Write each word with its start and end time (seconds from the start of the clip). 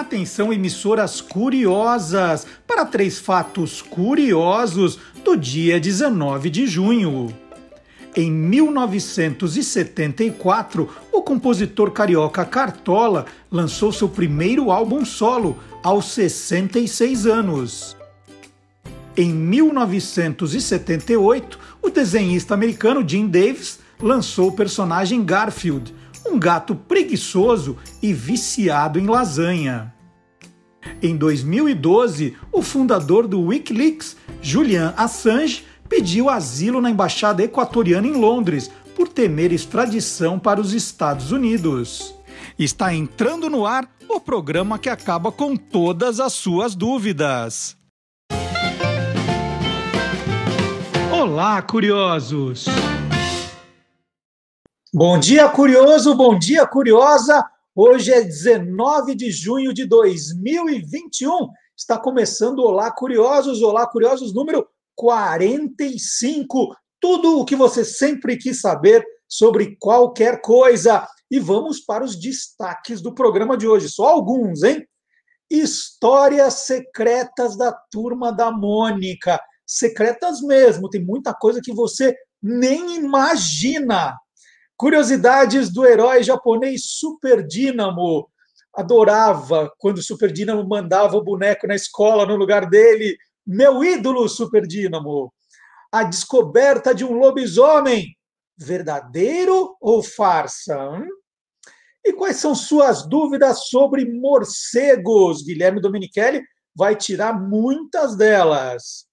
Atenção, 0.00 0.50
emissoras 0.50 1.20
curiosas, 1.20 2.46
para 2.66 2.86
três 2.86 3.18
fatos 3.18 3.82
curiosos 3.82 4.98
do 5.22 5.36
dia 5.36 5.78
19 5.78 6.48
de 6.48 6.66
junho. 6.66 7.28
Em 8.16 8.30
1974, 8.30 10.88
o 11.12 11.20
compositor 11.20 11.90
carioca 11.90 12.46
Cartola 12.46 13.26
lançou 13.52 13.92
seu 13.92 14.08
primeiro 14.08 14.70
álbum 14.70 15.04
solo 15.04 15.58
aos 15.82 16.06
66 16.06 17.26
anos. 17.26 17.94
Em 19.14 19.34
1978, 19.34 21.58
o 21.82 21.90
desenhista 21.90 22.54
americano 22.54 23.06
Jim 23.06 23.26
Davis 23.26 23.80
lançou 24.00 24.48
o 24.48 24.56
personagem 24.56 25.22
Garfield, 25.22 25.94
um 26.26 26.38
gato 26.38 26.74
preguiçoso 26.74 27.76
e 28.02 28.12
viciado 28.12 28.98
em 28.98 29.06
lasanha. 29.06 29.92
Em 31.02 31.16
2012, 31.16 32.36
o 32.52 32.62
fundador 32.62 33.26
do 33.26 33.40
Wikileaks, 33.40 34.16
Julian 34.40 34.94
Assange, 34.96 35.64
pediu 35.88 36.30
asilo 36.30 36.80
na 36.80 36.90
embaixada 36.90 37.42
equatoriana 37.42 38.06
em 38.06 38.12
Londres 38.12 38.70
por 38.94 39.08
temer 39.08 39.52
extradição 39.52 40.38
para 40.38 40.60
os 40.60 40.72
Estados 40.72 41.32
Unidos. 41.32 42.14
Está 42.58 42.94
entrando 42.94 43.48
no 43.48 43.66
ar 43.66 43.88
o 44.08 44.20
programa 44.20 44.78
que 44.78 44.88
acaba 44.88 45.30
com 45.32 45.56
todas 45.56 46.20
as 46.20 46.32
suas 46.32 46.74
dúvidas. 46.74 47.76
Olá, 51.12 51.60
curiosos! 51.60 52.66
Bom 54.92 55.20
dia, 55.20 55.48
curioso, 55.48 56.16
bom 56.16 56.36
dia, 56.36 56.66
curiosa. 56.66 57.48
Hoje 57.76 58.12
é 58.12 58.22
19 58.22 59.14
de 59.14 59.30
junho 59.30 59.72
de 59.72 59.86
2021. 59.86 61.48
Está 61.76 61.96
começando 61.96 62.58
Olá, 62.58 62.90
curiosos, 62.90 63.62
Olá, 63.62 63.86
curiosos 63.86 64.34
número 64.34 64.66
45. 64.96 66.74
Tudo 67.00 67.38
o 67.38 67.44
que 67.44 67.54
você 67.54 67.84
sempre 67.84 68.36
quis 68.36 68.60
saber 68.60 69.06
sobre 69.28 69.76
qualquer 69.78 70.40
coisa. 70.40 71.06
E 71.30 71.38
vamos 71.38 71.78
para 71.78 72.02
os 72.02 72.16
destaques 72.16 73.00
do 73.00 73.14
programa 73.14 73.56
de 73.56 73.68
hoje. 73.68 73.88
Só 73.88 74.08
alguns, 74.08 74.64
hein? 74.64 74.84
Histórias 75.48 76.66
secretas 76.66 77.56
da 77.56 77.70
turma 77.92 78.32
da 78.32 78.50
Mônica. 78.50 79.40
Secretas 79.64 80.40
mesmo, 80.40 80.90
tem 80.90 81.00
muita 81.00 81.32
coisa 81.32 81.60
que 81.62 81.72
você 81.72 82.12
nem 82.42 82.96
imagina. 82.96 84.16
Curiosidades 84.80 85.70
do 85.70 85.84
herói 85.84 86.22
japonês 86.22 86.84
Super 86.86 87.46
Dínamo. 87.46 88.26
Adorava 88.74 89.70
quando 89.76 89.98
o 89.98 90.02
Super 90.02 90.32
Dínamo 90.32 90.66
mandava 90.66 91.18
o 91.18 91.22
boneco 91.22 91.66
na 91.66 91.74
escola 91.74 92.24
no 92.24 92.34
lugar 92.34 92.64
dele. 92.64 93.14
Meu 93.46 93.84
ídolo 93.84 94.26
Super 94.26 94.66
Dínamo. 94.66 95.30
A 95.92 96.02
descoberta 96.02 96.94
de 96.94 97.04
um 97.04 97.12
lobisomem. 97.12 98.16
Verdadeiro 98.56 99.76
ou 99.82 100.02
farsa? 100.02 100.88
Hum? 100.88 101.06
E 102.02 102.14
quais 102.14 102.38
são 102.38 102.54
suas 102.54 103.06
dúvidas 103.06 103.68
sobre 103.68 104.06
morcegos? 104.06 105.42
Guilherme 105.44 105.82
Domenichelli 105.82 106.42
vai 106.74 106.96
tirar 106.96 107.38
muitas 107.38 108.16
delas. 108.16 109.04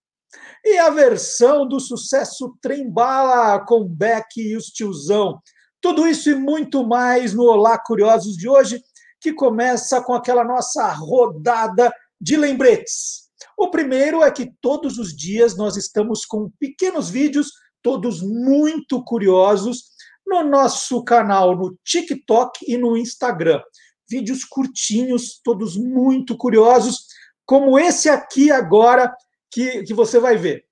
E 0.64 0.78
a 0.78 0.90
versão 0.90 1.68
do 1.68 1.78
sucesso 1.78 2.58
Trembala 2.62 3.60
com 3.66 3.84
Beck 3.84 4.38
e 4.38 4.56
os 4.56 4.68
tiozão. 4.68 5.42
Tudo 5.88 6.06
isso 6.06 6.30
e 6.30 6.36
muito 6.36 6.86
mais 6.86 7.34
no 7.34 7.44
Olá 7.44 7.80
Curiosos 7.80 8.36
de 8.36 8.50
hoje, 8.50 8.84
que 9.22 9.32
começa 9.32 10.04
com 10.04 10.14
aquela 10.14 10.44
nossa 10.44 10.92
rodada 10.92 11.90
de 12.20 12.36
lembretes. 12.36 13.30
O 13.58 13.72
primeiro 13.72 14.22
é 14.22 14.30
que 14.30 14.52
todos 14.60 14.98
os 14.98 15.16
dias 15.16 15.56
nós 15.56 15.78
estamos 15.78 16.26
com 16.26 16.52
pequenos 16.60 17.10
vídeos, 17.10 17.54
todos 17.82 18.22
muito 18.22 19.02
curiosos, 19.02 19.86
no 20.28 20.44
nosso 20.44 21.06
canal 21.06 21.56
no 21.56 21.80
TikTok 21.86 22.66
e 22.68 22.76
no 22.76 22.98
Instagram. 22.98 23.62
Vídeos 24.10 24.44
curtinhos, 24.44 25.40
todos 25.42 25.78
muito 25.78 26.36
curiosos, 26.36 27.06
como 27.46 27.80
esse 27.80 28.10
aqui 28.10 28.52
agora 28.52 29.16
que, 29.50 29.84
que 29.84 29.94
você 29.94 30.20
vai 30.20 30.36
ver. 30.36 30.67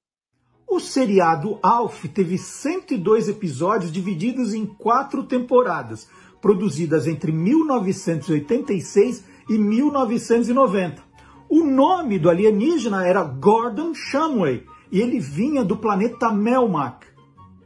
O 0.68 0.80
seriado 0.80 1.60
Alf 1.62 2.06
teve 2.06 2.38
102 2.38 3.30
episódios 3.30 3.92
divididos 3.92 4.54
em 4.54 4.66
quatro 4.66 5.24
temporadas, 5.24 6.08
produzidas 6.42 7.08
entre 7.08 7.32
1986 7.32 9.24
e 9.50 9.58
1990. 9.58 11.04
O 11.48 11.64
nome 11.64 12.18
do 12.18 12.30
alienígena 12.30 13.06
era 13.06 13.24
Gordon 13.24 13.94
Shumway 13.94 14.66
e 14.92 15.00
ele 15.00 15.20
vinha 15.20 15.64
do 15.64 15.78
planeta 15.78 16.32
Melmac. 16.32 17.06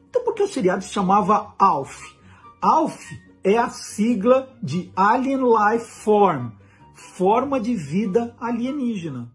Então 0.09 0.23
por 0.23 0.33
que 0.33 0.43
o 0.43 0.47
seriado 0.47 0.83
se 0.83 0.91
chamava 0.91 1.53
Alf? 1.57 2.01
Alf 2.61 2.99
é 3.43 3.57
a 3.57 3.69
sigla 3.69 4.53
de 4.61 4.91
Alien 4.95 5.39
Life 5.39 5.85
Form, 5.85 6.51
forma 6.93 7.59
de 7.59 7.73
vida 7.73 8.35
alienígena. 8.39 9.31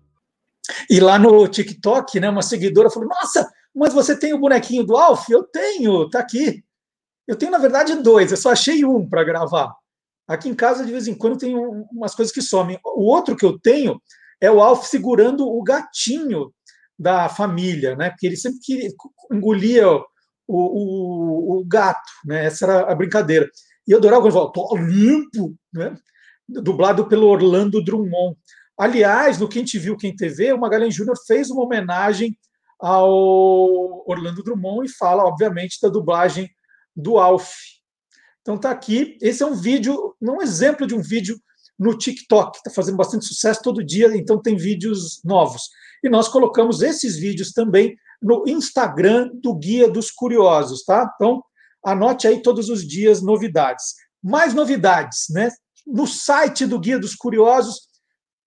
E 0.88 1.00
lá 1.00 1.19
no 1.19 1.46
TikTok, 1.48 2.20
né, 2.20 2.28
uma 2.28 2.42
seguidora 2.42 2.91
falou: 2.91 3.08
Nossa, 3.08 3.50
mas 3.75 3.93
você 3.93 4.17
tem 4.17 4.33
o 4.33 4.39
bonequinho 4.39 4.85
do 4.85 4.97
Alf? 4.97 5.29
Eu 5.29 5.43
tenho, 5.43 6.09
tá 6.09 6.21
aqui. 6.21 6.65
Eu 7.27 7.37
tenho, 7.37 7.51
na 7.51 7.59
verdade, 7.59 7.95
dois, 7.97 8.31
eu 8.31 8.37
só 8.37 8.51
achei 8.51 8.85
um 8.85 9.09
para 9.09 9.25
gravar. 9.25 9.75
Aqui 10.29 10.49
em 10.49 10.55
casa, 10.55 10.85
de 10.85 10.93
vez 10.93 11.07
em 11.07 11.15
quando, 11.15 11.39
tem 11.39 11.55
umas 11.57 12.15
coisas 12.15 12.33
que 12.33 12.41
somem. 12.41 12.79
O 12.85 13.11
outro 13.11 13.37
que 13.37 13.45
eu 13.45 13.59
tenho 13.59 14.01
é 14.41 14.51
o 14.51 14.61
Alf 14.61 14.87
segurando 14.87 15.47
o 15.47 15.62
gatinho 15.62 16.53
da 16.99 17.29
família, 17.29 17.97
né? 17.97 18.11
Porque 18.11 18.27
ele 18.27 18.37
sempre 18.37 18.59
engolia 19.33 19.89
o, 19.89 20.05
o, 20.47 21.59
o, 21.59 21.65
gato, 21.65 22.11
né? 22.25 22.47
Essa 22.47 22.65
era 22.65 22.93
a 22.93 22.95
brincadeira. 22.95 23.49
E 23.87 23.93
eu 23.93 23.99
adorava 23.99 24.23
quando 24.23 24.33
falava, 24.33 24.53
tô 24.53 24.77
limpo, 24.77 25.55
né? 25.73 25.95
Dublado 26.49 27.06
pelo 27.06 27.27
Orlando 27.27 27.83
Drummond. 27.83 28.37
Aliás, 28.79 29.39
no 29.39 29.49
Quem 29.49 29.65
Te 29.65 29.79
Viu, 29.79 29.97
Quem 29.97 30.15
TV, 30.15 30.53
o 30.53 30.59
Magalhães 30.59 30.95
Júnior 30.95 31.17
fez 31.27 31.51
uma 31.51 31.65
homenagem 31.65 32.37
ao 32.84 34.06
Orlando 34.06 34.43
Drummond 34.43 34.87
e 34.87 34.95
fala, 34.95 35.25
obviamente, 35.25 35.78
da 35.81 35.89
dublagem 35.89 36.50
do 36.95 37.17
Alf. 37.17 37.50
Então 38.43 38.59
tá 38.59 38.71
aqui. 38.71 39.17
Esse 39.22 39.43
é 39.43 39.47
um 39.47 39.55
vídeo, 39.55 40.15
um 40.21 40.43
exemplo 40.43 40.87
de 40.87 40.94
um 40.94 41.00
vídeo 41.00 41.41
no 41.78 41.97
TikTok, 41.97 42.59
está 42.59 42.71
fazendo 42.71 42.97
bastante 42.97 43.25
sucesso 43.25 43.62
todo 43.62 43.83
dia, 43.83 44.15
então 44.15 44.41
tem 44.41 44.55
vídeos 44.55 45.23
novos. 45.25 45.62
E 46.05 46.11
nós 46.11 46.28
colocamos 46.28 46.83
esses 46.83 47.17
vídeos 47.17 47.53
também 47.53 47.97
no 48.21 48.44
Instagram 48.47 49.31
do 49.33 49.55
Guia 49.55 49.89
dos 49.91 50.11
Curiosos, 50.11 50.84
tá? 50.84 51.11
Então 51.15 51.43
anote 51.83 52.28
aí 52.28 52.43
todos 52.43 52.69
os 52.69 52.87
dias 52.87 53.23
novidades. 53.23 53.94
Mais 54.23 54.53
novidades, 54.53 55.25
né? 55.31 55.50
No 55.87 56.06
site 56.06 56.67
do 56.67 56.78
Guia 56.78 56.99
dos 56.99 57.15
Curiosos, 57.15 57.89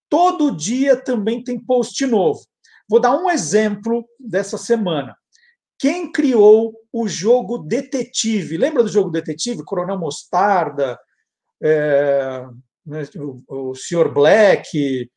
todo 0.08 0.54
dia 0.54 0.96
também 0.96 1.42
tem 1.42 1.58
post 1.58 2.06
novo. 2.06 2.40
Vou 2.88 3.00
dar 3.00 3.16
um 3.16 3.28
exemplo 3.30 4.08
dessa 4.18 4.56
semana. 4.56 5.16
Quem 5.78 6.10
criou 6.10 6.74
o 6.92 7.06
jogo 7.06 7.58
Detetive? 7.58 8.56
Lembra 8.56 8.82
do 8.82 8.88
jogo 8.88 9.10
Detetive? 9.10 9.64
Coronel 9.64 9.98
Mostarda, 9.98 10.98
é, 11.62 12.44
né, 12.84 13.02
o, 13.16 13.70
o 13.70 13.74
Sr. 13.74 14.12
Black. 14.12 15.08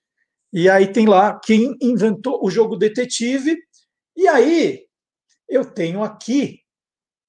E 0.53 0.69
aí 0.69 0.91
tem 0.91 1.07
lá 1.07 1.39
quem 1.39 1.75
inventou 1.81 2.45
o 2.45 2.51
jogo 2.51 2.75
Detetive. 2.75 3.57
E 4.15 4.27
aí 4.27 4.85
eu 5.49 5.65
tenho 5.65 6.03
aqui 6.03 6.59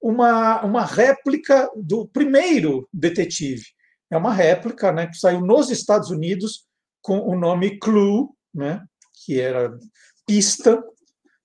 uma, 0.01 0.63
uma 0.63 0.85
réplica 0.85 1.69
do 1.75 2.07
primeiro 2.07 2.87
Detetive. 2.93 3.63
É 4.11 4.17
uma 4.17 4.33
réplica 4.33 4.91
né, 4.91 5.07
que 5.07 5.17
saiu 5.17 5.41
nos 5.41 5.69
Estados 5.71 6.11
Unidos 6.11 6.67
com 7.01 7.19
o 7.19 7.35
nome 7.35 7.79
Clue, 7.79 8.27
né, 8.53 8.83
que 9.25 9.39
era 9.39 9.75
pista. 10.25 10.83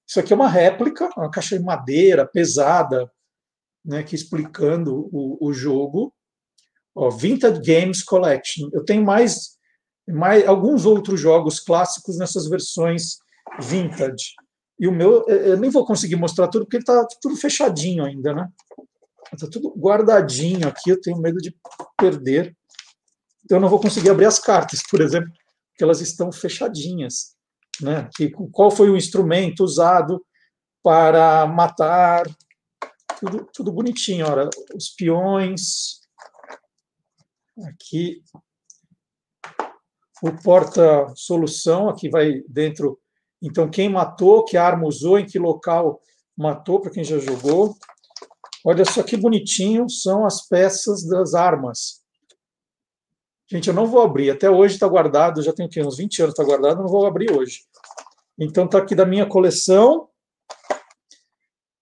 Isso 0.06 0.20
aqui 0.20 0.32
é 0.32 0.36
uma 0.36 0.48
réplica, 0.48 1.08
uma 1.16 1.30
caixa 1.30 1.58
de 1.58 1.64
madeira 1.64 2.26
pesada, 2.26 3.10
né, 3.84 4.02
que 4.02 4.14
explicando 4.14 5.08
o, 5.12 5.38
o 5.40 5.52
jogo. 5.52 6.14
Ó, 6.94 7.10
Vintage 7.10 7.60
Games 7.60 8.02
Collection. 8.02 8.68
Eu 8.72 8.84
tenho 8.84 9.04
mais, 9.04 9.58
mais 10.08 10.46
alguns 10.46 10.84
outros 10.84 11.20
jogos 11.20 11.60
clássicos 11.60 12.18
nessas 12.18 12.48
versões 12.48 13.18
vintage. 13.60 14.34
E 14.78 14.86
o 14.86 14.92
meu, 14.92 15.26
eu 15.28 15.58
nem 15.58 15.70
vou 15.70 15.84
conseguir 15.84 16.16
mostrar 16.16 16.48
tudo, 16.48 16.64
porque 16.64 16.76
está 16.76 17.06
tudo 17.20 17.36
fechadinho 17.36 18.04
ainda, 18.04 18.32
né? 18.32 18.48
Está 19.32 19.48
tudo 19.48 19.74
guardadinho 19.76 20.68
aqui, 20.68 20.90
eu 20.90 21.00
tenho 21.00 21.18
medo 21.18 21.38
de 21.38 21.54
perder. 21.96 22.56
Então, 23.44 23.58
eu 23.58 23.62
não 23.62 23.68
vou 23.68 23.80
conseguir 23.80 24.10
abrir 24.10 24.26
as 24.26 24.38
cartas, 24.38 24.82
por 24.88 25.00
exemplo, 25.00 25.30
porque 25.70 25.82
elas 25.82 26.00
estão 26.00 26.30
fechadinhas 26.30 27.36
né? 27.80 28.08
Qual 28.52 28.70
foi 28.70 28.90
o 28.90 28.96
instrumento 28.96 29.64
usado 29.64 30.24
para 30.82 31.46
matar, 31.46 32.26
tudo, 33.20 33.48
tudo 33.52 33.72
bonitinho, 33.72 34.26
olha, 34.26 34.48
os 34.74 34.90
peões, 34.90 36.00
aqui, 37.66 38.22
o 40.22 40.32
porta-solução, 40.42 41.88
aqui 41.88 42.08
vai 42.08 42.42
dentro, 42.48 42.98
então, 43.42 43.70
quem 43.70 43.88
matou, 43.88 44.44
que 44.44 44.56
arma 44.56 44.86
usou, 44.86 45.18
em 45.18 45.26
que 45.26 45.38
local 45.38 46.00
matou, 46.36 46.80
para 46.80 46.90
quem 46.90 47.04
já 47.04 47.18
jogou. 47.18 47.76
Olha 48.64 48.84
só 48.84 49.02
que 49.02 49.16
bonitinho 49.16 49.88
são 49.88 50.26
as 50.26 50.46
peças 50.46 51.06
das 51.06 51.34
armas. 51.34 52.02
Gente, 53.50 53.68
eu 53.68 53.74
não 53.74 53.86
vou 53.86 54.02
abrir. 54.02 54.30
Até 54.30 54.50
hoje 54.50 54.74
está 54.74 54.86
guardado, 54.86 55.42
já 55.42 55.52
tem 55.52 55.68
uns 55.86 55.96
20 55.96 56.22
anos 56.22 56.32
está 56.32 56.44
guardado, 56.44 56.80
não 56.80 56.88
vou 56.88 57.06
abrir 57.06 57.32
hoje. 57.32 57.60
Então 58.38 58.66
está 58.66 58.78
aqui 58.78 58.94
da 58.94 59.04
minha 59.04 59.26
coleção. 59.26 60.08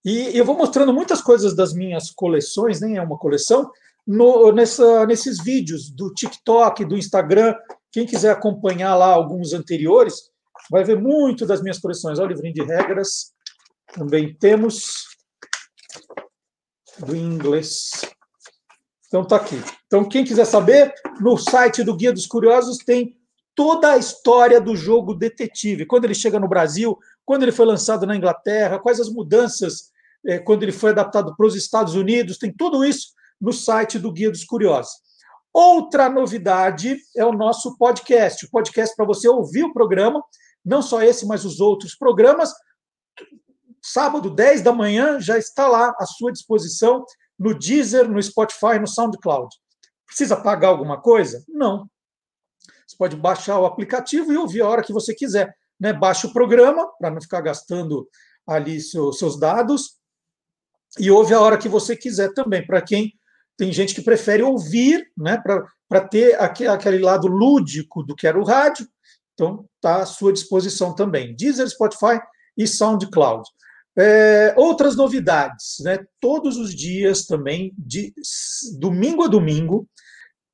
E 0.04 0.36
eu 0.38 0.44
vou 0.44 0.56
mostrando 0.56 0.92
muitas 0.92 1.20
coisas 1.20 1.54
das 1.54 1.74
minhas 1.74 2.10
coleções, 2.10 2.80
nem 2.80 2.96
é 2.96 3.02
uma 3.02 3.18
coleção, 3.18 3.70
no, 4.06 4.52
nessa, 4.52 5.04
nesses 5.04 5.42
vídeos 5.42 5.90
do 5.90 6.14
TikTok, 6.14 6.84
do 6.84 6.96
Instagram. 6.96 7.54
Quem 7.90 8.06
quiser 8.06 8.30
acompanhar 8.30 8.94
lá 8.94 9.08
alguns 9.08 9.52
anteriores, 9.52 10.30
vai 10.70 10.84
ver 10.84 10.96
muito 11.00 11.44
das 11.44 11.60
minhas 11.60 11.78
coleções. 11.78 12.18
Olha 12.18 12.28
o 12.28 12.32
livrinho 12.32 12.54
de 12.54 12.62
regras. 12.62 13.32
Também 13.92 14.34
temos 14.38 15.06
do 16.98 17.16
inglês. 17.16 17.90
Então 19.08 19.24
tá 19.24 19.36
aqui. 19.36 19.60
Então 19.86 20.08
quem 20.08 20.24
quiser 20.24 20.44
saber, 20.44 20.94
no 21.20 21.36
site 21.36 21.82
do 21.82 21.96
Guia 21.96 22.12
dos 22.12 22.26
Curiosos 22.26 22.78
tem 22.78 23.16
toda 23.56 23.92
a 23.92 23.96
história 23.96 24.60
do 24.60 24.76
jogo 24.76 25.14
detetive, 25.14 25.86
quando 25.86 26.04
ele 26.04 26.14
chega 26.14 26.38
no 26.38 26.46
Brasil, 26.46 26.96
quando 27.24 27.42
ele 27.42 27.50
foi 27.50 27.66
lançado 27.66 28.06
na 28.06 28.14
Inglaterra, 28.14 28.78
quais 28.78 29.00
as 29.00 29.08
mudanças 29.08 29.90
é, 30.24 30.38
quando 30.38 30.62
ele 30.62 30.72
foi 30.72 30.90
adaptado 30.90 31.34
para 31.34 31.46
os 31.46 31.56
Estados 31.56 31.94
Unidos, 31.94 32.36
tem 32.38 32.52
tudo 32.52 32.84
isso 32.84 33.14
no 33.40 33.52
site 33.52 33.98
do 33.98 34.12
Guia 34.12 34.30
dos 34.30 34.44
Curiosos. 34.44 34.92
Outra 35.52 36.10
novidade 36.10 36.98
é 37.16 37.24
o 37.24 37.32
nosso 37.32 37.76
podcast, 37.78 38.44
o 38.44 38.50
podcast 38.50 38.94
para 38.94 39.06
você 39.06 39.26
ouvir 39.28 39.64
o 39.64 39.72
programa, 39.72 40.22
não 40.64 40.82
só 40.82 41.02
esse, 41.02 41.26
mas 41.26 41.44
os 41.44 41.60
outros 41.60 41.94
programas. 41.96 42.52
Sábado, 43.80 44.28
10 44.28 44.62
da 44.62 44.72
manhã, 44.72 45.18
já 45.18 45.38
está 45.38 45.66
lá 45.66 45.94
à 45.98 46.04
sua 46.04 46.30
disposição 46.30 47.04
no 47.38 47.56
Deezer, 47.56 48.08
no 48.08 48.22
Spotify, 48.22 48.78
no 48.78 48.86
SoundCloud. 48.86 49.48
Precisa 50.06 50.36
pagar 50.36 50.68
alguma 50.68 51.00
coisa? 51.00 51.42
Não. 51.48 51.88
Você 52.86 52.96
pode 52.96 53.16
baixar 53.16 53.58
o 53.58 53.66
aplicativo 53.66 54.32
e 54.32 54.36
ouvir 54.36 54.62
a 54.62 54.68
hora 54.68 54.82
que 54.82 54.92
você 54.92 55.14
quiser. 55.14 55.54
Né? 55.78 55.92
Baixa 55.92 56.26
o 56.26 56.32
programa, 56.32 56.86
para 56.98 57.10
não 57.10 57.20
ficar 57.20 57.40
gastando 57.40 58.08
ali 58.46 58.80
seus, 58.80 59.18
seus 59.18 59.38
dados, 59.38 59.96
e 60.98 61.10
ouve 61.10 61.34
a 61.34 61.40
hora 61.40 61.58
que 61.58 61.68
você 61.68 61.96
quiser 61.96 62.32
também. 62.32 62.64
Para 62.64 62.80
quem 62.80 63.12
tem 63.56 63.72
gente 63.72 63.94
que 63.94 64.02
prefere 64.02 64.42
ouvir, 64.42 65.04
né? 65.16 65.42
para 65.88 66.00
ter 66.00 66.40
aquele 66.40 66.98
lado 66.98 67.26
lúdico 67.26 68.02
do 68.02 68.14
que 68.14 68.26
era 68.26 68.38
o 68.38 68.44
rádio, 68.44 68.86
então 69.34 69.68
está 69.76 70.02
à 70.02 70.06
sua 70.06 70.32
disposição 70.32 70.94
também. 70.94 71.34
Deezer, 71.34 71.68
Spotify 71.68 72.20
e 72.56 72.66
SoundCloud. 72.66 73.48
É, 73.98 74.54
outras 74.58 74.94
novidades, 74.94 75.76
né? 75.80 75.98
Todos 76.20 76.58
os 76.58 76.74
dias 76.74 77.24
também, 77.24 77.72
de 77.78 78.12
domingo 78.78 79.24
a 79.24 79.26
domingo, 79.26 79.88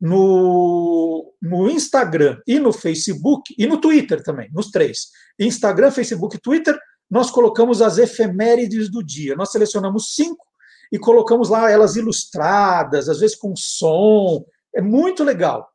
no, 0.02 1.32
no 1.40 1.70
Instagram 1.70 2.40
e 2.44 2.58
no 2.58 2.72
Facebook, 2.72 3.54
e 3.56 3.68
no 3.68 3.80
Twitter 3.80 4.20
também, 4.20 4.50
nos 4.52 4.68
três. 4.68 5.10
Instagram, 5.38 5.92
Facebook 5.92 6.36
e 6.36 6.40
Twitter, 6.40 6.76
nós 7.08 7.30
colocamos 7.30 7.80
as 7.80 7.98
efemérides 7.98 8.90
do 8.90 9.00
dia. 9.00 9.36
Nós 9.36 9.52
selecionamos 9.52 10.16
cinco 10.16 10.44
e 10.90 10.98
colocamos 10.98 11.50
lá 11.50 11.70
elas 11.70 11.94
ilustradas, 11.94 13.08
às 13.08 13.20
vezes 13.20 13.36
com 13.36 13.54
som. 13.54 14.44
É 14.74 14.82
muito 14.82 15.22
legal. 15.22 15.70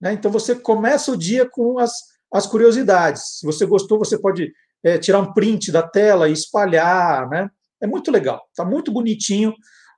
Né? 0.00 0.12
Então 0.12 0.30
você 0.30 0.54
começa 0.54 1.10
o 1.10 1.16
dia 1.16 1.48
com 1.50 1.80
as, 1.80 1.92
as 2.32 2.46
curiosidades. 2.46 3.40
Se 3.40 3.46
você 3.46 3.66
gostou, 3.66 3.98
você 3.98 4.16
pode 4.16 4.52
é, 4.84 4.96
tirar 4.96 5.18
um 5.18 5.32
print 5.32 5.72
da 5.72 5.82
tela 5.82 6.28
e 6.28 6.32
espalhar, 6.32 7.28
né? 7.28 7.50
É 7.80 7.86
muito 7.86 8.12
legal, 8.12 8.40
está 8.48 8.64
muito 8.64 8.92
bonitinho 8.92 9.52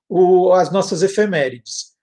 o, 0.09 0.53
as 0.53 0.73
nossas 0.73 1.03
efemérides. 1.03 1.94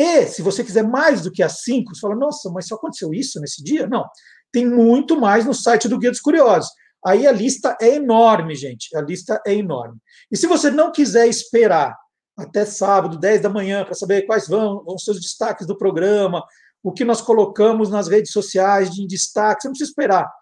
E, 0.00 0.26
se 0.26 0.40
você 0.40 0.64
quiser 0.64 0.82
mais 0.82 1.20
do 1.20 1.30
que 1.30 1.42
as 1.42 1.60
cinco, 1.60 1.94
você 1.94 2.00
fala, 2.00 2.16
nossa, 2.16 2.48
mas 2.48 2.66
só 2.66 2.76
aconteceu 2.76 3.12
isso 3.12 3.38
nesse 3.38 3.62
dia? 3.62 3.86
Não, 3.86 4.08
tem 4.50 4.66
muito 4.66 5.20
mais 5.20 5.44
no 5.44 5.52
site 5.52 5.90
do 5.90 5.98
Guia 5.98 6.10
dos 6.10 6.22
Curiosos. 6.22 6.70
Aí 7.04 7.26
a 7.26 7.32
lista 7.32 7.76
é 7.78 7.96
enorme, 7.96 8.54
gente, 8.54 8.96
a 8.96 9.02
lista 9.02 9.42
é 9.46 9.52
enorme. 9.52 9.98
E 10.32 10.38
se 10.38 10.46
você 10.46 10.70
não 10.70 10.90
quiser 10.90 11.28
esperar 11.28 11.94
até 12.34 12.64
sábado, 12.64 13.18
10 13.18 13.42
da 13.42 13.50
manhã, 13.50 13.84
para 13.84 13.92
saber 13.92 14.22
quais 14.22 14.48
vão, 14.48 14.82
vão 14.84 14.96
ser 14.96 15.10
os 15.10 15.20
destaques 15.20 15.66
do 15.66 15.76
programa, 15.76 16.42
o 16.82 16.92
que 16.92 17.04
nós 17.04 17.20
colocamos 17.20 17.90
nas 17.90 18.08
redes 18.08 18.32
sociais 18.32 18.90
de 18.90 19.06
destaque, 19.06 19.60
você 19.60 19.68
não 19.68 19.72
precisa 19.72 19.90
esperar. 19.90 20.32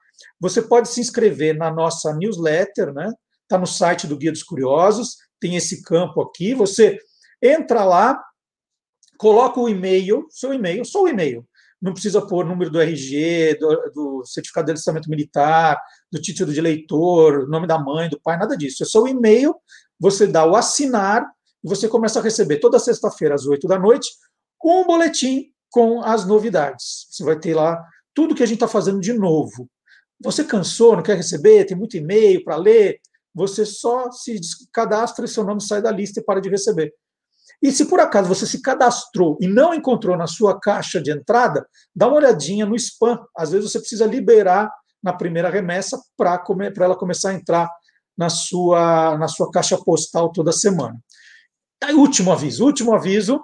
Você 0.41 0.63
pode 0.63 0.89
se 0.89 1.01
inscrever 1.01 1.57
na 1.57 1.69
nossa 1.69 2.15
newsletter, 2.15 2.95
né? 2.95 3.13
Está 3.43 3.59
no 3.59 3.67
site 3.67 4.07
do 4.07 4.17
Guia 4.17 4.31
dos 4.31 4.45
Curiosos, 4.45 5.17
tem 5.41 5.57
esse 5.57 5.83
campo 5.83 6.23
aqui. 6.23 6.55
Você 6.55 6.97
entra 7.43 7.83
lá, 7.83 8.23
coloca 9.19 9.61
o 9.61 9.69
e-mail, 9.69 10.27
seu 10.31 10.55
e-mail, 10.55 10.85
só 10.85 11.03
o 11.03 11.09
e-mail. 11.09 11.47
Não 11.81 11.93
precisa 11.93 12.25
pôr 12.27 12.45
número 12.45 12.71
do 12.71 12.81
RG, 12.81 13.59
do, 13.61 13.93
do 13.95 14.25
certificado 14.25 14.67
de 14.67 14.73
alistamento 14.73 15.11
militar, 15.11 15.81
do 16.11 16.21
título 16.21 16.53
de 16.53 16.59
eleitor, 16.59 17.49
nome 17.49 17.67
da 17.67 17.79
mãe, 17.79 18.09
do 18.09 18.21
pai, 18.21 18.39
nada 18.39 18.57
disso. 18.57 18.83
É 18.83 18.87
só 18.87 19.03
o 19.03 19.09
e-mail, 19.09 19.55
você 20.01 20.27
dá 20.27 20.47
o 20.47 20.57
assinar 20.57 21.25
e 21.63 21.69
você 21.69 21.89
começa 21.89 22.19
a 22.19 22.23
receber 22.23 22.59
toda 22.59 22.79
sexta-feira 22.79 23.35
às 23.35 23.47
oito 23.47 23.69
da 23.69 23.79
noite 23.79 24.09
um 24.65 24.85
boletim 24.85 25.51
com 25.71 26.03
as 26.03 26.27
novidades. 26.27 27.07
Você 27.11 27.25
vai 27.25 27.39
ter 27.39 27.55
lá 27.55 27.83
tudo 28.15 28.35
que 28.35 28.43
a 28.43 28.47
gente 28.47 28.57
está 28.57 28.69
fazendo 28.69 29.01
de 29.01 29.13
novo. 29.13 29.69
Você 30.21 30.45
cansou, 30.45 30.97
não 30.97 31.03
quer 31.03 31.17
receber, 31.17 31.65
tem 31.65 31.77
muito 31.77 31.97
e-mail 31.97 32.43
para 32.43 32.57
ler, 32.57 33.01
você 33.35 33.65
só 33.65 34.11
se 34.11 34.37
cadastra 34.73 35.25
e 35.25 35.29
seu 35.29 35.45
nome 35.45 35.63
sai 35.63 35.81
da 35.81 35.93
lista 35.93 36.21
e 36.21 36.25
para 36.25 36.41
de 36.41 36.49
receber. 36.49 36.93
E 37.63 37.73
se 37.73 37.87
por 37.87 37.99
acaso 38.01 38.29
você 38.29 38.47
se 38.47 38.63
cadastrou 38.63 39.37
e 39.41 39.49
não 39.49 39.75
encontrou 39.75 40.17
na 40.17 40.27
sua 40.27 40.59
caixa 40.59 41.01
de 41.01 41.11
entrada, 41.11 41.67
dá 41.95 42.07
uma 42.07 42.17
olhadinha 42.17 42.65
no 42.65 42.77
spam. 42.77 43.19
Às 43.37 43.51
vezes 43.51 43.71
você 43.71 43.81
precisa 43.81 44.07
liberar 44.07 44.71
na 45.03 45.13
primeira 45.13 45.51
remessa 45.51 46.01
para 46.17 46.41
ela 46.81 46.97
começar 46.97 47.31
a 47.31 47.35
entrar 47.35 47.69
na 48.17 48.29
sua, 48.29 49.17
na 49.19 49.29
sua 49.29 49.51
caixa 49.51 49.77
postal 49.79 50.31
toda 50.31 50.53
semana. 50.53 50.97
Aí, 51.83 51.95
último 51.95 52.33
aviso, 52.33 52.65
último 52.65 52.93
aviso, 52.93 53.41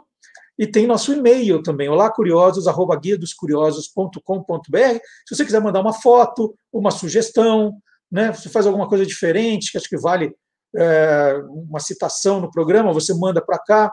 e 0.59 0.67
tem 0.67 0.87
nosso 0.87 1.13
e-mail 1.13 1.63
também, 1.63 1.89
olá 1.89 2.11
curiosos, 2.11 2.69
arroba 2.69 2.97
guia 2.97 3.19
dos 3.19 3.35
curiosos.com.br. 3.35 4.99
Se 5.27 5.35
você 5.35 5.45
quiser 5.45 5.61
mandar 5.61 5.81
uma 5.81 5.93
foto, 5.93 6.55
uma 6.73 6.93
sugestão, 6.93 7.77
né, 8.11 8.33
você 8.33 8.49
faz 8.49 8.67
alguma 8.67 8.89
coisa 8.89 9.05
diferente, 9.05 9.73
que 9.73 9.79
acho 9.79 9.89
que 9.89 9.99
vale 9.99 10.33
é, 10.77 11.41
uma 11.49 11.81
citação 11.81 12.41
no 12.41 12.51
programa, 12.51 12.93
você 12.93 13.13
manda 13.15 13.45
para 13.45 13.59
cá. 13.59 13.93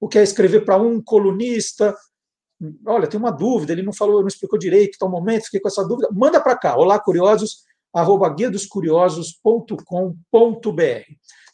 O 0.00 0.08
que 0.08 0.18
é 0.18 0.22
escrever 0.22 0.64
para 0.64 0.76
um 0.76 1.02
colunista? 1.02 1.94
Olha, 2.86 3.06
tem 3.06 3.18
uma 3.18 3.30
dúvida, 3.30 3.72
ele 3.72 3.82
não 3.82 3.92
falou, 3.92 4.20
não 4.20 4.28
explicou 4.28 4.58
direito, 4.58 4.98
tal 4.98 5.10
momento, 5.10 5.44
fiquei 5.44 5.60
com 5.60 5.68
essa 5.68 5.86
dúvida. 5.86 6.08
Manda 6.12 6.40
para 6.40 6.56
cá, 6.56 6.76
olá 6.76 6.98
curiosos, 6.98 7.64
arroba 7.92 8.28
guia 8.28 8.50
dos 8.50 8.66
curiosos.com.br. 8.66 9.74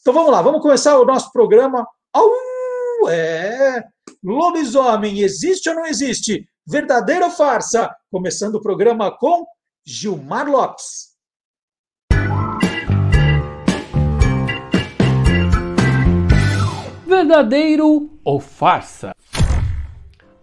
Então 0.01 0.15
vamos 0.15 0.31
lá, 0.31 0.43
vamos 0.43 0.63
começar 0.63 0.99
o 0.99 1.05
nosso 1.05 1.33
programa. 1.33 1.87
Au! 2.13 2.31
É, 3.09 3.83
Lobisomem 4.23 5.21
existe 5.21 5.69
ou 5.69 5.75
não 5.75 5.87
existe? 5.87 6.47
Verdadeira 6.67 7.27
ou 7.27 7.31
farsa? 7.31 7.95
Começando 8.11 8.57
o 8.57 8.63
programa 8.63 9.11
com 9.17 9.47
Gilmar 9.85 10.49
Lopes. 10.49 11.10
Verdadeiro 17.11 18.09
ou 18.23 18.39
farsa? 18.39 19.17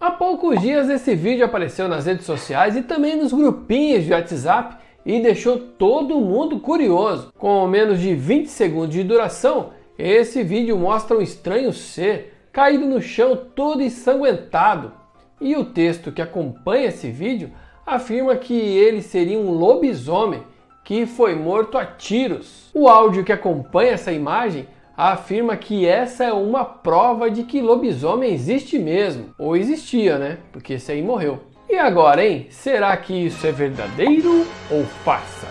Há 0.02 0.12
poucos 0.12 0.60
dias 0.60 0.90
esse 0.90 1.16
vídeo 1.16 1.46
apareceu 1.46 1.88
nas 1.88 2.06
redes 2.06 2.26
sociais 2.26 2.76
e 2.76 2.82
também 2.82 3.16
nos 3.16 3.32
grupinhos 3.32 4.04
de 4.04 4.12
WhatsApp 4.12 4.76
e 5.06 5.22
deixou 5.22 5.58
todo 5.58 6.20
mundo 6.20 6.60
curioso. 6.60 7.32
Com 7.38 7.66
menos 7.68 8.02
de 8.02 8.14
20 8.14 8.48
segundos 8.48 8.90
de 8.90 9.02
duração, 9.02 9.70
esse 9.98 10.44
vídeo 10.44 10.78
mostra 10.78 11.18
um 11.18 11.22
estranho 11.22 11.72
ser 11.72 12.34
caído 12.52 12.86
no 12.86 13.02
chão 13.02 13.34
todo 13.56 13.82
ensanguentado. 13.82 14.92
E 15.40 15.56
o 15.56 15.64
texto 15.64 16.12
que 16.12 16.22
acompanha 16.22 16.88
esse 16.88 17.10
vídeo 17.10 17.50
afirma 17.86 18.36
que 18.36 18.54
ele 18.54 19.02
seria 19.02 19.40
um 19.40 19.52
lobisomem 19.52 20.44
que 20.84 21.06
foi 21.06 21.34
morto 21.34 21.78
a 21.78 21.86
tiros. 21.86 22.70
O 22.74 22.90
áudio 22.90 23.24
que 23.24 23.32
acompanha 23.32 23.92
essa 23.92 24.12
imagem 24.12 24.68
afirma 24.98 25.56
que 25.56 25.86
essa 25.86 26.24
é 26.24 26.34
uma 26.34 26.66
prova 26.66 27.30
de 27.30 27.44
que 27.44 27.62
lobisomem 27.62 28.34
existe 28.34 28.80
mesmo. 28.80 29.30
Ou 29.38 29.56
existia, 29.56 30.18
né? 30.18 30.40
Porque 30.52 30.74
esse 30.74 30.92
aí 30.92 31.04
morreu. 31.04 31.40
E 31.70 31.76
agora, 31.76 32.26
hein? 32.26 32.48
Será 32.50 32.98
que 32.98 33.14
isso 33.14 33.46
é 33.46 33.52
verdadeiro 33.52 34.48
ou 34.72 34.84
farsa? 35.06 35.48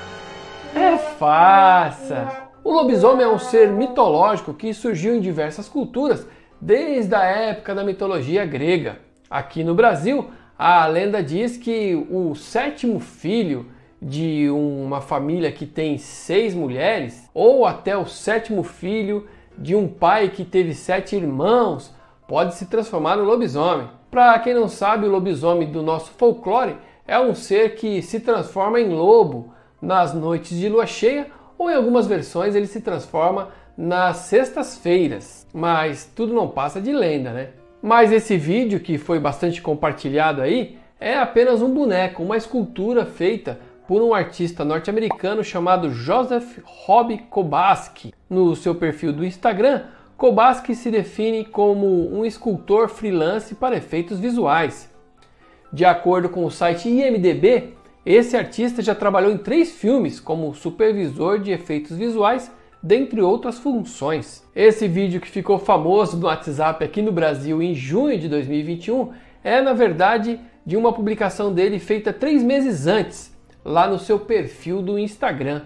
É 0.74 0.96
farsa! 0.96 2.48
O 2.64 2.72
lobisomem 2.72 3.24
é 3.24 3.28
um 3.28 3.38
ser 3.38 3.68
mitológico 3.68 4.52
que 4.52 4.74
surgiu 4.74 5.14
em 5.14 5.20
diversas 5.20 5.68
culturas 5.68 6.26
desde 6.60 7.14
a 7.14 7.22
época 7.22 7.74
da 7.74 7.84
mitologia 7.84 8.44
grega. 8.44 8.98
Aqui 9.30 9.62
no 9.62 9.74
Brasil, 9.74 10.28
A 10.58 10.86
lenda 10.86 11.22
diz 11.22 11.58
que 11.58 11.94
o 12.10 12.34
sétimo 12.34 12.98
filho 12.98 13.66
de 14.00 14.48
uma 14.48 15.02
família 15.02 15.52
que 15.52 15.66
tem 15.66 15.98
seis 15.98 16.54
mulheres, 16.54 17.28
ou 17.34 17.66
até 17.66 17.96
o 17.96 18.06
sétimo 18.06 18.62
filho 18.62 19.26
de 19.58 19.75
um 19.75 19.88
pai 19.88 20.28
que 20.28 20.44
teve 20.44 20.75
sete 20.75 21.16
irmãos, 21.16 21.94
pode 22.26 22.54
se 22.54 22.66
transformar 22.66 23.16
no 23.16 23.25
lobisomem. 23.25 23.88
Para 24.10 24.38
quem 24.38 24.54
não 24.54 24.68
sabe, 24.68 25.06
o 25.06 25.10
lobisomem 25.10 25.70
do 25.70 25.82
nosso 25.82 26.10
folclore 26.12 26.76
é 27.06 27.18
um 27.18 27.34
ser 27.34 27.75
que 27.75 28.02
se 28.02 28.20
transforma 28.20 28.80
em 28.80 28.88
lobo 28.88 29.52
nas 29.80 30.14
noites 30.14 30.58
de 30.58 30.68
lua 30.68 30.86
cheia, 30.86 31.28
ou 31.58 31.70
em 31.70 31.75
algumas 31.75 32.06
versões 32.06 32.54
ele 32.54 32.66
se 32.66 32.80
transforma 32.80 33.48
nas 33.76 34.18
sextas-feiras. 34.18 35.46
Mas 35.52 36.10
tudo 36.14 36.34
não 36.34 36.48
passa 36.48 36.80
de 36.80 36.92
lenda, 36.92 37.30
né? 37.32 37.48
Mas 37.82 38.10
esse 38.10 38.36
vídeo 38.36 38.80
que 38.80 38.98
foi 38.98 39.20
bastante 39.20 39.62
compartilhado 39.62 40.42
aí 40.42 40.78
é 40.98 41.16
apenas 41.16 41.62
um 41.62 41.72
boneco, 41.72 42.22
uma 42.22 42.36
escultura 42.36 43.04
feita 43.04 43.60
por 43.87 44.02
um 44.02 44.12
artista 44.12 44.64
norte-americano 44.64 45.45
chamado 45.45 45.90
Joseph 45.90 46.59
Rob 46.64 47.19
Kobaski. 47.31 48.12
No 48.28 48.57
seu 48.57 48.75
perfil 48.75 49.12
do 49.12 49.25
Instagram, 49.25 49.85
Kobaski 50.16 50.75
se 50.75 50.90
define 50.90 51.45
como 51.45 51.87
um 52.12 52.25
escultor 52.25 52.88
freelance 52.88 53.55
para 53.55 53.76
efeitos 53.76 54.19
visuais. 54.19 54.90
De 55.73 55.85
acordo 55.85 56.28
com 56.28 56.45
o 56.45 56.50
site 56.50 56.88
IMDb, 56.88 57.75
esse 58.05 58.37
artista 58.37 58.81
já 58.81 58.95
trabalhou 58.95 59.31
em 59.31 59.38
três 59.38 59.73
filmes 59.73 60.19
como 60.19 60.55
supervisor 60.55 61.38
de 61.38 61.50
efeitos 61.50 61.97
visuais, 61.97 62.50
dentre 62.83 63.21
outras 63.21 63.59
funções. 63.59 64.45
Esse 64.55 64.87
vídeo 64.87 65.21
que 65.21 65.28
ficou 65.28 65.59
famoso 65.59 66.16
no 66.16 66.26
WhatsApp 66.26 66.85
aqui 66.85 67.02
no 67.02 67.11
Brasil 67.11 67.61
em 67.61 67.75
junho 67.75 68.19
de 68.19 68.28
2021 68.28 69.12
é, 69.43 69.61
na 69.61 69.73
verdade, 69.73 70.40
de 70.64 70.76
uma 70.76 70.93
publicação 70.93 71.52
dele 71.52 71.78
feita 71.78 72.12
três 72.12 72.43
meses 72.43 72.87
antes, 72.87 73.36
lá 73.66 73.88
no 73.88 73.99
seu 73.99 74.20
perfil 74.20 74.80
do 74.80 74.96
Instagram. 74.96 75.62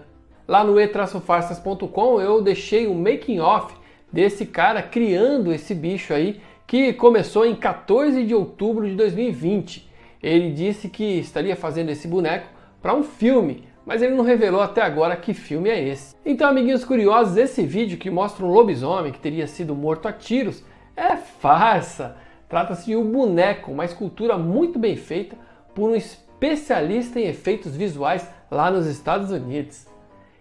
Lá 0.48 0.64
no 0.64 0.80
e-farsas.com 0.80 2.18
eu 2.18 2.40
deixei 2.40 2.88
um 2.88 2.94
making 2.94 3.40
off 3.40 3.74
desse 4.10 4.46
cara 4.46 4.82
criando 4.82 5.52
esse 5.52 5.74
bicho 5.74 6.14
aí 6.14 6.40
que 6.66 6.94
começou 6.94 7.44
em 7.44 7.54
14 7.54 8.24
de 8.24 8.34
outubro 8.34 8.88
de 8.88 8.94
2020. 8.94 9.86
Ele 10.22 10.50
disse 10.50 10.88
que 10.88 11.18
estaria 11.18 11.54
fazendo 11.54 11.90
esse 11.90 12.08
boneco 12.08 12.48
para 12.80 12.94
um 12.94 13.02
filme, 13.02 13.64
mas 13.84 14.00
ele 14.00 14.14
não 14.14 14.24
revelou 14.24 14.62
até 14.62 14.80
agora 14.80 15.14
que 15.14 15.34
filme 15.34 15.68
é 15.68 15.86
esse. 15.86 16.16
Então, 16.24 16.48
amiguinhos 16.48 16.86
curiosos, 16.86 17.36
esse 17.36 17.62
vídeo 17.66 17.98
que 17.98 18.08
mostra 18.08 18.46
um 18.46 18.50
lobisomem 18.50 19.12
que 19.12 19.20
teria 19.20 19.46
sido 19.46 19.74
morto 19.74 20.08
a 20.08 20.12
tiros 20.12 20.64
é 20.96 21.16
farsa. 21.16 22.16
Trata-se 22.48 22.86
de 22.86 22.96
um 22.96 23.04
boneco, 23.04 23.70
uma 23.70 23.84
escultura 23.84 24.38
muito 24.38 24.78
bem 24.78 24.96
feita 24.96 25.36
por 25.74 25.90
um 25.90 25.94
especialista 26.40 27.20
em 27.20 27.26
efeitos 27.26 27.76
visuais 27.76 28.26
lá 28.50 28.70
nos 28.70 28.86
Estados 28.86 29.30
Unidos. 29.30 29.84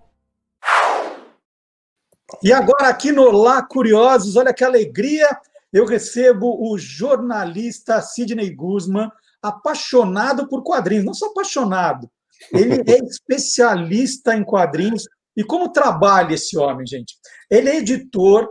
E 2.43 2.53
agora 2.53 2.89
aqui 2.89 3.13
no 3.13 3.31
Lá 3.31 3.63
Curiosos, 3.63 4.35
olha 4.35 4.53
que 4.53 4.65
alegria, 4.65 5.29
eu 5.73 5.87
recebo 5.87 6.59
o 6.61 6.77
jornalista 6.77 8.03
Sidney 8.03 8.51
Guzman, 8.51 9.09
apaixonado 9.41 10.49
por 10.49 10.65
quadrinhos, 10.65 11.05
não 11.05 11.15
só 11.15 11.27
apaixonado, 11.27 12.11
ele 12.53 12.83
é 12.91 12.99
especialista 13.07 14.35
em 14.35 14.43
quadrinhos, 14.43 15.05
e 15.37 15.45
como 15.45 15.71
trabalha 15.71 16.35
esse 16.35 16.59
homem, 16.59 16.85
gente? 16.87 17.15
Ele 17.51 17.69
é 17.69 17.79
editor 17.79 18.49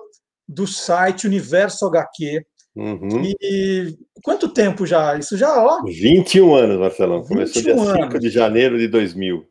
do 0.48 0.68
site 0.68 1.28
Universo 1.28 1.86
HQ. 1.86 2.46
Uhum. 2.76 3.24
E 3.42 3.96
quanto 4.24 4.50
tempo 4.50 4.86
já? 4.86 5.18
Isso 5.18 5.38
já, 5.38 5.64
ó. 5.64 5.84
21 5.86 6.56
anos, 6.56 6.80
Marcelão. 6.80 7.24
Começou 7.24 7.62
dia 7.62 7.74
anos. 7.74 8.06
5 8.06 8.20
de 8.20 8.30
janeiro 8.30 8.78
de 8.78 8.88
2000. 8.88 9.46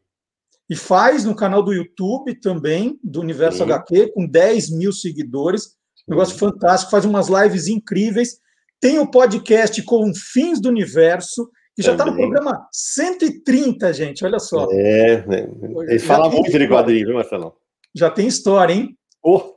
E 0.68 0.76
faz 0.76 1.24
no 1.24 1.34
canal 1.34 1.62
do 1.62 1.72
YouTube 1.72 2.34
também, 2.40 2.98
do 3.02 3.20
Universo 3.20 3.58
Sim. 3.58 3.64
HQ, 3.64 4.12
com 4.14 4.26
10 4.26 4.70
mil 4.70 4.92
seguidores. 4.92 5.76
Negócio 6.08 6.34
Sim. 6.34 6.40
fantástico, 6.40 6.90
faz 6.90 7.04
umas 7.04 7.28
lives 7.28 7.68
incríveis. 7.68 8.38
Tem 8.80 8.98
o 8.98 9.08
podcast 9.08 9.80
Confins 9.82 10.60
do 10.60 10.68
Universo, 10.68 11.48
que 11.76 11.82
já 11.82 11.92
está 11.92 12.04
no 12.04 12.16
programa 12.16 12.66
130, 12.72 13.92
gente, 13.92 14.24
olha 14.24 14.38
só. 14.38 14.66
É, 14.72 15.24
né? 15.26 15.48
ele 15.88 15.98
fala 16.00 16.28
muito 16.28 16.50
de 16.50 16.68
quadrinho, 16.68 17.06
viu, 17.06 17.14
Marcelão? 17.14 17.54
Já 17.94 18.10
tem 18.10 18.26
história, 18.26 18.74
hein? 18.74 18.96
Oh. 19.22 19.56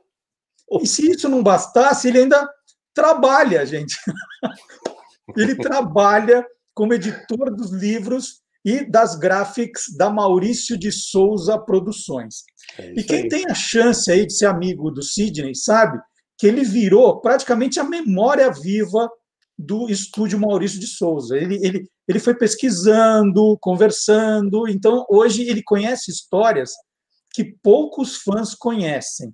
Oh. 0.68 0.80
E 0.82 0.86
se 0.86 1.10
isso 1.10 1.28
não 1.28 1.42
bastasse, 1.42 2.08
ele 2.08 2.20
ainda 2.20 2.48
trabalha, 2.94 3.64
gente. 3.66 3.96
ele 5.36 5.54
trabalha 5.54 6.44
como 6.74 6.94
editor 6.94 7.54
dos 7.54 7.72
livros 7.72 8.40
e 8.64 8.84
das 8.84 9.14
graphics 9.14 9.84
da 9.96 10.10
Maurício 10.10 10.76
de 10.76 10.90
Souza 10.90 11.58
Produções. 11.58 12.42
É 12.78 12.94
e 12.96 13.04
quem 13.04 13.22
aí. 13.22 13.28
tem 13.28 13.44
a 13.48 13.54
chance 13.54 14.10
aí 14.10 14.26
de 14.26 14.36
ser 14.36 14.46
amigo 14.46 14.90
do 14.90 15.02
Sidney 15.02 15.54
sabe 15.54 15.98
que 16.36 16.46
ele 16.46 16.64
virou 16.64 17.20
praticamente 17.20 17.78
a 17.78 17.84
memória 17.84 18.50
viva 18.50 19.08
do 19.58 19.88
estúdio 19.88 20.38
Maurício 20.38 20.78
de 20.78 20.86
Souza. 20.86 21.36
Ele, 21.36 21.58
ele, 21.64 21.88
ele 22.06 22.18
foi 22.18 22.34
pesquisando, 22.34 23.56
conversando, 23.60 24.68
então 24.68 25.06
hoje 25.08 25.48
ele 25.48 25.62
conhece 25.62 26.10
histórias 26.10 26.72
que 27.32 27.44
poucos 27.62 28.16
fãs 28.16 28.54
conhecem. 28.54 29.32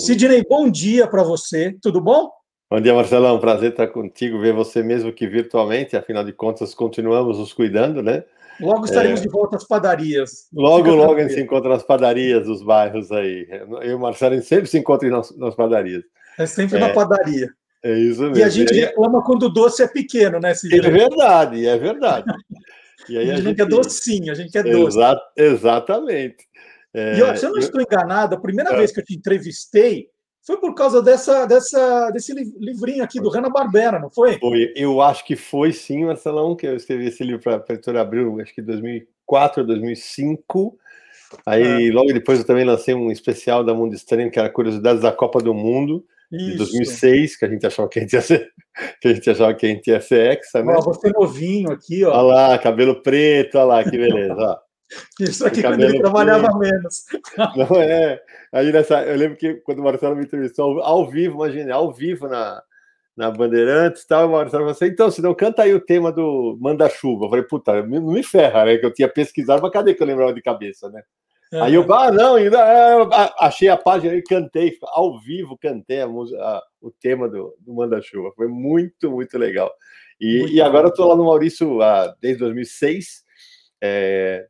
Sidney, 0.00 0.44
bom 0.48 0.70
dia 0.70 1.08
para 1.08 1.24
você, 1.24 1.76
tudo 1.82 2.00
bom? 2.00 2.30
Bom 2.70 2.80
dia, 2.80 2.94
Marcelão. 2.94 3.40
Prazer 3.40 3.72
estar 3.72 3.88
contigo, 3.88 4.38
ver 4.38 4.52
você 4.52 4.80
mesmo 4.80 5.12
que 5.12 5.26
virtualmente, 5.26 5.96
afinal 5.96 6.22
de 6.22 6.32
contas, 6.32 6.72
continuamos 6.72 7.38
nos 7.38 7.52
cuidando, 7.52 8.00
né? 8.00 8.22
Logo 8.60 8.84
estaremos 8.84 9.18
é... 9.18 9.22
de 9.24 9.28
volta 9.28 9.56
às 9.56 9.66
padarias. 9.66 10.46
Logo, 10.52 10.94
logo 10.94 11.14
a 11.14 11.22
gente 11.22 11.34
se 11.34 11.40
encontra 11.40 11.68
nas 11.68 11.82
padarias 11.82 12.46
dos 12.46 12.62
bairros 12.62 13.10
aí. 13.10 13.48
Eu 13.50 13.90
e 13.90 13.94
o 13.94 13.98
Marcelo 13.98 14.40
sempre 14.40 14.68
se 14.68 14.78
encontram 14.78 15.10
nas, 15.10 15.36
nas 15.36 15.56
padarias. 15.56 16.04
É 16.38 16.46
sempre 16.46 16.76
é... 16.76 16.80
na 16.80 16.90
padaria. 16.90 17.48
É 17.82 17.98
isso 17.98 18.22
mesmo. 18.22 18.38
E 18.38 18.42
a 18.44 18.48
gente 18.48 18.72
e 18.72 18.74
aí... 18.74 18.84
reclama 18.86 19.20
quando 19.24 19.44
o 19.44 19.48
doce 19.48 19.82
é 19.82 19.88
pequeno, 19.88 20.38
né, 20.38 20.54
Cidinho? 20.54 20.86
É 20.86 20.90
verdade, 20.90 21.66
é 21.66 21.76
verdade. 21.76 22.32
E 23.08 23.18
aí 23.18 23.30
a, 23.30 23.32
a 23.32 23.36
gente, 23.36 23.46
gente 23.46 23.56
quer 23.56 23.66
docinho, 23.66 24.30
a 24.30 24.34
gente 24.34 24.52
quer 24.52 24.62
doce. 24.62 24.96
Exa... 24.96 25.20
Exatamente. 25.36 26.47
É... 26.98 27.18
E 27.18 27.22
ó, 27.22 27.34
se 27.36 27.46
eu 27.46 27.50
não 27.50 27.58
estou 27.58 27.80
enganado, 27.80 28.34
a 28.34 28.40
primeira 28.40 28.72
é. 28.72 28.76
vez 28.76 28.92
que 28.92 29.00
eu 29.00 29.04
te 29.04 29.14
entrevistei 29.14 30.08
foi 30.48 30.56
por 30.56 30.74
causa 30.74 31.02
dessa, 31.02 31.44
dessa, 31.44 32.10
desse 32.10 32.32
livrinho 32.32 33.04
aqui 33.04 33.20
do 33.20 33.28
Hanna 33.28 33.50
Barbera, 33.50 33.98
não 33.98 34.10
foi? 34.10 34.38
Foi, 34.38 34.72
eu 34.74 35.02
acho 35.02 35.22
que 35.26 35.36
foi 35.36 35.74
sim, 35.74 36.06
Marcelão, 36.06 36.56
que 36.56 36.66
eu 36.66 36.74
escrevi 36.74 37.06
esse 37.08 37.22
livro 37.22 37.42
para 37.42 37.56
a 37.56 37.72
editora 37.74 38.00
Abril, 38.00 38.40
acho 38.40 38.54
que 38.54 38.62
2004, 38.62 39.62
2005. 39.66 40.78
Aí, 41.44 41.88
é. 41.88 41.92
logo 41.92 42.12
depois, 42.14 42.38
eu 42.38 42.46
também 42.46 42.64
lancei 42.64 42.94
um 42.94 43.12
especial 43.12 43.62
da 43.62 43.74
Mundo 43.74 43.94
Estranho, 43.94 44.30
que 44.30 44.38
era 44.38 44.48
Curiosidades 44.48 45.02
da 45.02 45.12
Copa 45.12 45.38
do 45.40 45.52
Mundo, 45.52 46.02
isso. 46.32 46.52
de 46.52 46.56
2006, 46.56 47.36
que 47.36 47.44
a 47.44 47.48
gente 47.48 47.66
achava 47.66 47.86
que 47.86 47.98
a 47.98 48.02
gente 48.02 48.12
ia 48.14 48.22
ser, 48.22 48.48
que 49.02 49.08
a 49.08 49.14
gente 49.14 49.28
achava 49.28 49.54
que 49.54 49.66
a 49.66 49.68
gente 49.68 49.90
ia 49.90 50.00
ser 50.00 50.38
exa, 50.38 50.62
né? 50.64 50.74
Ó, 50.74 50.80
você 50.80 51.10
novinho 51.10 51.70
aqui, 51.72 52.04
ó. 52.04 52.10
Olha 52.10 52.22
lá, 52.22 52.58
cabelo 52.58 53.02
preto, 53.02 53.58
olha 53.58 53.64
lá, 53.64 53.84
que 53.84 53.98
beleza, 53.98 54.34
ó. 54.34 54.67
Isso 55.20 55.46
aqui 55.46 55.62
quando 55.62 55.82
ele 55.82 55.98
trabalhava 55.98 56.58
menos. 56.58 57.04
Não 57.56 57.80
é. 57.80 58.20
Aí 58.52 58.72
nessa, 58.72 59.02
eu 59.02 59.16
lembro 59.16 59.36
que 59.36 59.54
quando 59.56 59.80
o 59.80 59.84
Marcelo 59.84 60.16
me 60.16 60.24
entrevistou 60.24 60.80
ao, 60.80 61.08
vivo, 61.08 61.34
imagina, 61.34 61.74
ao 61.74 61.92
vivo 61.92 62.26
na, 62.26 62.62
na 63.16 63.30
Bandeirantes 63.30 64.06
tal, 64.06 64.28
o 64.28 64.32
Marcelo 64.32 64.62
falou 64.62 64.70
assim, 64.70 64.86
então, 64.86 65.10
se 65.10 65.20
não 65.20 65.34
canta 65.34 65.62
aí 65.62 65.74
o 65.74 65.80
tema 65.80 66.10
do 66.10 66.56
Manda-Chuva. 66.60 67.26
Eu 67.26 67.30
falei, 67.30 67.44
puta, 67.44 67.82
não 67.82 68.12
me 68.12 68.22
ferra, 68.22 68.64
né? 68.64 68.78
Que 68.78 68.86
eu 68.86 68.94
tinha 68.94 69.08
pesquisado, 69.08 69.60
mas 69.60 69.72
cadê 69.72 69.94
que 69.94 70.02
eu 70.02 70.06
lembrava 70.06 70.32
de 70.32 70.40
cabeça, 70.40 70.88
né? 70.88 71.02
É. 71.52 71.60
Aí 71.60 71.74
eu, 71.74 71.92
ah, 71.94 72.12
não, 72.12 72.34
ainda 72.34 72.58
é, 72.58 73.32
achei 73.40 73.68
a 73.68 73.76
página 73.76 74.14
e 74.14 74.22
cantei, 74.22 74.76
ao 74.82 75.18
vivo 75.18 75.56
cantei 75.56 76.00
a, 76.00 76.06
a, 76.06 76.62
o 76.80 76.90
tema 76.90 77.28
do, 77.28 77.56
do 77.58 77.74
Manda-Chuva. 77.74 78.32
Foi 78.36 78.48
muito, 78.48 79.10
muito 79.10 79.38
legal. 79.38 79.72
E, 80.20 80.40
muito 80.40 80.52
e 80.52 80.60
agora 80.60 80.86
eu 80.86 80.90
estou 80.90 81.08
lá 81.08 81.16
no 81.16 81.24
Maurício 81.24 81.80
ah, 81.80 82.14
desde 82.20 82.40
2006. 82.40 83.24
É, 83.82 84.46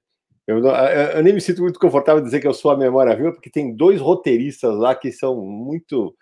eu, 0.49 0.65
eu, 0.65 1.23
nem 1.23 1.35
me 1.35 1.43
sinto 1.43 1.61
muito 1.61 1.79
confortável 1.79 2.23
dizer 2.23 2.41
que 2.41 2.47
eu 2.47 2.55
sou 2.55 2.71
a 2.71 2.77
memória 2.77 3.15
viva, 3.15 3.33
porque 3.33 3.51
tem 3.51 3.77
dois 3.77 4.01
roteiristas 4.01 4.75
lá 4.79 4.95
que 4.95 5.13
são 5.13 5.37
muito, 5.37 6.17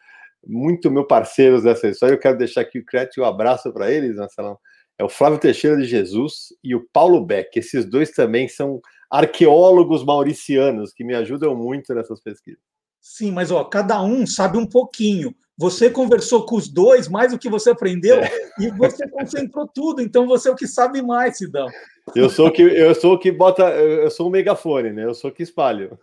muito 0.45 0.90
meu 0.90 1.06
parceiros 1.06 1.62
nessa 1.62 1.87
história. 1.87 2.14
Eu 2.14 2.18
quero 2.18 2.37
deixar 2.37 2.62
aqui 2.62 2.80
o 2.80 2.85
crédito 2.85 3.18
e 3.18 3.21
o 3.21 3.25
abraço 3.25 3.73
para 3.73 3.88
eles, 3.88 4.16
Marcelão. 4.16 4.59
É 4.99 5.04
o 5.04 5.09
Flávio 5.09 5.38
Teixeira 5.38 5.76
de 5.76 5.85
Jesus 5.85 6.49
e 6.64 6.75
o 6.75 6.85
Paulo 6.92 7.25
Beck. 7.25 7.56
Esses 7.56 7.85
dois 7.85 8.11
também 8.11 8.49
são 8.49 8.80
arqueólogos 9.09 10.04
mauricianos 10.04 10.92
que 10.92 11.04
me 11.04 11.14
ajudam 11.14 11.54
muito 11.54 11.95
nessas 11.95 12.21
pesquisas. 12.21 12.61
Sim, 13.00 13.30
mas 13.30 13.52
ó, 13.52 13.62
cada 13.62 14.02
um 14.02 14.26
sabe 14.26 14.59
um 14.59 14.66
pouquinho. 14.66 15.33
Você 15.58 15.88
conversou 15.88 16.44
com 16.44 16.56
os 16.56 16.68
dois, 16.68 17.08
mais 17.08 17.32
o 17.32 17.38
que 17.38 17.48
você 17.48 17.70
aprendeu, 17.70 18.16
é. 18.16 18.30
e 18.60 18.70
você 18.72 19.08
concentrou 19.08 19.66
tudo. 19.66 20.02
Então 20.02 20.26
você 20.26 20.48
é 20.48 20.52
o 20.52 20.56
que 20.56 20.66
sabe 20.66 21.00
mais, 21.00 21.38
Sidão. 21.38 21.66
Eu 22.14 22.28
sou 22.28 22.52
que 22.52 22.62
eu 22.62 22.94
sou 22.94 23.18
que 23.18 23.32
bota, 23.32 23.62
eu 23.64 24.10
sou 24.10 24.28
um 24.28 24.30
megafone, 24.30 24.92
né? 24.92 25.04
Eu 25.04 25.14
sou 25.14 25.32
que 25.32 25.42
espalho. 25.42 25.98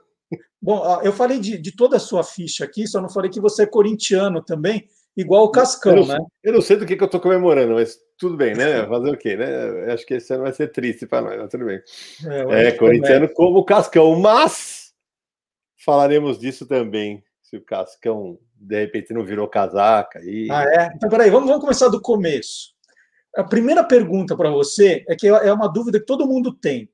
Bom, 0.61 1.01
eu 1.03 1.13
falei 1.13 1.39
de, 1.39 1.57
de 1.57 1.75
toda 1.75 1.97
a 1.97 1.99
sua 1.99 2.23
ficha 2.23 2.63
aqui, 2.63 2.87
só 2.87 3.01
não 3.01 3.09
falei 3.09 3.29
que 3.29 3.39
você 3.39 3.63
é 3.63 3.67
corintiano 3.67 4.41
também, 4.41 4.87
igual 5.15 5.43
o 5.43 5.51
Cascão, 5.51 5.97
eu 5.97 6.07
né? 6.07 6.17
Eu 6.43 6.53
não 6.53 6.61
sei 6.61 6.77
do 6.77 6.85
que, 6.85 6.95
que 6.95 7.03
eu 7.03 7.05
estou 7.05 7.19
comemorando, 7.19 7.73
mas 7.73 7.99
tudo 8.17 8.35
bem, 8.35 8.55
né? 8.55 8.85
Fazer 8.87 9.11
o 9.11 9.17
quê, 9.17 9.35
né? 9.35 9.93
Acho 9.93 10.05
que 10.05 10.15
esse 10.15 10.33
ano 10.33 10.43
vai 10.43 10.53
ser 10.53 10.71
triste 10.71 11.05
para 11.05 11.21
nós, 11.21 11.37
mas 11.37 11.51
tudo 11.51 11.65
bem. 11.65 11.81
É, 12.49 12.67
é 12.67 12.71
corintiano 12.71 13.29
como 13.29 13.59
o 13.59 13.65
Cascão, 13.65 14.17
mas 14.19 14.93
falaremos 15.75 16.39
disso 16.39 16.65
também, 16.65 17.23
se 17.41 17.57
o 17.57 17.61
Cascão 17.61 18.39
de 18.63 18.79
repente 18.79 19.13
não 19.13 19.23
virou 19.23 19.47
casaca. 19.47 20.19
E... 20.23 20.49
Ah, 20.51 20.63
é? 20.63 20.91
Então, 20.95 21.09
peraí, 21.09 21.29
vamos, 21.29 21.47
vamos 21.47 21.61
começar 21.61 21.89
do 21.89 22.01
começo. 22.01 22.73
A 23.35 23.43
primeira 23.43 23.83
pergunta 23.83 24.35
para 24.35 24.49
você 24.49 25.03
é 25.07 25.15
que 25.15 25.27
é 25.27 25.51
uma 25.51 25.67
dúvida 25.67 25.99
que 25.99 26.05
todo 26.05 26.27
mundo 26.27 26.53
tem. 26.53 26.89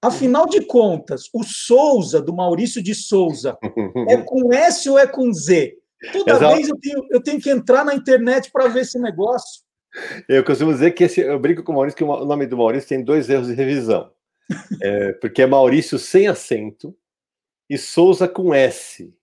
Afinal 0.00 0.48
de 0.48 0.62
contas, 0.62 1.28
o 1.32 1.44
Souza, 1.44 2.20
do 2.20 2.34
Maurício 2.34 2.82
de 2.82 2.94
Souza, 2.94 3.56
é 4.08 4.16
com 4.16 4.52
S 4.52 4.88
ou 4.90 4.98
é 4.98 5.06
com 5.06 5.32
Z? 5.32 5.78
Toda 6.12 6.32
Exato. 6.32 6.56
vez 6.56 6.68
eu 6.68 6.76
tenho, 6.80 7.06
eu 7.10 7.22
tenho 7.22 7.40
que 7.40 7.50
entrar 7.50 7.84
na 7.84 7.94
internet 7.94 8.50
para 8.50 8.66
ver 8.68 8.80
esse 8.80 8.98
negócio. 8.98 9.62
Eu 10.28 10.42
costumo 10.42 10.72
dizer 10.72 10.90
que 10.92 11.04
esse, 11.04 11.20
eu 11.20 11.38
brinco 11.38 11.62
com 11.62 11.70
o 11.70 11.74
Maurício 11.76 11.96
que 11.96 12.02
o 12.02 12.24
nome 12.24 12.46
do 12.46 12.56
Maurício 12.56 12.88
tem 12.88 13.04
dois 13.04 13.30
erros 13.30 13.46
de 13.46 13.54
revisão. 13.54 14.10
É, 14.82 15.12
porque 15.14 15.40
é 15.40 15.46
Maurício 15.46 15.98
sem 15.98 16.26
acento 16.26 16.94
e 17.70 17.78
Souza 17.78 18.28
com 18.28 18.52
S. 18.52 19.14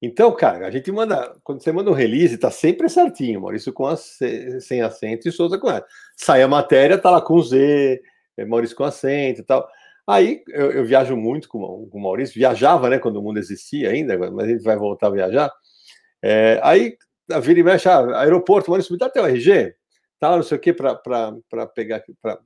Então, 0.00 0.34
cara, 0.34 0.66
a 0.66 0.70
gente 0.70 0.92
manda, 0.92 1.36
quando 1.42 1.60
você 1.62 1.72
manda 1.72 1.90
um 1.90 1.94
release, 1.94 2.38
tá 2.38 2.50
sempre 2.50 2.88
certinho, 2.88 3.40
Maurício 3.40 3.72
com 3.72 3.86
a, 3.86 3.96
sem 3.96 4.80
acento 4.80 5.28
e 5.28 5.32
Souza 5.32 5.58
com 5.58 5.70
S. 5.70 5.84
Sai 6.16 6.42
a 6.42 6.48
matéria, 6.48 6.96
tá 6.96 7.10
lá 7.10 7.20
com 7.20 7.40
Z, 7.42 8.00
é 8.36 8.44
Maurício 8.44 8.76
com 8.76 8.84
acento 8.84 9.40
e 9.40 9.44
tal. 9.44 9.68
Aí 10.06 10.42
eu, 10.48 10.70
eu, 10.70 10.84
viajo 10.86 11.16
muito 11.16 11.48
com, 11.48 11.88
com 11.90 11.98
o 11.98 12.00
Maurício, 12.00 12.34
viajava, 12.34 12.88
né, 12.88 12.98
quando 12.98 13.16
o 13.16 13.22
mundo 13.22 13.38
existia 13.38 13.90
ainda, 13.90 14.16
mas 14.30 14.46
a 14.46 14.48
gente 14.48 14.62
vai 14.62 14.76
voltar 14.76 15.08
a 15.08 15.10
viajar. 15.10 15.52
É, 16.22 16.60
aí 16.62 16.96
a 17.30 17.40
vira 17.40 17.60
e 17.60 17.62
mexe, 17.62 17.88
ah, 17.88 18.20
aeroporto, 18.20 18.70
Maurício, 18.70 18.92
me 18.92 18.98
dá 18.98 19.10
teu 19.10 19.26
RG, 19.26 19.74
tal, 20.18 20.36
não 20.36 20.42
sei 20.42 20.56
o 20.56 20.60
quê, 20.60 20.72
para 20.72 20.96
pegar, 21.74 22.02
para 22.22 22.40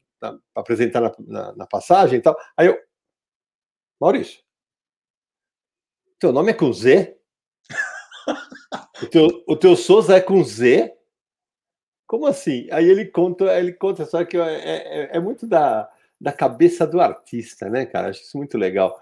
apresentar 0.55 1.01
na, 1.01 1.13
na, 1.21 1.57
na, 1.57 1.67
passagem 1.67 2.19
e 2.19 2.23
tal. 2.23 2.37
Aí 2.57 2.67
eu, 2.67 2.79
Maurício, 4.01 4.41
teu 6.19 6.33
nome 6.33 6.51
é 6.51 6.55
com 6.55 6.73
Z? 6.73 7.17
O, 9.03 9.07
teu, 9.07 9.45
o 9.47 9.57
teu 9.57 9.77
Souza 9.77 10.17
é 10.17 10.21
com 10.21 10.43
Z? 10.43 10.93
Como 12.07 12.27
assim? 12.27 12.69
Aí 12.71 12.89
ele 12.89 13.07
conta, 13.07 13.59
ele 13.59 13.73
conta 13.73 14.05
só 14.05 14.25
que 14.25 14.37
é, 14.37 14.43
é, 14.43 15.17
é 15.17 15.21
muito 15.21 15.47
da 15.47 15.89
da 16.23 16.33
cabeça 16.33 16.87
do 16.87 17.01
artista, 17.01 17.69
né, 17.69 17.85
cara? 17.85 18.11
Acho 18.11 18.23
isso 18.23 18.39
muito 18.39 18.57
legal. 18.57 18.97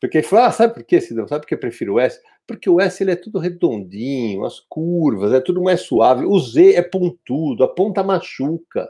Porque 0.00 0.18
ele 0.18 0.26
falou, 0.26 0.44
ah, 0.44 0.52
sabe 0.52 0.72
por 0.72 0.84
quê, 0.84 1.00
Sidão? 1.00 1.26
Sabe 1.26 1.42
por 1.42 1.48
que 1.48 1.54
eu 1.54 1.58
prefiro 1.58 1.94
o 1.94 2.00
S? 2.00 2.20
Porque 2.46 2.70
o 2.70 2.80
S 2.80 3.02
ele 3.02 3.10
é 3.10 3.16
tudo 3.16 3.40
redondinho, 3.40 4.44
as 4.44 4.60
curvas, 4.60 5.32
é 5.32 5.40
tudo 5.40 5.60
mais 5.60 5.80
suave. 5.82 6.24
O 6.24 6.38
Z 6.38 6.74
é 6.74 6.82
pontudo, 6.82 7.64
a 7.64 7.68
ponta 7.68 8.04
machuca. 8.04 8.88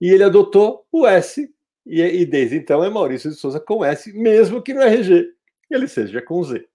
E 0.00 0.10
ele 0.10 0.24
adotou 0.24 0.84
o 0.90 1.06
S, 1.06 1.48
e, 1.86 2.02
e 2.02 2.26
desde 2.26 2.56
então 2.56 2.82
é 2.82 2.90
Maurício 2.90 3.30
de 3.30 3.36
Souza 3.36 3.60
com 3.60 3.84
S, 3.84 4.12
mesmo 4.12 4.60
que 4.60 4.74
no 4.74 4.82
RG 4.82 5.32
ele 5.70 5.86
seja 5.86 6.20
com 6.20 6.42
Z. 6.42 6.66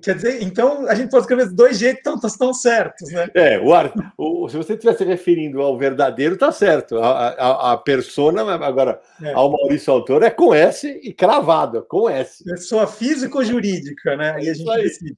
Quer 0.00 0.14
dizer, 0.14 0.42
então 0.42 0.86
a 0.88 0.94
gente 0.94 1.10
pode 1.10 1.24
escrever 1.24 1.48
de 1.48 1.54
dois 1.54 1.78
jeitos 1.78 2.02
tão, 2.02 2.18
tão 2.18 2.54
certos, 2.54 3.10
né? 3.10 3.28
É, 3.34 3.60
o, 3.60 3.74
ar, 3.74 3.92
o 4.16 4.48
se 4.48 4.56
você 4.56 4.72
estiver 4.72 4.96
se 4.96 5.04
referindo 5.04 5.60
ao 5.60 5.76
verdadeiro, 5.76 6.38
tá 6.38 6.50
certo. 6.50 6.96
A, 6.98 7.28
a, 7.28 7.72
a 7.72 7.76
persona, 7.76 8.42
agora, 8.54 9.02
é. 9.22 9.32
ao 9.34 9.50
Maurício 9.50 9.92
Autor, 9.92 10.22
é 10.22 10.30
com 10.30 10.54
S 10.54 10.88
e 11.02 11.12
cravado, 11.12 11.84
com 11.86 12.08
S. 12.08 12.42
Pessoa 12.42 12.86
físico-jurídica, 12.86 14.16
né? 14.16 14.32
Aí 14.32 14.48
a 14.48 14.54
gente 14.54 14.82
decide. 14.82 15.16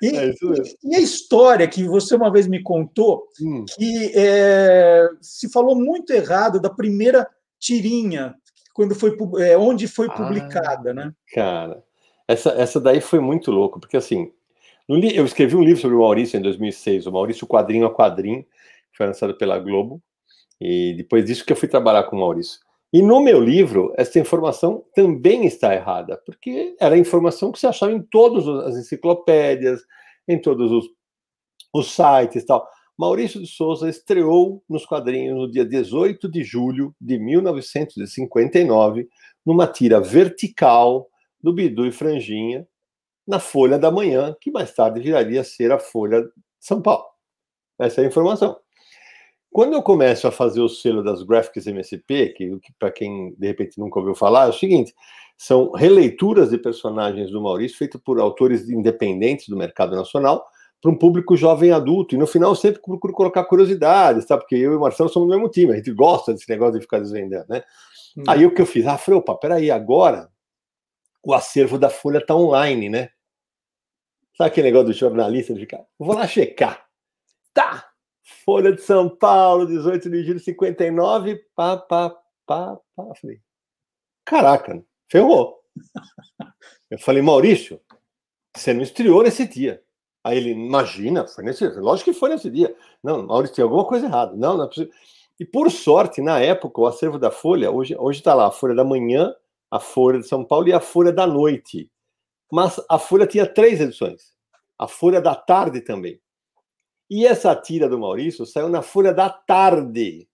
E, 0.00 0.16
é 0.16 0.32
e, 0.84 0.96
a 0.96 1.00
história 1.00 1.66
que 1.66 1.82
você 1.84 2.14
uma 2.14 2.30
vez 2.30 2.46
me 2.46 2.62
contou, 2.62 3.24
hum. 3.40 3.64
que 3.76 4.12
é, 4.14 5.08
se 5.20 5.50
falou 5.50 5.74
muito 5.74 6.12
errado 6.12 6.60
da 6.60 6.70
primeira 6.70 7.28
tirinha, 7.58 8.34
quando 8.72 8.94
foi, 8.94 9.16
é, 9.38 9.56
onde 9.56 9.88
foi 9.88 10.06
ah, 10.08 10.12
publicada, 10.12 10.90
ah, 10.90 10.94
né? 10.94 11.12
Cara. 11.34 11.82
Essa, 12.32 12.50
essa 12.50 12.80
daí 12.80 13.00
foi 13.00 13.20
muito 13.20 13.50
louco, 13.50 13.78
porque 13.78 13.96
assim, 13.96 14.32
eu 14.88 15.24
escrevi 15.24 15.54
um 15.54 15.62
livro 15.62 15.82
sobre 15.82 15.96
o 15.96 16.00
Maurício 16.00 16.38
em 16.38 16.42
2006, 16.42 17.06
o 17.06 17.12
Maurício 17.12 17.46
Quadrinho 17.46 17.86
a 17.86 17.94
Quadrinho, 17.94 18.42
que 18.42 18.96
foi 18.96 19.06
lançado 19.06 19.34
pela 19.36 19.58
Globo, 19.58 20.02
e 20.58 20.94
depois 20.96 21.26
disso 21.26 21.44
que 21.44 21.52
eu 21.52 21.56
fui 21.56 21.68
trabalhar 21.68 22.04
com 22.04 22.16
o 22.16 22.20
Maurício. 22.20 22.58
E 22.90 23.02
no 23.02 23.20
meu 23.20 23.38
livro, 23.38 23.92
essa 23.98 24.18
informação 24.18 24.82
também 24.94 25.44
está 25.44 25.74
errada, 25.74 26.20
porque 26.24 26.74
era 26.80 26.96
informação 26.96 27.52
que 27.52 27.58
se 27.58 27.66
achava 27.66 27.92
em 27.92 28.00
todas 28.00 28.48
as 28.66 28.76
enciclopédias, 28.76 29.82
em 30.26 30.40
todos 30.40 30.72
os, 30.72 30.86
os 31.74 31.90
sites 31.94 32.42
e 32.42 32.46
tal. 32.46 32.66
Maurício 32.98 33.40
de 33.40 33.46
Souza 33.46 33.90
estreou 33.90 34.62
nos 34.68 34.86
quadrinhos 34.86 35.36
no 35.36 35.50
dia 35.50 35.66
18 35.66 36.30
de 36.30 36.42
julho 36.42 36.94
de 36.98 37.18
1959, 37.18 39.06
numa 39.44 39.66
tira 39.66 40.00
vertical 40.00 41.08
do 41.42 41.52
Bidu 41.52 41.86
e 41.86 41.92
Franjinha 41.92 42.66
na 43.26 43.38
Folha 43.38 43.78
da 43.78 43.90
Manhã, 43.90 44.36
que 44.40 44.50
mais 44.50 44.74
tarde 44.74 45.00
viraria 45.00 45.40
a 45.40 45.44
ser 45.44 45.72
a 45.72 45.78
Folha 45.78 46.22
de 46.22 46.30
São 46.60 46.80
Paulo. 46.80 47.04
Essa 47.78 48.00
é 48.00 48.04
a 48.04 48.08
informação. 48.08 48.56
Quando 49.50 49.74
eu 49.74 49.82
começo 49.82 50.26
a 50.26 50.32
fazer 50.32 50.60
o 50.60 50.68
selo 50.68 51.04
das 51.04 51.22
Graphics 51.22 51.66
MSP, 51.66 52.34
que, 52.34 52.58
que 52.58 52.72
para 52.78 52.90
quem 52.90 53.34
de 53.36 53.46
repente 53.46 53.78
nunca 53.78 53.98
ouviu 53.98 54.14
falar, 54.14 54.46
é 54.46 54.48
o 54.48 54.52
seguinte: 54.52 54.94
são 55.36 55.72
releituras 55.72 56.50
de 56.50 56.58
personagens 56.58 57.30
do 57.30 57.42
Maurício 57.42 57.76
feitas 57.76 58.00
por 58.02 58.18
autores 58.18 58.70
independentes 58.70 59.48
do 59.48 59.56
mercado 59.56 59.94
nacional 59.94 60.46
para 60.80 60.90
um 60.90 60.96
público 60.96 61.36
jovem 61.36 61.70
adulto. 61.70 62.14
E 62.14 62.18
no 62.18 62.26
final 62.26 62.52
eu 62.52 62.56
sempre 62.56 62.80
procuro 62.80 63.12
colocar 63.12 63.44
curiosidades, 63.44 64.24
tá? 64.24 64.38
Porque 64.38 64.56
eu 64.56 64.72
e 64.72 64.76
o 64.76 64.80
Marcelo 64.80 65.10
somos 65.10 65.28
do 65.28 65.34
mesmo 65.34 65.50
time, 65.50 65.72
a 65.72 65.76
gente 65.76 65.92
gosta 65.92 66.32
desse 66.32 66.48
negócio 66.48 66.74
de 66.74 66.80
ficar 66.80 66.98
desvendando, 66.98 67.46
né? 67.48 67.62
Hum. 68.16 68.24
Aí 68.26 68.46
o 68.46 68.54
que 68.54 68.62
eu 68.62 68.66
fiz? 68.66 68.86
Ah, 68.86 68.96
falei, 68.96 69.20
opa, 69.20 69.34
peraí, 69.34 69.70
agora 69.70 70.31
o 71.22 71.34
acervo 71.34 71.78
da 71.78 71.88
Folha 71.88 72.18
está 72.18 72.34
online, 72.34 72.88
né? 72.88 73.10
Sabe 74.36 74.50
aquele 74.50 74.68
negócio 74.68 74.88
do 74.88 74.92
jornalista 74.92 75.54
de 75.54 75.60
ficar? 75.60 75.84
Vou 75.98 76.14
lá 76.14 76.26
checar. 76.26 76.86
Tá! 77.52 77.88
Folha 78.44 78.72
de 78.72 78.80
São 78.80 79.08
Paulo, 79.08 79.66
18 79.66 80.10
de 80.10 80.22
julho 80.24 80.38
de 80.38 80.44
59, 80.44 81.36
pá, 81.54 81.76
pá, 81.76 82.10
pá, 82.46 82.78
pá. 82.96 83.14
Falei, 83.20 83.40
caraca, 84.24 84.84
ferrou. 85.10 85.60
Eu 86.90 86.98
falei, 86.98 87.22
Maurício, 87.22 87.80
você 88.54 88.72
não 88.72 88.82
estreou 88.82 89.22
nesse 89.22 89.46
dia. 89.46 89.82
Aí 90.24 90.38
ele, 90.38 90.50
imagina, 90.50 91.26
foi 91.26 91.44
nesse 91.44 91.68
dia. 91.68 91.80
Lógico 91.80 92.12
que 92.12 92.18
foi 92.18 92.30
nesse 92.30 92.50
dia. 92.50 92.74
Não, 93.02 93.26
Maurício, 93.26 93.56
tem 93.56 93.62
alguma 93.62 93.84
coisa 93.84 94.06
errada. 94.06 94.36
Não, 94.36 94.56
não 94.56 94.64
é 94.64 94.68
possível. 94.68 94.92
E 95.38 95.44
por 95.44 95.70
sorte, 95.70 96.20
na 96.20 96.38
época, 96.38 96.80
o 96.80 96.86
acervo 96.86 97.18
da 97.18 97.30
Folha, 97.30 97.70
hoje 97.70 97.96
está 98.10 98.34
lá, 98.34 98.46
a 98.46 98.52
Folha 98.52 98.74
da 98.74 98.84
Manhã, 98.84 99.34
a 99.72 99.80
Folha 99.80 100.20
de 100.20 100.28
São 100.28 100.44
Paulo 100.44 100.68
e 100.68 100.72
a 100.74 100.80
Folha 100.80 101.10
da 101.10 101.26
Noite. 101.26 101.90
Mas 102.52 102.78
a 102.90 102.98
Folha 102.98 103.26
tinha 103.26 103.46
três 103.46 103.80
edições. 103.80 104.34
A 104.78 104.86
Folha 104.86 105.18
da 105.18 105.34
Tarde 105.34 105.80
também. 105.80 106.20
E 107.08 107.24
essa 107.24 107.56
tira 107.56 107.88
do 107.88 107.98
Maurício 107.98 108.44
saiu 108.44 108.68
na 108.68 108.82
Folha 108.82 109.14
da 109.14 109.30
Tarde. 109.30 110.28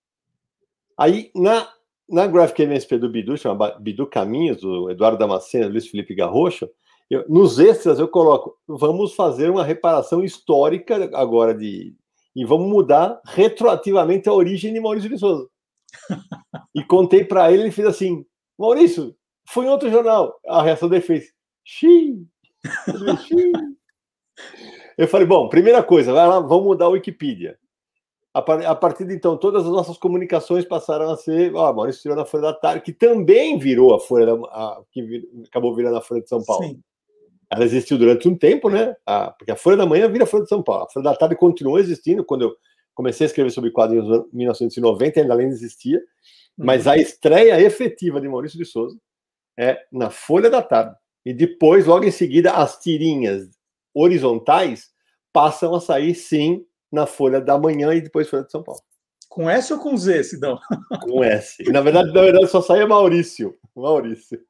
Aí, 0.98 1.30
na, 1.36 1.72
na 2.08 2.26
Graphic 2.26 2.62
MSP 2.62 2.98
do 2.98 3.08
Bidu, 3.08 3.38
chama 3.38 3.78
Bidu 3.78 4.08
Caminhos, 4.08 4.60
do 4.60 4.90
Eduardo 4.90 5.18
Damasceno, 5.18 5.70
Luiz 5.70 5.86
Felipe 5.86 6.16
Garrocho, 6.16 6.68
eu, 7.08 7.24
nos 7.28 7.60
extras 7.60 8.00
eu 8.00 8.08
coloco, 8.08 8.56
vamos 8.66 9.14
fazer 9.14 9.50
uma 9.50 9.62
reparação 9.62 10.24
histórica 10.24 11.08
agora 11.14 11.54
de... 11.54 11.94
E 12.34 12.44
vamos 12.44 12.68
mudar 12.68 13.20
retroativamente 13.24 14.28
a 14.28 14.32
origem 14.32 14.72
de 14.72 14.80
Maurício 14.80 15.08
de 15.08 15.18
Souza. 15.18 15.48
e 16.74 16.82
contei 16.84 17.24
para 17.24 17.52
ele, 17.52 17.62
ele 17.62 17.70
fez 17.70 17.86
assim, 17.86 18.24
Maurício, 18.58 19.16
foi 19.48 19.64
em 19.64 19.68
outro 19.68 19.90
jornal. 19.90 20.38
A 20.46 20.62
reação 20.62 20.88
dele 20.88 21.02
fez. 21.02 21.32
Xiii. 21.64 22.26
Eu 24.96 25.08
falei, 25.08 25.26
bom, 25.26 25.48
primeira 25.48 25.82
coisa, 25.82 26.12
vai 26.12 26.26
lá, 26.26 26.40
vamos 26.40 26.64
mudar 26.64 26.86
a 26.86 26.90
Wikipedia. 26.90 27.56
A 28.34 28.74
partir 28.74 29.04
de 29.04 29.14
então, 29.14 29.36
todas 29.36 29.64
as 29.64 29.70
nossas 29.70 29.96
comunicações 29.96 30.64
passaram 30.64 31.10
a 31.10 31.16
ser. 31.16 31.54
Ó, 31.54 31.72
Maurício 31.72 32.02
tirou 32.02 32.16
na 32.16 32.24
Folha 32.24 32.42
da 32.42 32.52
Tarde, 32.52 32.82
que 32.82 32.92
também 32.92 33.58
virou 33.58 33.94
a 33.94 34.00
Folha, 34.00 34.34
a, 34.34 34.82
que 34.92 35.02
vir, 35.02 35.28
acabou 35.48 35.74
virando 35.74 35.96
a 35.96 36.00
Folha 36.00 36.20
de 36.20 36.28
São 36.28 36.44
Paulo. 36.44 36.64
Sim. 36.64 36.80
Ela 37.50 37.64
existiu 37.64 37.96
durante 37.96 38.28
um 38.28 38.36
tempo, 38.36 38.68
né? 38.68 38.94
A, 39.06 39.30
porque 39.30 39.50
a 39.50 39.56
Folha 39.56 39.76
da 39.76 39.86
Manhã 39.86 40.08
vira 40.08 40.24
a 40.24 40.26
Folha 40.26 40.42
de 40.42 40.50
São 40.50 40.62
Paulo. 40.62 40.84
A 40.84 40.90
Folha 40.90 41.04
da 41.04 41.16
Tarde 41.16 41.36
continuou 41.36 41.78
existindo. 41.78 42.24
Quando 42.24 42.42
eu 42.42 42.56
comecei 42.94 43.24
a 43.24 43.28
escrever 43.28 43.50
sobre 43.50 43.70
quadrinhos 43.70 44.06
em 44.32 44.36
1990, 44.36 45.20
ainda 45.20 45.32
além 45.32 45.48
existia. 45.48 46.00
Mas 46.56 46.86
uhum. 46.86 46.92
a 46.92 46.98
estreia 46.98 47.60
efetiva 47.60 48.20
de 48.20 48.28
Maurício 48.28 48.58
de 48.58 48.64
Souza 48.64 48.96
é 49.58 49.84
na 49.90 50.08
Folha 50.08 50.48
da 50.48 50.62
Tarde. 50.62 50.94
E 51.26 51.34
depois, 51.34 51.84
logo 51.84 52.04
em 52.04 52.10
seguida, 52.10 52.52
as 52.52 52.78
tirinhas 52.78 53.48
horizontais 53.92 54.90
passam 55.32 55.74
a 55.74 55.80
sair, 55.80 56.14
sim, 56.14 56.64
na 56.90 57.06
Folha 57.06 57.40
da 57.40 57.58
Manhã 57.58 57.92
e 57.92 58.00
depois 58.00 58.28
Folha 58.28 58.44
de 58.44 58.52
São 58.52 58.62
Paulo. 58.62 58.80
Com 59.28 59.50
S 59.50 59.72
ou 59.72 59.78
com 59.78 59.96
Z, 59.96 60.24
Sidão? 60.24 60.58
Com 61.02 61.22
S. 61.22 61.62
E, 61.62 61.70
na 61.70 61.82
verdade, 61.82 62.12
na 62.12 62.22
verdade, 62.22 62.46
só 62.46 62.62
sai 62.62 62.84
Maurício. 62.86 63.54
Maurício. 63.76 64.40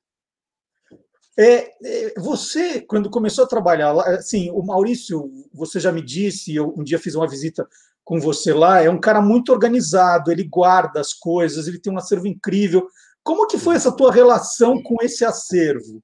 É, 1.37 1.73
é, 1.85 2.15
você, 2.17 2.81
quando 2.81 3.11
começou 3.11 3.45
a 3.45 3.49
trabalhar 3.49 3.93
lá, 3.93 4.05
assim, 4.11 4.51
o 4.51 4.63
Maurício, 4.63 5.31
você 5.53 5.81
já 5.81 5.91
me 5.91 6.03
disse, 6.03 6.55
eu 6.55 6.75
um 6.77 6.85
dia 6.85 6.99
fiz 6.99 7.15
uma 7.15 7.29
visita 7.29 7.67
com 8.05 8.19
você 8.19 8.53
lá, 8.53 8.83
é 8.83 8.89
um 8.89 9.01
cara 9.01 9.21
muito 9.21 9.53
organizado, 9.53 10.33
ele 10.33 10.43
guarda 10.45 11.01
as 11.01 11.13
coisas, 11.13 11.67
ele 11.67 11.79
tem 11.79 11.93
um 11.93 11.99
acervo 11.99 12.27
incrível. 12.27 12.89
Como 13.29 13.47
que 13.47 13.59
foi 13.59 13.77
essa 13.77 13.93
tua 13.93 14.11
relação 14.11 14.83
com 14.83 14.97
esse 15.03 15.23
acervo? 15.23 16.03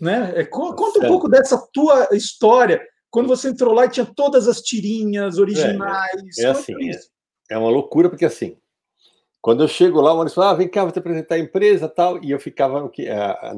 Né? 0.00 0.32
É, 0.36 0.44
conta 0.46 1.00
um 1.00 1.06
pouco 1.06 1.28
dessa 1.28 1.62
tua 1.70 2.08
história, 2.12 2.80
quando 3.10 3.28
você 3.28 3.50
entrou 3.50 3.74
lá 3.74 3.84
e 3.84 3.90
tinha 3.90 4.06
todas 4.06 4.48
as 4.48 4.62
tirinhas 4.62 5.36
originais. 5.36 6.38
É, 6.38 6.44
é 6.44 6.46
assim, 6.46 6.72
é, 6.90 6.98
é 7.50 7.58
uma 7.58 7.68
loucura, 7.68 8.08
porque 8.08 8.24
assim, 8.24 8.56
quando 9.42 9.62
eu 9.62 9.68
chego 9.68 10.00
lá, 10.00 10.14
o 10.14 10.16
Maurício 10.16 10.36
fala, 10.36 10.52
ah, 10.52 10.54
vem 10.54 10.66
cá, 10.66 10.82
vou 10.82 10.92
te 10.92 10.98
apresentar 10.98 11.34
a 11.34 11.40
empresa 11.40 11.90
tal. 11.90 12.24
E 12.24 12.30
eu 12.30 12.40
ficava 12.40 12.80
no, 12.80 12.90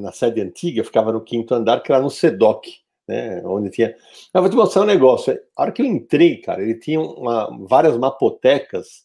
na 0.02 0.10
sede 0.10 0.40
antiga, 0.40 0.80
eu 0.80 0.84
ficava 0.84 1.12
no 1.12 1.20
quinto 1.20 1.54
andar, 1.54 1.84
que 1.84 1.92
era 1.92 2.02
no 2.02 2.10
SEDOC, 2.10 2.80
né? 3.06 3.40
Onde 3.44 3.70
tinha. 3.70 3.94
Eu 4.34 4.40
vou 4.40 4.50
te 4.50 4.56
mostrar 4.56 4.82
um 4.82 4.86
negócio. 4.86 5.38
A 5.56 5.62
hora 5.62 5.70
que 5.70 5.82
eu 5.82 5.86
entrei, 5.86 6.38
cara, 6.38 6.64
ele 6.64 6.80
tinha 6.80 7.00
uma, 7.00 7.48
várias 7.68 7.96
mapotecas 7.96 9.04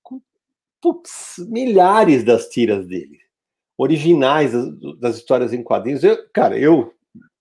com 0.00 0.22
putz, 0.80 1.38
milhares 1.48 2.22
das 2.22 2.48
tiras 2.48 2.86
dele, 2.86 3.18
originais 3.78 4.52
das, 4.52 4.98
das 4.98 5.16
histórias 5.16 5.52
em 5.52 5.62
quadrinhos. 5.62 6.02
Eu, 6.02 6.18
cara, 6.34 6.58
eu, 6.58 6.92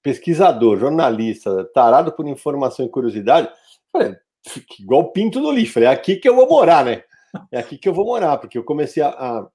pesquisador, 0.04 0.78
jornalista, 0.78 1.66
tarado 1.74 2.14
por 2.14 2.28
informação 2.28 2.86
e 2.86 2.90
curiosidade, 2.90 3.50
falei, 3.92 4.16
igual 4.80 5.12
pinto 5.12 5.42
no 5.42 5.52
lixo. 5.52 5.80
É 5.80 5.88
aqui 5.88 6.16
que 6.16 6.30
eu 6.30 6.36
vou 6.36 6.48
morar, 6.48 6.86
né? 6.86 7.04
é 7.52 7.60
aqui 7.60 7.78
que 7.78 7.90
eu 7.90 7.94
vou 7.94 8.06
morar, 8.06 8.38
porque 8.38 8.58
eu 8.58 8.64
comecei 8.64 9.02
a, 9.04 9.48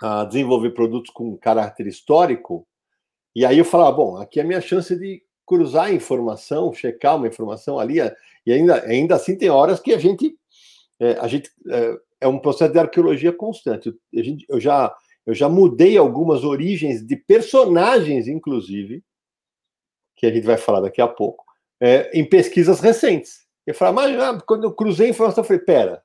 a 0.00 0.24
desenvolver 0.24 0.70
produtos 0.70 1.12
com 1.12 1.36
caráter 1.36 1.86
histórico, 1.86 2.66
e 3.34 3.44
aí 3.44 3.58
eu 3.58 3.64
falava, 3.64 3.92
bom, 3.92 4.16
aqui 4.16 4.40
é 4.40 4.42
a 4.42 4.46
minha 4.46 4.60
chance 4.60 4.96
de 4.96 5.22
cruzar 5.46 5.86
a 5.86 5.92
informação, 5.92 6.72
checar 6.72 7.16
uma 7.16 7.28
informação 7.28 7.78
ali, 7.78 7.98
e 8.46 8.52
ainda, 8.52 8.82
ainda 8.84 9.14
assim 9.14 9.36
tem 9.36 9.50
horas 9.50 9.80
que 9.80 9.92
a 9.92 9.98
gente, 9.98 10.36
é, 11.00 11.12
a 11.12 11.26
gente 11.26 11.50
é, 11.70 11.96
é 12.22 12.28
um 12.28 12.38
processo 12.38 12.72
de 12.72 12.78
arqueologia 12.78 13.32
constante. 13.32 13.94
A 14.14 14.22
gente, 14.22 14.44
eu, 14.48 14.60
já, 14.60 14.94
eu 15.28 15.34
já 15.34 15.46
mudei 15.46 15.98
algumas 15.98 16.42
origens 16.42 17.06
de 17.06 17.14
personagens, 17.14 18.26
inclusive, 18.26 19.04
que 20.16 20.24
a 20.24 20.32
gente 20.32 20.46
vai 20.46 20.56
falar 20.56 20.80
daqui 20.80 21.02
a 21.02 21.06
pouco, 21.06 21.44
é, 21.78 22.10
em 22.18 22.26
pesquisas 22.26 22.80
recentes. 22.80 23.46
Eu 23.66 23.74
falava, 23.74 23.96
mas 23.96 24.18
ah, 24.18 24.40
quando 24.40 24.64
eu 24.64 24.72
cruzei 24.72 25.08
a 25.08 25.10
informação, 25.10 25.44
eu 25.44 25.46
falei, 25.46 25.62
pera, 25.62 26.02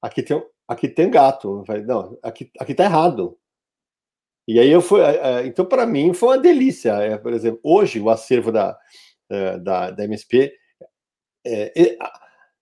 aqui 0.00 0.22
tem, 0.22 0.42
aqui 0.66 0.88
tem 0.88 1.10
gato. 1.10 1.62
Falei, 1.66 1.82
não, 1.82 2.18
aqui, 2.22 2.50
aqui 2.58 2.74
tá 2.74 2.84
errado. 2.84 3.38
E 4.48 4.58
aí 4.58 4.70
eu 4.70 4.80
fui. 4.80 5.02
É, 5.02 5.16
é, 5.16 5.46
então, 5.46 5.66
para 5.66 5.84
mim, 5.84 6.14
foi 6.14 6.30
uma 6.30 6.38
delícia. 6.38 6.92
É, 6.92 7.18
por 7.18 7.34
exemplo, 7.34 7.60
hoje 7.62 8.00
o 8.00 8.08
acervo 8.08 8.50
da, 8.50 8.74
da, 9.62 9.90
da 9.90 10.04
MSP 10.04 10.50
é, 11.46 11.98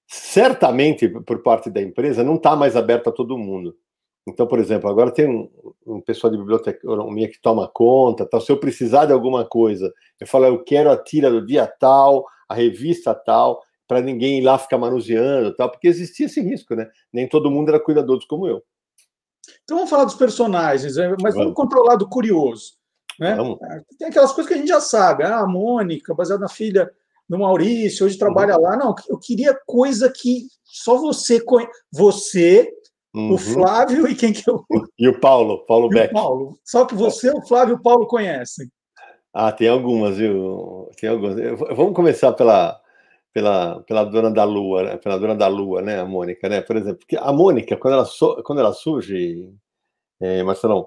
certamente 0.08 1.08
por 1.08 1.40
parte 1.40 1.70
da 1.70 1.80
empresa 1.80 2.24
não 2.24 2.34
está 2.34 2.56
mais 2.56 2.74
aberto 2.74 3.10
a 3.10 3.12
todo 3.12 3.38
mundo. 3.38 3.78
Então, 4.28 4.46
por 4.46 4.58
exemplo, 4.58 4.88
agora 4.88 5.10
tem 5.10 5.28
um, 5.28 5.50
um 5.86 6.00
pessoal 6.00 6.30
de 6.30 6.38
biblioteconomia 6.38 7.28
que 7.28 7.40
toma 7.40 7.68
conta. 7.68 8.26
Tal. 8.26 8.40
Se 8.40 8.52
eu 8.52 8.58
precisar 8.58 9.06
de 9.06 9.12
alguma 9.12 9.44
coisa, 9.44 9.92
eu 10.20 10.26
falo, 10.26 10.46
eu 10.46 10.62
quero 10.62 10.90
a 10.90 10.96
tira 10.96 11.30
do 11.30 11.44
dia 11.44 11.66
tal, 11.66 12.26
a 12.48 12.54
revista 12.54 13.14
tal 13.14 13.62
para 13.88 14.02
ninguém 14.02 14.38
ir 14.38 14.42
lá 14.42 14.58
ficar 14.58 14.76
manuseando, 14.76 15.56
tal, 15.56 15.70
porque 15.70 15.88
existia 15.88 16.26
esse 16.26 16.42
risco, 16.42 16.74
né? 16.74 16.86
Nem 17.10 17.26
todo 17.26 17.50
mundo 17.50 17.70
era 17.70 17.80
cuidadoso 17.80 18.26
como 18.28 18.46
eu. 18.46 18.62
Então 19.64 19.78
vamos 19.78 19.90
falar 19.90 20.04
dos 20.04 20.14
personagens, 20.14 20.96
né? 20.96 21.08
mas 21.22 21.34
vamos, 21.34 21.36
vamos 21.36 21.54
controlar 21.54 21.96
do 21.96 22.06
curioso. 22.06 22.74
Né? 23.18 23.34
Vamos. 23.34 23.58
É, 23.62 23.82
tem 23.98 24.08
aquelas 24.08 24.32
coisas 24.32 24.46
que 24.46 24.54
a 24.54 24.58
gente 24.58 24.68
já 24.68 24.80
sabe. 24.80 25.24
Ah, 25.24 25.40
a 25.40 25.46
Mônica, 25.46 26.14
baseada 26.14 26.42
na 26.42 26.48
filha 26.50 26.90
do 27.26 27.38
Maurício, 27.38 28.04
hoje 28.04 28.18
trabalha 28.18 28.56
uhum. 28.56 28.62
lá. 28.62 28.76
Não, 28.76 28.94
eu 29.08 29.18
queria 29.18 29.58
coisa 29.66 30.12
que 30.14 30.46
só 30.64 30.98
você 30.98 31.40
conhece. 31.40 31.72
Você, 31.90 32.70
uhum. 33.18 33.34
o 33.34 33.38
Flávio 33.38 34.08
e 34.08 34.14
quem 34.14 34.32
que 34.32 34.48
eu. 34.48 34.64
E 34.98 35.08
o 35.08 35.18
Paulo, 35.18 35.64
Paulo 35.66 35.88
Beck. 35.88 36.12
Paulo. 36.12 36.58
Só 36.64 36.84
que 36.84 36.94
você, 36.94 37.30
o 37.30 37.42
Flávio 37.46 37.74
e 37.74 37.76
o 37.76 37.82
Paulo 37.82 38.06
conhecem. 38.06 38.68
Ah, 39.32 39.52
tem 39.52 39.68
algumas, 39.68 40.16
viu? 40.16 40.88
Tem 41.00 41.10
algumas. 41.10 41.36
Vamos 41.76 41.94
começar 41.94 42.32
pela, 42.32 42.80
pela, 43.32 43.80
pela 43.82 44.04
dona 44.04 44.30
da 44.30 44.44
lua, 44.44 44.82
né? 44.82 44.96
pela 44.96 45.18
dona 45.18 45.34
da 45.34 45.48
lua, 45.48 45.82
né, 45.82 46.00
a 46.00 46.04
Mônica, 46.04 46.48
né? 46.48 46.60
Por 46.60 46.76
exemplo, 46.76 46.98
porque 46.98 47.16
a 47.16 47.32
Mônica, 47.32 47.76
quando 47.76 47.94
ela, 47.94 48.04
so, 48.04 48.42
quando 48.44 48.60
ela 48.60 48.72
surge, 48.72 49.52
é, 50.20 50.42
Marcelão, 50.42 50.86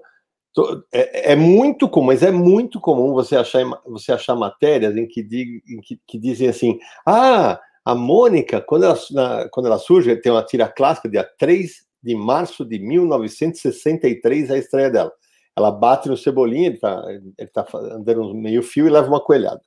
é, 0.92 1.32
é, 1.32 1.36
muito 1.36 1.88
comum, 1.88 2.08
mas 2.08 2.24
é 2.24 2.32
muito 2.32 2.80
comum 2.82 3.14
você 3.14 3.38
achar, 3.38 3.64
você 3.86 4.12
achar 4.12 4.36
matérias 4.36 4.98
em 4.98 5.08
que, 5.08 5.22
em 5.22 5.80
que, 5.82 6.00
que 6.06 6.20
dizem 6.20 6.50
assim: 6.50 6.80
ah, 7.06 7.60
a 7.86 7.96
Mônica, 7.96 8.60
quando 8.60 8.84
ela, 8.84 9.00
na, 9.12 9.50
quando 9.50 9.68
ela 9.68 9.78
surge, 9.78 10.16
tem 10.18 10.32
uma 10.32 10.44
tira 10.44 10.68
clássica, 10.68 11.10
dia 11.10 11.24
3 11.40 11.91
de 12.02 12.16
março 12.16 12.66
de 12.66 12.80
1963, 12.80 14.52
a 14.52 14.58
estreia 14.58 14.90
dela. 14.90 15.12
Ela 15.56 15.72
bate 15.72 16.08
no 16.08 16.18
Cebolinha, 16.18 16.68
ele 16.68 16.78
tá, 16.78 17.04
ele 17.38 17.50
tá 17.50 17.66
andando 17.74 18.34
meio 18.34 18.64
fio 18.64 18.88
e 18.88 18.90
leva 18.90 19.08
uma 19.08 19.24
coelhada. 19.24 19.62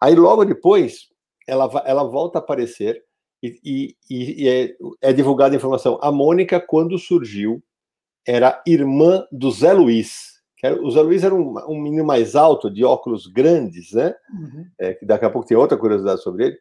Aí 0.00 0.14
logo 0.14 0.44
depois, 0.44 1.08
ela, 1.46 1.70
ela 1.84 2.04
volta 2.04 2.38
a 2.38 2.42
aparecer 2.42 3.02
e, 3.42 3.58
e, 3.64 3.96
e 4.10 4.48
é, 4.48 4.76
é, 5.00 5.12
divulgada 5.12 5.54
a 5.54 5.56
informação. 5.56 5.98
A 6.02 6.10
Mônica, 6.10 6.60
quando 6.60 6.98
surgiu, 6.98 7.62
era 8.26 8.62
irmã 8.66 9.24
do 9.30 9.50
Zé 9.50 9.72
Luiz. 9.72 10.36
Era, 10.62 10.82
o 10.82 10.90
Zé 10.90 11.00
Luiz 11.00 11.22
era 11.22 11.34
um, 11.34 11.54
um, 11.68 11.80
menino 11.80 12.04
mais 12.04 12.34
alto, 12.34 12.70
de 12.70 12.84
óculos 12.84 13.26
grandes, 13.26 13.92
né? 13.92 14.14
Uhum. 14.32 14.66
É, 14.78 14.94
que 14.94 15.06
daqui 15.06 15.24
a 15.24 15.30
pouco 15.30 15.46
tem 15.46 15.56
outra 15.56 15.76
curiosidade 15.76 16.22
sobre 16.22 16.46
ele. 16.46 16.58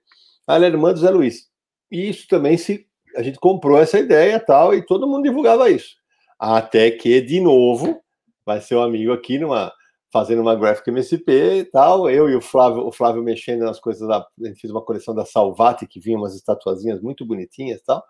Ela 0.47 0.65
era 0.65 0.75
irmã 0.75 0.93
do 0.93 0.99
Zé 0.99 1.09
Luiz. 1.09 1.49
E 1.91 2.09
isso 2.09 2.27
também 2.27 2.57
se. 2.57 2.87
A 3.15 3.21
gente 3.23 3.39
comprou 3.39 3.77
essa 3.77 3.99
ideia 3.99 4.39
tal, 4.39 4.73
e 4.73 4.85
todo 4.85 5.07
mundo 5.07 5.23
divulgava 5.23 5.69
isso. 5.69 5.95
Até 6.39 6.91
que, 6.91 7.21
de 7.21 7.39
novo, 7.39 8.01
vai 8.45 8.61
ser 8.61 8.75
um 8.75 8.83
amigo 8.83 9.11
aqui 9.11 9.39
numa 9.39 9.71
fazendo 10.15 10.41
uma 10.41 10.55
graphic 10.55 10.89
MSP 10.89 11.67
tal, 11.73 12.09
eu 12.09 12.29
e 12.29 12.35
o 12.37 12.41
Flávio, 12.41 12.87
o 12.87 12.91
Flávio 12.91 13.21
mexendo 13.21 13.65
nas 13.65 13.81
coisas 13.81 14.07
da, 14.07 14.19
a 14.19 14.47
gente 14.47 14.61
fez 14.61 14.71
uma 14.71 14.81
coleção 14.81 15.13
da 15.13 15.25
Salvati 15.25 15.85
que 15.85 15.99
vinha 15.99 16.17
umas 16.17 16.33
estatuazinhas 16.33 17.01
muito 17.01 17.25
bonitinhas 17.25 17.81
tal. 17.81 18.01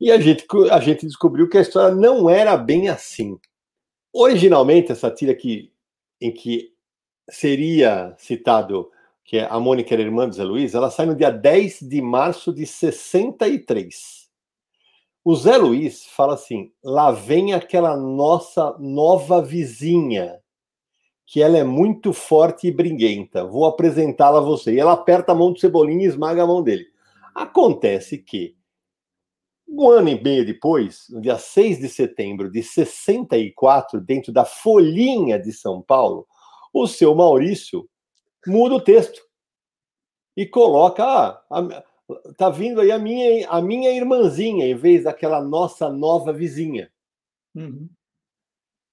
E 0.00 0.10
a 0.10 0.18
gente 0.18 0.44
a 0.72 0.80
gente 0.80 1.06
descobriu 1.06 1.48
que 1.48 1.56
a 1.56 1.60
história 1.60 1.94
não 1.94 2.28
era 2.28 2.56
bem 2.56 2.88
assim. 2.88 3.38
Originalmente 4.12 4.90
essa 4.90 5.10
tira 5.12 5.30
aqui 5.30 5.72
em 6.20 6.32
que 6.32 6.72
seria 7.30 8.16
citado 8.18 8.90
que 9.24 9.38
a 9.38 9.58
Mônica 9.60 9.94
era 9.94 10.02
irmã 10.02 10.28
do 10.28 10.34
Zé 10.34 10.44
Luiz, 10.44 10.74
ela 10.74 10.90
sai 10.90 11.06
no 11.06 11.14
dia 11.14 11.30
10 11.30 11.80
de 11.82 12.02
março 12.02 12.52
de 12.52 12.66
63. 12.66 14.23
O 15.24 15.34
Zé 15.34 15.56
Luiz 15.56 16.04
fala 16.04 16.34
assim: 16.34 16.70
lá 16.82 17.10
vem 17.10 17.54
aquela 17.54 17.96
nossa 17.96 18.76
nova 18.78 19.40
vizinha, 19.40 20.38
que 21.26 21.42
ela 21.42 21.56
é 21.56 21.64
muito 21.64 22.12
forte 22.12 22.66
e 22.66 22.70
briguenta. 22.70 23.42
Vou 23.42 23.64
apresentá-la 23.64 24.38
a 24.38 24.42
você. 24.42 24.74
E 24.74 24.78
ela 24.78 24.92
aperta 24.92 25.32
a 25.32 25.34
mão 25.34 25.50
do 25.50 25.58
Cebolinha 25.58 26.04
e 26.04 26.08
esmaga 26.08 26.42
a 26.42 26.46
mão 26.46 26.62
dele. 26.62 26.84
Acontece 27.34 28.18
que, 28.18 28.54
um 29.66 29.88
ano 29.88 30.10
e 30.10 30.22
meio 30.22 30.44
depois, 30.44 31.06
no 31.08 31.22
dia 31.22 31.38
6 31.38 31.78
de 31.78 31.88
setembro 31.88 32.50
de 32.50 32.62
64, 32.62 34.02
dentro 34.02 34.30
da 34.30 34.44
Folhinha 34.44 35.38
de 35.38 35.52
São 35.54 35.80
Paulo, 35.80 36.26
o 36.70 36.86
seu 36.86 37.14
Maurício 37.14 37.88
muda 38.46 38.74
o 38.74 38.80
texto 38.80 39.22
e 40.36 40.44
coloca: 40.44 41.02
ah, 41.50 41.84
tá 42.36 42.50
vindo 42.50 42.80
aí 42.80 42.90
a 42.90 42.98
minha, 42.98 43.48
a 43.48 43.60
minha 43.60 43.90
irmãzinha, 43.90 44.66
em 44.66 44.74
vez 44.74 45.04
daquela 45.04 45.42
nossa 45.42 45.88
nova 45.88 46.32
vizinha. 46.32 46.90
Uhum. 47.54 47.88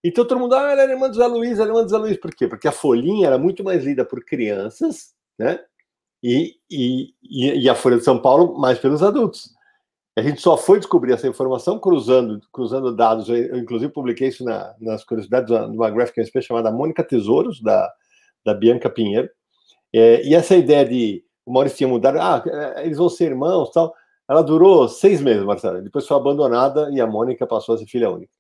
Então 0.04 0.26
todo 0.26 0.40
mundo, 0.40 0.56
ah, 0.56 0.72
ela 0.72 0.82
é 0.82 0.92
irmã 0.92 1.10
do 1.10 1.16
Zé 1.16 1.28
Luiz, 1.28 1.60
ela 1.60 1.70
é 1.70 1.72
irmã 1.72 1.84
do 1.84 1.90
Zé 1.90 1.98
Luiz. 1.98 2.18
Por 2.18 2.34
quê? 2.34 2.48
Porque 2.48 2.68
a 2.68 2.72
Folhinha 2.72 3.28
era 3.28 3.38
muito 3.38 3.64
mais 3.64 3.84
lida 3.84 4.04
por 4.04 4.24
crianças, 4.24 5.14
né? 5.38 5.60
E, 6.24 6.56
e, 6.70 7.14
e 7.22 7.70
a 7.70 7.76
Folha 7.76 7.98
de 7.98 8.04
São 8.04 8.20
Paulo 8.20 8.58
mais 8.60 8.80
pelos 8.80 9.04
adultos. 9.04 9.54
A 10.18 10.22
gente 10.22 10.42
só 10.42 10.58
foi 10.58 10.78
descobrir 10.78 11.14
essa 11.14 11.28
informação 11.28 11.80
cruzando, 11.80 12.42
cruzando 12.52 12.96
dados. 12.96 13.30
Eu, 13.30 13.58
inclusive, 13.58 13.92
publiquei 13.92 14.28
isso 14.28 14.44
na, 14.44 14.76
nas 14.80 15.04
curiosidades 15.04 15.48
de 15.48 15.78
uma 15.78 15.90
graphic 15.90 16.30
chamada 16.42 16.72
Mônica 16.72 17.04
Tesouros, 17.04 17.62
da, 17.62 17.92
da 18.46 18.54
Bianca 18.54 18.90
Pinheiro. 18.90 19.30
É, 19.94 20.24
e 20.24 20.36
essa 20.36 20.56
ideia 20.56 20.86
de 20.86 21.24
o 21.46 21.54
Maurício 21.54 21.88
mudado, 21.88 22.20
ah, 22.20 22.44
é, 22.46 22.86
eles 22.86 22.98
vão 22.98 23.10
ser 23.10 23.26
irmãos 23.26 23.72
tal, 23.72 23.94
ela 24.30 24.42
durou 24.42 24.88
seis 24.88 25.20
meses, 25.20 25.44
Marcelo. 25.44 25.82
Depois 25.82 26.08
foi 26.08 26.16
abandonada 26.16 26.90
e 26.92 27.02
a 27.02 27.08
Mônica 27.08 27.46
passou 27.46 27.76
a 27.76 27.78
ser 27.78 27.86
filha 27.86 28.10
única. 28.10 28.32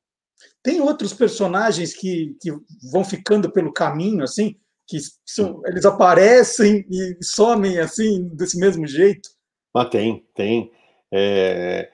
Tem 0.63 0.79
outros 0.81 1.13
personagens 1.13 1.93
que, 1.93 2.35
que 2.39 2.51
vão 2.91 3.03
ficando 3.03 3.51
pelo 3.51 3.73
caminho, 3.73 4.23
assim, 4.23 4.55
que 4.87 4.97
são, 5.25 5.61
eles 5.65 5.85
aparecem 5.85 6.85
e 6.89 7.17
somem 7.23 7.79
assim, 7.79 8.29
desse 8.33 8.57
mesmo 8.57 8.87
jeito? 8.87 9.29
Ah, 9.73 9.85
tem, 9.85 10.25
tem. 10.35 10.71
É... 11.11 11.89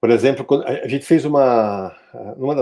Por 0.00 0.10
exemplo, 0.10 0.46
a 0.64 0.86
gente 0.86 1.04
fez 1.04 1.24
uma, 1.24 1.92
uma 2.36 2.54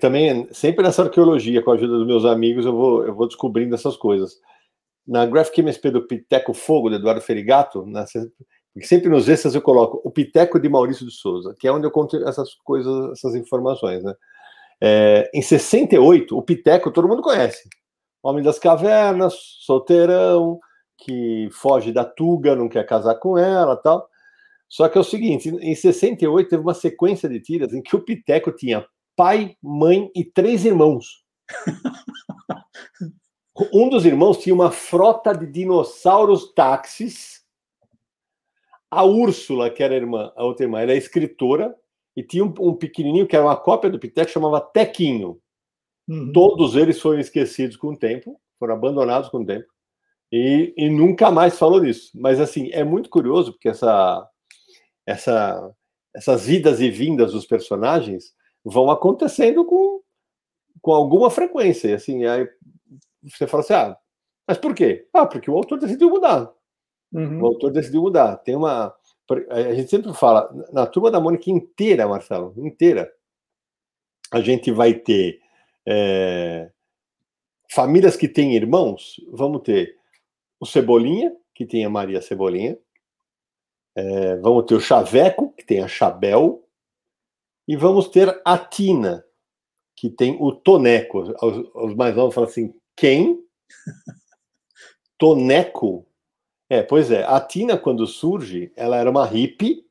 também 0.00 0.48
sempre 0.52 0.82
nessa 0.82 1.04
arqueologia, 1.04 1.62
com 1.62 1.70
a 1.70 1.74
ajuda 1.74 1.98
dos 1.98 2.06
meus 2.06 2.24
amigos, 2.24 2.66
eu 2.66 2.72
vou, 2.72 3.06
eu 3.06 3.14
vou 3.14 3.28
descobrindo 3.28 3.74
essas 3.74 3.96
coisas. 3.96 4.40
Na 5.06 5.26
Graphic 5.26 5.60
MSP 5.60 5.90
do 5.90 6.06
Piteco 6.06 6.54
Fogo, 6.54 6.88
do 6.88 6.96
Eduardo 6.96 7.20
Ferigato, 7.20 7.84
na, 7.86 8.06
sempre 8.82 9.08
nos 9.08 9.28
extras 9.28 9.54
eu 9.54 9.62
coloco 9.62 10.00
o 10.04 10.10
Piteco 10.10 10.58
de 10.58 10.68
Maurício 10.68 11.06
de 11.06 11.12
Souza, 11.12 11.54
que 11.58 11.68
é 11.68 11.72
onde 11.72 11.86
eu 11.86 11.90
conto 11.90 12.16
essas 12.26 12.54
coisas, 12.54 13.12
essas 13.12 13.34
informações, 13.34 14.02
né? 14.02 14.14
É, 14.80 15.30
em 15.32 15.40
68, 15.40 16.36
o 16.36 16.42
Piteco 16.42 16.90
todo 16.90 17.08
mundo 17.08 17.22
conhece. 17.22 17.68
Homem 18.22 18.42
das 18.42 18.58
cavernas, 18.58 19.34
solteirão, 19.60 20.58
que 20.98 21.48
foge 21.52 21.92
da 21.92 22.04
Tuga, 22.04 22.56
não 22.56 22.68
quer 22.68 22.84
casar 22.84 23.14
com 23.16 23.38
ela 23.38 23.76
tal. 23.76 24.08
Só 24.68 24.88
que 24.88 24.98
é 24.98 25.00
o 25.00 25.04
seguinte, 25.04 25.48
em 25.48 25.74
68 25.74 26.48
teve 26.48 26.62
uma 26.62 26.74
sequência 26.74 27.28
de 27.28 27.40
tiras 27.40 27.72
em 27.72 27.82
que 27.82 27.94
o 27.94 28.00
Piteco 28.00 28.50
tinha 28.50 28.84
pai, 29.16 29.56
mãe 29.62 30.10
e 30.14 30.24
três 30.24 30.64
irmãos. 30.64 31.22
um 33.72 33.88
dos 33.88 34.04
irmãos 34.04 34.38
tinha 34.38 34.54
uma 34.54 34.70
frota 34.70 35.32
de 35.32 35.46
dinossauros 35.46 36.52
táxis. 36.52 37.44
A 38.90 39.04
Úrsula, 39.04 39.70
que 39.70 39.82
era 39.82 39.94
a 39.94 39.96
irmã, 39.96 40.32
a 40.36 40.44
outra 40.44 40.64
irmã, 40.64 40.80
ela 40.80 40.92
é 40.92 40.96
escritora 40.96 41.74
e 42.16 42.22
tinha 42.22 42.44
um, 42.44 42.52
um 42.60 42.74
pequenininho 42.74 43.26
que 43.26 43.34
era 43.34 43.44
uma 43.44 43.56
cópia 43.56 43.90
do 43.90 43.98
Piteco, 43.98 44.30
chamava 44.30 44.60
Tequinho. 44.60 45.40
Uhum. 46.08 46.32
Todos 46.32 46.76
eles 46.76 47.00
foram 47.00 47.18
esquecidos 47.18 47.76
com 47.76 47.88
o 47.88 47.96
tempo, 47.96 48.40
foram 48.58 48.74
abandonados 48.74 49.28
com 49.28 49.38
o 49.38 49.46
tempo. 49.46 49.66
E, 50.30 50.74
e, 50.76 50.90
nunca 50.90 51.30
mais 51.30 51.58
falou 51.58 51.80
disso. 51.80 52.10
Mas, 52.14 52.40
assim, 52.40 52.70
é 52.72 52.82
muito 52.82 53.08
curioso, 53.08 53.52
porque 53.52 53.68
essa, 53.68 54.28
essa, 55.06 55.72
essas 56.14 56.48
idas 56.48 56.80
e 56.80 56.90
vindas 56.90 57.32
dos 57.32 57.46
personagens 57.46 58.32
vão 58.64 58.90
acontecendo 58.90 59.64
com, 59.64 60.00
com 60.80 60.92
alguma 60.92 61.30
frequência. 61.30 61.88
E 61.88 61.94
assim, 61.94 62.24
aí 62.24 62.48
você 63.28 63.46
fala 63.46 63.62
assim: 63.62 63.74
ah, 63.74 63.96
mas 64.46 64.58
por 64.58 64.74
quê? 64.74 65.08
Ah, 65.12 65.26
porque 65.26 65.50
o 65.50 65.56
autor 65.56 65.78
decidiu 65.78 66.10
mudar. 66.10 66.52
Uhum. 67.12 67.42
O 67.42 67.46
autor 67.46 67.70
decidiu 67.70 68.02
mudar. 68.02 68.36
Tem 68.38 68.56
uma. 68.56 68.94
A 69.50 69.74
gente 69.74 69.88
sempre 69.88 70.12
fala, 70.12 70.50
na 70.70 70.86
turma 70.86 71.10
da 71.10 71.18
Mônica 71.18 71.50
inteira, 71.50 72.06
Marcelo, 72.06 72.52
inteira, 72.58 73.10
a 74.30 74.40
gente 74.40 74.70
vai 74.70 74.92
ter 74.92 75.40
é, 75.86 76.70
famílias 77.70 78.16
que 78.16 78.28
têm 78.28 78.54
irmãos, 78.54 79.16
vamos 79.32 79.62
ter 79.62 79.96
o 80.60 80.66
Cebolinha, 80.66 81.34
que 81.54 81.64
tem 81.64 81.84
a 81.84 81.90
Maria 81.90 82.20
Cebolinha, 82.20 82.78
é, 83.96 84.36
vamos 84.36 84.66
ter 84.66 84.74
o 84.74 84.80
Chaveco, 84.80 85.52
que 85.52 85.64
tem 85.64 85.80
a 85.80 85.88
Chabel, 85.88 86.62
e 87.66 87.76
vamos 87.76 88.08
ter 88.08 88.40
a 88.44 88.58
Tina, 88.58 89.24
que 89.96 90.10
tem 90.10 90.36
o 90.38 90.52
Toneco. 90.52 91.20
Os, 91.20 91.70
os 91.74 91.94
mais 91.94 92.14
novos 92.14 92.34
falam 92.34 92.50
assim: 92.50 92.74
quem? 92.96 93.42
Toneco? 95.18 96.06
É, 96.68 96.82
pois 96.82 97.10
é. 97.10 97.24
A 97.24 97.40
Tina, 97.40 97.76
quando 97.76 98.06
surge, 98.06 98.72
ela 98.76 98.96
era 98.96 99.10
uma 99.10 99.24
hippie, 99.24 99.84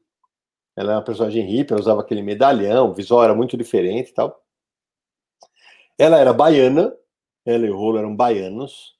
ela 0.75 0.91
era 0.91 0.99
uma 0.99 1.05
personagem 1.05 1.45
hippie, 1.45 1.73
ela 1.73 1.81
usava 1.81 2.01
aquele 2.01 2.21
medalhão, 2.21 2.89
o 2.89 2.93
visual 2.93 3.23
era 3.23 3.35
muito 3.35 3.55
diferente 3.55 4.09
e 4.09 4.13
tal. 4.13 4.43
Ela 5.97 6.17
era 6.17 6.33
baiana, 6.33 6.95
ela 7.45 7.65
e 7.65 7.69
o 7.69 7.77
Rolo 7.77 7.99
eram 7.99 8.15
baianos, 8.15 8.93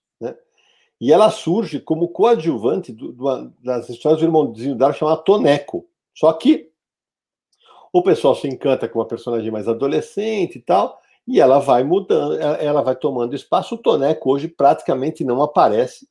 e 1.04 1.12
ela 1.12 1.30
surge 1.30 1.82
como 1.82 2.08
coadjuvante 2.08 2.94
do, 2.94 3.12
do, 3.12 3.54
das 3.62 3.90
histórias 3.90 4.22
do 4.22 4.26
irmãozinho 4.26 4.74
dela 4.74 4.94
chamada 4.94 5.22
Toneco. 5.22 5.86
Só 6.16 6.32
que 6.32 6.72
o 7.92 8.02
pessoal 8.02 8.34
se 8.36 8.48
encanta 8.48 8.88
com 8.88 9.00
uma 9.00 9.06
personagem 9.06 9.52
mais 9.52 9.68
adolescente 9.68 10.58
e 10.58 10.62
tal, 10.62 10.98
e 11.28 11.40
ela 11.40 11.60
vai 11.60 11.84
mudando, 11.84 12.38
ela 12.40 12.82
vai 12.82 12.96
tomando 12.96 13.36
espaço. 13.36 13.76
O 13.76 13.78
Toneco 13.78 14.32
hoje 14.32 14.48
praticamente 14.48 15.24
não 15.24 15.42
aparece. 15.42 16.08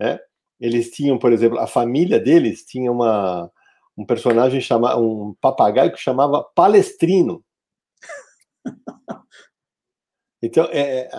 Né? 0.00 0.18
Eles 0.58 0.90
tinham, 0.90 1.18
por 1.18 1.32
exemplo, 1.32 1.58
a 1.58 1.66
família 1.66 2.18
deles 2.18 2.64
tinha 2.64 2.90
uma, 2.90 3.50
um 3.96 4.04
personagem 4.04 4.60
chamado, 4.60 5.00
um 5.02 5.34
papagaio 5.40 5.92
que 5.92 5.98
chamava 5.98 6.42
Palestrino. 6.54 7.44
Então, 10.42 10.64
é, 10.72 11.00
é 11.00 11.10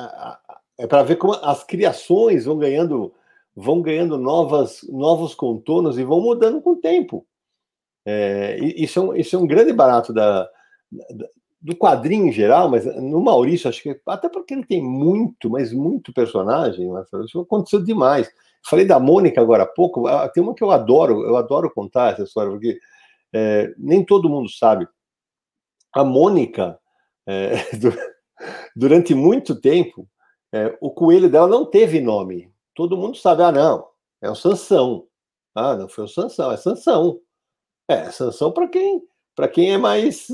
é 0.82 0.88
para 0.88 1.04
ver 1.04 1.16
como 1.18 1.34
as 1.34 1.64
criações 1.64 2.46
vão 2.46 2.58
ganhando 2.58 3.14
vão 3.56 3.82
ganhando 3.82 4.18
novas, 4.18 4.82
novos 4.90 5.36
contornos 5.36 6.00
e 6.00 6.04
vão 6.04 6.22
mudando 6.22 6.62
com 6.62 6.72
o 6.72 6.78
tempo. 6.78 7.28
É, 8.06 8.58
isso, 8.60 8.98
é 9.00 9.02
um, 9.04 9.16
isso 9.16 9.36
é 9.36 9.40
um 9.40 9.46
grande 9.46 9.74
barato 9.74 10.14
da, 10.14 10.50
da, 10.90 11.30
do 11.62 11.76
quadrinho 11.76 12.28
em 12.28 12.32
geral, 12.32 12.70
mas 12.70 12.86
no 12.98 13.22
Maurício, 13.22 13.70
acho 13.70 13.84
que 13.84 14.02
até 14.08 14.28
porque 14.28 14.54
ele 14.54 14.66
tem 14.66 14.82
muito, 14.82 15.50
mas 15.50 15.72
muito 15.72 16.12
personagem, 16.12 16.90
isso 17.24 17.40
aconteceu 17.40 17.84
demais. 17.84 18.32
Falei 18.68 18.86
da 18.86 19.00
Mônica 19.00 19.40
agora 19.40 19.64
há 19.64 19.68
pouco, 19.68 20.06
tem 20.34 20.42
uma 20.42 20.56
que 20.56 20.64
eu 20.64 20.72
adoro, 20.72 21.24
eu 21.24 21.38
adoro 21.38 21.72
contar 21.72 22.14
essa 22.14 22.24
história, 22.24 22.52
porque 22.52 22.80
é, 23.34 23.74
nem 23.78 24.04
todo 24.04 24.30
mundo 24.30 24.50
sabe. 24.50 24.88
A 25.94 26.04
Mônica, 26.04 26.80
é, 27.28 27.54
durante 28.76 29.14
muito 29.14 29.60
tempo, 29.60 30.08
é, 30.52 30.76
o 30.82 30.90
coelho 30.90 31.30
dela 31.30 31.48
não 31.48 31.66
teve 31.66 32.02
nome. 32.02 32.52
Todo 32.74 32.98
mundo 32.98 33.18
sabe, 33.18 33.44
ah, 33.44 33.52
não, 33.52 33.88
é 34.22 34.30
o 34.30 34.36
Sansão. 34.36 35.06
Ah, 35.54 35.76
não 35.76 35.88
foi 35.88 36.06
o 36.06 36.08
Sansão, 36.08 36.52
é 36.52 36.58
Sansão. 36.58 37.20
É, 37.88 38.10
Sansão 38.10 38.52
para 38.52 38.68
quem 38.68 39.04
para 39.36 39.48
quem 39.48 39.74
é 39.74 39.78
mais 39.78 40.28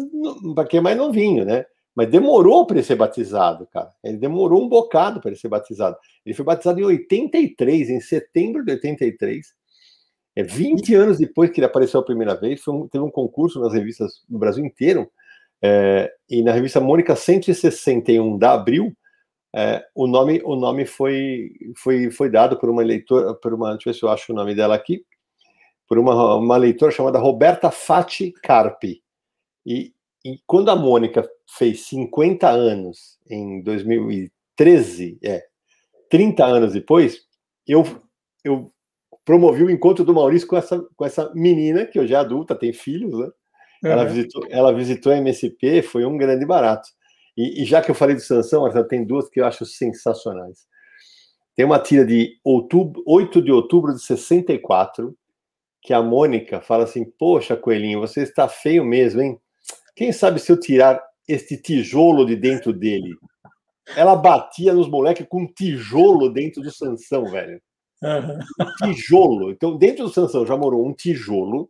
para 0.55 0.67
quem 0.67 0.79
é 0.79 0.81
mais 0.81 0.97
novinho, 0.97 1.45
né? 1.45 1.65
Mas 1.95 2.09
demorou 2.09 2.65
para 2.65 2.77
ele 2.77 2.85
ser 2.85 2.95
batizado, 2.95 3.67
cara. 3.73 3.91
Ele 4.03 4.17
demorou 4.17 4.63
um 4.63 4.69
bocado 4.69 5.19
para 5.19 5.31
ele 5.31 5.39
ser 5.39 5.47
batizado. 5.47 5.97
Ele 6.23 6.35
foi 6.35 6.45
batizado 6.45 6.79
em 6.79 6.83
83, 6.83 7.89
em 7.89 7.99
setembro 7.99 8.63
de 8.63 8.73
83. 8.73 9.47
É 10.35 10.43
20 10.43 10.93
anos 10.93 11.17
depois 11.17 11.49
que 11.49 11.59
ele 11.59 11.65
apareceu 11.65 11.99
a 11.99 12.05
primeira 12.05 12.35
vez. 12.35 12.61
Um, 12.67 12.87
teve 12.87 13.03
um 13.03 13.09
concurso 13.09 13.59
nas 13.59 13.73
revistas 13.73 14.23
no 14.29 14.37
Brasil 14.37 14.63
inteiro. 14.63 15.09
É, 15.59 16.13
e 16.29 16.43
na 16.43 16.51
revista 16.51 16.79
Mônica 16.79 17.15
161 17.15 18.37
da 18.37 18.53
Abril, 18.53 18.95
é, 19.55 19.83
o 19.95 20.05
nome, 20.05 20.39
o 20.45 20.55
nome 20.55 20.85
foi, 20.85 21.49
foi, 21.75 22.11
foi 22.11 22.29
dado 22.29 22.59
por 22.59 22.69
uma 22.69 22.83
leitora, 22.83 23.33
por 23.33 23.55
uma, 23.55 23.71
deixa 23.71 23.89
eu 23.89 23.93
ver 23.93 23.99
se 23.99 24.05
eu 24.05 24.09
acho 24.09 24.31
o 24.31 24.35
nome 24.35 24.53
dela 24.53 24.75
aqui, 24.75 25.03
por 25.87 25.97
uma, 25.97 26.35
uma 26.35 26.57
leitora 26.57 26.91
chamada 26.91 27.19
Roberta 27.19 27.71
Fati 27.71 28.33
Carpi. 28.43 29.01
E, 29.65 29.93
e 30.25 30.39
quando 30.45 30.69
a 30.69 30.75
Mônica 30.75 31.27
fez 31.57 31.85
50 31.85 32.49
anos, 32.49 33.17
em 33.29 33.61
2013, 33.61 35.19
é, 35.23 35.45
30 36.09 36.45
anos 36.45 36.73
depois, 36.73 37.21
eu, 37.65 37.83
eu 38.43 38.71
promovi 39.23 39.63
o 39.63 39.69
encontro 39.69 40.03
do 40.03 40.13
Maurício 40.13 40.47
com 40.47 40.57
essa, 40.57 40.85
com 40.95 41.05
essa 41.05 41.31
menina, 41.33 41.85
que 41.85 41.99
hoje 41.99 42.13
é 42.13 42.17
adulta, 42.17 42.55
tem 42.55 42.73
filhos, 42.73 43.17
né? 43.17 43.29
Uhum. 43.83 43.91
Ela, 43.91 44.05
visitou, 44.05 44.47
ela 44.49 44.73
visitou 44.73 45.11
a 45.11 45.17
MSP, 45.17 45.81
foi 45.81 46.05
um 46.05 46.17
grande 46.17 46.45
barato. 46.45 46.89
E, 47.37 47.61
e, 47.61 47.65
já 47.65 47.81
que 47.81 47.91
eu 47.91 47.95
falei 47.95 48.15
de 48.15 48.23
Sansão, 48.23 48.63
Marcelo, 48.63 48.87
tem 48.87 49.05
duas 49.05 49.29
que 49.29 49.39
eu 49.39 49.45
acho 49.45 49.65
sensacionais. 49.65 50.65
Tem 51.55 51.65
uma 51.65 51.79
tira 51.79 52.05
de 52.05 52.39
outubro, 52.43 53.03
8 53.05 53.41
de 53.41 53.51
outubro 53.51 53.93
de 53.93 54.01
64, 54.01 55.15
que 55.87 55.93
a 55.93 56.03
Mônica 56.03 56.59
fala 56.59 56.83
assim: 56.83 57.05
Poxa, 57.05 57.55
Coelhinho, 57.55 58.01
você 58.01 58.21
está 58.21 58.49
feio 58.49 58.83
mesmo, 58.83 59.21
hein? 59.21 59.39
Quem 59.95 60.11
sabe 60.11 60.37
se 60.37 60.51
eu 60.51 60.59
tirar 60.59 61.01
este 61.25 61.55
tijolo 61.55 62.25
de 62.25 62.35
dentro 62.35 62.73
dele? 62.73 63.15
Ela 63.95 64.13
batia 64.13 64.73
nos 64.73 64.89
moleques 64.89 65.25
com 65.29 65.43
um 65.43 65.47
tijolo 65.47 66.29
dentro 66.29 66.61
do 66.61 66.69
Sansão, 66.69 67.31
velho. 67.31 67.61
Uhum. 68.03 68.39
Um 68.83 68.93
tijolo. 68.93 69.51
Então, 69.51 69.77
dentro 69.77 70.03
do 70.03 70.11
Sansão 70.11 70.45
já 70.45 70.57
morou 70.57 70.85
um 70.85 70.93
tijolo. 70.93 71.69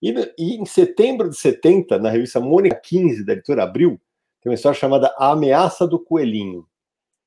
E, 0.00 0.14
e 0.38 0.54
em 0.54 0.64
setembro 0.64 1.28
de 1.28 1.36
70, 1.36 1.98
na 1.98 2.10
revista 2.10 2.38
Mônica 2.38 2.80
15, 2.80 3.26
da 3.26 3.32
editora 3.32 3.64
Abril, 3.64 4.00
tem 4.40 4.50
uma 4.50 4.54
história 4.54 4.78
chamada 4.78 5.12
A 5.18 5.32
Ameaça 5.32 5.84
do 5.84 5.98
Coelhinho. 5.98 6.64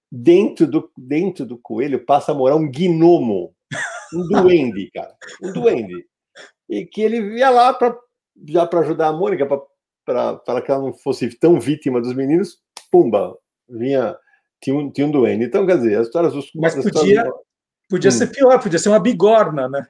Dentro 0.10 0.66
do, 0.66 0.90
dentro 0.98 1.46
do 1.46 1.58
coelho 1.58 2.06
passa 2.06 2.32
a 2.32 2.36
morar 2.36 2.56
um 2.56 2.72
gnomo, 2.72 3.54
um 4.14 4.28
duende, 4.28 4.90
cara, 4.92 5.16
um 5.42 5.52
duende. 5.52 6.06
E 6.70 6.86
que 6.86 7.02
ele 7.02 7.38
ia 7.38 7.50
lá 7.50 7.74
para 7.74 7.98
já 8.48 8.66
para 8.66 8.82
ajudar 8.82 9.08
a 9.08 9.14
Mônica, 9.14 9.48
para 10.06 10.62
que 10.62 10.72
ela 10.72 10.82
não 10.82 10.94
fosse 10.94 11.30
tão 11.40 11.60
vítima 11.60 12.02
dos 12.02 12.14
meninos, 12.14 12.58
pumba, 12.92 13.38
vinha, 13.70 14.16
tinha 14.62 14.76
um, 14.76 14.92
tinha 14.92 15.08
um 15.08 15.12
duende. 15.12 15.46
Então, 15.46 15.66
quer 15.66 15.78
dizer, 15.78 15.98
as 15.98 16.08
histórias 16.08 16.34
dos. 16.34 16.50
Mas 16.56 16.76
podia, 16.76 16.90
histórias... 16.90 17.34
podia 17.90 18.10
hum. 18.10 18.14
ser 18.14 18.28
pior, 18.28 18.62
podia 18.62 18.80
ser 18.80 18.90
uma 18.90 19.00
bigorna, 19.00 19.70
né? 19.70 19.88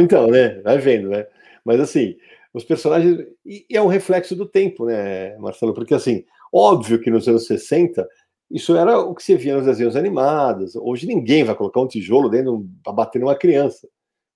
Então, 0.00 0.28
né? 0.28 0.60
Vai 0.62 0.78
vendo, 0.78 1.08
né? 1.08 1.26
Mas 1.64 1.80
assim, 1.80 2.16
os 2.54 2.64
personagens. 2.64 3.26
E 3.44 3.66
é 3.72 3.82
um 3.82 3.88
reflexo 3.88 4.36
do 4.36 4.46
tempo, 4.46 4.86
né, 4.86 5.36
Marcelo? 5.38 5.74
Porque 5.74 5.94
assim, 5.94 6.24
Óbvio 6.52 7.00
que 7.00 7.10
nos 7.10 7.28
anos 7.28 7.46
60 7.46 8.06
isso 8.50 8.76
era 8.76 8.98
o 8.98 9.14
que 9.14 9.22
se 9.22 9.36
via 9.36 9.56
nos 9.56 9.66
desenhos 9.66 9.96
animados. 9.96 10.74
Hoje 10.76 11.06
ninguém 11.06 11.44
vai 11.44 11.54
colocar 11.54 11.80
um 11.80 11.86
tijolo 11.86 12.28
dentro 12.28 12.66
para 12.82 12.92
bater 12.92 13.20
numa 13.20 13.36
criança. 13.36 13.86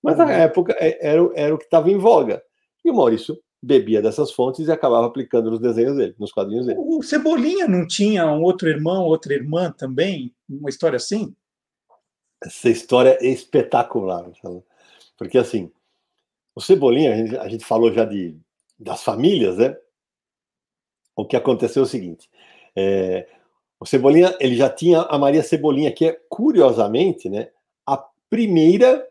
Mas 0.03 0.17
na 0.17 0.25
uhum. 0.25 0.31
época 0.31 0.75
é, 0.79 1.07
era, 1.07 1.31
era 1.35 1.55
o 1.55 1.57
que 1.57 1.63
estava 1.63 1.89
em 1.89 1.97
voga. 1.97 2.43
E 2.85 2.91
o 2.91 2.93
Maurício 2.93 3.37
bebia 3.61 4.01
dessas 4.01 4.31
fontes 4.31 4.67
e 4.67 4.71
acabava 4.71 5.07
aplicando 5.07 5.49
nos 5.49 5.59
desenhos 5.59 5.95
dele, 5.95 6.13
nos 6.19 6.33
quadrinhos 6.33 6.65
dele. 6.65 6.79
O 6.79 7.01
Cebolinha 7.01 7.67
não 7.67 7.87
tinha 7.87 8.25
um 8.27 8.43
outro 8.43 8.67
irmão, 8.67 9.05
outra 9.05 9.33
irmã 9.33 9.71
também? 9.71 10.35
Uma 10.49 10.69
história 10.69 10.97
assim? 10.97 11.33
Essa 12.43 12.69
história 12.69 13.17
é 13.21 13.27
espetacular, 13.27 14.29
porque 15.17 15.37
assim, 15.37 15.71
o 16.53 16.59
Cebolinha, 16.59 17.13
a 17.13 17.15
gente, 17.15 17.37
a 17.37 17.47
gente 17.47 17.63
falou 17.63 17.91
já 17.93 18.03
de, 18.03 18.37
das 18.77 19.01
famílias, 19.01 19.57
né? 19.57 19.77
O 21.15 21.25
que 21.25 21.37
aconteceu 21.37 21.83
é 21.83 21.85
o 21.85 21.89
seguinte: 21.89 22.29
é, 22.75 23.27
o 23.83 23.85
Cebolinha 23.85 24.33
ele 24.39 24.55
já 24.55 24.69
tinha 24.69 25.01
a 25.01 25.17
Maria 25.17 25.43
Cebolinha, 25.43 25.91
que 25.91 26.05
é 26.05 26.17
curiosamente, 26.29 27.29
né, 27.29 27.49
a 27.85 28.01
primeira 28.29 29.05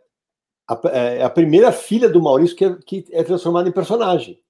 a, 0.67 0.81
é, 0.89 1.23
a 1.23 1.29
primeira 1.29 1.71
filha 1.71 2.09
do 2.09 2.23
Maurício 2.23 2.57
que 2.57 2.65
é, 2.65 2.79
que 2.87 3.05
é 3.11 3.23
transformada 3.23 3.69
em 3.69 3.73
personagem. 3.73 4.41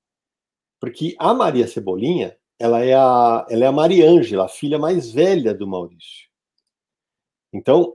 Porque 0.81 1.17
a 1.19 1.35
Maria 1.35 1.67
Cebolinha, 1.67 2.37
ela 2.57 2.85
é 2.85 2.95
a, 2.95 3.45
ela 3.51 3.65
é 3.65 3.67
a 3.67 3.73
Mariângela, 3.73 4.45
a 4.45 4.49
filha 4.49 4.79
mais 4.79 5.11
velha 5.11 5.53
do 5.53 5.67
Maurício. 5.67 6.29
Então, 7.53 7.93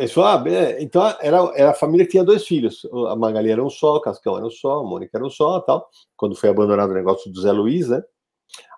isso, 0.00 0.22
ah, 0.22 0.44
é, 0.46 0.82
então 0.82 1.02
era, 1.18 1.38
era 1.56 1.70
a 1.70 1.74
família 1.74 2.04
que 2.04 2.12
tinha 2.12 2.24
dois 2.24 2.46
filhos. 2.46 2.86
A 3.08 3.16
Magali 3.16 3.50
era 3.50 3.64
um 3.64 3.70
só, 3.70 3.96
o 3.96 4.00
Cascão 4.02 4.36
era 4.36 4.44
um 4.44 4.50
só, 4.50 4.80
a 4.80 4.84
Mônica 4.84 5.16
era 5.16 5.24
um 5.24 5.30
só, 5.30 5.60
tal. 5.60 5.88
Quando 6.14 6.36
foi 6.36 6.50
abandonado 6.50 6.90
o 6.90 6.94
negócio 6.94 7.32
do 7.32 7.40
Zé 7.40 7.52
Luiz, 7.52 7.88
né? 7.88 8.02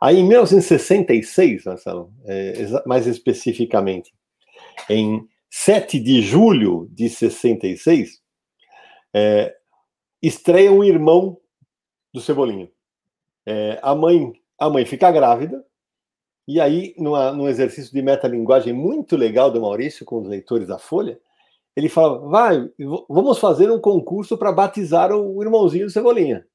Aí, 0.01 0.19
em 0.19 0.25
1966, 0.25 1.65
Marcelo, 1.65 2.13
é, 2.25 2.55
mais 2.87 3.07
especificamente, 3.07 4.13
em 4.89 5.27
7 5.51 6.01
de 6.01 6.23
julho 6.23 6.89
de 6.91 7.09
66, 7.09 8.21
é, 9.15 9.55
estreia 10.23 10.73
um 10.73 10.83
irmão 10.83 11.39
do 12.13 12.21
Cebolinha. 12.21 12.71
É, 13.47 13.79
a 13.83 13.95
mãe 13.95 14.33
a 14.63 14.71
mãe 14.71 14.85
fica 14.85 15.11
grávida, 15.11 15.65
e 16.47 16.61
aí, 16.61 16.95
numa, 16.97 17.33
num 17.33 17.49
exercício 17.49 17.93
de 17.93 18.01
metalinguagem 18.01 18.73
muito 18.73 19.17
legal 19.17 19.51
do 19.51 19.61
Maurício 19.61 20.07
com 20.07 20.21
os 20.21 20.29
leitores 20.29 20.69
da 20.69 20.79
Folha, 20.79 21.19
ele 21.75 21.89
fala: 21.89 22.19
vai, 22.29 22.71
vamos 23.09 23.39
fazer 23.39 23.71
um 23.71 23.81
concurso 23.81 24.37
para 24.39 24.53
batizar 24.53 25.13
o 25.13 25.43
irmãozinho 25.43 25.87
do 25.87 25.91
Cebolinha. 25.91 26.47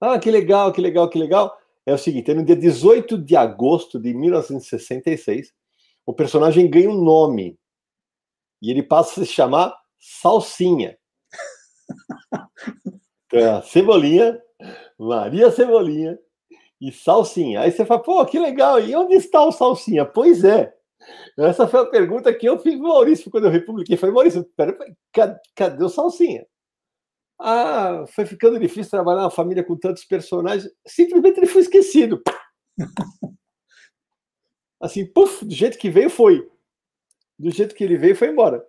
Ah, 0.00 0.18
que 0.18 0.30
legal, 0.30 0.72
que 0.72 0.80
legal, 0.80 1.08
que 1.08 1.18
legal. 1.18 1.56
É 1.86 1.92
o 1.92 1.98
seguinte: 1.98 2.30
é 2.30 2.34
no 2.34 2.44
dia 2.44 2.56
18 2.56 3.18
de 3.18 3.36
agosto 3.36 3.98
de 3.98 4.14
1966, 4.14 5.52
o 6.06 6.12
personagem 6.12 6.68
ganha 6.68 6.90
um 6.90 7.02
nome. 7.02 7.58
E 8.60 8.70
ele 8.70 8.82
passa 8.82 9.20
a 9.20 9.24
se 9.24 9.32
chamar 9.32 9.74
Salsinha. 9.98 10.96
Então, 13.26 13.62
Cebolinha, 13.62 14.40
Maria 14.96 15.50
Cebolinha 15.50 16.16
e 16.80 16.92
Salsinha. 16.92 17.62
Aí 17.62 17.72
você 17.72 17.84
fala, 17.84 18.00
pô, 18.00 18.24
que 18.24 18.38
legal, 18.38 18.78
e 18.78 18.94
onde 18.94 19.14
está 19.14 19.44
o 19.44 19.50
Salsinha? 19.50 20.04
Pois 20.04 20.44
é. 20.44 20.72
Essa 21.36 21.66
foi 21.66 21.80
a 21.80 21.86
pergunta 21.86 22.32
que 22.32 22.48
eu 22.48 22.58
fiz 22.58 22.76
pro 22.76 22.88
Maurício 22.88 23.30
quando 23.30 23.46
eu 23.46 23.50
republiquei. 23.50 23.96
Falei, 23.96 24.14
Maurício, 24.14 24.44
pera, 24.56 24.76
cadê 25.54 25.82
o 25.82 25.88
Salsinha? 25.88 26.46
Ah, 27.40 28.04
foi 28.08 28.26
ficando 28.26 28.58
difícil 28.58 28.90
trabalhar 28.90 29.22
uma 29.22 29.30
família 29.30 29.64
com 29.64 29.76
tantos 29.76 30.04
personagens. 30.04 30.70
Simplesmente 30.86 31.38
ele 31.38 31.46
foi 31.46 31.62
esquecido. 31.62 32.22
Assim, 34.80 35.06
puf, 35.06 35.44
do 35.44 35.54
jeito 35.54 35.78
que 35.78 35.88
veio, 35.88 36.10
foi. 36.10 36.46
Do 37.38 37.50
jeito 37.50 37.74
que 37.74 37.82
ele 37.82 37.96
veio, 37.96 38.14
foi 38.14 38.28
embora. 38.28 38.62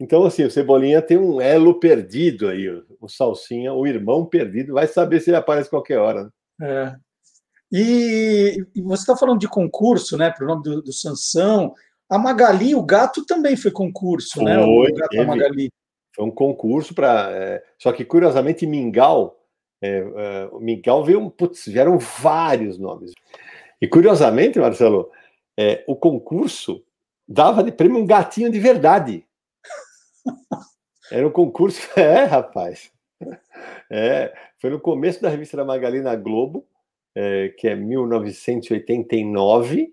Então, 0.00 0.24
assim, 0.24 0.44
o 0.44 0.50
Cebolinha 0.50 1.02
tem 1.02 1.18
um 1.18 1.40
elo 1.40 1.78
perdido 1.78 2.48
aí, 2.48 2.68
o 3.00 3.08
Salsinha, 3.08 3.74
o 3.74 3.86
irmão 3.86 4.24
perdido, 4.24 4.74
vai 4.74 4.86
saber 4.86 5.20
se 5.20 5.28
ele 5.30 5.36
aparece 5.36 5.68
qualquer 5.68 5.98
hora. 5.98 6.24
Né? 6.24 6.30
É. 6.62 6.96
E, 7.70 8.64
e 8.74 8.80
você 8.80 9.02
está 9.02 9.16
falando 9.16 9.40
de 9.40 9.48
concurso, 9.48 10.16
né, 10.16 10.30
para 10.30 10.44
o 10.44 10.48
nome 10.48 10.62
do, 10.62 10.82
do 10.82 10.92
Sansão. 10.92 11.74
A 12.08 12.18
Magali, 12.18 12.74
o 12.74 12.82
gato 12.82 13.26
também 13.26 13.56
foi 13.56 13.70
concurso, 13.70 14.34
foi, 14.34 14.44
né? 14.44 14.58
O 14.58 14.84
gato 14.94 15.16
da 15.16 15.24
Magali. 15.26 15.68
Foi 16.14 16.24
um 16.24 16.30
concurso 16.30 16.94
para. 16.94 17.30
É, 17.32 17.62
só 17.78 17.92
que, 17.92 18.04
curiosamente, 18.04 18.66
Mingau, 18.66 19.38
é, 19.82 19.98
é, 19.98 20.50
Mingau 20.60 21.04
veio. 21.04 21.30
Putz, 21.30 21.66
vieram 21.66 21.98
vários 21.98 22.78
nomes. 22.78 23.12
E, 23.80 23.86
curiosamente, 23.86 24.58
Marcelo, 24.58 25.10
é, 25.58 25.84
o 25.86 25.94
concurso 25.94 26.82
dava 27.26 27.62
de 27.62 27.70
prêmio 27.70 27.98
um 27.98 28.06
gatinho 28.06 28.50
de 28.50 28.58
verdade. 28.58 29.24
Era 31.10 31.26
um 31.26 31.32
concurso. 31.32 31.80
É, 31.96 32.24
rapaz. 32.24 32.92
É, 33.90 34.32
foi 34.60 34.70
no 34.70 34.80
começo 34.80 35.20
da 35.20 35.28
revista 35.28 35.56
da 35.56 35.64
Magalina 35.64 36.14
Globo, 36.14 36.66
é, 37.14 37.48
que 37.56 37.68
é 37.68 37.74
1989, 37.74 39.92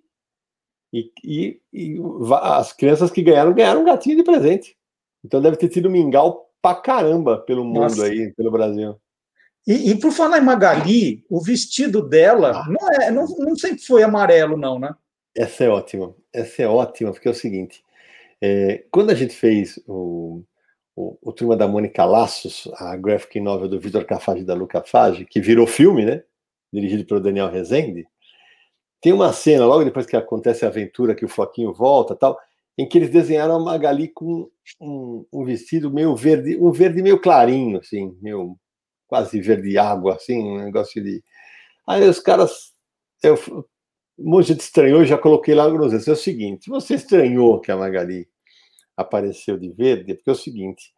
e, 0.93 1.12
e, 1.23 1.60
e, 1.73 1.97
as 2.41 2.71
crianças 2.71 3.12
que 3.12 3.21
ganharam, 3.21 3.54
ganharam 3.54 3.82
um 3.82 3.86
gatinho 3.86 4.17
de 4.17 4.23
presente. 4.23 4.74
Então 5.25 5.41
deve 5.41 5.57
ter 5.57 5.69
tido 5.69 5.89
mingau 5.89 6.51
pra 6.61 6.75
caramba 6.75 7.39
pelo 7.39 7.65
mundo 7.65 7.81
Nossa. 7.81 8.05
aí, 8.05 8.31
pelo 8.33 8.51
Brasil. 8.51 8.95
E, 9.67 9.91
e, 9.91 9.99
por 9.99 10.11
falar 10.11 10.38
em 10.38 10.45
Magali, 10.45 11.25
o 11.27 11.41
vestido 11.41 12.07
dela 12.07 12.51
ah. 12.51 12.69
não, 12.69 12.91
é, 12.93 13.11
não, 13.11 13.25
não 13.25 13.55
sempre 13.55 13.79
foi 13.79 14.03
amarelo, 14.03 14.55
não, 14.55 14.77
né? 14.77 14.93
Essa 15.35 15.63
é 15.63 15.69
ótima. 15.69 16.15
Essa 16.31 16.61
é 16.61 16.67
ótima, 16.67 17.11
porque 17.11 17.27
é 17.27 17.31
o 17.31 17.35
seguinte: 17.35 17.83
é, 18.39 18.83
quando 18.91 19.09
a 19.09 19.15
gente 19.15 19.35
fez 19.35 19.79
o, 19.88 20.43
o, 20.95 21.17
o 21.19 21.33
Turma 21.33 21.57
da 21.57 21.67
Mônica 21.67 22.05
Laços, 22.05 22.69
a 22.75 22.95
graphic 22.95 23.39
novel 23.39 23.67
do 23.67 23.79
Vitor 23.79 24.05
Cafage 24.05 24.41
e 24.41 24.45
da 24.45 24.53
Luca 24.53 24.83
Fage, 24.83 25.25
que 25.25 25.41
virou 25.41 25.65
filme, 25.65 26.05
né? 26.05 26.21
Dirigido 26.71 27.03
pelo 27.03 27.19
Daniel 27.19 27.49
Rezende, 27.49 28.05
tem 29.01 29.13
uma 29.13 29.33
cena, 29.33 29.65
logo 29.65 29.83
depois 29.83 30.05
que 30.05 30.15
acontece 30.15 30.63
a 30.63 30.67
aventura, 30.67 31.15
que 31.15 31.25
o 31.25 31.29
Floquinho 31.29 31.73
volta 31.73 32.15
tal, 32.15 32.38
em 32.77 32.88
que 32.88 32.97
eles 32.97 33.09
desenharam 33.09 33.55
a 33.55 33.59
Magali 33.59 34.09
com 34.09 34.49
um, 34.81 35.25
um 35.31 35.45
vestido 35.45 35.91
meio 35.91 36.15
verde, 36.15 36.57
um 36.57 36.71
verde 36.71 37.01
meio 37.01 37.19
clarinho, 37.19 37.79
assim, 37.79 38.17
meio 38.21 38.57
quase 39.07 39.39
verde 39.39 39.77
água, 39.77 40.15
assim, 40.15 40.41
um 40.41 40.63
negócio 40.63 41.03
de. 41.03 41.23
Aí 41.88 42.07
os 42.07 42.19
caras. 42.19 42.73
Eu, 43.23 43.35
um 44.17 44.29
monte 44.29 44.47
de 44.47 44.53
gente 44.53 44.61
estranhou 44.61 45.03
e 45.03 45.05
já 45.05 45.17
coloquei 45.17 45.53
lá 45.53 45.67
nos 45.69 46.07
É 46.07 46.11
o 46.11 46.15
seguinte: 46.15 46.69
você 46.69 46.95
estranhou 46.95 47.59
que 47.59 47.71
a 47.71 47.77
Magali 47.77 48.27
apareceu 48.95 49.57
de 49.57 49.71
verde, 49.71 50.13
porque 50.15 50.29
é 50.29 50.33
o 50.33 50.35
seguinte. 50.35 50.93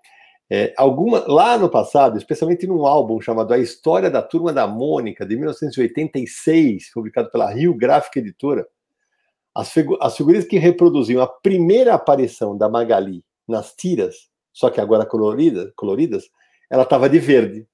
É, 0.50 0.74
alguma, 0.78 1.28
lá 1.28 1.58
no 1.58 1.70
passado, 1.70 2.18
especialmente 2.18 2.66
num 2.66 2.86
álbum 2.86 3.20
chamado 3.20 3.54
A 3.54 3.60
História 3.60 4.10
da 4.10 4.22
Turma 4.22 4.54
da 4.54 4.66
Mônica, 4.66 5.26
de 5.26 5.36
1986, 5.36 6.92
publicado 6.94 7.30
pela 7.30 7.52
Rio 7.52 7.74
Gráfica 7.74 8.20
Editora, 8.20 8.66
as, 9.58 9.74
as 10.00 10.16
figuras 10.16 10.46
que 10.46 10.60
reproduziam 10.60 11.20
a 11.20 11.28
primeira 11.28 11.96
aparição 11.96 12.56
da 12.56 12.70
Magali 12.70 13.24
nas 13.48 13.74
tiras, 13.74 14.30
só 14.54 14.70
que 14.70 14.80
agora 14.80 15.04
colorida, 15.04 15.74
coloridas, 15.76 16.30
ela 16.70 16.84
estava 16.84 17.10
de 17.10 17.18
verde. 17.18 17.68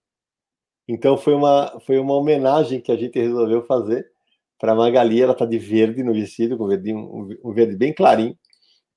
Então 0.87 1.17
foi 1.17 1.33
uma, 1.33 1.77
foi 1.85 1.99
uma 1.99 2.13
homenagem 2.13 2.79
que 2.79 2.91
a 2.91 2.95
gente 2.95 3.19
resolveu 3.19 3.65
fazer 3.65 4.09
para 4.57 4.73
Magali, 4.73 5.21
ela 5.21 5.33
está 5.33 5.45
de 5.45 5.57
verde 5.57 6.03
no 6.03 6.13
vestido, 6.13 6.57
com 6.57 6.67
verdinho, 6.67 6.99
um, 6.99 7.49
um 7.49 7.53
verde 7.53 7.75
bem 7.75 7.93
clarinho. 7.93 8.37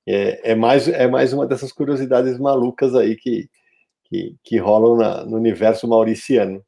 É, 0.07 0.51
é, 0.51 0.55
mais, 0.55 0.87
é 0.87 1.07
mais 1.07 1.33
uma 1.33 1.45
dessas 1.45 1.73
curiosidades 1.73 2.39
malucas 2.39 2.95
aí 2.95 3.17
que, 3.17 3.49
que, 4.05 4.37
que 4.41 4.57
rolam 4.57 4.95
na, 4.95 5.25
no 5.25 5.35
universo 5.35 5.85
mauriciano. 5.85 6.63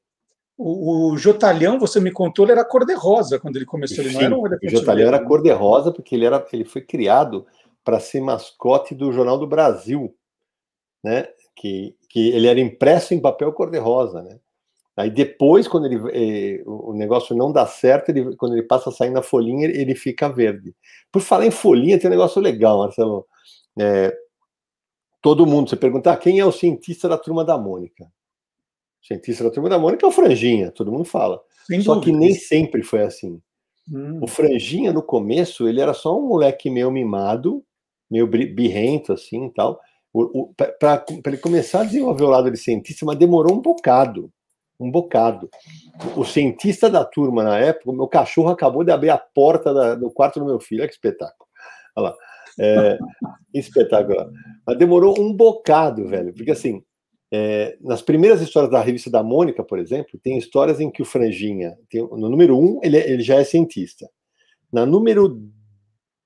O, 0.61 1.13
o, 1.13 1.17
Jotalhão, 1.17 1.79
você 1.79 2.01
me 2.01 2.11
contou, 2.11 2.43
ele 2.43 2.51
era 2.51 2.65
cor-de-rosa 2.65 3.39
quando 3.39 3.55
ele 3.55 3.65
começou. 3.65 4.03
Ele 4.03 4.09
Sim, 4.09 4.27
não 4.27 4.45
era 4.45 4.59
um 4.61 4.67
o 4.67 4.69
Jotalhão 4.69 5.07
era 5.07 5.23
cor-de-rosa 5.23 5.89
porque 5.89 6.13
ele, 6.13 6.25
era, 6.25 6.45
ele 6.51 6.65
foi 6.65 6.81
criado 6.81 7.47
para 7.81 7.97
ser 7.97 8.19
mascote 8.19 8.93
do 8.93 9.13
Jornal 9.13 9.37
do 9.37 9.47
Brasil, 9.47 10.13
né? 11.01 11.29
Que, 11.55 11.95
que 12.09 12.29
ele 12.31 12.47
era 12.47 12.59
impresso 12.59 13.13
em 13.13 13.21
papel 13.21 13.53
cor-de-rosa, 13.53 14.21
né? 14.21 14.37
Aí 14.97 15.09
depois, 15.09 15.65
quando 15.65 15.85
ele, 15.85 15.95
eh, 16.11 16.61
o 16.65 16.91
negócio 16.93 17.33
não 17.33 17.53
dá 17.53 17.65
certo, 17.65 18.09
ele, 18.09 18.35
quando 18.35 18.51
ele 18.51 18.63
passa 18.63 18.89
a 18.89 18.91
sair 18.93 19.11
na 19.11 19.21
folhinha, 19.21 19.65
ele 19.65 19.95
fica 19.95 20.27
verde. 20.27 20.75
Por 21.09 21.21
falar 21.21 21.45
em 21.45 21.51
folhinha, 21.51 21.97
tem 21.97 22.09
um 22.09 22.11
negócio 22.11 22.41
legal, 22.41 22.79
Marcelo. 22.79 23.25
É, 23.79 24.13
todo 25.21 25.45
mundo, 25.45 25.69
você 25.69 25.77
perguntar 25.77 26.11
ah, 26.11 26.17
quem 26.17 26.39
é 26.39 26.45
o 26.45 26.51
cientista 26.51 27.07
da 27.07 27.17
turma 27.17 27.45
da 27.45 27.57
Mônica. 27.57 28.11
O 29.09 29.13
cientista 29.13 29.43
da 29.43 29.49
turma 29.49 29.69
da 29.69 29.79
Mônica 29.79 30.05
é 30.05 30.09
o 30.09 30.11
Franjinha, 30.11 30.71
todo 30.71 30.91
mundo 30.91 31.05
fala. 31.05 31.41
Sem 31.65 31.81
só 31.81 31.95
dúvida. 31.95 32.11
que 32.11 32.17
nem 32.17 32.33
sempre 32.33 32.83
foi 32.83 33.01
assim. 33.01 33.41
Hum. 33.91 34.19
O 34.21 34.27
Franjinha, 34.27 34.93
no 34.93 35.01
começo, 35.01 35.67
ele 35.67 35.81
era 35.81 35.93
só 35.93 36.17
um 36.17 36.27
moleque 36.27 36.69
meio 36.69 36.91
mimado, 36.91 37.63
meio 38.09 38.27
birrento, 38.27 39.11
assim 39.11 39.47
e 39.47 39.53
tal. 39.53 39.79
Para 40.79 41.05
ele 41.25 41.37
começar 41.37 41.81
a 41.81 41.85
desenvolver 41.85 42.23
o 42.23 42.29
lado 42.29 42.51
de 42.51 42.57
cientista, 42.57 43.05
mas 43.05 43.17
demorou 43.17 43.55
um 43.55 43.61
bocado 43.61 44.31
um 44.79 44.89
bocado. 44.89 45.49
O 46.15 46.23
cientista 46.23 46.89
da 46.89 47.03
turma 47.03 47.43
na 47.43 47.59
época, 47.59 47.91
o 47.91 47.93
meu 47.93 48.07
cachorro 48.07 48.49
acabou 48.49 48.83
de 48.83 48.91
abrir 48.91 49.09
a 49.09 49.17
porta 49.17 49.73
da, 49.73 49.93
do 49.93 50.09
quarto 50.09 50.39
do 50.39 50.45
meu 50.45 50.59
filho. 50.59 50.81
Olha 50.81 50.87
que 50.87 50.93
espetáculo. 50.93 51.49
Olha 51.95 52.09
lá. 52.09 52.15
É, 52.61 52.97
espetacular. 53.53 54.29
Mas 54.65 54.77
demorou 54.77 55.19
um 55.19 55.33
bocado, 55.33 56.07
velho, 56.07 56.33
porque 56.33 56.51
assim, 56.51 56.81
É, 57.31 57.77
nas 57.81 58.01
primeiras 58.01 58.41
histórias 58.41 58.71
da 58.71 58.81
revista 58.81 59.09
da 59.09 59.21
Mônica, 59.21 59.63
por 59.63 59.77
exemplo, 59.77 60.19
tem 60.21 60.37
histórias 60.37 60.79
em 60.79 60.89
que 60.89 61.01
o 61.01 61.05
Franjinha, 61.05 61.77
tem, 61.89 62.01
no 62.01 62.29
número 62.29 62.57
um, 62.57 62.79
ele, 62.83 62.97
ele 62.97 63.21
já 63.21 63.35
é 63.35 63.43
cientista. 63.43 64.09
Na 64.71 64.85
número 64.85 65.39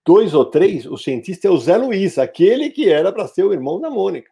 dois 0.05 0.33
ou 0.33 0.45
três, 0.45 0.85
o 0.85 0.97
cientista 0.97 1.47
é 1.47 1.51
o 1.51 1.57
Zé 1.57 1.77
Luiz, 1.77 2.17
aquele 2.17 2.69
que 2.69 2.89
era 2.89 3.11
para 3.11 3.27
ser 3.27 3.43
o 3.43 3.53
irmão 3.53 3.79
da 3.79 3.89
Mônica. 3.89 4.31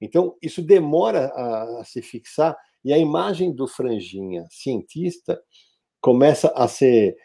Então, 0.00 0.36
isso 0.40 0.62
demora 0.62 1.26
a, 1.26 1.80
a, 1.80 1.84
se 1.84 2.00
fixar, 2.02 2.56
e 2.84 2.92
a 2.92 2.98
imagem 2.98 3.52
do 3.52 3.68
Franjinha, 3.68 4.46
cientista, 4.50 5.40
começa 6.00 6.48
a 6.56 6.66
ser 6.66 7.16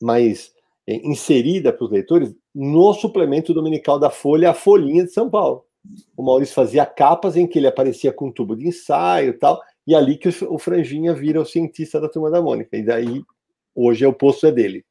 mais 0.00 0.52
é, 0.86 0.94
inserida 0.96 1.72
para 1.72 1.84
os 1.84 1.90
leitores 1.90 2.34
no 2.54 2.94
suplemento 2.94 3.52
dominical 3.52 3.98
da 3.98 4.10
Folha, 4.10 4.50
a 4.50 4.54
Folhinha 4.54 5.04
de 5.04 5.12
São 5.12 5.28
Paulo. 5.28 5.64
O 6.16 6.22
Maurício 6.22 6.54
fazia 6.54 6.86
capas 6.86 7.36
em 7.36 7.46
que 7.46 7.58
ele 7.58 7.66
aparecia 7.66 8.12
com 8.12 8.28
um 8.28 8.32
tubo 8.32 8.56
de 8.56 8.68
ensaio 8.68 9.30
e 9.30 9.32
tal, 9.32 9.60
e 9.86 9.94
ali 9.94 10.16
que 10.16 10.28
o 10.48 10.58
Franjinha 10.58 11.12
vira 11.12 11.40
o 11.40 11.46
cientista 11.46 12.00
da 12.00 12.08
turma 12.08 12.30
da 12.30 12.40
Mônica. 12.40 12.76
E 12.76 12.82
daí, 12.82 13.22
hoje, 13.74 14.06
o 14.06 14.12
posto 14.12 14.46
é 14.46 14.52
dele. 14.52 14.84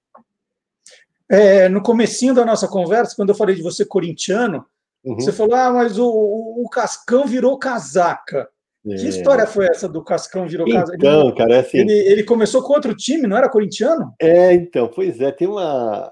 É, 1.29 1.69
no 1.69 1.81
comecinho 1.81 2.33
da 2.33 2.45
nossa 2.45 2.67
conversa, 2.67 3.15
quando 3.15 3.29
eu 3.29 3.35
falei 3.35 3.55
de 3.55 3.61
você 3.61 3.85
corintiano, 3.85 4.65
uhum. 5.03 5.15
você 5.15 5.31
falou, 5.31 5.55
ah, 5.55 5.71
mas 5.71 5.97
o, 5.97 6.05
o, 6.05 6.65
o 6.65 6.69
Cascão 6.69 7.25
virou 7.25 7.57
casaca. 7.57 8.49
É. 8.85 8.95
Que 8.95 9.07
história 9.07 9.45
foi 9.45 9.67
essa 9.67 9.87
do 9.87 10.03
Cascão 10.03 10.45
virou 10.45 10.67
então, 10.67 10.81
casaca? 10.81 10.97
Então, 10.97 11.35
cara, 11.35 11.55
é 11.55 11.59
assim... 11.59 11.77
Ele, 11.77 11.93
ele, 11.93 12.23
começou 12.23 12.61
com 12.61 12.73
outro 12.73 12.93
time, 12.93 13.27
não 13.27 13.37
era 13.37 13.47
corintiano? 13.47 14.13
É, 14.19 14.53
então, 14.53 14.89
pois 14.93 15.21
é, 15.21 15.31
tem 15.31 15.47
uma, 15.47 16.11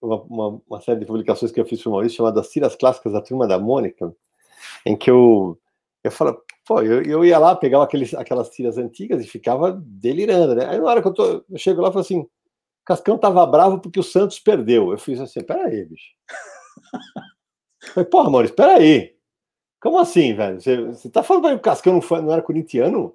uma, 0.00 0.60
uma 0.68 0.80
série 0.80 1.00
de 1.00 1.06
publicações 1.06 1.52
que 1.52 1.60
eu 1.60 1.66
fiz 1.66 1.82
para 1.82 1.90
o 1.90 1.92
Maurício 1.92 2.16
chamada 2.16 2.42
Ciras 2.42 2.76
Clássicas 2.76 3.12
da 3.12 3.20
Turma 3.20 3.46
da 3.46 3.58
Mônica, 3.58 4.14
em 4.86 4.96
que 4.96 5.10
eu, 5.10 5.58
eu 6.04 6.10
falo, 6.10 6.42
pô, 6.66 6.82
eu, 6.82 7.02
eu 7.02 7.24
ia 7.24 7.38
lá, 7.38 7.56
pegava 7.56 7.84
aqueles, 7.84 8.14
aquelas 8.14 8.50
tiras 8.50 8.78
antigas 8.78 9.24
e 9.24 9.28
ficava 9.28 9.72
delirando, 9.72 10.54
né? 10.54 10.66
Aí 10.66 10.78
na 10.78 10.84
hora 10.84 11.02
que 11.02 11.08
eu, 11.08 11.14
tô, 11.14 11.44
eu 11.48 11.58
chego 11.58 11.80
lá 11.80 11.88
e 11.88 11.92
falo 11.92 12.02
assim, 12.02 12.26
Cascão 12.84 13.18
tava 13.18 13.44
bravo 13.46 13.80
porque 13.80 14.00
o 14.00 14.02
Santos 14.02 14.38
perdeu. 14.38 14.92
Eu 14.92 14.98
fiz 14.98 15.20
assim, 15.20 15.42
peraí, 15.42 15.84
bicho. 15.84 16.12
Falei, 17.94 18.08
porra, 18.08 18.30
Maurício, 18.30 18.56
peraí. 18.56 19.14
Como 19.80 19.98
assim, 19.98 20.34
velho? 20.34 20.60
Você, 20.60 20.84
você 20.86 21.10
tá 21.10 21.22
falando 21.22 21.48
que 21.48 21.54
o 21.54 21.60
Cascão 21.60 21.92
não, 21.92 22.00
foi, 22.00 22.20
não 22.22 22.32
era 22.32 22.42
corintiano? 22.42 23.14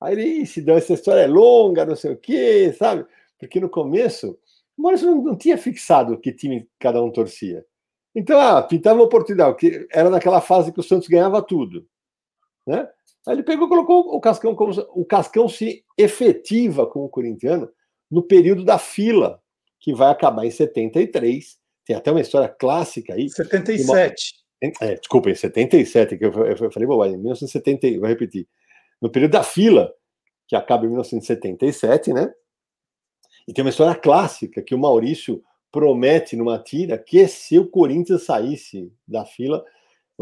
Aí 0.00 0.12
ele 0.12 0.46
se 0.46 0.60
deu 0.60 0.76
essa 0.76 0.92
história 0.92 1.22
é 1.22 1.26
longa, 1.26 1.86
não 1.86 1.96
sei 1.96 2.12
o 2.12 2.16
quê, 2.16 2.74
sabe? 2.78 3.06
Porque 3.38 3.58
no 3.58 3.70
começo, 3.70 4.38
o 4.76 4.82
Maurício 4.82 5.06
não, 5.06 5.22
não 5.22 5.36
tinha 5.36 5.56
fixado 5.56 6.18
que 6.18 6.32
time 6.32 6.68
cada 6.78 7.02
um 7.02 7.10
torcia. 7.10 7.64
Então, 8.14 8.38
ah, 8.40 8.62
pintava 8.62 8.98
uma 8.98 9.06
oportunidade, 9.06 9.56
que 9.56 9.86
era 9.90 10.08
naquela 10.08 10.40
fase 10.40 10.72
que 10.72 10.80
o 10.80 10.82
Santos 10.82 11.08
ganhava 11.08 11.42
tudo. 11.42 11.86
Né? 12.66 12.88
Aí 13.26 13.34
ele 13.34 13.42
pegou 13.42 13.66
e 13.66 13.68
colocou 13.68 14.14
o 14.14 14.20
Cascão 14.20 14.54
como. 14.54 14.72
O 14.94 15.04
Cascão 15.04 15.48
se 15.48 15.84
efetiva 15.98 16.86
como 16.86 17.08
corintiano 17.08 17.68
no 18.10 18.22
período 18.22 18.64
da 18.64 18.78
fila, 18.78 19.40
que 19.80 19.92
vai 19.92 20.10
acabar 20.10 20.44
em 20.44 20.50
73. 20.50 21.56
Tem 21.84 21.96
até 21.96 22.10
uma 22.10 22.20
história 22.20 22.48
clássica 22.48 23.14
aí. 23.14 23.28
77. 23.28 24.34
Uma... 24.62 24.72
É, 24.80 24.94
desculpa, 24.94 25.30
em 25.30 25.34
77, 25.34 26.16
que 26.16 26.24
eu, 26.24 26.32
eu 26.32 26.70
falei 26.70 26.86
bobagem, 26.86 27.16
em 27.16 27.18
1970, 27.18 27.98
vou 27.98 28.08
repetir. 28.08 28.48
No 29.00 29.10
período 29.10 29.32
da 29.32 29.42
fila, 29.42 29.92
que 30.48 30.56
acaba 30.56 30.84
em 30.84 30.88
1977, 30.88 32.12
né? 32.12 32.32
E 33.46 33.52
tem 33.52 33.64
uma 33.64 33.70
história 33.70 33.94
clássica 33.94 34.62
que 34.62 34.74
o 34.74 34.78
Maurício 34.78 35.42
promete 35.70 36.36
numa 36.36 36.58
tira 36.58 36.96
que 36.96 37.26
se 37.26 37.58
o 37.58 37.68
Corinthians 37.68 38.24
saísse 38.24 38.92
da 39.06 39.24
fila, 39.24 39.64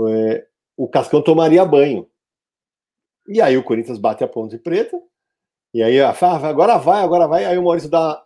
é, 0.08 0.46
o 0.76 0.88
Cascão 0.88 1.22
tomaria 1.22 1.64
banho. 1.64 2.08
E 3.28 3.40
aí 3.40 3.56
o 3.56 3.62
Corinthians 3.62 3.98
bate 3.98 4.24
a 4.24 4.28
ponte 4.28 4.58
preta, 4.58 5.00
e 5.74 5.82
aí, 5.82 6.00
agora 6.00 6.76
vai, 6.76 7.02
agora 7.02 7.26
vai. 7.26 7.44
Aí 7.46 7.56
o 7.56 7.64
Maurício 7.64 7.88
dá. 7.88 8.22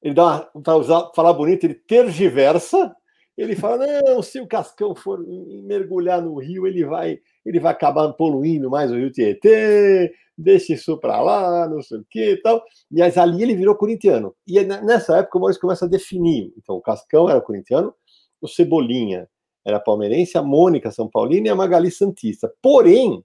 Ele 0.00 0.14
dá. 0.14 0.50
Para 0.62 1.12
falar 1.14 1.32
bonito, 1.34 1.64
ele 1.64 1.74
tergiversa. 1.74 2.94
Ele 3.36 3.54
fala: 3.54 3.86
não, 4.02 4.22
se 4.22 4.40
o 4.40 4.46
Cascão 4.46 4.94
for 4.94 5.18
mergulhar 5.64 6.22
no 6.22 6.38
rio, 6.38 6.66
ele 6.66 6.84
vai, 6.84 7.20
ele 7.48 7.60
vai 7.60 7.72
acabar 7.72 8.12
poluindo 8.12 8.70
mais 8.70 8.90
o 8.90 8.96
rio 8.96 9.10
Tietê, 9.12 10.12
deixa 10.36 10.74
isso 10.74 10.98
para 10.98 11.20
lá, 11.20 11.68
não 11.68 11.82
sei 11.82 11.98
o 11.98 12.06
que 12.08 12.32
e 12.32 12.36
tal. 12.42 12.62
Aí, 13.00 13.18
ali 13.18 13.42
ele 13.42 13.56
virou 13.56 13.74
corintiano. 13.74 14.34
E 14.46 14.62
nessa 14.62 15.18
época 15.18 15.38
o 15.38 15.40
Maurício 15.40 15.60
começa 15.60 15.84
a 15.84 15.88
definir. 15.88 16.52
Então, 16.56 16.76
o 16.76 16.82
Cascão 16.82 17.28
era 17.28 17.40
corintiano, 17.40 17.94
o 18.40 18.48
Cebolinha 18.48 19.28
era 19.64 19.80
palmeirense, 19.80 20.38
a 20.38 20.42
Mônica 20.42 20.90
São 20.90 21.08
Paulina 21.08 21.48
e 21.48 21.50
a 21.50 21.54
Magali 21.54 21.90
Santista. 21.90 22.52
Porém, 22.62 23.24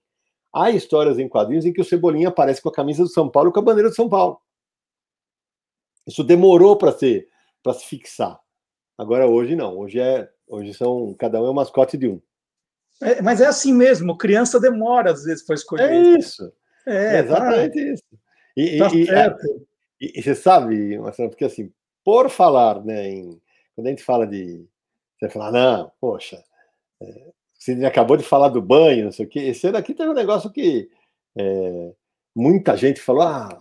Há 0.53 0.69
histórias 0.69 1.17
em 1.17 1.27
quadrinhos 1.27 1.65
em 1.65 1.73
que 1.73 1.81
o 1.81 1.85
Cebolinha 1.85 2.27
aparece 2.27 2.61
com 2.61 2.69
a 2.69 2.73
camisa 2.73 3.01
do 3.01 3.09
São 3.09 3.27
Paulo 3.27 3.49
e 3.49 3.53
com 3.53 3.59
a 3.59 3.63
bandeira 3.63 3.89
do 3.89 3.95
São 3.95 4.07
Paulo. 4.07 4.39
Isso 6.05 6.23
demorou 6.23 6.77
para 6.77 6.91
ser 6.91 7.27
para 7.63 7.73
se 7.73 7.85
fixar. 7.85 8.39
Agora 8.95 9.25
hoje 9.25 9.55
não. 9.55 9.79
Hoje 9.79 9.99
é 9.99 10.29
hoje 10.47 10.73
são 10.75 11.15
cada 11.15 11.41
um 11.41 11.47
é 11.47 11.49
o 11.49 11.53
mascote 11.55 11.97
de 11.97 12.07
um. 12.07 12.21
É, 13.03 13.21
mas 13.21 13.41
é 13.41 13.45
assim 13.45 13.73
mesmo. 13.73 14.17
Criança 14.17 14.59
demora 14.59 15.11
às 15.11 15.23
vezes 15.23 15.45
para 15.45 15.55
escolher. 15.55 15.91
É 15.91 16.19
isso. 16.19 16.51
É, 16.85 17.17
é 17.17 17.19
exatamente 17.19 17.75
vai. 17.75 17.93
isso. 17.93 18.03
E, 18.55 18.77
tá 18.77 18.89
e, 18.93 20.05
e, 20.05 20.19
e, 20.19 20.23
você 20.23 20.35
sabe, 20.35 20.97
Marcelo, 20.97 21.29
porque 21.29 21.45
assim, 21.45 21.71
por 22.03 22.29
falar, 22.29 22.83
né, 22.83 23.09
em, 23.09 23.41
quando 23.75 23.87
a 23.87 23.89
gente 23.89 24.03
fala 24.03 24.27
de 24.27 24.65
você 25.19 25.29
falar, 25.29 25.51
não, 25.51 25.91
poxa, 25.99 26.43
é, 27.01 27.31
Sidney 27.63 27.85
acabou 27.85 28.17
de 28.17 28.23
falar 28.23 28.49
do 28.49 28.61
banho, 28.61 29.05
não 29.05 29.11
sei 29.11 29.25
o 29.25 29.29
quê. 29.29 29.39
Esse 29.39 29.67
ano 29.67 29.77
aqui 29.77 29.93
teve 29.93 30.09
um 30.09 30.13
negócio 30.13 30.51
que 30.51 30.89
é, 31.37 31.93
muita 32.35 32.75
gente 32.75 32.99
falou: 32.99 33.23
ah, 33.23 33.57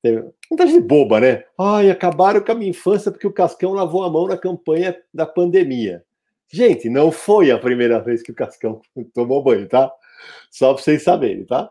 teve, 0.00 0.30
muita 0.50 0.66
gente 0.66 0.80
boba, 0.80 1.20
né? 1.20 1.44
Ai, 1.58 1.90
acabaram 1.90 2.40
com 2.40 2.52
a 2.52 2.54
minha 2.54 2.70
infância 2.70 3.10
porque 3.10 3.26
o 3.26 3.32
Cascão 3.32 3.72
lavou 3.72 4.04
a 4.04 4.10
mão 4.10 4.28
na 4.28 4.38
campanha 4.38 4.96
da 5.12 5.26
pandemia. 5.26 6.04
Gente, 6.52 6.88
não 6.88 7.10
foi 7.10 7.50
a 7.50 7.58
primeira 7.58 8.00
vez 8.00 8.22
que 8.22 8.30
o 8.30 8.34
Cascão 8.34 8.80
tomou 9.14 9.42
banho, 9.42 9.68
tá? 9.68 9.92
Só 10.50 10.72
para 10.72 10.82
vocês 10.82 11.02
saberem, 11.02 11.44
tá? 11.44 11.70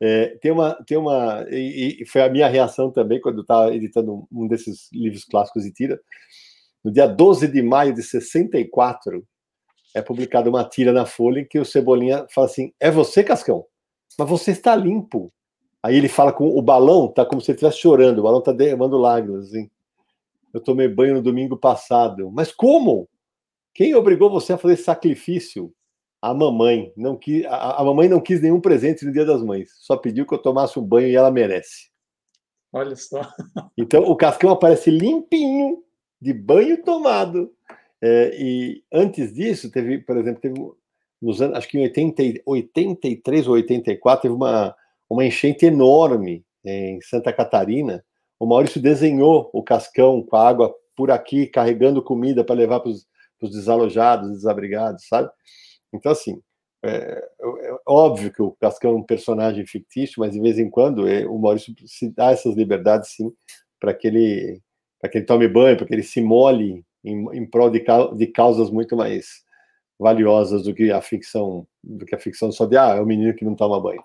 É, 0.00 0.36
tem 0.42 0.50
uma, 0.50 0.74
tem 0.86 0.98
uma 0.98 1.46
e, 1.48 2.02
e, 2.02 2.06
foi 2.06 2.20
a 2.22 2.28
minha 2.28 2.48
reação 2.48 2.90
também 2.90 3.18
quando 3.20 3.36
eu 3.38 3.42
estava 3.42 3.74
editando 3.74 4.26
um 4.30 4.46
desses 4.46 4.90
livros 4.92 5.24
clássicos 5.24 5.64
de 5.64 5.72
tira. 5.72 6.00
No 6.84 6.92
dia 6.92 7.06
12 7.06 7.48
de 7.48 7.62
maio 7.62 7.94
de 7.94 8.02
64, 8.02 9.26
é 9.94 10.02
publicada 10.02 10.50
uma 10.50 10.64
tira 10.64 10.92
na 10.92 11.06
Folha 11.06 11.40
em 11.40 11.44
que 11.46 11.58
o 11.58 11.64
Cebolinha 11.64 12.26
fala 12.34 12.46
assim: 12.46 12.72
é 12.78 12.90
você, 12.90 13.24
Cascão? 13.24 13.64
Mas 14.18 14.28
você 14.28 14.50
está 14.50 14.76
limpo. 14.76 15.32
Aí 15.82 15.96
ele 15.96 16.08
fala 16.08 16.32
com 16.32 16.48
o 16.48 16.60
balão, 16.60 17.08
tá 17.08 17.24
como 17.24 17.40
se 17.40 17.50
ele 17.50 17.56
estivesse 17.56 17.78
chorando, 17.78 18.18
o 18.18 18.22
balão 18.22 18.42
tá 18.42 18.52
derramando 18.52 18.98
lágrimas, 18.98 19.48
assim. 19.48 19.70
Eu 20.52 20.60
tomei 20.60 20.88
banho 20.88 21.14
no 21.14 21.22
domingo 21.22 21.56
passado. 21.56 22.30
Mas 22.30 22.52
como? 22.52 23.08
Quem 23.76 23.94
obrigou 23.94 24.30
você 24.30 24.54
a 24.54 24.58
fazer 24.58 24.76
sacrifício? 24.76 25.70
A 26.22 26.32
mamãe. 26.32 26.94
Não 26.96 27.14
quis, 27.14 27.44
a, 27.44 27.82
a 27.82 27.84
mamãe 27.84 28.08
não 28.08 28.20
quis 28.20 28.40
nenhum 28.40 28.58
presente 28.58 29.04
no 29.04 29.12
Dia 29.12 29.26
das 29.26 29.42
Mães. 29.42 29.68
Só 29.80 29.98
pediu 29.98 30.26
que 30.26 30.32
eu 30.32 30.38
tomasse 30.38 30.78
um 30.78 30.82
banho 30.82 31.08
e 31.08 31.14
ela 31.14 31.30
merece. 31.30 31.90
Olha 32.72 32.96
só. 32.96 33.20
Então 33.76 34.02
o 34.04 34.16
Cascão 34.16 34.50
aparece 34.50 34.90
limpinho, 34.90 35.82
de 36.18 36.32
banho 36.32 36.82
tomado, 36.82 37.52
é, 38.02 38.34
e 38.38 38.82
antes 38.90 39.34
disso, 39.34 39.70
teve, 39.70 39.98
por 39.98 40.16
exemplo, 40.16 40.40
teve 40.40 40.54
nos 41.20 41.42
anos, 41.42 41.58
acho 41.58 41.68
que 41.68 41.78
em 41.78 41.82
80, 41.82 42.22
83 42.46 43.46
ou 43.46 43.54
84, 43.54 44.22
teve 44.22 44.34
uma, 44.34 44.74
uma 45.08 45.24
enchente 45.24 45.66
enorme 45.66 46.46
em 46.64 46.98
Santa 47.02 47.30
Catarina. 47.30 48.02
O 48.40 48.46
Maurício 48.46 48.80
desenhou 48.80 49.50
o 49.52 49.62
cascão 49.62 50.22
com 50.22 50.34
a 50.34 50.48
água 50.48 50.74
por 50.96 51.10
aqui, 51.10 51.46
carregando 51.46 52.02
comida 52.02 52.42
para 52.42 52.54
levar 52.54 52.80
para 52.80 52.90
os 52.90 53.06
desalojados, 53.40 54.30
desabrigados, 54.30 55.06
sabe? 55.06 55.30
Então, 55.92 56.12
assim, 56.12 56.40
é, 56.82 57.28
é, 57.40 57.76
óbvio 57.86 58.32
que 58.32 58.42
o 58.42 58.52
Cascão 58.52 58.92
é 58.92 58.94
um 58.94 59.02
personagem 59.02 59.66
fictício, 59.66 60.20
mas 60.20 60.32
de 60.32 60.40
vez 60.40 60.58
em 60.58 60.70
quando 60.70 61.08
é, 61.08 61.26
o 61.26 61.38
Maurício 61.38 61.74
se 61.86 62.08
dá 62.10 62.30
essas 62.30 62.54
liberdades, 62.54 63.10
sim, 63.10 63.32
para 63.80 63.92
que 63.94 64.06
ele 64.06 64.60
para 64.98 65.10
que 65.10 65.18
ele 65.18 65.26
tome 65.26 65.46
banho, 65.46 65.76
para 65.76 65.86
que 65.86 65.94
ele 65.94 66.02
se 66.02 66.22
molhe 66.22 66.82
em, 67.04 67.26
em 67.36 67.46
prol 67.46 67.70
de, 67.70 67.84
de 68.16 68.26
causas 68.28 68.70
muito 68.70 68.96
mais 68.96 69.44
valiosas 69.98 70.62
do 70.62 70.74
que 70.74 70.90
a 70.90 71.00
ficção, 71.00 71.66
do 71.82 72.06
que 72.06 72.14
a 72.14 72.18
ficção 72.18 72.50
só 72.50 72.66
de 72.66 72.76
ah, 72.76 72.94
é 72.96 73.00
o 73.00 73.06
menino 73.06 73.34
que 73.34 73.44
não 73.44 73.54
toma 73.54 73.80
banho. 73.80 74.02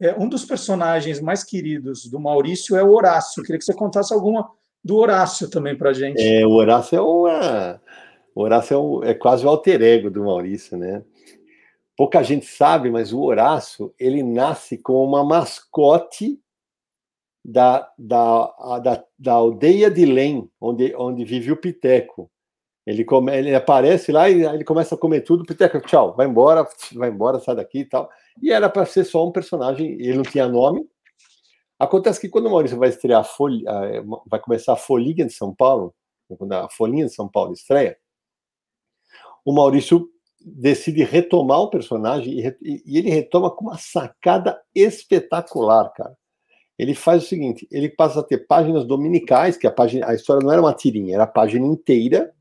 É, 0.00 0.14
um 0.14 0.28
dos 0.28 0.44
personagens 0.44 1.20
mais 1.20 1.44
queridos 1.44 2.06
do 2.06 2.20
Maurício 2.20 2.76
é 2.76 2.82
o 2.82 2.92
Horácio. 2.92 3.40
Eu 3.40 3.44
queria 3.44 3.58
que 3.58 3.64
você 3.64 3.74
contasse 3.74 4.12
alguma 4.12 4.50
do 4.82 4.96
Horácio 4.96 5.48
também 5.48 5.76
para 5.76 5.92
gente. 5.92 6.20
É, 6.20 6.46
o 6.46 6.50
Horácio 6.50 6.96
é 6.96 7.00
uma, 7.00 7.80
o 8.34 8.42
Horácio 8.42 8.74
é, 8.74 8.78
um, 8.78 9.04
é 9.04 9.14
quase 9.14 9.46
o 9.46 9.48
alter 9.48 9.80
ego 9.82 10.10
do 10.10 10.24
Maurício, 10.24 10.76
né? 10.76 11.04
Pouca 11.96 12.22
gente 12.22 12.46
sabe, 12.46 12.90
mas 12.90 13.12
o 13.12 13.20
Horácio 13.20 13.94
ele 13.98 14.22
nasce 14.22 14.76
com 14.76 15.04
uma 15.04 15.24
mascote 15.24 16.40
da, 17.44 17.88
da, 17.96 18.80
da, 18.82 19.04
da 19.16 19.32
aldeia 19.32 19.90
de 19.90 20.04
Lem, 20.04 20.50
onde, 20.60 20.94
onde 20.96 21.24
vive 21.24 21.52
o 21.52 21.56
Piteco. 21.56 22.30
Ele, 22.86 23.04
come, 23.04 23.34
ele 23.34 23.54
aparece 23.54 24.10
lá 24.10 24.28
e 24.28 24.44
ele 24.44 24.64
começa 24.64 24.94
a 24.94 24.98
comer 24.98 25.20
tudo. 25.20 25.44
Peteca, 25.44 25.80
tchau, 25.80 26.14
vai 26.14 26.26
embora, 26.26 26.66
vai 26.94 27.10
embora, 27.10 27.38
sai 27.38 27.54
daqui 27.54 27.80
e 27.80 27.84
tal. 27.84 28.10
E 28.42 28.50
era 28.50 28.68
para 28.68 28.84
ser 28.84 29.04
só 29.04 29.26
um 29.26 29.32
personagem, 29.32 29.92
ele 29.92 30.16
não 30.16 30.22
tinha 30.22 30.48
nome. 30.48 30.86
Acontece 31.78 32.20
que 32.20 32.28
quando 32.28 32.46
o 32.46 32.50
Maurício 32.50 32.78
vai 32.78 32.88
estrear 32.88 33.24
Folha, 33.24 33.64
vai 34.26 34.40
começar 34.40 34.74
a 34.74 34.76
Folhinha 34.76 35.24
de 35.24 35.32
São 35.32 35.54
Paulo, 35.54 35.94
quando 36.38 36.52
a 36.52 36.68
Folhinha 36.68 37.06
de 37.06 37.14
São 37.14 37.28
Paulo 37.28 37.52
estreia, 37.52 37.96
o 39.44 39.52
Maurício 39.52 40.08
decide 40.40 41.02
retomar 41.04 41.60
o 41.60 41.70
personagem 41.70 42.38
e, 42.38 42.82
e 42.84 42.98
ele 42.98 43.10
retoma 43.10 43.50
com 43.50 43.64
uma 43.64 43.78
sacada 43.78 44.60
espetacular, 44.74 45.90
cara. 45.92 46.16
Ele 46.78 46.94
faz 46.94 47.24
o 47.24 47.26
seguinte: 47.26 47.66
ele 47.70 47.88
passa 47.88 48.20
a 48.20 48.22
ter 48.22 48.46
páginas 48.46 48.84
dominicais, 48.84 49.56
que 49.56 49.66
a 49.66 49.70
página, 49.70 50.08
a 50.08 50.14
história 50.14 50.44
não 50.44 50.52
era 50.52 50.60
uma 50.60 50.74
tirinha, 50.74 51.14
era 51.14 51.24
a 51.24 51.28
página 51.28 51.66
inteira 51.66 52.34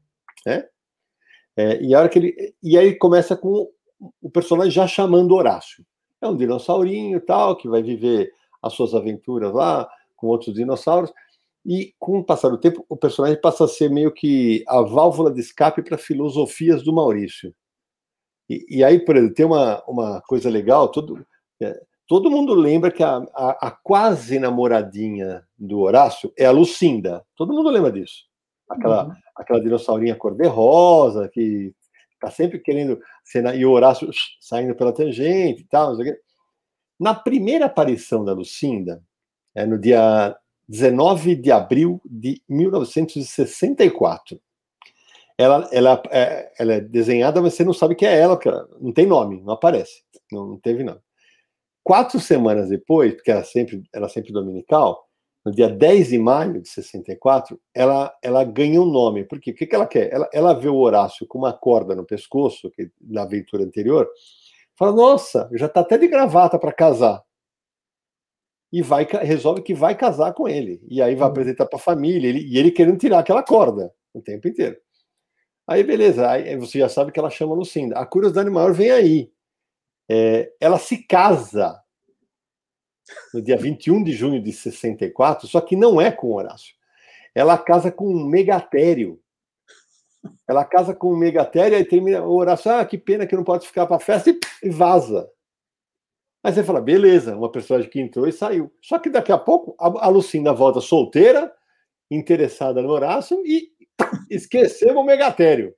né? 0.45 0.65
É, 1.55 1.81
e 1.81 1.93
a 1.93 1.99
hora 1.99 2.09
que 2.09 2.19
ele 2.19 2.55
e 2.61 2.77
aí 2.77 2.95
começa 2.95 3.35
com 3.35 3.69
o 4.21 4.29
personagem 4.29 4.71
já 4.71 4.87
chamando 4.87 5.35
Horácio. 5.35 5.85
É 6.21 6.27
um 6.27 6.35
dinossaurinho 6.35 7.21
tal 7.21 7.55
que 7.55 7.67
vai 7.67 7.83
viver 7.83 8.31
as 8.61 8.73
suas 8.73 8.93
aventuras 8.93 9.53
lá 9.53 9.87
com 10.15 10.27
outros 10.27 10.53
dinossauros. 10.53 11.13
E 11.66 11.93
com 11.97 12.20
o 12.20 12.24
passar 12.24 12.49
do 12.49 12.57
tempo, 12.57 12.86
o 12.89 12.97
personagem 12.97 13.39
passa 13.39 13.66
a 13.66 13.68
ser 13.68 13.89
meio 13.89 14.11
que 14.11 14.64
a 14.68 14.82
válvula 14.82 15.32
de 15.32 15.39
escape 15.39 15.82
para 15.82 15.97
filosofias 15.97 16.84
do 16.84 16.93
Maurício. 16.93 17.53
E, 18.49 18.66
e, 18.80 18.84
aí, 18.84 18.99
por 18.99 19.16
exemplo, 19.16 19.36
tem 19.36 19.45
uma, 19.45 19.84
uma 19.88 20.22
coisa 20.22 20.49
legal: 20.49 20.89
todo, 20.89 21.26
é, 21.61 21.82
todo 22.07 22.30
mundo 22.30 22.53
lembra 22.53 22.91
que 22.91 23.01
a, 23.01 23.18
a, 23.34 23.68
a, 23.68 23.72
quase 23.72 24.38
namoradinha 24.39 25.47
do 25.57 25.80
Horácio 25.80 26.34
é 26.38 26.45
a 26.45 26.51
Lucinda. 26.51 27.26
Todo 27.36 27.53
mundo 27.53 27.70
lembra 27.70 27.91
disso. 27.91 28.26
Aquela, 28.70 29.05
uhum 29.05 29.14
aquela 29.36 29.61
dinossaurinha 29.61 30.16
cor-de-rosa, 30.16 31.30
que 31.30 31.74
tá 32.20 32.30
sempre 32.30 32.59
querendo 32.59 32.99
ser. 33.24 33.43
E 33.55 33.66
o 33.66 33.72
Horácio 33.72 34.09
saindo 34.39 34.76
pela 34.76 34.93
tangente 34.93 35.61
e 35.61 35.68
tal. 35.68 35.95
Na 36.99 37.14
primeira 37.14 37.66
aparição 37.66 38.24
da 38.24 38.34
Lucinda, 38.34 39.03
é 39.55 39.66
no 39.66 39.80
dia 39.80 40.36
19 40.68 41.36
de 41.36 41.51
abril 41.51 42.01
de 42.05 42.41
1964. 42.47 44.39
Ela, 45.38 45.68
ela, 45.72 46.03
é, 46.11 46.51
ela 46.59 46.74
é 46.74 46.80
desenhada, 46.80 47.41
mas 47.41 47.53
você 47.53 47.64
não 47.64 47.74
sabe 47.74 47.95
que 47.95 48.05
é 48.05 48.20
ela, 48.20 48.39
não 48.80 48.93
tem 48.93 49.05
nome, 49.05 49.41
não 49.41 49.53
aparece, 49.53 50.03
não, 50.32 50.47
não 50.47 50.59
teve 50.59 50.84
nome. 50.84 50.99
Quatro 51.84 52.20
semanas 52.20 52.70
depois, 52.70 53.14
porque 53.16 53.32
era 53.32 53.43
sempre, 53.43 53.84
era 53.91 54.07
sempre 54.07 54.32
dominical, 54.32 55.07
no 55.45 55.51
dia 55.51 55.68
10 55.68 56.07
de 56.09 56.18
maio 56.18 56.61
de 56.61 56.70
64, 56.70 57.59
ela, 57.76 58.14
ela 58.24 58.43
ganha 58.45 58.82
um 58.82 58.86
nome. 58.86 59.26
Porque 59.26 59.51
o 59.51 59.53
que, 59.53 59.66
que 59.66 59.76
ela 59.76 59.86
quer? 59.86 60.11
Ela, 60.11 60.30
ela 60.32 60.53
vê 60.53 60.70
o 60.70 60.78
Horácio 60.78 61.28
com 61.28 61.38
uma 61.38 61.51
corda 61.51 61.95
no 61.95 62.05
pescoço, 62.05 62.72
que, 62.72 62.89
na 63.01 63.24
aventura 63.24 63.64
anterior, 63.64 64.09
fala: 64.78 64.93
Nossa, 64.93 65.49
já 65.53 65.66
está 65.66 65.82
até 65.82 65.97
de 65.97 66.07
gravata 66.07 66.57
para 66.57 66.72
casar. 66.72 67.22
E 68.74 68.82
vai, 68.82 69.07
resolve 69.21 69.61
que 69.61 69.74
vai 69.74 69.95
casar 69.95 70.34
com 70.34 70.49
ele. 70.49 70.82
E 70.89 70.99
aí 70.99 71.13
vai 71.13 71.28
uhum. 71.28 71.32
apresentar 71.32 71.67
para 71.67 71.78
a 71.78 71.82
família, 71.82 72.28
ele, 72.28 72.39
e 72.39 72.57
ele 72.57 72.71
querendo 72.71 72.97
tirar 72.97 73.19
aquela 73.19 73.43
corda 73.43 73.93
o 74.11 74.19
tempo 74.19 74.47
inteiro. 74.47 74.76
Aí, 75.67 75.84
beleza, 75.84 76.28
aí 76.28 76.57
você 76.57 76.80
já 76.80 76.89
sabe 76.89 77.11
que 77.11 77.19
ela 77.19 77.30
chama 77.30 77.53
Lucinda. 77.53 77.99
A 77.99 78.05
curiosidade 78.05 78.49
maior 78.49 78.74
vem 78.74 78.89
aí. 78.89 79.32
É, 80.09 80.51
ela 80.59 80.80
se 80.80 80.97
casa 80.97 81.80
no 83.32 83.41
dia 83.41 83.57
21 83.57 84.03
de 84.03 84.11
junho 84.11 84.41
de 84.41 84.51
64, 84.51 85.47
só 85.47 85.61
que 85.61 85.76
não 85.76 86.01
é 86.01 86.11
com 86.11 86.34
Horácio. 86.34 86.74
Ela 87.36 87.57
casa 87.57 87.91
com 87.91 88.07
um 88.07 88.26
megatério. 88.26 89.19
Ela 90.47 90.65
casa 90.65 90.95
com 90.95 91.13
um 91.13 91.17
megatério 91.17 91.78
e 91.78 91.86
termina 91.86 92.24
o 92.24 92.34
Horácio, 92.34 92.71
ah, 92.71 92.84
que 92.84 92.97
pena 92.97 93.28
que 93.28 93.36
não 93.36 93.43
pode 93.43 93.67
ficar 93.67 93.86
para 93.86 93.97
a 93.97 93.99
festa 93.99 94.36
e 94.63 94.69
vaza. 94.69 95.30
Aí 96.43 96.51
você 96.51 96.63
fala, 96.63 96.81
beleza, 96.81 97.37
uma 97.37 97.49
personagem 97.49 97.89
que 97.89 98.01
entrou 98.01 98.27
e 98.27 98.33
saiu. 98.33 98.69
Só 98.81 98.99
que 98.99 99.09
daqui 99.09 99.31
a 99.31 99.37
pouco 99.37 99.75
a, 99.79 100.09
Lucinda 100.09 100.51
volta 100.51 100.81
solteira, 100.81 101.49
interessada 102.11 102.81
no 102.81 102.89
Horácio 102.89 103.41
e 103.45 103.69
esquecemos 104.29 105.01
o 105.01 105.05
megatério. 105.05 105.73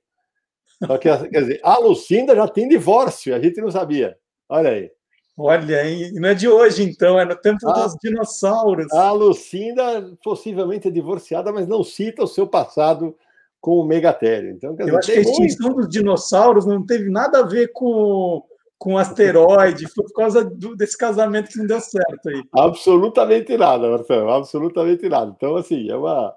Só 0.84 0.98
que, 0.98 1.08
quer 1.28 1.40
dizer, 1.40 1.60
a 1.62 1.78
Lucinda 1.78 2.34
já 2.34 2.48
tem 2.48 2.68
divórcio, 2.68 3.34
a 3.34 3.38
gente 3.38 3.60
não 3.60 3.70
sabia. 3.70 4.18
Olha 4.48 4.70
aí. 4.70 4.90
Olha, 5.38 5.84
e 5.88 6.12
não 6.12 6.30
é 6.30 6.34
de 6.34 6.48
hoje, 6.48 6.82
então, 6.82 7.20
é 7.20 7.24
no 7.24 7.36
tempo 7.36 7.68
a, 7.68 7.84
dos 7.84 7.94
dinossauros. 8.02 8.90
A 8.92 9.12
Lucinda 9.12 10.10
possivelmente 10.24 10.88
é 10.88 10.90
divorciada, 10.90 11.52
mas 11.52 11.68
não 11.68 11.84
cita 11.84 12.24
o 12.24 12.26
seu 12.26 12.46
passado 12.46 13.14
com 13.60 13.78
o 13.78 13.84
Megatério. 13.86 14.50
Então, 14.50 14.70
Eu 14.70 14.86
dizer, 14.86 14.96
acho 14.96 15.12
que 15.12 15.18
a 15.18 15.20
extinção 15.20 15.66
muito... 15.66 15.82
dos 15.82 15.88
dinossauros 15.90 16.66
não 16.66 16.84
teve 16.84 17.10
nada 17.10 17.40
a 17.40 17.46
ver 17.46 17.70
com, 17.72 18.42
com 18.78 18.98
asteroide, 18.98 19.88
foi 19.88 20.04
por 20.04 20.12
causa 20.12 20.44
do, 20.44 20.76
desse 20.76 20.96
casamento 20.96 21.50
que 21.50 21.58
não 21.58 21.66
deu 21.66 21.80
certo 21.80 22.28
aí. 22.28 22.42
Absolutamente 22.52 23.56
nada, 23.56 23.90
Marcelo, 23.90 24.30
absolutamente 24.30 25.08
nada. 25.08 25.32
Então, 25.34 25.56
assim, 25.56 25.88
é 25.90 25.96
uma. 25.96 26.34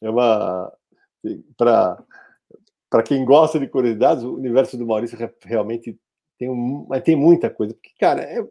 É 0.00 0.10
uma 0.10 0.72
para 1.56 2.02
para 2.90 3.04
quem 3.04 3.24
gosta 3.24 3.58
de 3.60 3.68
curiosidades, 3.68 4.24
o 4.24 4.34
universo 4.34 4.76
do 4.76 4.84
Maurício 4.84 5.16
realmente 5.44 5.96
tem, 6.36 6.50
um, 6.50 6.88
tem 7.04 7.14
muita 7.14 7.48
coisa, 7.48 7.72
porque, 7.72 7.90
cara, 8.00 8.22
é, 8.22 8.44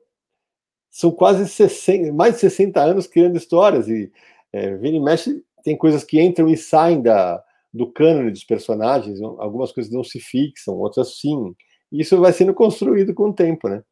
são 0.89 1.11
quase 1.11 1.45
60, 1.47 2.13
mais 2.13 2.35
de 2.35 2.39
60 2.39 2.81
anos 2.81 3.05
criando 3.05 3.35
histórias, 3.35 3.89
e 3.89 4.09
é, 4.53 4.71
mexe 4.99 5.43
tem 5.61 5.77
coisas 5.77 6.05
que 6.05 6.21
entram 6.21 6.47
e 6.47 6.55
saem 6.55 7.01
da, 7.01 7.43
do 7.73 7.91
cânone 7.91 8.31
dos 8.31 8.45
personagens, 8.45 9.21
algumas 9.21 9.73
coisas 9.73 9.91
não 9.91 10.05
se 10.05 10.19
fixam, 10.21 10.75
outras 10.75 11.19
sim. 11.19 11.53
Isso 11.91 12.19
vai 12.19 12.33
sendo 12.33 12.53
construído 12.53 13.13
com 13.13 13.29
o 13.29 13.33
tempo, 13.33 13.67
né? 13.67 13.83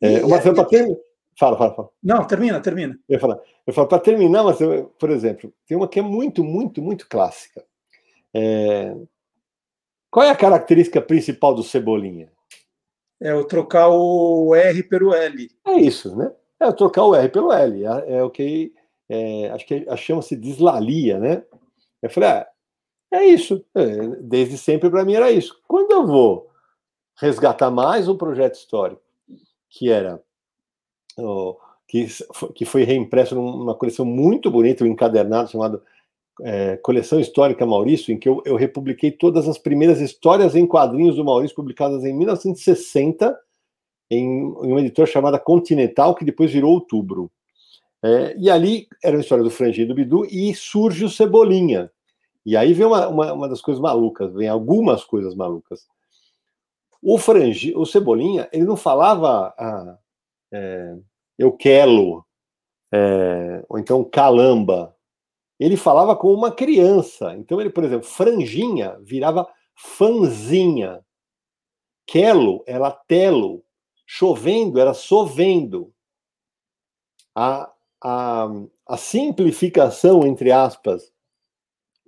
É, 0.00 0.24
uma 0.24 0.36
e, 0.38 0.66
ter... 0.66 1.00
Fala, 1.38 1.56
fala, 1.56 1.74
fala. 1.74 1.88
Não, 2.02 2.26
termina, 2.26 2.60
termina. 2.60 2.98
Eu 3.08 3.18
falo, 3.18 3.40
eu 3.66 3.72
falo 3.72 3.88
para 3.88 3.98
terminar, 3.98 4.44
mas, 4.44 4.60
eu, 4.60 4.86
por 4.98 5.10
exemplo, 5.10 5.52
tem 5.66 5.76
uma 5.76 5.88
que 5.88 5.98
é 5.98 6.02
muito, 6.02 6.44
muito, 6.44 6.82
muito 6.82 7.08
clássica. 7.08 7.64
É... 8.34 8.94
Qual 10.10 10.26
é 10.26 10.30
a 10.30 10.36
característica 10.36 11.00
principal 11.00 11.54
do 11.54 11.62
Cebolinha? 11.62 12.30
É 13.20 13.34
o 13.34 13.44
trocar 13.44 13.88
o 13.88 14.54
R 14.54 14.82
pelo 14.82 15.14
L. 15.14 15.50
É 15.66 15.74
isso, 15.74 16.16
né? 16.16 16.32
É 16.58 16.66
o 16.66 16.72
trocar 16.72 17.04
o 17.04 17.14
R 17.14 17.28
pelo 17.28 17.52
L. 17.52 17.84
É, 17.84 18.16
é 18.16 18.22
o 18.22 18.30
que 18.30 18.72
é, 19.08 19.50
acho 19.50 19.66
que 19.66 19.96
chama-se 19.96 20.36
deslalia, 20.36 21.18
né? 21.18 21.42
Eu 22.00 22.08
falei, 22.08 22.28
ah, 22.28 22.48
é 23.12 23.24
isso. 23.24 23.64
É, 23.74 24.06
desde 24.20 24.56
sempre 24.56 24.88
para 24.88 25.04
mim 25.04 25.14
era 25.14 25.30
isso. 25.30 25.60
Quando 25.66 25.90
eu 25.90 26.06
vou 26.06 26.49
resgatar 27.16 27.70
mais 27.70 28.08
um 28.08 28.16
projeto 28.16 28.54
histórico, 28.54 29.02
que 29.68 29.90
era 29.90 30.22
que, 31.86 32.06
que 32.54 32.64
foi 32.64 32.84
reimpresso 32.84 33.34
numa 33.34 33.74
coleção 33.74 34.04
muito 34.04 34.50
bonita, 34.50 34.84
um 34.84 34.86
encadernado 34.86 35.50
chamado 35.50 35.82
é, 36.42 36.76
Coleção 36.78 37.20
Histórica 37.20 37.66
Maurício, 37.66 38.12
em 38.14 38.18
que 38.18 38.28
eu, 38.28 38.42
eu, 38.46 38.56
republiquei 38.56 39.10
todas 39.10 39.48
as 39.48 39.58
primeiras 39.58 40.00
histórias 40.00 40.54
em 40.54 40.66
quadrinhos 40.66 41.16
do 41.16 41.24
Maurício, 41.24 41.56
publicadas 41.56 42.04
em 42.04 42.16
1960, 42.16 43.38
em, 44.10 44.24
em 44.24 44.72
uma 44.72 44.80
editora 44.80 45.10
chamada 45.10 45.38
Continental, 45.38 46.14
que 46.14 46.24
depois 46.24 46.52
virou 46.52 46.72
Outubro. 46.72 47.30
É, 48.02 48.34
e 48.38 48.48
ali 48.48 48.86
era 49.02 49.16
uma 49.16 49.22
história 49.22 49.44
do 49.44 49.50
Frangi 49.50 49.82
e 49.82 49.86
do 49.86 49.94
Bidu, 49.94 50.24
e 50.24 50.54
surge 50.54 51.04
o 51.04 51.10
Cebolinha. 51.10 51.90
E 52.46 52.56
aí 52.56 52.72
vem 52.72 52.86
uma, 52.86 53.08
uma, 53.08 53.32
uma 53.32 53.48
das 53.48 53.60
coisas 53.60 53.80
malucas, 53.80 54.32
vem 54.32 54.48
algumas 54.48 55.04
coisas 55.04 55.34
malucas. 55.34 55.86
O 57.02 57.18
Frangi, 57.18 57.74
o 57.76 57.86
Cebolinha, 57.86 58.48
ele 58.52 58.64
não 58.64 58.76
falava 58.76 59.54
ah, 59.58 59.98
é, 60.52 60.96
eu 61.38 61.52
quero, 61.52 62.24
é, 62.92 63.64
ou 63.68 63.78
então 63.78 64.04
calamba, 64.04 64.94
ele 65.60 65.76
falava 65.76 66.16
com 66.16 66.32
uma 66.32 66.50
criança. 66.50 67.34
Então, 67.36 67.60
ele, 67.60 67.68
por 67.68 67.84
exemplo, 67.84 68.06
franjinha 68.06 68.98
virava 69.02 69.46
fanzinha. 69.74 71.04
Quelo 72.06 72.64
era 72.66 72.90
telo. 72.90 73.62
Chovendo 74.06 74.80
era 74.80 74.94
sovendo. 74.94 75.92
A, 77.34 77.70
a, 78.02 78.48
a 78.86 78.96
simplificação, 78.96 80.26
entre 80.26 80.50
aspas, 80.50 81.12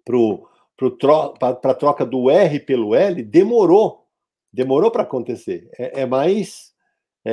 para 0.05 1.70
a 1.70 1.74
troca 1.74 2.05
do 2.05 2.30
R 2.30 2.59
pelo 2.61 2.95
L 2.95 3.22
demorou. 3.22 4.01
Demorou 4.53 4.90
para 4.90 5.03
acontecer. 5.03 5.68
É, 5.78 6.03
é 6.03 6.07
mais. 6.07 6.72
É, 7.24 7.32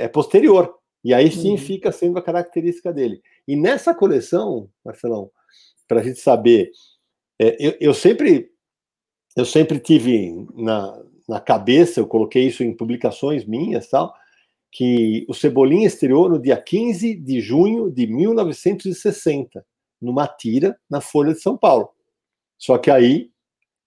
é, 0.00 0.04
é, 0.04 0.08
posterior. 0.08 0.74
E 1.04 1.14
aí 1.14 1.30
sim 1.30 1.52
uhum. 1.52 1.58
fica 1.58 1.92
sendo 1.92 2.18
a 2.18 2.22
característica 2.22 2.92
dele. 2.92 3.22
E 3.46 3.54
nessa 3.54 3.94
coleção, 3.94 4.68
Marcelão, 4.84 5.30
para 5.86 6.00
a 6.00 6.02
gente 6.02 6.18
saber. 6.18 6.70
É, 7.40 7.56
eu, 7.60 7.76
eu, 7.80 7.94
sempre 7.94 8.50
eu 9.36 9.44
sempre 9.44 9.78
tive 9.78 10.46
na, 10.54 11.00
na 11.28 11.40
cabeça, 11.40 12.00
eu 12.00 12.06
coloquei 12.06 12.46
isso 12.46 12.64
em 12.64 12.76
publicações 12.76 13.44
minhas, 13.44 13.88
tal, 13.88 14.12
que 14.72 15.24
o 15.28 15.34
Cebolinha 15.34 15.86
estreou 15.86 16.28
no 16.28 16.40
dia 16.40 16.56
15 16.56 17.14
de 17.14 17.40
junho 17.40 17.90
de 17.90 18.06
1960, 18.06 19.64
numa 20.00 20.26
tira 20.26 20.78
na 20.90 21.00
Folha 21.00 21.32
de 21.32 21.40
São 21.40 21.56
Paulo. 21.56 21.90
Só 22.58 22.76
que 22.78 22.90
aí 22.90 23.30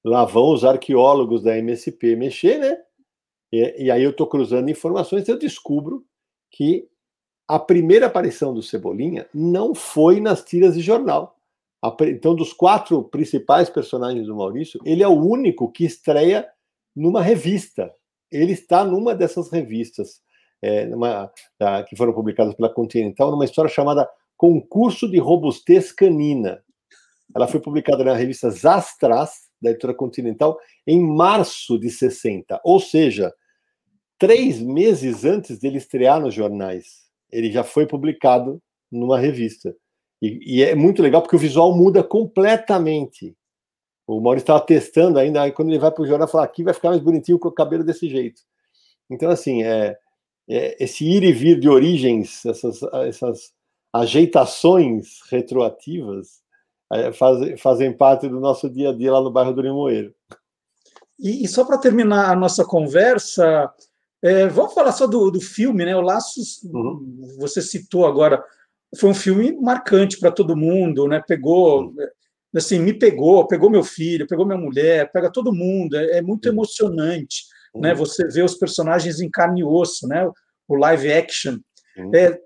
Lá 0.04 0.26
vão 0.26 0.54
os 0.54 0.64
arqueólogos 0.64 1.43
da 1.43 1.58
MSP 1.58 2.16
mexer, 2.16 2.60
né? 2.60 2.78
E, 3.52 3.86
e 3.86 3.91
aí 3.91 4.04
eu 4.04 4.12
estou 4.12 4.28
cruzando 4.28 4.70
informações 4.70 5.28
e 5.28 5.32
eu 5.32 5.38
descubro 5.38 6.06
que 6.49 6.88
a 7.47 7.60
primeira 7.60 8.08
aparição 8.08 8.54
do 8.54 8.64
Cebolinha 8.64 9.28
não 9.34 9.76
foi 9.76 10.20
nas 10.20 10.43
tiras 10.43 10.76
de 10.76 10.82
jornal. 10.82 11.36
Então, 12.02 12.36
dos 12.36 12.54
quatro 12.54 13.04
principais 13.04 13.70
personagens 13.70 14.28
do 14.28 14.36
Maurício, 14.36 14.80
ele 14.86 15.04
é 15.04 15.08
o 15.08 15.20
único 15.20 15.72
que 15.72 15.84
estreia 15.84 16.47
numa 16.95 17.22
revista. 17.22 17.93
Ele 18.32 18.54
está 18.54 18.84
numa 18.84 19.16
dessas 19.16 19.49
revistas 19.49 20.22
é, 20.62 20.86
numa, 20.86 21.32
que 21.89 21.95
foram 21.95 22.14
publicadas 22.14 22.54
pela 22.54 22.74
Continental, 22.74 23.32
numa 23.32 23.45
história 23.45 23.70
chamada 23.70 24.08
Concurso 24.38 25.10
de 25.10 25.18
Robustez 25.18 25.91
Canina. 25.91 26.64
Ela 27.36 27.47
foi 27.47 27.60
publicada 27.60 28.04
na 28.04 28.14
revista 28.14 28.49
Zastras, 28.49 29.51
da 29.62 29.70
editora 29.70 29.93
Continental, 29.93 30.59
em 30.88 30.99
março 30.99 31.78
de 31.78 31.89
60, 31.89 32.59
ou 32.64 32.80
seja, 32.80 33.34
três 34.18 34.59
meses 34.59 35.24
antes 35.26 35.59
dele 35.59 35.78
estrear 35.78 36.20
nos 36.20 36.34
jornais. 36.34 37.09
Ele 37.32 37.51
já 37.51 37.64
foi 37.64 37.86
publicado 37.86 38.62
numa 38.91 39.18
revista. 39.20 39.76
E, 40.22 40.57
e 40.57 40.64
é 40.64 40.76
muito 40.76 41.01
legal 41.01 41.22
porque 41.22 41.36
o 41.36 41.39
visual 41.39 41.76
muda 41.76 42.03
completamente. 42.03 43.36
O 44.05 44.20
Maurício 44.20 44.43
estava 44.43 44.59
testando 44.62 45.18
ainda, 45.18 45.41
aí 45.41 45.51
quando 45.51 45.70
ele 45.70 45.80
vai 45.80 45.91
para 45.91 46.03
o 46.03 46.07
jornal, 46.07 46.28
fala: 46.28 46.43
aqui 46.43 46.64
vai 46.64 46.74
ficar 46.74 46.89
mais 46.89 47.01
bonitinho 47.01 47.39
com 47.39 47.47
o 47.47 47.53
cabelo 47.53 47.84
desse 47.84 48.09
jeito. 48.09 48.41
Então, 49.09 49.30
assim, 49.30 49.64
é, 49.64 49.97
é, 50.49 50.84
esse 50.84 51.05
ir 51.05 51.24
e 51.24 51.32
vir 51.32 51.59
de 51.59 51.70
origens, 51.70 52.45
essas, 52.45 52.82
essas 53.07 53.53
ajeitações 53.93 55.20
retroativas, 55.30 56.41
é, 56.92 57.12
faz, 57.12 57.62
fazem 57.62 57.96
parte 57.96 58.28
do 58.28 58.39
nosso 58.39 58.70
dia 58.70 58.89
a 58.89 58.94
dia 58.94 59.12
lá 59.12 59.22
no 59.22 59.32
bairro 59.32 59.54
do 59.54 59.62
Limoeiro. 59.62 60.14
E, 61.20 61.44
e 61.44 61.48
só 61.48 61.64
para 61.64 61.78
terminar 61.78 62.32
a 62.32 62.36
nossa 62.36 62.66
conversa, 62.66 63.72
é, 64.24 64.48
vamos 64.48 64.74
falar 64.74 64.92
só 64.92 65.08
do, 65.08 65.30
do 65.32 65.42
filme, 65.42 65.86
né? 65.86 65.96
O 65.96 66.02
Laços, 66.02 66.64
uhum. 66.64 67.36
você 67.39 67.62
citou 67.62 68.06
agora, 68.06 68.44
foi 69.00 69.10
um 69.10 69.16
filme 69.16 69.52
marcante 69.60 70.20
para 70.20 70.32
todo 70.32 70.58
mundo, 70.58 71.08
né? 71.08 71.24
Pegou, 71.28 71.84
uhum. 71.84 71.96
assim, 72.56 72.80
me 72.80 72.94
pegou, 72.94 73.48
pegou 73.48 73.70
meu 73.70 73.84
filho, 73.84 74.28
pegou 74.28 74.46
minha 74.46 74.58
mulher, 74.58 75.12
pega 75.12 75.32
todo 75.32 75.54
mundo, 75.54 75.96
é, 75.96 76.18
é 76.18 76.22
muito 76.22 76.48
uhum. 76.48 76.54
emocionante 76.54 77.44
né? 77.76 77.92
Uhum. 77.92 77.98
Você 77.98 78.28
vê 78.28 78.42
os 78.42 78.56
personagens 78.56 79.20
em 79.20 79.30
carne 79.30 79.62
e 79.62 79.64
osso, 79.64 80.08
né? 80.08 80.28
O 80.68 80.76
live 80.76 81.12
action. 81.12 81.58
Uhum. 81.98 82.12
É, 82.14 82.38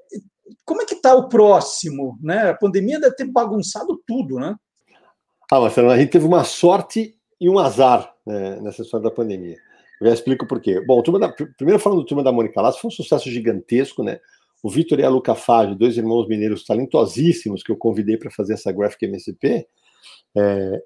como 0.63 0.81
é 0.81 0.85
que 0.85 0.95
está 0.95 1.15
o 1.15 1.27
próximo, 1.27 2.17
né? 2.21 2.49
A 2.49 2.53
pandemia 2.55 2.99
deve 2.99 3.15
ter 3.15 3.25
bagunçado 3.25 4.01
tudo, 4.05 4.35
né? 4.35 4.55
Ah, 5.51 5.59
Marcelo, 5.59 5.89
a 5.89 5.97
gente 5.97 6.11
teve 6.11 6.25
uma 6.25 6.43
sorte 6.43 7.15
e 7.39 7.49
um 7.49 7.59
azar 7.59 8.13
né, 8.25 8.59
nessa 8.61 8.81
história 8.81 9.03
da 9.03 9.11
pandemia. 9.11 9.57
Eu 10.01 10.07
já 10.07 10.13
explico 10.13 10.47
por 10.47 10.59
quê. 10.59 10.81
Bom, 10.81 11.01
da, 11.19 11.31
primeiro 11.57 11.79
falando 11.79 11.99
do 11.99 12.05
Turma 12.05 12.23
da 12.23 12.31
Mônica 12.31 12.59
Lasso, 12.61 12.81
foi 12.81 12.87
um 12.89 12.91
sucesso 12.91 13.29
gigantesco, 13.29 14.03
né? 14.03 14.19
O 14.63 14.69
Vitor 14.69 14.99
e 14.99 15.03
a 15.03 15.09
Luca 15.09 15.35
Fage, 15.35 15.75
dois 15.75 15.97
irmãos 15.97 16.27
mineiros 16.27 16.65
talentosíssimos 16.65 17.61
que 17.61 17.71
eu 17.71 17.77
convidei 17.77 18.17
para 18.17 18.31
fazer 18.31 18.53
essa 18.53 18.71
Graphic 18.71 19.05
MSP, 19.05 19.67
é... 20.35 20.81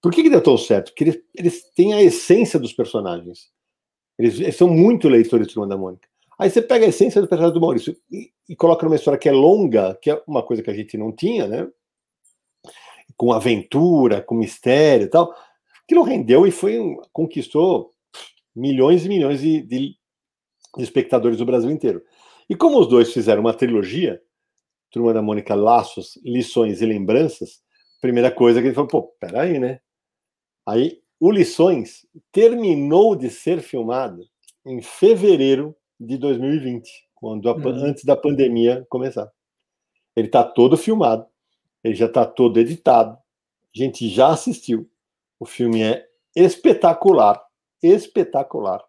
por 0.00 0.12
que, 0.12 0.22
que 0.22 0.30
deu 0.30 0.40
tão 0.40 0.56
certo? 0.56 0.92
Porque 0.92 1.04
eles, 1.04 1.20
eles 1.34 1.70
têm 1.74 1.92
a 1.94 2.02
essência 2.02 2.58
dos 2.58 2.72
personagens. 2.72 3.50
Eles, 4.18 4.40
eles, 4.40 4.56
são 4.56 4.68
muito 4.68 5.08
leitores 5.08 5.48
de 5.48 5.54
Turma 5.54 5.68
da 5.68 5.76
Mônica. 5.76 6.07
Aí 6.38 6.48
você 6.48 6.62
pega 6.62 6.86
a 6.86 6.88
essência 6.88 7.20
do 7.20 7.26
personagem 7.26 7.54
do 7.54 7.60
Maurício 7.60 7.96
e, 8.10 8.30
e, 8.48 8.54
coloca 8.54 8.84
numa 8.84 8.94
história 8.94 9.18
que 9.18 9.28
é 9.28 9.32
longa, 9.32 9.98
que 10.00 10.10
é 10.10 10.22
uma 10.26 10.42
coisa 10.42 10.62
que 10.62 10.70
a 10.70 10.74
gente 10.74 10.96
não 10.96 11.10
tinha, 11.10 11.48
né? 11.48 11.68
Com 13.16 13.32
aventura, 13.32 14.22
com 14.22 14.36
mistério 14.36 15.06
e 15.06 15.10
tal. 15.10 15.34
Aquilo 15.82 16.02
rendeu 16.02 16.46
e 16.46 16.52
foi 16.52 16.78
conquistou 17.12 17.92
milhões 18.54 19.04
e 19.04 19.08
milhões 19.08 19.40
de, 19.40 19.62
de, 19.62 19.96
de 20.76 20.82
espectadores 20.82 21.38
do 21.38 21.46
Brasil 21.46 21.70
inteiro. 21.70 22.02
E 22.48 22.54
como 22.54 22.78
os 22.78 22.86
dois 22.86 23.12
fizeram 23.12 23.40
uma 23.40 23.54
trilogia, 23.54 24.22
Turma 24.90 25.12
da 25.12 25.20
Mônica 25.20 25.54
Laços, 25.54 26.18
Lições 26.24 26.80
e 26.80 26.86
Lembranças, 26.86 27.60
primeira 28.00 28.30
coisa 28.30 28.60
que 28.60 28.68
ele 28.68 28.74
falou, 28.74 28.88
pô, 28.88 29.02
peraí, 29.20 29.58
né? 29.58 29.80
Aí 30.66 31.00
o 31.18 31.30
Lições 31.30 32.06
terminou 32.30 33.16
de 33.16 33.28
ser 33.28 33.60
filmado 33.60 34.24
em 34.64 34.80
fevereiro 34.80 35.76
de 35.98 36.16
2020, 36.16 37.08
quando 37.14 37.48
a, 37.48 37.54
uhum. 37.54 37.68
antes 37.84 38.04
da 38.04 38.16
pandemia 38.16 38.86
começar. 38.88 39.30
Ele 40.14 40.28
está 40.28 40.44
todo 40.44 40.76
filmado, 40.76 41.26
ele 41.82 41.94
já 41.94 42.06
está 42.06 42.24
todo 42.24 42.58
editado, 42.58 43.12
a 43.12 43.78
gente 43.78 44.08
já 44.08 44.28
assistiu. 44.28 44.88
O 45.38 45.46
filme 45.46 45.82
é 45.82 46.06
espetacular, 46.34 47.40
espetacular. 47.82 48.84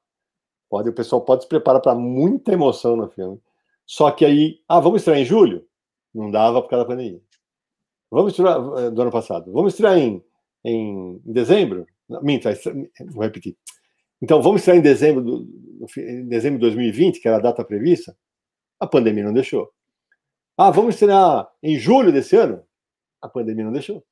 Pode, 0.70 0.89
o 0.89 0.93
pessoal 0.93 1.22
pode 1.22 1.43
se 1.43 1.49
preparar 1.49 1.82
para 1.82 1.95
muita 1.95 2.53
emoção 2.53 2.95
no 2.95 3.10
filme. 3.10 3.39
Só 3.86 4.12
que 4.12 4.24
aí, 4.24 4.60
ah, 4.68 4.80
vamos 4.80 5.01
estrear 5.01 5.20
em 5.20 5.26
julho? 5.26 5.66
Não 6.14 6.30
dava 6.30 6.62
por 6.62 6.70
causa 6.70 6.86
da 6.86 6.89
pandemia. 6.89 7.22
Vamos 8.12 8.34
estrear 8.34 8.57
eh, 8.78 8.91
do 8.91 9.01
ano 9.01 9.12
passado. 9.12 9.51
Vamos 9.51 9.74
estrear 9.74 9.97
em, 9.97 10.24
em 10.64 11.22
dezembro? 11.26 11.88
Minta, 12.22 12.51
vou 13.12 13.24
repetir. 13.24 13.55
Então, 14.22 14.41
vamos 14.41 14.61
estrear 14.61 14.78
em 14.78 14.82
dezembro, 14.82 15.24
do, 15.24 15.47
em 15.97 16.28
dezembro 16.28 16.59
de 16.59 16.65
2020, 16.65 17.20
que 17.20 17.28
era 17.28 17.38
a 17.38 17.41
data 17.41 17.63
prevista? 17.63 18.15
A 18.80 18.88
pandemia 18.88 19.24
não 19.24 19.34
deixou. 19.34 19.70
Ah, 20.57 20.72
vamos 20.72 20.95
estrear 20.95 21.49
em 21.63 21.78
julho 21.78 22.11
desse 22.11 22.36
ano? 22.36 22.61
A 23.22 23.30
pandemia 23.30 23.65
não 23.65 23.72
deixou. 23.72 24.03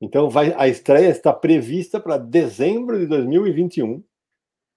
Então, 0.00 0.30
vai, 0.30 0.54
a 0.56 0.66
estreia 0.66 1.10
está 1.10 1.32
prevista 1.32 2.00
para 2.00 2.16
dezembro 2.16 2.98
de 2.98 3.06
2021. 3.06 4.02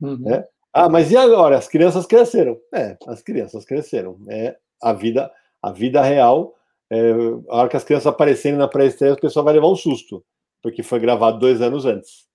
Uhum. 0.01 0.17
Né? 0.17 0.45
Ah, 0.73 0.89
mas 0.89 1.11
e 1.11 1.15
agora? 1.15 1.57
As 1.57 1.67
crianças 1.67 2.05
cresceram. 2.05 2.59
É, 2.73 2.97
as 3.07 3.21
crianças 3.21 3.63
cresceram. 3.63 4.19
É 4.27 4.57
a 4.81 4.91
vida, 4.91 5.31
a 5.61 5.71
vida 5.71 6.01
real. 6.01 6.53
É, 6.89 7.11
a 7.49 7.55
hora 7.55 7.69
que 7.69 7.77
as 7.77 7.83
crianças 7.83 8.07
aparecerem 8.07 8.57
na 8.57 8.67
pré-estreia, 8.67 9.13
o 9.13 9.19
pessoal 9.19 9.45
vai 9.45 9.53
levar 9.53 9.67
um 9.67 9.75
susto 9.75 10.23
porque 10.63 10.81
foi 10.81 10.99
gravado 10.99 11.37
dois 11.37 11.61
anos 11.61 11.85
antes. 11.85 12.25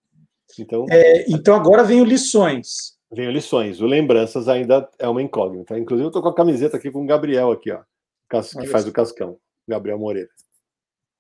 Então, 0.59 0.87
é, 0.91 1.31
então 1.31 1.55
agora 1.55 1.83
vem 1.83 2.01
o 2.01 2.05
Lições. 2.05 2.99
Vem 3.11 3.29
o 3.29 3.33
Lições. 3.33 3.81
O 3.81 3.87
Lembranças 3.87 4.49
ainda 4.49 4.89
é 4.99 5.09
uma 5.09 5.23
incógnita. 5.23 5.79
Inclusive, 5.79 6.07
eu 6.07 6.09
estou 6.09 6.23
com 6.23 6.29
a 6.29 6.35
camiseta 6.35 6.77
aqui 6.77 6.91
com 6.91 7.03
o 7.03 7.07
Gabriel, 7.07 7.51
aqui, 7.51 7.71
ó, 7.71 7.81
que 8.29 8.67
faz 8.67 8.87
o 8.87 8.93
Cascão, 8.93 9.39
Gabriel 9.67 9.99
Moreira. 9.99 10.29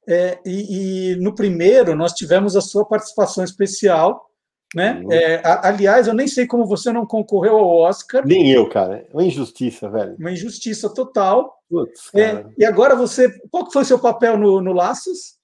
É, 0.07 0.39
e, 0.45 1.12
e, 1.12 1.16
no 1.16 1.34
primeiro, 1.34 1.95
nós 1.95 2.14
tivemos 2.14 2.57
a 2.57 2.62
sua 2.62 2.84
participação 2.84 3.45
especial. 3.45 4.26
Né? 4.74 5.01
Uhum. 5.03 5.12
É, 5.12 5.36
a, 5.45 5.68
aliás, 5.68 6.07
eu 6.07 6.14
nem 6.14 6.26
sei 6.26 6.47
como 6.47 6.66
você 6.66 6.91
não 6.93 7.07
concorreu 7.07 7.57
ao 7.57 7.68
Oscar. 7.68 8.26
Nem 8.26 8.51
eu, 8.51 8.68
cara. 8.68 9.07
É 9.09 9.12
uma 9.12 9.24
injustiça, 9.24 9.89
velho. 9.91 10.16
Uma 10.18 10.32
injustiça 10.32 10.93
total. 10.93 11.59
Putz, 11.68 12.11
é, 12.14 12.47
e 12.57 12.64
agora 12.64 12.97
você. 12.97 13.30
Qual 13.51 13.66
que 13.66 13.72
foi 13.72 13.82
o 13.82 13.86
seu 13.86 13.99
papel 13.99 14.39
no, 14.39 14.61
no 14.62 14.72
Laços? 14.72 15.39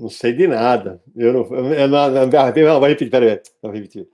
Não 0.00 0.08
sei 0.08 0.32
de 0.32 0.46
nada. 0.46 1.02
Eu 1.14 1.30
não. 1.34 1.40
Eu 1.74 1.86
não, 1.86 2.10
não, 2.10 2.26
não, 2.26 2.80
vai 2.80 2.90
repetir, 2.90 3.10
peraí. 3.10 3.38
Repetir. 3.62 4.08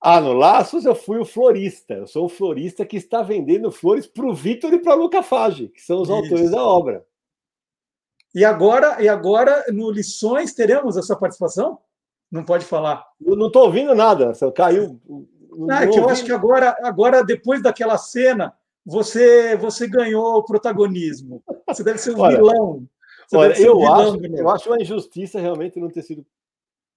Ah, 0.00 0.20
no 0.20 0.32
Laços 0.32 0.84
eu 0.84 0.94
fui 0.94 1.18
o 1.18 1.24
florista. 1.24 1.94
Eu 1.94 2.06
sou 2.06 2.26
o 2.26 2.28
florista 2.28 2.86
que 2.86 2.96
está 2.96 3.20
vendendo 3.20 3.72
flores 3.72 4.06
para 4.06 4.24
o 4.24 4.32
Vitor 4.32 4.72
e 4.72 4.78
para 4.78 4.92
a 4.92 4.96
Luca 4.96 5.24
Fage, 5.24 5.68
que 5.68 5.82
são 5.82 6.02
os 6.02 6.08
Isso. 6.08 6.16
autores 6.16 6.50
da 6.52 6.62
obra. 6.62 7.04
E 8.32 8.44
agora, 8.44 9.02
e 9.02 9.08
agora, 9.08 9.64
no 9.72 9.90
Lições, 9.90 10.54
teremos 10.54 10.96
essa 10.96 11.16
participação? 11.16 11.80
Não 12.30 12.44
pode 12.44 12.64
falar. 12.64 13.04
Eu 13.20 13.34
não 13.34 13.48
estou 13.48 13.64
ouvindo 13.64 13.92
nada, 13.92 14.32
caiu. 14.54 15.00
Não, 15.50 15.76
é 15.76 15.86
que 15.88 15.98
eu 15.98 16.08
acho 16.08 16.24
que 16.24 16.32
agora, 16.32 16.76
agora, 16.82 17.24
depois 17.24 17.60
daquela 17.60 17.98
cena, 17.98 18.54
você, 18.86 19.56
você 19.56 19.88
ganhou 19.88 20.36
o 20.36 20.44
protagonismo. 20.44 21.42
Você 21.66 21.82
deve 21.82 21.98
ser 21.98 22.14
um 22.14 22.20
Olha, 22.20 22.36
vilão. 22.36 22.88
Olha, 23.32 23.60
eu 23.60 23.92
acho, 23.92 24.26
eu 24.26 24.50
acho 24.50 24.68
uma 24.68 24.80
injustiça 24.80 25.40
realmente 25.40 25.78
não 25.78 25.88
ter 25.88 26.02
sido 26.02 26.24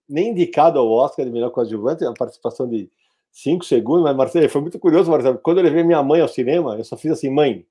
nem 0.07 0.29
indicado 0.29 0.79
ao 0.79 0.89
Oscar 0.89 1.25
de 1.25 1.31
melhor 1.31 1.49
coadjuvante, 1.49 2.05
a 2.05 2.13
participação 2.13 2.67
de 2.67 2.89
cinco 3.31 3.65
segundos, 3.65 4.03
mas 4.03 4.15
Marcelo, 4.15 4.49
foi 4.49 4.61
muito 4.61 4.79
curioso, 4.79 5.11
Marcelo. 5.11 5.39
Quando 5.39 5.57
eu 5.57 5.63
levei 5.63 5.83
minha 5.83 6.01
mãe 6.03 6.21
ao 6.21 6.27
cinema, 6.27 6.77
eu 6.77 6.83
só 6.83 6.95
fiz 6.95 7.11
assim, 7.11 7.29
mãe, 7.29 7.65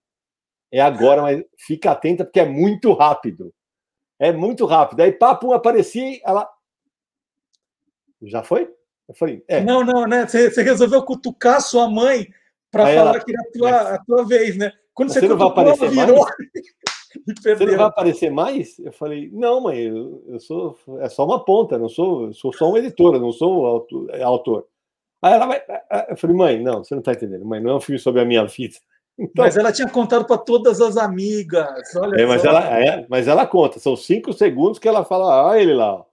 é 0.70 0.80
agora, 0.80 1.22
mas 1.22 1.42
fica 1.56 1.92
atenta 1.92 2.24
porque 2.24 2.40
é 2.40 2.44
muito 2.44 2.92
rápido. 2.92 3.52
É 4.18 4.32
muito 4.32 4.66
rápido. 4.66 5.00
Aí, 5.00 5.12
papo, 5.12 5.52
apareci, 5.52 6.20
ela. 6.24 6.48
Já 8.22 8.42
foi? 8.42 8.72
Eu 9.08 9.14
falei, 9.14 9.44
é. 9.48 9.60
Não, 9.60 9.84
não, 9.84 10.06
né? 10.06 10.26
Você, 10.26 10.50
você 10.50 10.62
resolveu 10.62 11.02
cutucar 11.02 11.60
sua 11.60 11.88
mãe 11.88 12.26
para 12.70 12.86
falar 12.86 13.10
ela... 13.10 13.24
que 13.24 13.32
era 13.32 13.40
a 13.40 13.52
tua, 13.52 13.94
a 13.94 14.04
tua 14.04 14.26
vez, 14.26 14.56
né? 14.56 14.72
Quando 14.92 15.12
você, 15.12 15.20
você 15.20 15.28
não 15.28 15.36
vai 15.36 15.48
aparecer 15.48 15.90
virou... 15.90 16.20
mais? 16.20 16.34
Você 17.42 17.66
não 17.66 17.76
vai 17.76 17.86
aparecer 17.86 18.30
mais? 18.30 18.78
Eu 18.78 18.92
falei, 18.92 19.30
não, 19.32 19.60
mãe, 19.62 19.78
eu, 19.78 20.22
eu, 20.28 20.40
sou. 20.40 20.76
É 21.00 21.08
só 21.08 21.24
uma 21.24 21.44
ponta, 21.44 21.78
não 21.78 21.88
sou, 21.88 22.32
sou 22.32 22.52
só 22.52 22.70
um 22.70 22.76
editor, 22.76 23.18
não 23.18 23.32
sou 23.32 23.66
autor. 23.66 24.10
É 24.10 24.22
autor. 24.22 24.66
Aí 25.22 25.32
ela 25.32 25.46
vai. 25.46 25.62
Eu 26.08 26.16
falei, 26.16 26.36
mãe, 26.36 26.62
não, 26.62 26.84
você 26.84 26.94
não 26.94 27.00
está 27.00 27.12
entendendo. 27.12 27.44
Mãe, 27.44 27.60
não 27.60 27.70
é 27.70 27.74
um 27.76 27.80
filme 27.80 27.98
sobre 27.98 28.20
a 28.20 28.24
minha 28.24 28.44
vida. 28.46 28.76
Então, 29.16 29.44
mas 29.44 29.56
ela 29.56 29.70
tinha 29.70 29.88
contado 29.88 30.24
para 30.24 30.36
todas 30.36 30.80
as 30.80 30.96
amigas. 30.96 31.68
é, 32.18 32.26
mas, 32.26 32.44
ela, 32.44 32.80
é, 32.80 33.06
mas 33.08 33.28
ela 33.28 33.46
conta, 33.46 33.78
são 33.78 33.94
cinco 33.94 34.32
segundos 34.32 34.80
que 34.80 34.88
ela 34.88 35.04
fala, 35.04 35.52
ah, 35.52 35.56
ele 35.56 35.72
lá. 35.72 36.04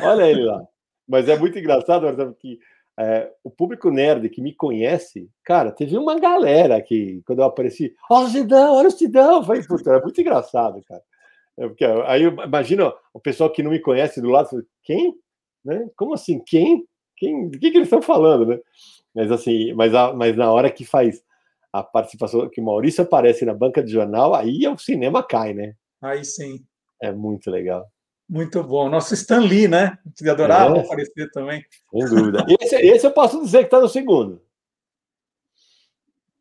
Olha 0.00 0.24
ele 0.24 0.42
lá. 0.42 0.66
Mas 1.06 1.28
é 1.28 1.38
muito 1.38 1.56
engraçado, 1.56 2.04
Marcelo, 2.04 2.34
que 2.34 2.58
é, 2.98 3.30
o 3.44 3.50
público 3.50 3.90
nerd 3.90 4.28
que 4.30 4.40
me 4.40 4.54
conhece, 4.54 5.28
cara, 5.44 5.70
teve 5.70 5.98
uma 5.98 6.18
galera 6.18 6.80
que, 6.80 7.22
quando 7.26 7.40
eu 7.40 7.44
apareci, 7.44 7.94
ó, 8.10 8.20
oh, 8.20 8.24
o 8.24 8.28
Sidão, 8.28 8.74
olha 8.74 8.88
o 8.88 8.90
Sidão. 8.90 9.36
Eu 9.36 9.44
falei, 9.44 9.62
puta, 9.62 9.90
é 9.90 10.00
muito 10.00 10.20
engraçado, 10.20 10.82
cara. 10.86 11.02
É 11.58 11.66
porque, 11.68 11.84
aí 11.84 12.22
imagina 12.22 12.92
o 13.12 13.20
pessoal 13.20 13.50
que 13.50 13.62
não 13.62 13.70
me 13.70 13.80
conhece 13.80 14.20
do 14.20 14.30
lado, 14.30 14.66
quem? 14.82 15.14
Né? 15.64 15.88
Como 15.96 16.14
assim? 16.14 16.42
Quem? 16.44 16.84
Quem? 17.16 17.48
Do 17.48 17.58
que, 17.58 17.70
que 17.70 17.78
eles 17.78 17.86
estão 17.86 18.00
falando, 18.00 18.46
né? 18.46 18.58
Mas 19.14 19.30
assim, 19.32 19.72
mas, 19.74 19.94
a, 19.94 20.12
mas 20.12 20.36
na 20.36 20.50
hora 20.50 20.70
que 20.70 20.84
faz 20.84 21.22
a 21.72 21.82
participação, 21.82 22.48
que 22.48 22.60
o 22.60 22.64
Maurício 22.64 23.02
aparece 23.02 23.44
na 23.44 23.54
banca 23.54 23.82
de 23.82 23.90
jornal, 23.90 24.34
aí 24.34 24.66
o 24.68 24.78
cinema 24.78 25.22
cai, 25.22 25.52
né? 25.52 25.74
Aí 26.02 26.24
sim. 26.24 26.64
É 27.02 27.12
muito 27.12 27.50
legal. 27.50 27.86
Muito 28.28 28.62
bom. 28.62 28.88
Nosso 28.88 29.14
Stan 29.14 29.40
Lee, 29.40 29.68
né? 29.68 29.98
Que 30.16 30.28
adorava 30.28 30.76
é. 30.76 30.80
aparecer 30.80 31.30
também. 31.30 31.64
Sem 31.90 32.04
dúvida. 32.06 32.44
Esse, 32.60 32.76
esse 32.76 33.06
eu 33.06 33.12
posso 33.12 33.40
dizer 33.42 33.60
que 33.60 33.64
está 33.66 33.80
no 33.80 33.88
segundo. 33.88 34.42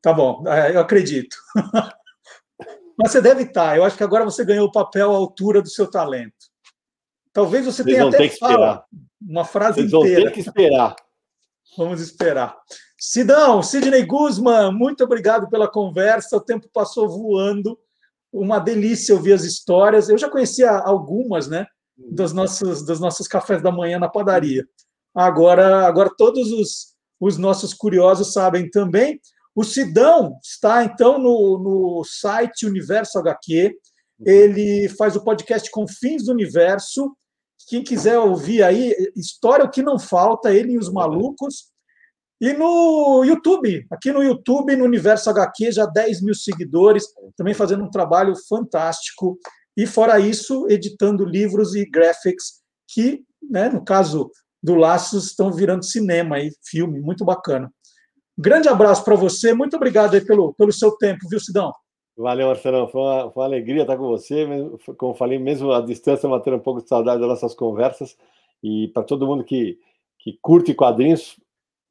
Tá 0.01 0.13
bom, 0.13 0.43
é, 0.47 0.75
eu 0.75 0.79
acredito. 0.79 1.35
Mas 2.97 3.11
você 3.11 3.21
deve 3.21 3.43
estar. 3.43 3.69
Tá. 3.69 3.77
Eu 3.77 3.83
acho 3.83 3.97
que 3.97 4.03
agora 4.03 4.23
você 4.23 4.45
ganhou 4.45 4.67
o 4.67 4.71
papel 4.71 5.11
à 5.11 5.15
altura 5.15 5.61
do 5.61 5.69
seu 5.69 5.89
talento. 5.89 6.33
Talvez 7.33 7.65
você 7.65 7.83
tenha 7.83 8.07
até 8.07 8.29
fala, 8.29 8.85
uma 9.21 9.43
frase 9.43 9.81
Vocês 9.81 9.93
inteira. 9.93 10.21
Vão 10.21 10.29
ter 10.29 10.33
que 10.33 10.39
esperar. 10.39 10.95
Vamos 11.77 12.01
esperar. 12.01 12.57
Sidão, 12.97 13.61
Sidney 13.61 14.05
Guzman, 14.05 14.71
muito 14.71 15.03
obrigado 15.03 15.49
pela 15.49 15.67
conversa. 15.67 16.37
O 16.37 16.41
tempo 16.41 16.69
passou 16.71 17.09
voando. 17.09 17.77
Uma 18.31 18.59
delícia 18.59 19.15
ouvir 19.15 19.33
as 19.33 19.43
histórias. 19.43 20.07
Eu 20.07 20.17
já 20.17 20.29
conhecia 20.29 20.69
algumas, 20.69 21.47
né? 21.47 21.67
Dos 21.97 22.33
nossos, 22.33 22.85
dos 22.85 22.99
nossos 22.99 23.27
cafés 23.27 23.61
da 23.61 23.71
manhã 23.71 23.99
na 23.99 24.09
padaria. 24.09 24.67
Agora, 25.13 25.87
agora 25.87 26.11
todos 26.17 26.51
os, 26.51 26.95
os 27.19 27.37
nossos 27.37 27.73
curiosos 27.73 28.33
sabem 28.33 28.69
também. 28.69 29.19
O 29.55 29.63
Sidão 29.63 30.37
está, 30.43 30.83
então, 30.83 31.17
no, 31.17 31.57
no 31.57 32.03
site 32.03 32.65
Universo 32.65 33.17
HQ. 33.19 33.73
Ele 34.25 34.89
faz 34.89 35.15
o 35.15 35.23
podcast 35.23 35.69
Confins 35.71 36.25
do 36.25 36.31
Universo. 36.31 37.15
Quem 37.67 37.83
quiser 37.83 38.19
ouvir 38.19 38.63
aí, 38.63 38.93
história 39.15 39.65
o 39.65 39.69
que 39.69 39.81
não 39.81 39.97
falta, 39.97 40.53
ele 40.53 40.73
e 40.73 40.77
os 40.77 40.91
malucos. 40.91 41.71
E 42.39 42.51
no 42.51 43.23
YouTube, 43.23 43.87
aqui 43.89 44.11
no 44.11 44.21
YouTube, 44.21 44.75
no 44.75 44.83
Universo 44.83 45.29
HQ, 45.29 45.71
já 45.71 45.85
10 45.85 46.21
mil 46.21 46.35
seguidores, 46.35 47.05
também 47.37 47.53
fazendo 47.53 47.83
um 47.85 47.89
trabalho 47.89 48.33
fantástico. 48.47 49.39
E, 49.75 49.85
fora 49.85 50.19
isso, 50.19 50.67
editando 50.69 51.25
livros 51.25 51.75
e 51.75 51.85
graphics 51.89 52.61
que, 52.87 53.23
né, 53.41 53.69
no 53.69 53.83
caso 53.83 54.31
do 54.61 54.75
Laços, 54.75 55.27
estão 55.27 55.51
virando 55.51 55.83
cinema 55.83 56.39
e 56.39 56.51
filme, 56.63 56.99
muito 56.99 57.25
bacana. 57.25 57.71
Grande 58.37 58.67
abraço 58.67 59.03
para 59.03 59.15
você, 59.15 59.53
muito 59.53 59.75
obrigado 59.75 60.19
pelo, 60.25 60.53
pelo 60.53 60.71
seu 60.71 60.91
tempo, 60.97 61.27
viu, 61.29 61.39
Sidão? 61.39 61.71
Valeu, 62.17 62.47
Marcelão. 62.47 62.87
Foi 62.87 63.01
uma, 63.01 63.31
foi 63.31 63.41
uma 63.41 63.47
alegria 63.47 63.81
estar 63.81 63.97
com 63.97 64.07
você. 64.07 64.47
Como 64.97 65.13
falei, 65.13 65.37
mesmo 65.37 65.71
à 65.71 65.81
distância, 65.81 66.29
matando 66.29 66.57
um 66.57 66.61
pouco 66.61 66.81
de 66.81 66.87
saudade 66.87 67.19
das 67.19 67.29
nossas 67.29 67.53
conversas. 67.53 68.17
E 68.63 68.87
para 68.89 69.03
todo 69.03 69.27
mundo 69.27 69.43
que, 69.43 69.77
que 70.19 70.37
curte 70.41 70.73
quadrinhos, 70.73 71.39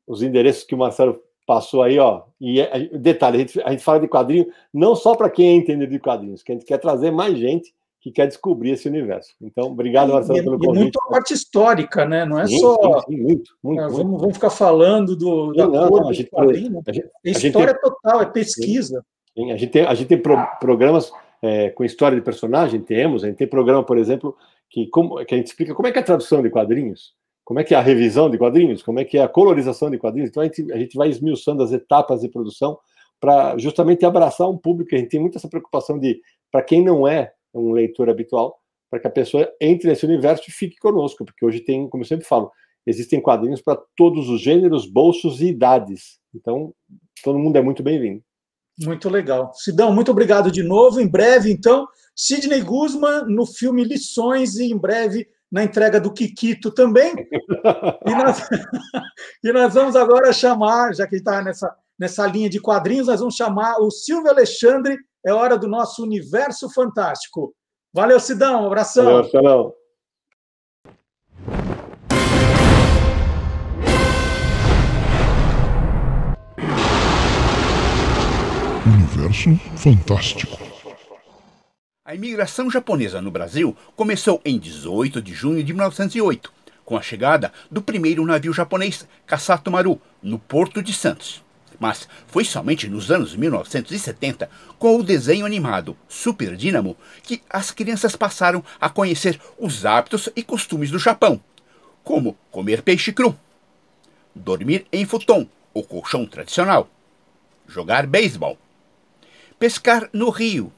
os 0.06 0.22
endereços 0.22 0.64
que 0.64 0.74
o 0.74 0.78
Marcelo 0.78 1.20
passou 1.46 1.82
aí, 1.82 1.98
ó. 1.98 2.22
E 2.40 2.60
é, 2.60 2.88
detalhe, 2.98 3.36
a 3.36 3.40
gente, 3.40 3.62
a 3.62 3.70
gente 3.70 3.84
fala 3.84 4.00
de 4.00 4.08
quadrinho 4.08 4.46
não 4.72 4.94
só 4.94 5.14
para 5.14 5.30
quem 5.30 5.50
é 5.50 5.52
entender 5.54 5.86
de 5.86 5.98
quadrinhos, 5.98 6.42
que 6.42 6.52
a 6.52 6.54
gente 6.54 6.66
quer 6.66 6.78
trazer 6.78 7.10
mais 7.10 7.38
gente 7.38 7.74
que 8.00 8.10
quer 8.10 8.26
descobrir 8.26 8.72
esse 8.72 8.86
universo. 8.86 9.34
Então, 9.40 9.68
obrigado, 9.68 10.12
Marcelo, 10.12 10.42
pelo 10.42 10.58
convite. 10.58 10.76
E 10.76 10.80
muito 10.82 11.00
a 11.00 11.08
parte 11.08 11.32
histórica, 11.32 12.04
né? 12.04 12.26
Não 12.26 12.38
é 12.38 12.46
sim, 12.46 12.58
só. 12.58 13.00
Sim, 13.00 13.16
sim, 13.16 13.22
muito, 13.22 13.56
muito, 13.62 13.80
é, 13.80 13.88
vamos, 13.88 14.20
vamos, 14.20 14.34
ficar 14.34 14.50
falando 14.50 15.16
do, 15.16 15.54
da 15.54 15.66
não, 15.66 15.88
cor 15.88 16.02
não, 16.02 16.10
do 16.10 16.26
quadrinho. 16.26 16.82
A 16.86 16.92
gente, 16.92 17.08
é 17.24 17.30
história 17.30 17.72
tem, 17.72 17.80
total, 17.82 18.20
é 18.20 18.26
pesquisa. 18.26 19.02
A 19.36 19.56
gente 19.56 19.68
tem, 19.68 19.86
a 19.86 19.94
gente 19.94 20.08
tem 20.08 20.18
pro, 20.18 20.36
programas 20.60 21.10
é, 21.40 21.70
com 21.70 21.82
história 21.82 22.14
de 22.14 22.22
personagem, 22.22 22.78
temos. 22.78 23.24
A 23.24 23.28
gente 23.28 23.38
tem 23.38 23.48
programa, 23.48 23.82
por 23.82 23.96
exemplo, 23.96 24.36
que, 24.68 24.86
como, 24.88 25.24
que 25.24 25.34
a 25.34 25.38
gente 25.38 25.46
explica 25.46 25.74
como 25.74 25.88
é 25.88 25.92
que 25.92 25.98
é 25.98 26.02
a 26.02 26.04
tradução 26.04 26.42
de 26.42 26.50
quadrinhos 26.50 27.14
como 27.44 27.60
é 27.60 27.64
que 27.64 27.74
é 27.74 27.76
a 27.76 27.82
revisão 27.82 28.30
de 28.30 28.38
quadrinhos, 28.38 28.82
como 28.82 28.98
é 28.98 29.04
que 29.04 29.18
é 29.18 29.22
a 29.22 29.28
colorização 29.28 29.90
de 29.90 29.98
quadrinhos. 29.98 30.30
Então 30.30 30.42
a 30.42 30.46
gente, 30.46 30.72
a 30.72 30.78
gente 30.78 30.96
vai 30.96 31.08
esmiuçando 31.08 31.62
as 31.62 31.72
etapas 31.72 32.20
de 32.20 32.28
produção 32.28 32.78
para 33.20 33.56
justamente 33.58 34.04
abraçar 34.04 34.48
um 34.48 34.56
público. 34.56 34.94
A 34.94 34.98
gente 34.98 35.10
tem 35.10 35.20
muita 35.20 35.38
essa 35.38 35.48
preocupação 35.48 35.98
de, 35.98 36.20
para 36.50 36.62
quem 36.62 36.82
não 36.82 37.06
é 37.06 37.32
um 37.52 37.72
leitor 37.72 38.08
habitual, 38.08 38.58
para 38.90 38.98
que 38.98 39.06
a 39.06 39.10
pessoa 39.10 39.50
entre 39.60 39.88
nesse 39.88 40.04
universo 40.04 40.44
e 40.48 40.52
fique 40.52 40.76
conosco, 40.78 41.24
porque 41.24 41.44
hoje 41.44 41.60
tem, 41.60 41.88
como 41.88 42.02
eu 42.02 42.08
sempre 42.08 42.26
falo, 42.26 42.50
existem 42.86 43.20
quadrinhos 43.20 43.60
para 43.60 43.80
todos 43.96 44.28
os 44.28 44.40
gêneros, 44.40 44.86
bolsos 44.86 45.40
e 45.40 45.46
idades. 45.46 46.18
Então, 46.34 46.74
todo 47.22 47.38
mundo 47.38 47.56
é 47.56 47.62
muito 47.62 47.82
bem-vindo. 47.82 48.22
Muito 48.80 49.08
legal. 49.08 49.52
Sidão, 49.54 49.94
muito 49.94 50.10
obrigado 50.10 50.50
de 50.50 50.62
novo. 50.62 51.00
Em 51.00 51.06
breve, 51.06 51.50
então, 51.50 51.86
Sidney 52.14 52.60
Guzman 52.60 53.24
no 53.26 53.46
filme 53.46 53.84
Lições 53.84 54.56
e 54.56 54.72
em 54.72 54.76
breve 54.76 55.28
na 55.54 55.62
entrega 55.62 56.00
do 56.00 56.12
Kikito 56.12 56.72
também. 56.72 57.14
E 58.04 58.10
nós, 58.10 58.48
e 59.44 59.52
nós 59.52 59.72
vamos 59.72 59.94
agora 59.94 60.32
chamar, 60.32 60.92
já 60.92 61.06
que 61.06 61.14
está 61.14 61.40
nessa, 61.42 61.72
nessa 61.96 62.26
linha 62.26 62.50
de 62.50 62.60
quadrinhos, 62.60 63.06
nós 63.06 63.20
vamos 63.20 63.36
chamar 63.36 63.78
o 63.78 63.88
Silvio 63.88 64.28
Alexandre. 64.28 64.98
É 65.24 65.32
hora 65.32 65.56
do 65.56 65.68
nosso 65.68 66.02
universo 66.02 66.68
fantástico. 66.70 67.54
Valeu, 67.92 68.18
Sidão. 68.18 68.64
Um 68.64 68.66
abração. 68.66 69.04
Valeu, 69.04 69.20
Marcelão. 69.22 69.72
Universo 78.84 79.56
Fantástico. 79.76 80.73
A 82.06 82.14
imigração 82.14 82.70
japonesa 82.70 83.22
no 83.22 83.30
Brasil 83.30 83.74
começou 83.96 84.38
em 84.44 84.58
18 84.58 85.22
de 85.22 85.32
junho 85.32 85.64
de 85.64 85.72
1908, 85.72 86.52
com 86.84 86.98
a 86.98 87.00
chegada 87.00 87.50
do 87.70 87.80
primeiro 87.80 88.26
navio 88.26 88.52
japonês 88.52 89.08
Kasato 89.24 89.70
Maru 89.70 89.98
no 90.22 90.38
Porto 90.38 90.82
de 90.82 90.92
Santos. 90.92 91.42
Mas 91.80 92.06
foi 92.26 92.44
somente 92.44 92.90
nos 92.90 93.10
anos 93.10 93.34
1970, 93.34 94.50
com 94.78 94.98
o 94.98 95.02
desenho 95.02 95.46
animado 95.46 95.96
Super 96.06 96.56
Dynamo, 96.56 96.94
que 97.22 97.40
as 97.48 97.70
crianças 97.70 98.14
passaram 98.14 98.62
a 98.78 98.90
conhecer 98.90 99.40
os 99.58 99.86
hábitos 99.86 100.28
e 100.36 100.42
costumes 100.42 100.90
do 100.90 100.98
Japão, 100.98 101.40
como 102.02 102.36
comer 102.50 102.82
peixe 102.82 103.14
cru, 103.14 103.34
dormir 104.34 104.86
em 104.92 105.06
futon, 105.06 105.48
o 105.72 105.82
colchão 105.82 106.26
tradicional, 106.26 106.86
jogar 107.66 108.06
beisebol, 108.06 108.58
pescar 109.58 110.10
no 110.12 110.28
rio 110.28 110.70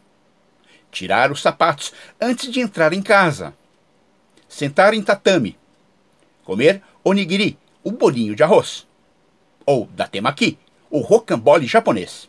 tirar 0.90 1.30
os 1.30 1.42
sapatos 1.42 1.92
antes 2.20 2.50
de 2.50 2.60
entrar 2.60 2.92
em 2.92 3.02
casa, 3.02 3.54
sentar 4.48 4.94
em 4.94 5.02
tatame, 5.02 5.56
comer 6.44 6.82
onigiri, 7.04 7.58
o 7.84 7.90
bolinho 7.92 8.34
de 8.34 8.42
arroz, 8.42 8.86
ou 9.64 9.86
datemaki, 9.86 10.58
o 10.90 11.00
rocambole 11.00 11.66
japonês, 11.66 12.28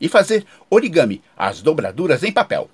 e 0.00 0.08
fazer 0.08 0.46
origami, 0.70 1.22
as 1.36 1.60
dobraduras 1.60 2.22
em 2.22 2.32
papel. 2.32 2.70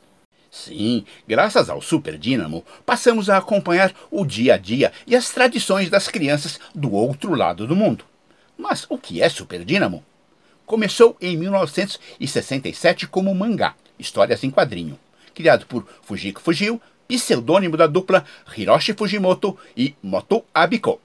Sim, 0.51 1.05
graças 1.27 1.69
ao 1.69 1.81
Super 1.81 2.17
Dínamo, 2.17 2.65
passamos 2.87 3.29
a 3.29 3.39
acompanhar 3.39 3.93
o 4.11 4.25
dia 4.25 4.55
a 4.55 4.57
dia 4.57 4.93
e 5.07 5.17
as 5.17 5.31
tradições 5.31 5.91
das 5.91 6.07
crianças 6.07 6.61
do 6.75 6.93
outro 6.93 7.35
lado 7.35 7.67
do 7.67 7.75
mundo. 7.75 8.05
Mas 8.57 8.87
o 8.89 8.97
que 8.97 9.21
é 9.21 9.29
Super 9.29 9.65
Dínamo? 9.65 10.05
Começou 10.65 11.17
em 11.21 11.37
1967 11.37 13.09
como 13.09 13.35
mangá, 13.35 13.75
histórias 13.99 14.45
em 14.45 14.51
quadrinho 14.51 14.99
criado 15.35 15.67
por 15.67 15.87
Fujiko 16.03 16.41
Fujio, 16.41 16.81
pseudônimo 17.09 17.77
da 17.77 17.87
dupla 17.87 18.25
Hiroshi 18.57 18.95
Fujimoto 18.95 19.59
e 19.77 19.95
Moto 20.03 20.45
Abiko. 20.55 21.01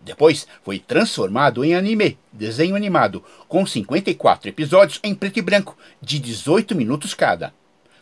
Depois 0.00 0.46
foi 0.62 0.78
transformado 0.78 1.64
em 1.64 1.74
anime, 1.74 2.18
desenho 2.32 2.76
animado, 2.76 3.22
com 3.48 3.66
54 3.66 4.48
episódios 4.48 5.00
em 5.02 5.14
preto 5.14 5.38
e 5.38 5.42
branco, 5.42 5.76
de 6.00 6.18
18 6.18 6.74
minutos 6.74 7.14
cada. 7.14 7.52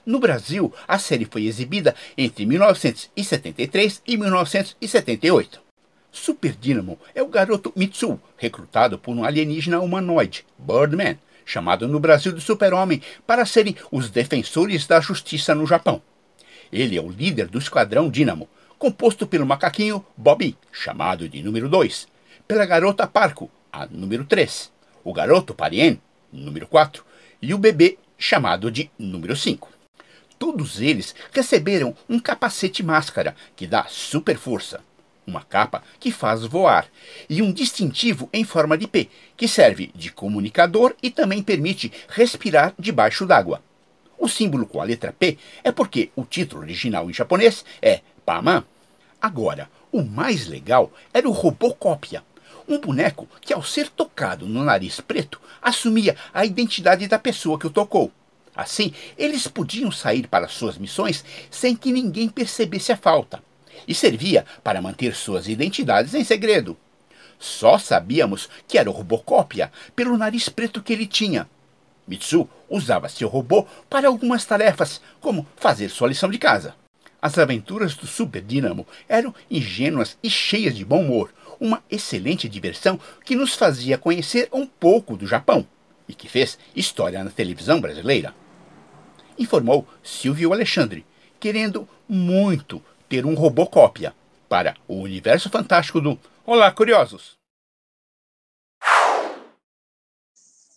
No 0.04 0.20
Brasil, 0.20 0.72
a 0.86 0.98
série 0.98 1.24
foi 1.24 1.46
exibida 1.46 1.94
entre 2.16 2.46
1973 2.46 4.02
e 4.06 4.16
1978. 4.16 5.60
Super 6.12 6.52
Dynamo 6.52 6.98
é 7.14 7.22
o 7.22 7.28
garoto 7.28 7.72
Mitsu, 7.74 8.20
recrutado 8.36 8.98
por 8.98 9.14
um 9.14 9.24
alienígena 9.24 9.80
humanoide, 9.80 10.46
Birdman, 10.58 11.18
chamado 11.46 11.86
no 11.86 12.00
Brasil 12.00 12.32
de 12.32 12.40
Super-Homem, 12.40 13.00
para 13.26 13.46
serem 13.46 13.76
os 13.90 14.10
defensores 14.10 14.86
da 14.86 15.00
justiça 15.00 15.54
no 15.54 15.66
Japão. 15.66 16.02
Ele 16.72 16.98
é 16.98 17.00
o 17.00 17.08
líder 17.08 17.46
do 17.46 17.58
Esquadrão 17.58 18.10
Dínamo, 18.10 18.48
composto 18.76 19.26
pelo 19.26 19.46
macaquinho 19.46 20.04
Bobby, 20.16 20.58
chamado 20.72 21.28
de 21.28 21.42
número 21.42 21.68
2, 21.68 22.08
pela 22.46 22.66
garota 22.66 23.06
Parco, 23.06 23.48
a 23.72 23.86
número 23.86 24.24
3, 24.24 24.72
o 25.04 25.12
garoto 25.12 25.54
Parien, 25.54 26.00
número 26.32 26.66
4, 26.66 27.04
e 27.40 27.54
o 27.54 27.58
bebê, 27.58 27.96
chamado 28.18 28.70
de 28.70 28.90
número 28.98 29.36
5. 29.36 29.70
Todos 30.38 30.80
eles 30.80 31.14
receberam 31.32 31.96
um 32.08 32.18
capacete 32.18 32.82
máscara 32.82 33.34
que 33.54 33.66
dá 33.66 33.86
super 33.88 34.36
força. 34.36 34.80
Uma 35.26 35.42
capa 35.42 35.82
que 35.98 36.10
faz 36.10 36.44
voar, 36.44 36.86
e 37.28 37.42
um 37.42 37.52
distintivo 37.52 38.28
em 38.32 38.44
forma 38.44 38.78
de 38.78 38.86
P, 38.86 39.08
que 39.36 39.48
serve 39.48 39.90
de 39.94 40.10
comunicador 40.10 40.94
e 41.02 41.10
também 41.10 41.42
permite 41.42 41.92
respirar 42.08 42.72
debaixo 42.78 43.26
d'água. 43.26 43.62
O 44.18 44.28
símbolo 44.28 44.66
com 44.66 44.80
a 44.80 44.84
letra 44.84 45.12
P 45.12 45.36
é 45.62 45.72
porque 45.72 46.10
o 46.16 46.24
título 46.24 46.62
original 46.62 47.10
em 47.10 47.12
japonês 47.12 47.64
é 47.82 48.00
Paman. 48.24 48.64
Agora, 49.20 49.68
o 49.92 50.02
mais 50.02 50.46
legal 50.46 50.92
era 51.12 51.28
o 51.28 51.32
Robocópia, 51.32 52.22
um 52.68 52.78
boneco 52.78 53.28
que, 53.40 53.52
ao 53.52 53.62
ser 53.62 53.88
tocado 53.88 54.46
no 54.46 54.64
nariz 54.64 55.00
preto, 55.00 55.40
assumia 55.60 56.16
a 56.32 56.44
identidade 56.44 57.06
da 57.06 57.18
pessoa 57.18 57.58
que 57.58 57.66
o 57.66 57.70
tocou. 57.70 58.10
Assim, 58.54 58.92
eles 59.18 59.46
podiam 59.46 59.90
sair 59.92 60.26
para 60.26 60.48
suas 60.48 60.78
missões 60.78 61.24
sem 61.50 61.76
que 61.76 61.92
ninguém 61.92 62.28
percebesse 62.28 62.90
a 62.90 62.96
falta, 62.96 63.42
e 63.86 63.94
servia 63.94 64.44
para 64.62 64.82
manter 64.82 65.14
suas 65.14 65.48
identidades 65.48 66.14
em 66.14 66.24
segredo. 66.24 66.76
Só 67.38 67.78
sabíamos 67.78 68.48
que 68.66 68.78
era 68.78 68.90
o 68.90 68.92
Robocópia 68.92 69.70
pelo 69.94 70.16
nariz 70.16 70.48
preto 70.48 70.82
que 70.82 70.92
ele 70.92 71.06
tinha. 71.06 71.48
Mitsu 72.06 72.48
usava 72.68 73.08
seu 73.08 73.28
robô 73.28 73.66
para 73.90 74.08
algumas 74.08 74.44
tarefas, 74.44 75.00
como 75.20 75.46
fazer 75.56 75.88
sua 75.88 76.08
lição 76.08 76.30
de 76.30 76.38
casa. 76.38 76.74
As 77.20 77.38
aventuras 77.38 77.94
do 77.94 78.06
Super 78.06 78.42
Dínamo 78.42 78.86
eram 79.08 79.34
ingênuas 79.50 80.16
e 80.22 80.30
cheias 80.30 80.76
de 80.76 80.84
bom 80.84 81.02
humor, 81.02 81.32
uma 81.58 81.82
excelente 81.90 82.48
diversão 82.48 83.00
que 83.24 83.34
nos 83.34 83.54
fazia 83.54 83.98
conhecer 83.98 84.48
um 84.52 84.66
pouco 84.66 85.16
do 85.16 85.26
Japão 85.26 85.66
e 86.08 86.14
que 86.14 86.28
fez 86.28 86.58
história 86.74 87.24
na 87.24 87.30
televisão 87.30 87.80
brasileira. 87.80 88.34
Informou 89.38 89.86
Silvio 90.02 90.52
Alexandre, 90.52 91.04
querendo 91.40 91.88
muito 92.08 92.82
ter 93.08 93.24
um 93.24 93.34
robô 93.34 93.66
cópia 93.66 94.14
para 94.48 94.76
o 94.86 94.96
universo 94.96 95.50
fantástico 95.50 96.00
do 96.00 96.18
Olá, 96.44 96.70
curiosos! 96.70 97.36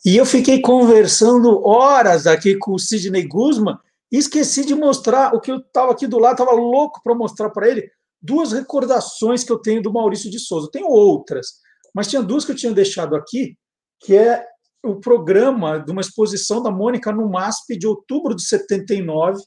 E 0.06 0.16
eu 0.16 0.26
fiquei 0.26 0.62
conversando 0.62 1.64
horas 1.68 2.26
aqui 2.26 2.56
com 2.58 2.74
o 2.74 2.80
Sidney 2.80 3.28
Guzman 3.28 3.78
e 4.12 4.18
esqueci 4.18 4.66
de 4.66 4.74
mostrar 4.74 5.36
o 5.36 5.40
que 5.40 5.52
eu 5.52 5.58
estava 5.58 5.92
aqui 5.92 6.08
do 6.08 6.18
lado, 6.18 6.42
estava 6.42 6.52
louco 6.52 7.02
para 7.04 7.14
mostrar 7.14 7.50
para 7.50 7.68
ele 7.70 7.92
duas 8.22 8.52
recordações 8.52 9.44
que 9.44 9.52
eu 9.52 9.60
tenho 9.60 9.82
do 9.82 9.94
Maurício 9.94 10.32
de 10.32 10.40
Souza. 10.40 10.70
Tenho 10.72 10.88
outras, 10.88 11.60
mas 11.94 12.08
tinha 12.08 12.22
duas 12.22 12.46
que 12.46 12.52
eu 12.52 12.56
tinha 12.56 12.72
deixado 12.72 13.16
aqui, 13.16 13.56
que 14.00 14.16
é 14.16 14.44
o 14.84 14.96
programa 14.96 15.80
de 15.80 15.92
uma 15.92 16.02
exposição 16.02 16.64
da 16.64 16.72
Mônica 16.72 17.12
no 17.12 17.30
MASP 17.30 17.78
de 17.78 17.86
outubro 17.86 18.36
de 18.36 18.44
79. 18.44 19.42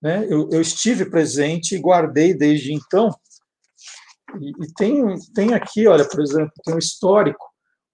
Né? 0.00 0.26
Eu, 0.28 0.48
eu 0.52 0.60
estive 0.60 1.10
presente 1.10 1.74
e 1.74 1.80
guardei 1.80 2.34
desde 2.34 2.72
então. 2.72 3.10
E, 4.40 4.50
e 4.50 4.72
tem, 4.74 5.02
tem 5.34 5.54
aqui, 5.54 5.86
olha, 5.86 6.08
por 6.08 6.20
exemplo, 6.20 6.52
tem 6.64 6.74
um 6.74 6.78
histórico. 6.78 7.44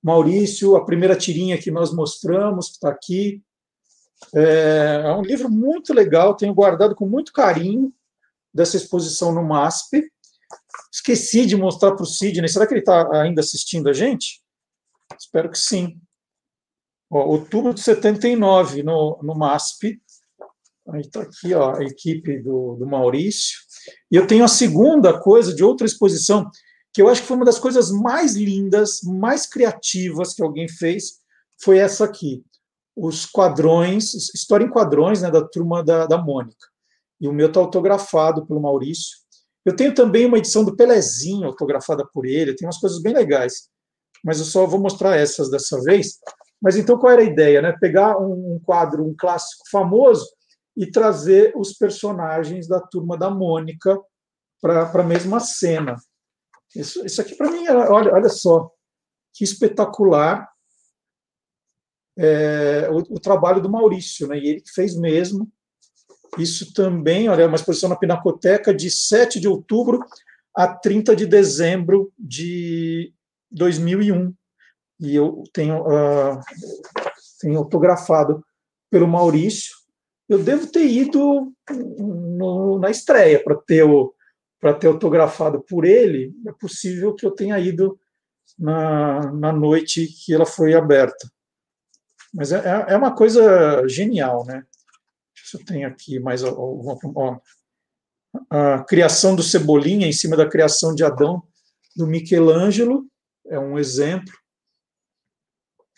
Maurício, 0.02 0.76
a 0.76 0.84
primeira 0.84 1.16
tirinha 1.16 1.56
que 1.56 1.70
nós 1.70 1.92
mostramos, 1.92 2.68
que 2.68 2.74
está 2.74 2.90
aqui. 2.90 3.42
É, 4.34 5.02
é 5.06 5.12
um 5.12 5.22
livro 5.22 5.50
muito 5.50 5.94
legal, 5.94 6.36
tenho 6.36 6.54
guardado 6.54 6.94
com 6.94 7.06
muito 7.06 7.32
carinho 7.32 7.92
dessa 8.52 8.76
exposição 8.76 9.32
no 9.32 9.42
MASP. 9.42 10.10
Esqueci 10.92 11.46
de 11.46 11.56
mostrar 11.56 11.92
para 11.92 12.02
o 12.02 12.06
Sidney. 12.06 12.48
Será 12.48 12.66
que 12.66 12.74
ele 12.74 12.80
está 12.80 13.20
ainda 13.20 13.40
assistindo 13.40 13.88
a 13.88 13.92
gente? 13.92 14.42
Espero 15.18 15.50
que 15.50 15.58
sim. 15.58 15.98
Ó, 17.10 17.24
outubro 17.26 17.72
de 17.74 17.80
79, 17.80 18.82
no, 18.82 19.18
no 19.22 19.34
MASP. 19.34 20.00
Aí 20.88 21.00
está 21.00 21.22
aqui 21.22 21.54
ó, 21.54 21.76
a 21.76 21.84
equipe 21.84 22.38
do, 22.42 22.76
do 22.76 22.86
Maurício. 22.86 23.58
E 24.10 24.16
eu 24.16 24.26
tenho 24.26 24.44
a 24.44 24.48
segunda 24.48 25.18
coisa 25.18 25.54
de 25.54 25.64
outra 25.64 25.86
exposição, 25.86 26.50
que 26.92 27.00
eu 27.00 27.08
acho 27.08 27.22
que 27.22 27.28
foi 27.28 27.36
uma 27.36 27.46
das 27.46 27.58
coisas 27.58 27.90
mais 27.90 28.34
lindas, 28.34 29.00
mais 29.02 29.46
criativas 29.46 30.34
que 30.34 30.42
alguém 30.42 30.68
fez, 30.68 31.20
foi 31.62 31.78
essa 31.78 32.04
aqui. 32.04 32.44
Os 32.96 33.26
quadrões, 33.26 34.14
história 34.34 34.64
em 34.64 34.70
quadrões, 34.70 35.22
né, 35.22 35.30
da 35.30 35.42
turma 35.42 35.82
da, 35.82 36.06
da 36.06 36.18
Mônica 36.18 36.74
e 37.20 37.28
o 37.28 37.32
meu 37.32 37.48
está 37.48 37.58
autografado 37.60 38.46
pelo 38.46 38.60
Maurício. 38.60 39.16
Eu 39.64 39.74
tenho 39.74 39.94
também 39.94 40.26
uma 40.26 40.36
edição 40.36 40.62
do 40.62 40.76
Pelezinho 40.76 41.46
autografada 41.46 42.06
por 42.12 42.26
ele, 42.26 42.54
tem 42.54 42.66
umas 42.66 42.78
coisas 42.78 43.00
bem 43.00 43.14
legais, 43.14 43.68
mas 44.22 44.38
eu 44.38 44.44
só 44.44 44.66
vou 44.66 44.78
mostrar 44.78 45.16
essas 45.16 45.50
dessa 45.50 45.80
vez. 45.82 46.18
Mas 46.60 46.76
então 46.76 46.98
qual 46.98 47.12
era 47.12 47.22
a 47.22 47.24
ideia? 47.24 47.62
Né? 47.62 47.74
Pegar 47.80 48.18
um 48.18 48.60
quadro, 48.62 49.04
um 49.04 49.14
clássico 49.16 49.64
famoso, 49.70 50.26
e 50.76 50.90
trazer 50.90 51.52
os 51.56 51.72
personagens 51.72 52.66
da 52.66 52.80
turma 52.80 53.16
da 53.16 53.30
Mônica 53.30 53.98
para 54.60 54.90
a 54.90 55.06
mesma 55.06 55.40
cena. 55.40 55.96
Isso, 56.74 57.04
isso 57.04 57.20
aqui 57.20 57.34
para 57.36 57.50
mim, 57.50 57.68
olha, 57.68 58.12
olha 58.12 58.28
só, 58.28 58.70
que 59.32 59.44
espetacular 59.44 60.48
é, 62.16 62.88
o, 62.90 63.16
o, 63.16 63.20
trabalho 63.20 63.60
do 63.60 63.70
Maurício, 63.70 64.26
né? 64.28 64.38
E 64.38 64.48
ele 64.48 64.62
fez 64.74 64.96
mesmo. 64.96 65.50
Isso 66.38 66.72
também, 66.72 67.28
olha, 67.28 67.42
é 67.42 67.46
uma 67.46 67.56
exposição 67.56 67.88
na 67.88 67.96
Pinacoteca 67.96 68.72
de 68.74 68.90
7 68.90 69.40
de 69.40 69.48
outubro 69.48 70.00
a 70.54 70.68
30 70.68 71.14
de 71.16 71.26
dezembro 71.26 72.12
de 72.18 73.12
2001. 73.50 74.32
E 75.00 75.14
eu 75.14 75.42
tenho, 75.52 75.82
uh, 75.82 76.40
tenho 77.40 77.58
autografado 77.58 78.44
pelo 78.90 79.08
Maurício. 79.08 79.74
Eu 80.28 80.42
devo 80.42 80.66
ter 80.66 80.86
ido 80.86 81.52
no, 81.98 82.78
na 82.78 82.90
estreia 82.90 83.42
para 83.42 83.56
ter, 83.56 83.84
para 84.60 84.74
ter 84.74 84.86
autografado 84.86 85.60
por 85.60 85.84
ele. 85.84 86.34
É 86.46 86.52
possível 86.52 87.14
que 87.14 87.26
eu 87.26 87.30
tenha 87.30 87.58
ido 87.58 87.98
na, 88.58 89.32
na 89.32 89.52
noite 89.52 90.06
que 90.06 90.32
ela 90.32 90.46
foi 90.46 90.74
aberta. 90.74 91.28
Mas 92.32 92.52
é, 92.52 92.86
é 92.88 92.96
uma 92.96 93.14
coisa 93.14 93.86
genial, 93.86 94.44
né? 94.46 94.64
se 95.44 95.56
eu 95.56 95.64
tenho 95.64 95.86
aqui 95.86 96.18
mais 96.18 96.42
alguma. 96.42 96.98
Ó, 97.14 97.38
a 98.50 98.82
criação 98.84 99.36
do 99.36 99.42
Cebolinha 99.42 100.08
em 100.08 100.12
cima 100.12 100.36
da 100.36 100.48
criação 100.48 100.94
de 100.94 101.04
Adão, 101.04 101.42
do 101.94 102.06
Michelangelo, 102.06 103.06
é 103.46 103.58
um 103.58 103.78
exemplo. 103.78 104.32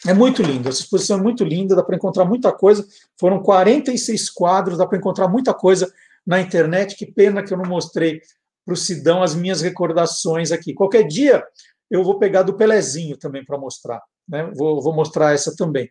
É 0.04 0.12
muito 0.12 0.42
lindo, 0.42 0.68
essa 0.68 0.80
exposição 0.80 1.18
é 1.18 1.22
muito 1.22 1.42
linda, 1.42 1.74
dá 1.74 1.82
para 1.82 1.96
encontrar 1.96 2.24
muita 2.24 2.52
coisa. 2.52 2.86
Foram 3.18 3.42
46 3.42 4.30
quadros, 4.30 4.76
dá 4.76 4.86
para 4.86 4.98
encontrar 4.98 5.28
muita 5.28 5.54
coisa 5.54 5.90
na 6.26 6.40
internet. 6.40 6.96
Que 6.96 7.06
pena 7.06 7.42
que 7.42 7.52
eu 7.52 7.58
não 7.58 7.64
mostrei 7.68 8.20
para 8.64 8.74
o 8.74 8.76
Sidão 8.76 9.22
as 9.22 9.34
minhas 9.34 9.62
recordações 9.62 10.52
aqui. 10.52 10.74
Qualquer 10.74 11.04
dia 11.04 11.42
eu 11.90 12.04
vou 12.04 12.18
pegar 12.18 12.42
do 12.42 12.54
Pelezinho 12.54 13.16
também 13.16 13.44
para 13.44 13.56
mostrar. 13.56 14.02
Né? 14.28 14.50
Vou, 14.54 14.82
vou 14.82 14.92
mostrar 14.92 15.32
essa 15.32 15.54
também. 15.56 15.88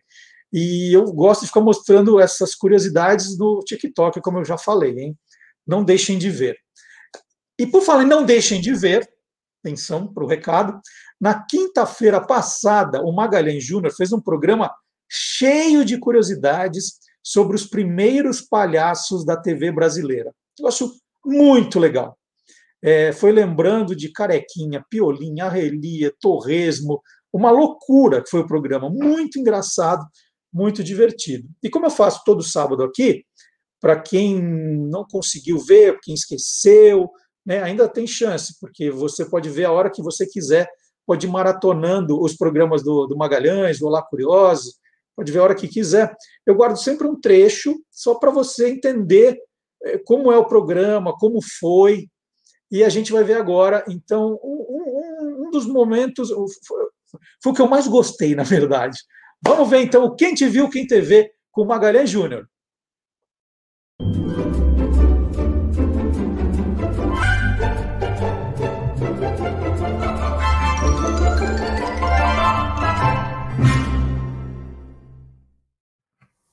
E 0.52 0.94
eu 0.94 1.04
gosto 1.12 1.40
de 1.40 1.48
ficar 1.48 1.60
mostrando 1.60 2.20
essas 2.20 2.54
curiosidades 2.54 3.36
do 3.36 3.60
TikTok, 3.60 4.20
como 4.20 4.38
eu 4.38 4.44
já 4.44 4.56
falei, 4.56 4.98
hein? 4.98 5.18
Não 5.66 5.82
deixem 5.82 6.18
de 6.18 6.30
ver. 6.30 6.56
E 7.58 7.66
por 7.66 7.82
falar 7.82 8.04
em 8.04 8.06
não 8.06 8.24
deixem 8.24 8.60
de 8.60 8.72
ver, 8.72 9.08
atenção 9.66 10.06
para 10.12 10.24
o 10.24 10.26
recado, 10.26 10.80
na 11.20 11.44
quinta-feira 11.44 12.20
passada, 12.20 13.02
o 13.02 13.12
Magalhães 13.12 13.64
Júnior 13.64 13.92
fez 13.92 14.12
um 14.12 14.20
programa 14.20 14.70
cheio 15.08 15.84
de 15.84 15.98
curiosidades 15.98 16.98
sobre 17.22 17.56
os 17.56 17.66
primeiros 17.66 18.40
palhaços 18.40 19.24
da 19.24 19.36
TV 19.36 19.72
brasileira. 19.72 20.32
Negócio 20.58 20.92
muito 21.24 21.78
legal. 21.78 22.16
É, 22.82 23.12
foi 23.12 23.32
lembrando 23.32 23.96
de 23.96 24.12
Carequinha, 24.12 24.84
Piolinha, 24.88 25.46
Arrelia, 25.46 26.12
Torresmo, 26.20 27.02
uma 27.32 27.50
loucura 27.50 28.22
que 28.22 28.30
foi 28.30 28.40
o 28.40 28.46
programa, 28.46 28.88
muito 28.88 29.38
engraçado 29.38 30.06
muito 30.52 30.82
divertido. 30.82 31.46
E 31.62 31.68
como 31.68 31.84
eu 31.84 31.90
faço 31.90 32.22
todo 32.24 32.42
sábado 32.42 32.82
aqui, 32.82 33.24
para 33.78 34.00
quem 34.00 34.42
não 34.42 35.04
conseguiu 35.04 35.58
ver, 35.58 35.98
quem 36.02 36.14
esqueceu, 36.14 37.10
né, 37.46 37.62
ainda 37.62 37.88
tem 37.88 38.06
chance, 38.06 38.58
porque 38.60 38.90
você 38.90 39.24
pode 39.24 39.48
ver 39.48 39.66
a 39.66 39.72
hora 39.72 39.90
que 39.90 40.02
você 40.02 40.26
quiser, 40.26 40.68
pode 41.06 41.26
ir 41.26 41.30
maratonando 41.30 42.20
os 42.20 42.36
programas 42.36 42.82
do, 42.82 43.06
do 43.06 43.16
Magalhães, 43.16 43.78
do 43.78 43.86
Olá 43.86 44.02
Curioso, 44.02 44.74
pode 45.14 45.30
ver 45.30 45.38
a 45.38 45.44
hora 45.44 45.54
que 45.54 45.68
quiser. 45.68 46.12
Eu 46.44 46.56
guardo 46.56 46.76
sempre 46.76 47.06
um 47.06 47.18
trecho 47.18 47.76
só 47.90 48.16
para 48.16 48.30
você 48.30 48.68
entender 48.68 49.38
eh, 49.84 49.98
como 50.04 50.32
é 50.32 50.36
o 50.36 50.46
programa, 50.46 51.14
como 51.16 51.38
foi, 51.60 52.08
e 52.70 52.82
a 52.82 52.88
gente 52.88 53.12
vai 53.12 53.22
ver 53.22 53.34
agora. 53.34 53.84
Então, 53.88 54.38
um, 54.42 54.66
um, 54.68 55.46
um 55.46 55.50
dos 55.50 55.66
momentos 55.66 56.30
foi, 56.66 56.86
foi 57.40 57.52
o 57.52 57.54
que 57.54 57.62
eu 57.62 57.68
mais 57.68 57.86
gostei, 57.86 58.34
na 58.34 58.42
verdade, 58.42 58.98
Vamos 59.42 59.68
ver 59.68 59.82
então 59.82 60.14
Quem 60.16 60.34
Te 60.34 60.48
Viu, 60.48 60.68
Quem 60.68 60.86
TV 60.86 61.30
com 61.52 61.64
Magalhães 61.64 62.10
Júnior. 62.10 62.48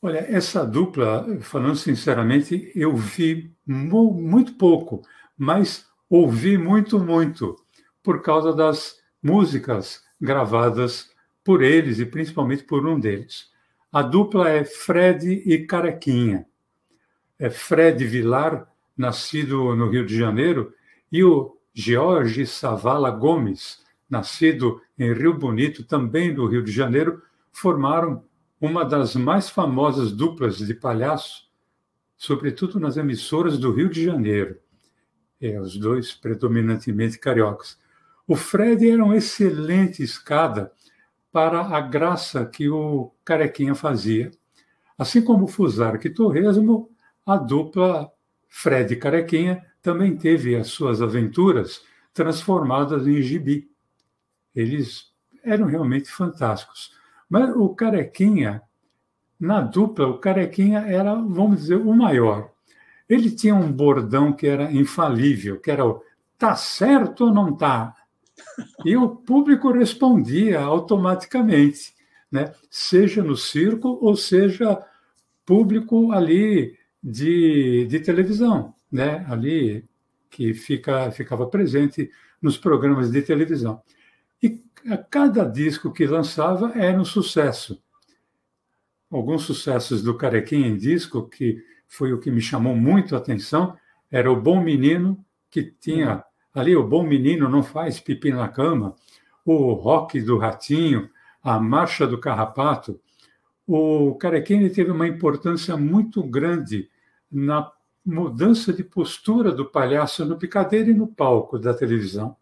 Olha, 0.06 0.18
essa 0.30 0.66
dupla, 0.66 1.26
falando 1.39 1.78
sinceramente, 1.78 2.70
eu 2.76 2.93
vi 2.93 3.56
muito 3.66 4.56
pouco, 4.56 5.01
mas 5.38 5.88
ouvi 6.10 6.58
muito, 6.58 6.99
muito. 6.99 7.56
por 8.04 8.22
causa 8.22 8.51
das 8.54 8.97
músicas 9.24 10.04
gravadas 10.20 11.10
por 11.41 11.64
eles 11.64 11.99
e 11.99 12.06
principalmente 12.06 12.66
por 12.66 12.86
um 12.86 12.99
deles. 12.99 13.49
A 13.93 14.01
dupla 14.01 14.49
é 14.49 14.66
Fred 14.66 15.41
e 15.45 15.66
Carequinha. 15.66 16.45
É 17.39 17.49
Fred 17.49 18.04
Vilar, 18.06 18.68
nascido 18.97 19.74
no 19.74 19.89
Rio 19.89 20.06
de 20.06 20.18
Janeiro, 20.18 20.74
e 21.10 21.24
o 21.24 21.58
Jorge 21.74 22.45
Savala 22.45 23.10
Gomes, 23.10 23.82
nascido 24.10 24.82
em 24.99 25.14
Rio 25.14 25.34
Bonito, 25.34 25.86
também 25.86 26.34
do 26.34 26.45
Rio 26.45 26.62
de 26.62 26.74
Janeiro, 26.74 27.22
formaram 27.54 28.22
uma 28.64 28.86
das 28.86 29.14
mais 29.14 29.49
famosas 29.49 30.14
duplas 30.14 30.59
de 30.59 30.74
palhaço, 30.74 31.49
sobretudo 32.16 32.80
nas 32.80 32.95
emissoras 32.95 33.57
do 33.57 33.74
Rio 33.74 33.89
de 33.89 34.05
Janeiro. 34.05 34.57
É, 35.41 35.59
os 35.59 35.76
dois 35.76 36.14
predominantemente 36.14 37.20
cariocas. 37.20 37.78
O 38.26 38.38
Fred 38.38 38.89
era 38.89 39.03
um 39.03 39.14
excelente 39.14 40.01
escada 40.01 40.72
para 41.30 41.59
a 41.59 41.82
graça 41.82 42.45
que 42.45 42.70
o 42.70 43.11
Carequinha 43.26 43.76
fazia. 43.76 44.32
Assim 44.97 45.22
como 45.22 45.43
o 45.43 45.49
Fusarca 45.49 46.07
e 46.07 46.14
Torresmo, 46.14 46.89
a 47.26 47.36
dupla 47.36 48.09
Fred 48.47 48.95
Carequinha 48.95 49.61
também 49.82 50.16
teve 50.16 50.55
as 50.55 50.68
suas 50.68 51.01
aventuras 51.01 51.84
transformadas 52.14 53.05
em 53.05 53.22
gibi. 53.22 53.70
Eles 54.55 55.11
eram 55.43 55.66
realmente 55.66 56.09
fantásticos. 56.09 57.03
Mas 57.34 57.50
o 57.56 57.70
Carequinha, 57.70 58.62
na 59.40 59.60
dupla, 59.60 60.06
o 60.08 60.20
Carequinha 60.20 60.82
era, 60.82 61.16
vamos 61.16 61.62
dizer, 61.62 61.78
o 61.78 61.92
maior. 61.92 62.52
Ele 63.10 63.32
tinha 63.32 63.56
um 63.56 63.72
bordão 63.72 64.32
que 64.32 64.46
era 64.46 64.72
infalível, 64.72 65.60
que 65.60 65.72
era 65.72 65.84
o 65.84 66.00
tá 66.38 66.56
certo 66.56 67.26
ou 67.26 67.34
não 67.34 67.58
tá? 67.58 67.96
E 68.86 68.96
o 68.96 69.10
público 69.10 69.72
respondia 69.72 70.60
automaticamente, 70.62 71.96
né? 72.32 72.54
seja 72.70 73.24
no 73.24 73.36
circo 73.36 73.98
ou 74.00 74.16
seja 74.16 74.80
público 75.44 76.12
ali 76.12 76.78
de, 77.04 77.88
de 77.90 78.00
televisão, 78.00 78.76
né? 78.92 79.26
ali 79.28 79.84
que 80.30 80.54
fica, 80.54 81.10
ficava 81.10 81.48
presente 81.48 82.12
nos 82.40 82.60
programas 82.60 83.10
de 83.10 83.24
televisão. 83.24 83.82
A 84.90 84.98
cada 84.98 85.46
disco 85.46 85.94
que 85.94 86.06
lançava 86.06 86.74
era 86.76 87.00
um 87.00 87.06
sucesso. 87.06 87.82
Alguns 89.10 89.44
sucessos 89.44 90.04
do 90.04 90.18
Carequinha 90.18 90.68
em 90.68 90.76
disco, 90.76 91.30
que 91.30 91.64
foi 91.88 92.12
o 92.12 92.20
que 92.20 92.30
me 92.30 92.42
chamou 92.42 92.76
muito 92.76 93.16
a 93.16 93.20
atenção, 93.20 93.78
era 94.12 94.30
o 94.32 94.40
Bom 94.40 94.62
Menino, 94.62 95.24
que 95.50 95.64
tinha 95.64 96.24
ali 96.54 96.76
o 96.76 96.86
Bom 96.86 97.04
Menino 97.04 97.48
Não 97.48 97.64
Faz 97.64 98.00
Pipi 98.00 98.32
na 98.32 98.50
Cama, 98.50 98.96
o 99.46 99.74
Rock 99.74 100.20
do 100.22 100.38
Ratinho, 100.38 101.10
a 101.42 101.60
Marcha 101.60 102.06
do 102.06 102.20
Carrapato. 102.20 103.00
O 103.66 104.16
Carequinha 104.16 104.70
teve 104.70 104.92
uma 104.92 105.08
importância 105.08 105.78
muito 105.78 106.22
grande 106.24 106.90
na 107.32 107.72
mudança 108.06 108.74
de 108.74 108.84
postura 108.84 109.52
do 109.52 109.66
palhaço 109.66 110.26
no 110.26 110.38
picadeiro 110.38 110.92
e 110.92 110.94
no 110.94 111.08
palco 111.08 111.58
da 111.58 111.74
televisão. 111.74 112.36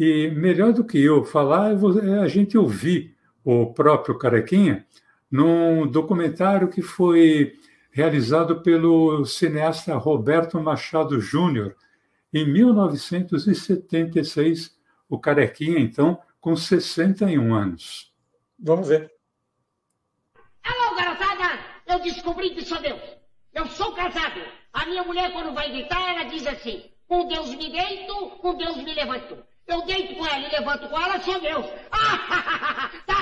E 0.00 0.28
melhor 0.30 0.72
do 0.72 0.82
que 0.82 0.98
eu 0.98 1.22
falar 1.22 1.72
é 1.72 2.18
a 2.20 2.26
gente 2.26 2.56
ouvir 2.56 3.14
o 3.44 3.74
próprio 3.74 4.16
Carequinha 4.16 4.86
num 5.30 5.86
documentário 5.86 6.70
que 6.70 6.80
foi 6.80 7.52
realizado 7.90 8.62
pelo 8.62 9.26
cineasta 9.26 9.94
Roberto 9.96 10.58
Machado 10.58 11.20
Júnior 11.20 11.76
em 12.32 12.50
1976, 12.50 14.74
o 15.06 15.18
Carequinha, 15.18 15.78
então, 15.78 16.18
com 16.40 16.56
61 16.56 17.52
anos. 17.52 18.10
Vamos 18.58 18.88
ver. 18.88 19.12
Alô, 20.64 20.96
garotada! 20.96 21.60
Eu 21.86 21.98
descobri 21.98 22.54
que 22.54 22.64
sou 22.64 22.80
Deus. 22.80 23.02
Eu 23.52 23.66
sou 23.66 23.92
casado. 23.92 24.40
A 24.72 24.86
minha 24.86 25.04
mulher, 25.04 25.30
quando 25.34 25.52
vai 25.52 25.70
deitar, 25.70 26.00
ela 26.00 26.24
diz 26.24 26.46
assim: 26.46 26.84
com 27.06 27.28
Deus 27.28 27.50
me 27.50 27.70
deito, 27.70 28.30
com 28.38 28.56
Deus 28.56 28.78
me 28.78 28.94
levanto. 28.94 29.50
Eu 29.70 29.82
deito 29.82 30.16
com 30.16 30.26
ela 30.26 30.46
e 30.46 30.50
levanto 30.50 30.88
com 30.88 31.00
ela, 31.00 31.20
sou 31.20 31.40
Deus. 31.40 31.66
Ah, 33.12 33.19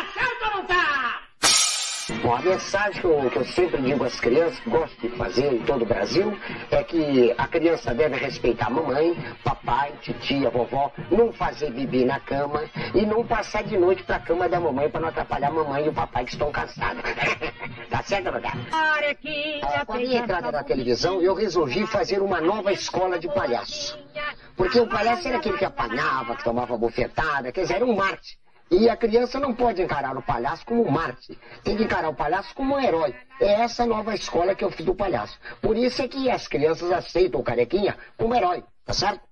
Bom, 2.22 2.34
a 2.34 2.40
mensagem 2.40 3.00
que 3.00 3.06
eu, 3.06 3.30
que 3.30 3.36
eu, 3.36 3.44
sempre 3.44 3.80
digo 3.80 4.04
às 4.04 4.18
crianças, 4.18 4.58
que 4.58 4.68
gosto 4.68 5.00
de 5.00 5.08
fazer 5.16 5.52
em 5.52 5.58
todo 5.60 5.82
o 5.82 5.86
Brasil, 5.86 6.36
é 6.70 6.82
que 6.82 7.32
a 7.38 7.46
criança 7.46 7.94
deve 7.94 8.16
respeitar 8.16 8.66
a 8.66 8.70
mamãe, 8.70 9.16
papai, 9.44 9.92
titia, 10.02 10.50
vovó, 10.50 10.90
não 11.10 11.32
fazer 11.32 11.70
bebê 11.70 12.04
na 12.04 12.18
cama 12.18 12.64
e 12.92 13.06
não 13.06 13.24
passar 13.24 13.62
de 13.62 13.78
noite 13.78 14.02
para 14.02 14.16
a 14.16 14.20
cama 14.20 14.48
da 14.48 14.58
mamãe 14.58 14.90
para 14.90 15.00
não 15.00 15.08
atrapalhar 15.08 15.48
a 15.48 15.52
mamãe 15.52 15.86
e 15.86 15.88
o 15.88 15.92
papai 15.92 16.24
que 16.24 16.32
estão 16.32 16.50
cansados. 16.50 17.02
tá 17.88 18.02
certo, 18.02 18.32
não 18.32 18.40
tá? 18.40 18.52
Ah, 19.62 19.84
com 19.86 19.92
a 19.92 19.96
minha 19.96 20.18
entrada 20.18 20.50
na 20.50 20.64
televisão, 20.64 21.22
eu 21.22 21.34
resolvi 21.34 21.86
fazer 21.86 22.20
uma 22.20 22.40
nova 22.40 22.72
escola 22.72 23.18
de 23.18 23.28
palhaço. 23.28 23.96
Porque 24.56 24.80
o 24.80 24.88
palhaço 24.88 25.28
era 25.28 25.38
aquele 25.38 25.56
que 25.56 25.64
apanhava, 25.64 26.34
que 26.34 26.42
tomava 26.42 26.76
bofetada, 26.76 27.52
quer 27.52 27.62
dizer, 27.62 27.74
era 27.74 27.86
um 27.86 27.94
Marte. 27.94 28.36
E 28.70 28.88
a 28.88 28.96
criança 28.96 29.40
não 29.40 29.54
pode 29.54 29.80
encarar 29.80 30.16
o 30.16 30.22
palhaço 30.22 30.64
como 30.66 30.86
um 30.86 30.90
Marte. 30.90 31.38
Tem 31.64 31.76
que 31.76 31.84
encarar 31.84 32.10
o 32.10 32.14
palhaço 32.14 32.54
como 32.54 32.74
um 32.74 32.80
herói. 32.80 33.14
É 33.40 33.62
essa 33.62 33.86
nova 33.86 34.14
escola 34.14 34.54
que 34.54 34.64
eu 34.64 34.70
fiz 34.70 34.84
do 34.84 34.94
palhaço. 34.94 35.38
Por 35.62 35.76
isso 35.76 36.02
é 36.02 36.08
que 36.08 36.30
as 36.30 36.46
crianças 36.46 36.90
aceitam 36.92 37.40
o 37.40 37.44
carequinha 37.44 37.96
como 38.16 38.34
herói, 38.34 38.62
tá 38.84 38.92
certo? 38.92 39.28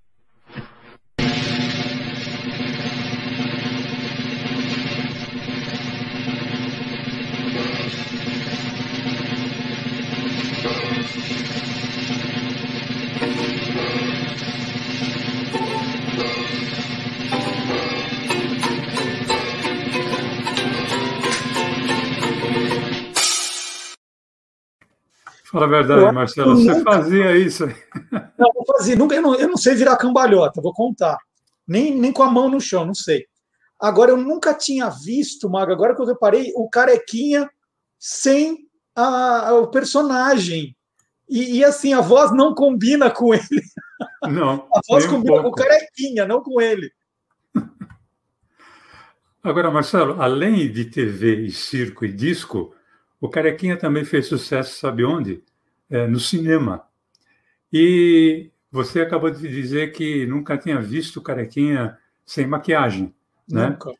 Fala 25.49 25.65
a 25.65 25.69
verdade, 25.69 26.13
Marcelo, 26.13 26.57
você 26.57 26.73
nunca... 26.73 26.91
fazia 26.91 27.37
isso? 27.37 27.65
Não, 28.37 28.51
eu 28.53 28.65
fazia, 28.67 28.95
nunca, 28.97 29.15
eu 29.15 29.21
não, 29.21 29.35
eu 29.35 29.47
não 29.47 29.55
sei 29.55 29.75
virar 29.75 29.95
cambalhota, 29.95 30.61
vou 30.61 30.73
contar. 30.73 31.17
Nem, 31.65 31.95
nem 31.95 32.11
com 32.11 32.21
a 32.21 32.29
mão 32.29 32.49
no 32.49 32.59
chão, 32.59 32.85
não 32.85 32.93
sei. 32.93 33.25
Agora, 33.79 34.11
eu 34.11 34.17
nunca 34.17 34.53
tinha 34.53 34.89
visto, 34.89 35.49
Mago, 35.49 35.71
agora 35.71 35.95
que 35.95 36.01
eu 36.01 36.05
reparei, 36.05 36.51
o 36.55 36.69
carequinha 36.69 37.49
sem 37.97 38.67
a, 38.93 39.53
o 39.53 39.67
personagem. 39.67 40.75
E, 41.29 41.59
e, 41.59 41.63
assim, 41.63 41.93
a 41.93 42.01
voz 42.01 42.31
não 42.33 42.53
combina 42.53 43.09
com 43.09 43.33
ele. 43.33 43.61
Não. 44.23 44.67
a 44.75 44.81
voz 44.89 45.05
combina 45.05 45.39
um 45.39 45.43
com 45.43 45.49
o 45.49 45.55
carequinha, 45.55 46.25
não 46.25 46.41
com 46.41 46.59
ele. 46.59 46.91
Agora, 49.41 49.71
Marcelo, 49.71 50.21
além 50.21 50.69
de 50.69 50.85
TV 50.85 51.45
e 51.45 51.51
circo 51.51 52.03
e 52.03 52.11
disco, 52.11 52.75
o 53.19 53.29
Carequinha 53.29 53.77
também 53.77 54.05
fez 54.05 54.27
sucesso, 54.27 54.79
sabe 54.79 55.03
onde? 55.03 55.43
É, 55.89 56.07
no 56.07 56.19
cinema. 56.19 56.83
E 57.71 58.51
você 58.71 59.01
acabou 59.01 59.31
de 59.31 59.47
dizer 59.47 59.91
que 59.91 60.25
nunca 60.25 60.57
tinha 60.57 60.79
visto 60.79 61.17
o 61.17 61.21
Carequinha 61.21 61.97
sem 62.25 62.45
maquiagem, 62.45 63.13
né? 63.49 63.69
Nunca. 63.69 63.91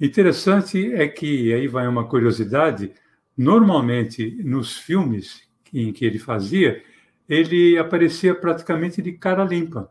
Interessante 0.00 0.94
é 0.94 1.08
que, 1.08 1.52
aí 1.52 1.66
vai 1.66 1.88
uma 1.88 2.08
curiosidade, 2.08 2.92
normalmente 3.36 4.40
nos 4.44 4.76
filmes 4.76 5.42
em 5.74 5.92
que 5.92 6.04
ele 6.04 6.18
fazia, 6.18 6.82
ele 7.28 7.76
aparecia 7.76 8.34
praticamente 8.34 9.02
de 9.02 9.12
cara 9.12 9.44
limpa. 9.44 9.90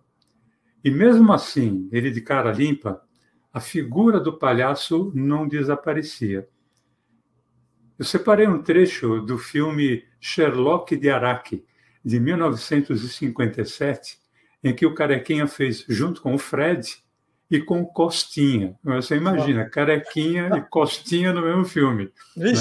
E 0.83 0.89
mesmo 0.89 1.31
assim, 1.33 1.89
ele 1.91 2.09
de 2.09 2.21
cara 2.21 2.51
limpa, 2.51 3.01
a 3.53 3.59
figura 3.59 4.19
do 4.19 4.37
palhaço 4.37 5.11
não 5.13 5.47
desaparecia. 5.47 6.47
Eu 7.97 8.05
separei 8.05 8.47
um 8.47 8.61
trecho 8.61 9.21
do 9.21 9.37
filme 9.37 10.03
Sherlock 10.19 10.95
de 10.95 11.09
Araque, 11.09 11.65
de 12.05 12.19
1957, 12.19 14.19
em 14.63 14.75
que 14.75 14.85
o 14.85 14.93
Carequinha 14.93 15.47
fez 15.47 15.83
junto 15.87 16.21
com 16.21 16.35
o 16.35 16.37
Fred 16.37 17.01
e 17.49 17.59
com 17.59 17.85
Costinha. 17.85 18.77
Você 18.83 19.15
imagina, 19.15 19.69
Carequinha 19.69 20.49
e 20.55 20.61
Costinha 20.61 21.33
no 21.33 21.41
mesmo 21.41 21.65
filme. 21.65 22.11
Né? 22.35 22.51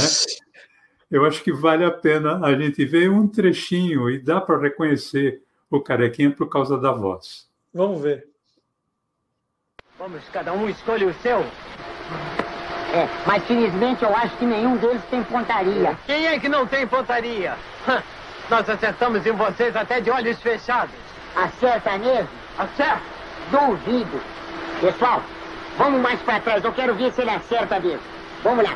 Eu 1.11 1.24
acho 1.24 1.45
que 1.45 1.53
vale 1.53 1.84
a 1.84 1.91
pena 1.91 2.45
a 2.45 2.59
gente 2.59 2.84
ver 2.84 3.11
um 3.11 3.28
trechinho 3.28 4.11
e 4.11 4.18
dá 4.18 4.41
para 4.41 4.59
reconhecer 4.59 5.43
o 5.70 5.80
Carequinha 5.80 6.30
por 6.30 6.49
causa 6.49 6.78
da 6.78 6.93
voz. 6.93 7.47
Vamos 7.74 8.01
ver. 8.01 8.26
Vamos, 9.99 10.26
cada 10.30 10.53
um 10.53 10.68
escolhe 10.68 11.05
o 11.05 11.14
seu. 11.14 11.45
É, 12.97 13.07
mas 13.26 13.44
felizmente 13.44 14.03
eu 14.03 14.16
acho 14.16 14.34
que 14.38 14.47
nenhum 14.47 14.78
deles 14.78 15.03
tem 15.11 15.22
pontaria. 15.24 15.94
Quem 16.07 16.28
é 16.28 16.38
que 16.38 16.49
não 16.49 16.66
tem 16.66 16.86
pontaria? 16.86 17.53
Nós 18.49 18.70
acertamos 18.70 19.26
em 19.26 19.32
vocês 19.32 19.76
até 19.76 20.01
de 20.01 20.11
olhos 20.11 20.40
fechados. 20.40 20.94
Acerta 21.36 21.99
mesmo? 21.99 22.28
Acerta. 22.59 23.03
Duvido. 23.51 24.18
Pessoal, 24.80 25.22
vamos 25.76 26.01
mais 26.01 26.18
para 26.22 26.40
trás. 26.40 26.64
Eu 26.64 26.72
quero 26.72 26.94
ver 26.94 27.12
se 27.12 27.20
ele 27.20 27.32
acerta 27.32 27.78
mesmo. 27.78 28.01
Vamos 28.42 28.64
lá. 28.64 28.74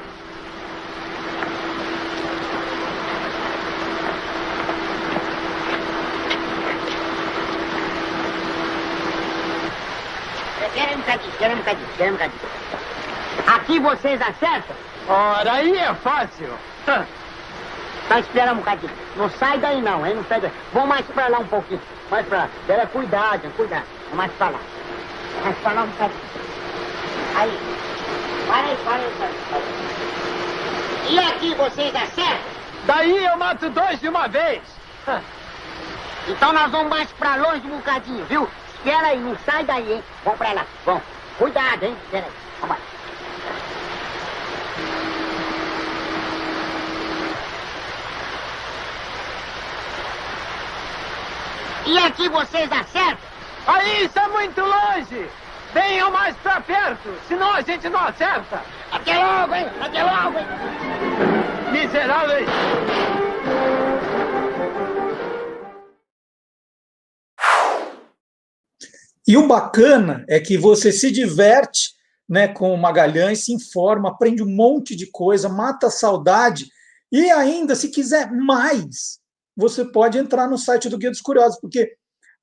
Espera 10.66 10.94
um 10.94 10.98
bocadinho, 10.98 11.30
espera 11.30 11.54
um 11.54 11.56
bocadinho, 11.56 11.88
espera 11.88 12.10
um 12.10 12.12
bocadinho. 12.12 12.79
Aqui 13.46 13.78
vocês 13.78 14.20
acertam? 14.20 14.76
Ora, 15.08 15.52
aí 15.52 15.76
é 15.76 15.94
fácil. 15.94 16.52
Tá, 16.84 18.18
espera 18.18 18.52
um 18.52 18.56
bocadinho. 18.56 18.92
Não 19.16 19.30
sai 19.30 19.58
daí 19.58 19.80
não, 19.80 20.06
hein? 20.06 20.14
Não 20.14 20.24
sai 20.24 20.40
daí. 20.40 20.52
Vamos 20.72 20.88
mais 20.88 21.06
pra 21.06 21.28
lá 21.28 21.38
um 21.38 21.46
pouquinho. 21.46 21.80
Mais 22.10 22.26
pra 22.26 22.38
lá. 22.38 22.48
Espera, 22.60 22.86
cuidado, 22.86 23.50
cuidado. 23.56 23.84
Mais 24.12 24.32
pra 24.32 24.48
lá. 24.50 24.58
Mais 25.44 25.56
pra 25.58 25.72
lá 25.72 25.82
um 25.82 25.86
bocadinho. 25.86 26.20
Aí. 27.36 27.58
Para 28.46 28.66
aí, 28.66 28.76
para 28.84 28.94
aí, 28.94 29.14
para 29.16 29.26
aí. 29.26 29.34
Para 29.48 29.58
aí. 29.58 31.14
E 31.14 31.18
aqui 31.18 31.54
vocês 31.54 31.94
acertam? 31.94 32.38
Daí 32.84 33.24
eu 33.24 33.36
mato 33.36 33.70
dois 33.70 34.00
de 34.00 34.08
uma 34.08 34.28
vez. 34.28 34.62
Então 36.28 36.52
nós 36.52 36.70
vamos 36.70 36.88
mais 36.88 37.10
pra 37.12 37.36
longe 37.36 37.66
um 37.66 37.76
bocadinho, 37.76 38.24
viu? 38.26 38.48
Espera 38.74 39.08
aí, 39.08 39.18
não 39.18 39.36
sai 39.44 39.64
daí, 39.64 39.92
hein? 39.92 40.04
Vamos 40.24 40.38
pra 40.38 40.52
lá. 40.52 40.66
Vamos. 40.84 41.02
Cuidado, 41.38 41.84
hein? 41.84 41.96
Espera 42.04 42.26
aí. 42.26 42.32
Vamos 42.60 42.76
lá. 42.76 42.89
E 51.90 51.98
aqui 51.98 52.28
vocês 52.28 52.70
acertam? 52.70 53.28
Aí, 53.66 54.04
isso 54.04 54.16
é 54.16 54.28
muito 54.28 54.60
longe. 54.60 55.28
Venham 55.74 56.08
mais 56.12 56.36
pra 56.36 56.60
perto, 56.60 57.12
senão 57.26 57.52
a 57.52 57.62
gente 57.62 57.88
não 57.88 57.98
acerta. 57.98 58.62
Até 58.92 59.18
logo, 59.18 59.52
hein? 59.56 59.66
Até 59.80 60.04
logo, 60.04 60.38
hein? 60.38 60.46
Miseráveis. 61.72 62.48
E 69.26 69.36
o 69.36 69.48
bacana 69.48 70.24
é 70.28 70.38
que 70.38 70.56
você 70.56 70.92
se 70.92 71.10
diverte 71.10 71.90
né, 72.28 72.46
com 72.46 72.72
o 72.72 72.78
Magalhães, 72.78 73.46
se 73.46 73.52
informa, 73.52 74.10
aprende 74.10 74.44
um 74.44 74.54
monte 74.54 74.94
de 74.94 75.10
coisa, 75.10 75.48
mata 75.48 75.88
a 75.88 75.90
saudade. 75.90 76.68
E 77.10 77.32
ainda, 77.32 77.74
se 77.74 77.88
quiser 77.88 78.30
mais, 78.30 79.19
você 79.56 79.84
pode 79.84 80.18
entrar 80.18 80.48
no 80.48 80.58
site 80.58 80.88
do 80.88 80.98
Guia 80.98 81.10
dos 81.10 81.20
Curiosos, 81.20 81.58
porque 81.60 81.94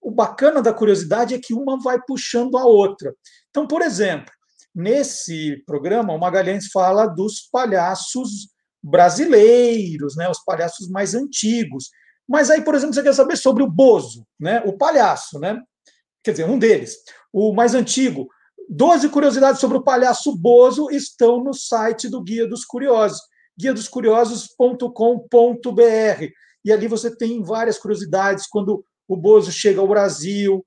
o 0.01 0.11
bacana 0.11 0.61
da 0.61 0.73
curiosidade 0.73 1.33
é 1.33 1.39
que 1.39 1.53
uma 1.53 1.81
vai 1.81 2.01
puxando 2.01 2.57
a 2.57 2.65
outra. 2.65 3.13
Então, 3.49 3.67
por 3.67 3.81
exemplo, 3.81 4.31
nesse 4.73 5.63
programa, 5.65 6.13
o 6.13 6.19
Magalhães 6.19 6.67
fala 6.67 7.07
dos 7.07 7.47
palhaços 7.51 8.49
brasileiros, 8.81 10.15
né, 10.15 10.29
os 10.29 10.43
palhaços 10.43 10.89
mais 10.89 11.15
antigos. 11.15 11.89
Mas 12.27 12.49
aí, 12.49 12.61
por 12.61 12.75
exemplo, 12.75 12.93
você 12.93 13.03
quer 13.03 13.13
saber 13.13 13.37
sobre 13.37 13.63
o 13.63 13.69
Bozo, 13.69 14.25
né, 14.39 14.61
o 14.65 14.77
palhaço, 14.77 15.39
né? 15.39 15.59
Quer 16.23 16.31
dizer, 16.31 16.45
um 16.45 16.59
deles, 16.59 16.97
o 17.31 17.53
mais 17.53 17.73
antigo. 17.73 18.27
Doze 18.69 19.07
curiosidades 19.07 19.61
sobre 19.61 19.77
o 19.77 19.83
palhaço 19.83 20.35
Bozo 20.35 20.91
estão 20.91 21.41
no 21.43 21.53
site 21.53 22.09
do 22.09 22.21
Guia 22.21 22.47
dos 22.47 22.65
Curiosos, 22.65 23.21
guiadoscuriosos.com.br. 23.57 26.33
E 26.67 26.71
ali 26.73 26.85
você 26.85 27.15
tem 27.15 27.41
várias 27.41 27.77
curiosidades 27.77 28.45
quando 28.45 28.83
o 29.07 29.15
Bozo 29.15 29.53
chega 29.53 29.79
ao 29.79 29.87
Brasil. 29.87 30.65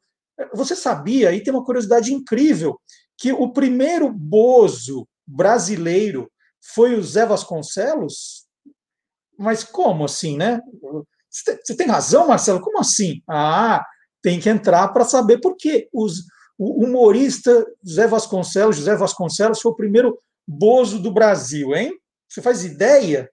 Você 0.54 0.74
sabia, 0.74 1.30
e 1.30 1.42
tem 1.42 1.52
uma 1.52 1.62
curiosidade 1.62 2.10
incrível, 2.10 2.80
que 3.18 3.34
o 3.34 3.52
primeiro 3.52 4.10
Bozo 4.10 5.06
brasileiro 5.26 6.32
foi 6.74 6.94
o 6.94 7.02
Zé 7.02 7.26
Vasconcelos? 7.26 8.46
Mas 9.38 9.62
como 9.62 10.06
assim, 10.06 10.38
né? 10.38 10.62
Você 11.28 11.76
tem 11.76 11.86
razão, 11.86 12.28
Marcelo? 12.28 12.62
Como 12.62 12.80
assim? 12.80 13.22
Ah, 13.28 13.84
tem 14.22 14.40
que 14.40 14.48
entrar 14.48 14.88
para 14.88 15.04
saber 15.04 15.38
por 15.38 15.54
quê. 15.54 15.86
Os, 15.92 16.20
o 16.58 16.82
humorista 16.82 17.66
Zé 17.86 18.06
Vasconcelos, 18.06 18.76
José 18.76 18.96
Vasconcelos, 18.96 19.60
foi 19.60 19.72
o 19.72 19.76
primeiro 19.76 20.18
Bozo 20.48 20.98
do 20.98 21.12
Brasil, 21.12 21.74
hein? 21.74 21.92
Você 22.26 22.40
faz 22.40 22.64
ideia? 22.64 23.30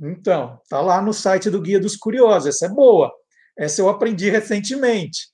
Então, 0.00 0.60
tá 0.68 0.80
lá 0.80 1.02
no 1.02 1.12
site 1.12 1.50
do 1.50 1.60
Guia 1.60 1.80
dos 1.80 1.96
Curiosos. 1.96 2.48
Essa 2.48 2.66
é 2.66 2.68
boa. 2.68 3.12
Essa 3.58 3.80
eu 3.80 3.88
aprendi 3.88 4.30
recentemente. 4.30 5.28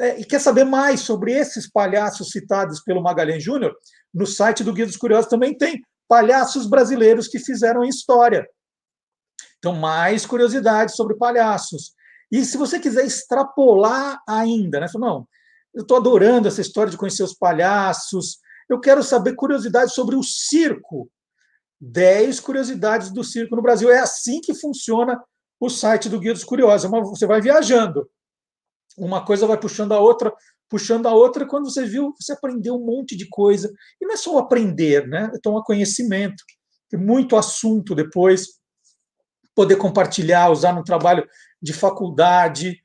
É, 0.00 0.20
e 0.20 0.24
quer 0.24 0.38
saber 0.38 0.64
mais 0.64 1.00
sobre 1.00 1.32
esses 1.32 1.70
palhaços 1.70 2.30
citados 2.30 2.80
pelo 2.80 3.02
Magalhães 3.02 3.42
Júnior? 3.42 3.74
No 4.12 4.26
site 4.26 4.62
do 4.62 4.72
Guia 4.72 4.86
dos 4.86 4.96
Curiosos 4.96 5.30
também 5.30 5.56
tem 5.56 5.82
palhaços 6.08 6.66
brasileiros 6.66 7.28
que 7.28 7.38
fizeram 7.38 7.84
história. 7.84 8.46
Então, 9.58 9.74
mais 9.74 10.26
curiosidades 10.26 10.94
sobre 10.94 11.16
palhaços. 11.16 11.92
E 12.30 12.44
se 12.44 12.56
você 12.56 12.78
quiser 12.78 13.04
extrapolar 13.04 14.20
ainda, 14.28 14.80
né? 14.80 14.86
Não, 14.94 15.26
eu 15.74 15.82
estou 15.82 15.96
adorando 15.96 16.48
essa 16.48 16.60
história 16.60 16.90
de 16.90 16.96
conhecer 16.96 17.22
os 17.22 17.34
palhaços. 17.34 18.38
Eu 18.68 18.80
quero 18.80 19.02
saber 19.02 19.34
curiosidades 19.34 19.94
sobre 19.94 20.16
o 20.16 20.22
circo. 20.22 21.10
10 21.82 22.38
curiosidades 22.38 23.10
do 23.10 23.24
circo 23.24 23.56
no 23.56 23.62
Brasil. 23.62 23.90
É 23.90 23.98
assim 23.98 24.40
que 24.40 24.54
funciona 24.54 25.20
o 25.58 25.68
site 25.68 26.08
do 26.08 26.20
Guia 26.20 26.32
dos 26.32 26.44
Curiosos. 26.44 26.88
Você 27.10 27.26
vai 27.26 27.40
viajando. 27.40 28.08
Uma 28.96 29.24
coisa 29.24 29.46
vai 29.48 29.58
puxando 29.58 29.90
a 29.90 29.98
outra, 29.98 30.32
puxando 30.68 31.06
a 31.08 31.12
outra, 31.12 31.44
quando 31.44 31.68
você 31.68 31.84
viu, 31.84 32.14
você 32.18 32.34
aprendeu 32.34 32.76
um 32.76 32.84
monte 32.86 33.16
de 33.16 33.28
coisa. 33.28 33.72
E 34.00 34.06
não 34.06 34.14
é 34.14 34.16
só 34.16 34.38
aprender, 34.38 35.08
né? 35.08 35.28
É 35.34 35.38
tomar 35.40 35.64
conhecimento. 35.64 36.44
Tem 36.88 37.00
muito 37.00 37.36
assunto 37.36 37.96
depois. 37.96 38.60
Poder 39.54 39.76
compartilhar, 39.76 40.50
usar 40.50 40.72
no 40.72 40.84
trabalho 40.84 41.26
de 41.60 41.72
faculdade, 41.72 42.80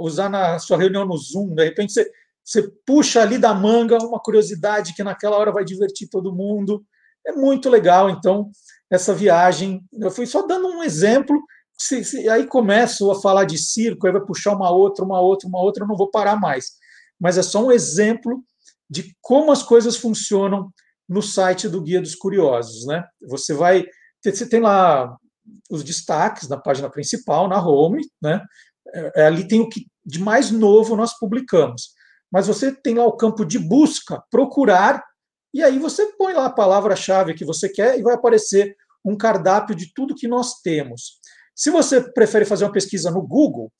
usar 0.00 0.28
na 0.28 0.60
sua 0.60 0.78
reunião 0.78 1.04
no 1.04 1.16
Zoom. 1.18 1.54
De 1.54 1.64
repente, 1.64 1.92
você, 1.92 2.08
você 2.44 2.70
puxa 2.86 3.20
ali 3.20 3.36
da 3.36 3.52
manga 3.52 3.98
uma 3.98 4.20
curiosidade 4.20 4.94
que 4.94 5.02
naquela 5.02 5.36
hora 5.36 5.50
vai 5.50 5.64
divertir 5.64 6.08
todo 6.08 6.34
mundo. 6.34 6.84
É 7.26 7.32
muito 7.32 7.68
legal, 7.68 8.08
então, 8.08 8.50
essa 8.90 9.12
viagem. 9.12 9.82
Eu 9.92 10.10
fui 10.10 10.26
só 10.26 10.46
dando 10.46 10.68
um 10.68 10.82
exemplo. 10.82 11.36
Se, 11.78 12.04
se, 12.04 12.28
aí 12.28 12.46
começo 12.46 13.10
a 13.10 13.20
falar 13.20 13.44
de 13.44 13.58
circo, 13.58 14.06
aí 14.06 14.12
vai 14.12 14.24
puxar 14.24 14.54
uma 14.54 14.70
outra, 14.70 15.04
uma 15.04 15.20
outra, 15.20 15.48
uma 15.48 15.60
outra, 15.60 15.84
eu 15.84 15.88
não 15.88 15.96
vou 15.96 16.10
parar 16.10 16.36
mais. 16.36 16.72
Mas 17.20 17.36
é 17.36 17.42
só 17.42 17.64
um 17.64 17.72
exemplo 17.72 18.42
de 18.88 19.14
como 19.20 19.50
as 19.50 19.62
coisas 19.62 19.96
funcionam 19.96 20.70
no 21.08 21.20
site 21.20 21.68
do 21.68 21.82
Guia 21.82 22.00
dos 22.00 22.14
Curiosos. 22.14 22.86
Né? 22.86 23.04
Você 23.28 23.52
vai. 23.52 23.84
Você 24.24 24.48
tem 24.48 24.60
lá 24.60 25.16
os 25.70 25.84
destaques 25.84 26.48
na 26.48 26.56
página 26.56 26.90
principal, 26.90 27.48
na 27.48 27.64
home, 27.64 28.02
né? 28.20 28.42
É, 29.14 29.26
ali 29.26 29.46
tem 29.46 29.60
o 29.60 29.68
que 29.68 29.86
de 30.04 30.20
mais 30.20 30.50
novo 30.50 30.96
nós 30.96 31.18
publicamos. 31.18 31.90
Mas 32.30 32.46
você 32.46 32.72
tem 32.72 32.94
lá 32.94 33.04
o 33.04 33.16
campo 33.16 33.44
de 33.44 33.58
busca, 33.58 34.22
procurar, 34.30 35.02
e 35.56 35.62
aí 35.62 35.78
você 35.78 36.12
põe 36.18 36.34
lá 36.34 36.46
a 36.46 36.52
palavra-chave 36.52 37.34
que 37.34 37.44
você 37.44 37.68
quer 37.68 37.98
e 37.98 38.02
vai 38.02 38.14
aparecer 38.14 38.76
um 39.02 39.16
cardápio 39.16 39.74
de 39.74 39.90
tudo 39.94 40.14
que 40.14 40.28
nós 40.28 40.60
temos. 40.60 41.18
Se 41.54 41.70
você 41.70 42.00
prefere 42.12 42.44
fazer 42.44 42.64
uma 42.64 42.72
pesquisa 42.72 43.10
no 43.10 43.26
Google, 43.26 43.72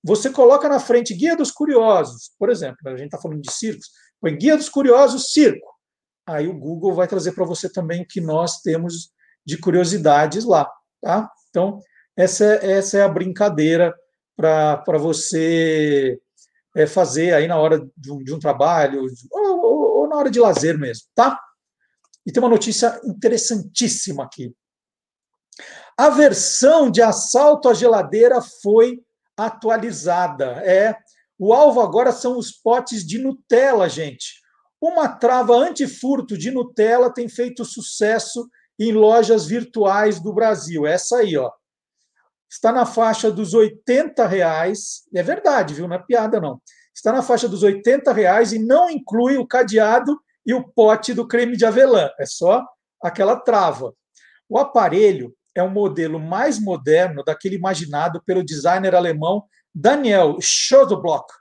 você 0.00 0.30
coloca 0.30 0.68
na 0.68 0.78
frente 0.78 1.14
Guia 1.14 1.34
dos 1.34 1.50
Curiosos, 1.50 2.30
por 2.38 2.50
exemplo, 2.50 2.78
a 2.86 2.90
gente 2.90 3.06
está 3.06 3.18
falando 3.18 3.40
de 3.40 3.52
circos, 3.52 3.90
põe 4.20 4.36
Guia 4.36 4.56
dos 4.56 4.68
Curiosos 4.68 5.32
Circo. 5.32 5.66
Aí 6.24 6.46
o 6.46 6.56
Google 6.56 6.94
vai 6.94 7.08
trazer 7.08 7.32
para 7.32 7.44
você 7.44 7.68
também 7.68 8.02
o 8.02 8.06
que 8.06 8.20
nós 8.20 8.60
temos 8.60 9.10
de 9.44 9.58
curiosidades 9.58 10.44
lá. 10.44 10.70
Tá? 11.02 11.28
Então, 11.50 11.80
essa, 12.16 12.44
é, 12.44 12.72
essa 12.72 12.98
é 12.98 13.02
a 13.02 13.08
brincadeira 13.08 13.92
para 14.36 14.98
você 14.98 16.16
é, 16.76 16.86
fazer 16.86 17.34
aí 17.34 17.48
na 17.48 17.58
hora 17.58 17.84
de 17.96 18.12
um, 18.12 18.22
de 18.22 18.32
um 18.32 18.38
trabalho, 18.38 19.04
na 20.08 20.16
hora 20.16 20.30
de 20.30 20.40
lazer 20.40 20.78
mesmo, 20.78 21.06
tá? 21.14 21.38
E 22.26 22.32
tem 22.32 22.42
uma 22.42 22.48
notícia 22.48 23.00
interessantíssima 23.04 24.24
aqui. 24.24 24.54
A 25.96 26.10
versão 26.10 26.90
de 26.90 27.02
assalto 27.02 27.68
à 27.68 27.74
geladeira 27.74 28.40
foi 28.40 29.02
atualizada. 29.36 30.62
É, 30.64 30.96
o 31.38 31.52
alvo 31.52 31.80
agora 31.80 32.12
são 32.12 32.36
os 32.36 32.52
potes 32.52 33.06
de 33.06 33.18
Nutella, 33.18 33.88
gente. 33.88 34.40
Uma 34.80 35.08
trava 35.08 35.54
antifurto 35.54 36.38
de 36.38 36.50
Nutella 36.50 37.12
tem 37.12 37.28
feito 37.28 37.64
sucesso 37.64 38.48
em 38.78 38.92
lojas 38.92 39.46
virtuais 39.46 40.20
do 40.20 40.32
Brasil. 40.32 40.86
Essa 40.86 41.18
aí, 41.18 41.36
ó. 41.36 41.50
Está 42.50 42.72
na 42.72 42.86
faixa 42.86 43.30
dos 43.30 43.54
80 43.54 44.26
reais. 44.26 45.02
É 45.14 45.22
verdade, 45.22 45.74
viu? 45.74 45.88
Não 45.88 45.96
é 45.96 45.98
piada, 45.98 46.40
não. 46.40 46.60
Está 46.98 47.12
na 47.12 47.22
faixa 47.22 47.48
dos 47.48 47.62
80 47.62 48.12
reais 48.12 48.52
e 48.52 48.58
não 48.58 48.90
inclui 48.90 49.36
o 49.36 49.46
cadeado 49.46 50.20
e 50.44 50.52
o 50.52 50.64
pote 50.64 51.14
do 51.14 51.28
creme 51.28 51.56
de 51.56 51.64
avelã. 51.64 52.10
É 52.18 52.26
só 52.26 52.66
aquela 53.00 53.36
trava. 53.36 53.94
O 54.48 54.58
aparelho 54.58 55.32
é 55.54 55.62
um 55.62 55.70
modelo 55.70 56.18
mais 56.18 56.58
moderno 56.58 57.22
daquele 57.22 57.54
imaginado 57.54 58.20
pelo 58.26 58.44
designer 58.44 58.96
alemão 58.96 59.44
Daniel 59.72 60.38
Schoblock, 60.40 61.32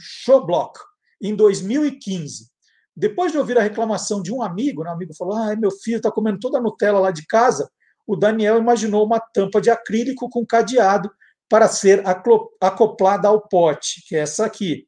Schoblock 0.00 0.80
em 1.20 1.36
2015. 1.36 2.48
Depois 2.96 3.32
de 3.32 3.36
ouvir 3.36 3.58
a 3.58 3.62
reclamação 3.62 4.22
de 4.22 4.32
um 4.32 4.42
amigo, 4.42 4.82
né, 4.82 4.88
um 4.88 4.94
amigo 4.94 5.14
falou: 5.14 5.36
Ah, 5.36 5.54
meu 5.56 5.70
filho 5.70 5.98
está 5.98 6.10
comendo 6.10 6.38
toda 6.40 6.56
a 6.56 6.62
Nutella 6.62 7.00
lá 7.00 7.10
de 7.10 7.26
casa. 7.26 7.70
O 8.06 8.16
Daniel 8.16 8.56
imaginou 8.56 9.04
uma 9.04 9.20
tampa 9.20 9.60
de 9.60 9.68
acrílico 9.68 10.30
com 10.30 10.46
cadeado 10.46 11.10
para 11.48 11.68
ser 11.68 12.02
acoplada 12.60 13.28
ao 13.28 13.40
pote, 13.40 14.02
que 14.08 14.16
é 14.16 14.20
essa 14.20 14.44
aqui. 14.44 14.86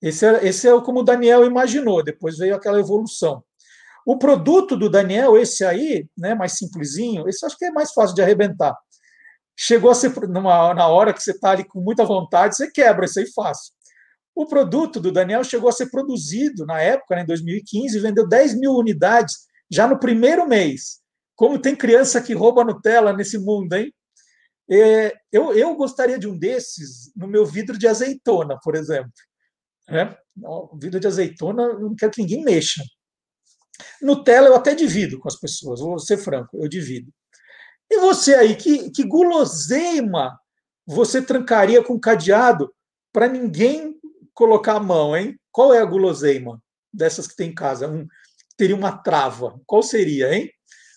Esse 0.00 0.26
é, 0.26 0.46
esse 0.46 0.68
é 0.68 0.80
como 0.80 1.00
o 1.00 1.04
Daniel 1.04 1.44
imaginou, 1.44 2.02
depois 2.02 2.38
veio 2.38 2.54
aquela 2.54 2.78
evolução. 2.78 3.42
O 4.06 4.16
produto 4.18 4.76
do 4.76 4.88
Daniel, 4.88 5.36
esse 5.36 5.64
aí, 5.64 6.08
né, 6.16 6.34
mais 6.34 6.52
simplesinho, 6.52 7.28
esse 7.28 7.44
acho 7.44 7.58
que 7.58 7.66
é 7.66 7.70
mais 7.70 7.92
fácil 7.92 8.14
de 8.14 8.22
arrebentar. 8.22 8.76
Chegou 9.56 9.90
a 9.90 9.94
ser 9.94 10.14
numa, 10.28 10.72
na 10.72 10.86
hora 10.86 11.12
que 11.12 11.22
você 11.22 11.32
está 11.32 11.50
ali 11.50 11.64
com 11.64 11.80
muita 11.80 12.04
vontade, 12.04 12.56
você 12.56 12.70
quebra, 12.70 13.06
isso 13.06 13.18
aí 13.18 13.26
fácil. 13.32 13.72
O 14.34 14.46
produto 14.46 15.00
do 15.00 15.10
Daniel 15.10 15.42
chegou 15.42 15.68
a 15.68 15.72
ser 15.72 15.90
produzido 15.90 16.64
na 16.64 16.80
época, 16.80 17.16
né, 17.16 17.22
em 17.22 17.26
2015, 17.26 17.98
vendeu 17.98 18.26
10 18.26 18.58
mil 18.58 18.72
unidades 18.74 19.48
já 19.70 19.86
no 19.86 19.98
primeiro 19.98 20.46
mês. 20.46 21.00
Como 21.34 21.58
tem 21.58 21.74
criança 21.74 22.20
que 22.20 22.34
rouba 22.34 22.64
Nutella 22.64 23.12
nesse 23.12 23.38
mundo, 23.38 23.72
hein? 23.74 23.92
É, 24.70 25.14
eu, 25.32 25.54
eu 25.54 25.74
gostaria 25.74 26.18
de 26.18 26.28
um 26.28 26.38
desses 26.38 27.12
no 27.16 27.26
meu 27.26 27.46
vidro 27.46 27.78
de 27.78 27.88
azeitona, 27.88 28.58
por 28.62 28.74
exemplo. 28.74 29.10
Né? 29.88 30.16
Vidro 30.80 31.00
de 31.00 31.06
azeitona, 31.06 31.62
eu 31.62 31.80
não 31.80 31.96
quero 31.96 32.12
que 32.12 32.20
ninguém 32.20 32.44
mexa. 32.44 32.82
Nutella 34.02 34.48
eu 34.48 34.54
até 34.54 34.74
divido 34.74 35.18
com 35.18 35.28
as 35.28 35.36
pessoas, 35.36 35.80
vou 35.80 35.98
ser 35.98 36.18
franco, 36.18 36.58
eu 36.60 36.68
divido. 36.68 37.10
E 37.90 37.98
você 38.00 38.34
aí, 38.34 38.54
que, 38.54 38.90
que 38.90 39.04
guloseima 39.04 40.38
você 40.86 41.22
trancaria 41.22 41.82
com 41.82 41.98
cadeado 41.98 42.72
para 43.12 43.28
ninguém 43.28 43.98
colocar 44.34 44.74
a 44.74 44.80
mão, 44.80 45.16
hein? 45.16 45.38
Qual 45.50 45.72
é 45.72 45.80
a 45.80 45.84
guloseima 45.84 46.62
dessas 46.92 47.26
que 47.26 47.36
tem 47.36 47.50
em 47.50 47.54
casa? 47.54 47.88
Um, 47.88 48.06
teria 48.56 48.76
uma 48.76 48.96
trava. 48.96 49.58
Qual 49.66 49.82
seria, 49.82 50.32
hein? 50.34 50.50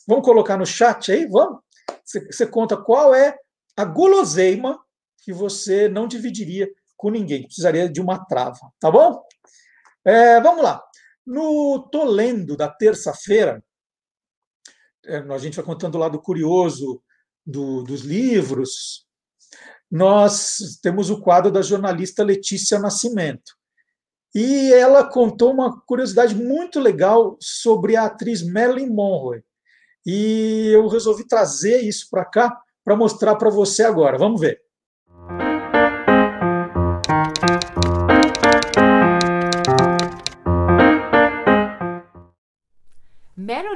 Vamos 0.08 0.26
colocar 0.26 0.58
no 0.58 0.66
chat 0.66 1.12
aí? 1.12 1.26
Vamos? 1.28 1.60
Você 2.06 2.46
conta 2.46 2.76
qual 2.76 3.16
é 3.16 3.36
a 3.76 3.86
guloseima 3.86 4.80
que 5.24 5.32
você 5.32 5.88
não 5.88 6.08
dividiria 6.08 6.70
com 6.98 7.10
ninguém. 7.10 7.46
Precisaria 7.46 7.90
de 7.90 8.02
uma 8.02 8.26
trava, 8.26 8.72
tá 8.80 8.92
bom? 8.92 9.24
É, 10.04 10.40
vamos 10.42 10.64
lá. 10.64 10.84
No 11.26 11.88
Tô 11.92 12.04
Lendo 12.04 12.58
da 12.58 12.68
terça-feira, 12.68 13.64
é, 15.06 15.18
a 15.18 15.38
gente 15.38 15.56
vai 15.56 15.66
contando 15.66 15.96
o 15.96 16.00
lado 16.00 16.22
curioso 16.22 17.02
do, 17.46 17.84
dos 17.84 18.02
livros, 18.02 19.08
nós 19.90 20.80
temos 20.82 21.10
o 21.10 21.20
quadro 21.20 21.52
da 21.52 21.62
jornalista 21.62 22.24
Letícia 22.24 22.80
Nascimento. 22.80 23.58
E 24.34 24.72
ela 24.74 25.04
contou 25.04 25.52
uma 25.52 25.82
curiosidade 25.82 26.34
muito 26.34 26.80
legal 26.80 27.38
sobre 27.42 27.98
a 27.98 28.06
atriz 28.06 28.42
Marilyn 28.42 28.90
Monroe. 28.90 29.44
E 30.06 30.70
eu 30.74 30.88
resolvi 30.88 31.28
trazer 31.28 31.82
isso 31.82 32.08
para 32.10 32.24
cá 32.24 32.62
para 32.84 32.96
mostrar 32.96 33.36
para 33.36 33.50
você 33.50 33.84
agora. 33.84 34.18
Vamos 34.18 34.42
ver. 34.42 34.60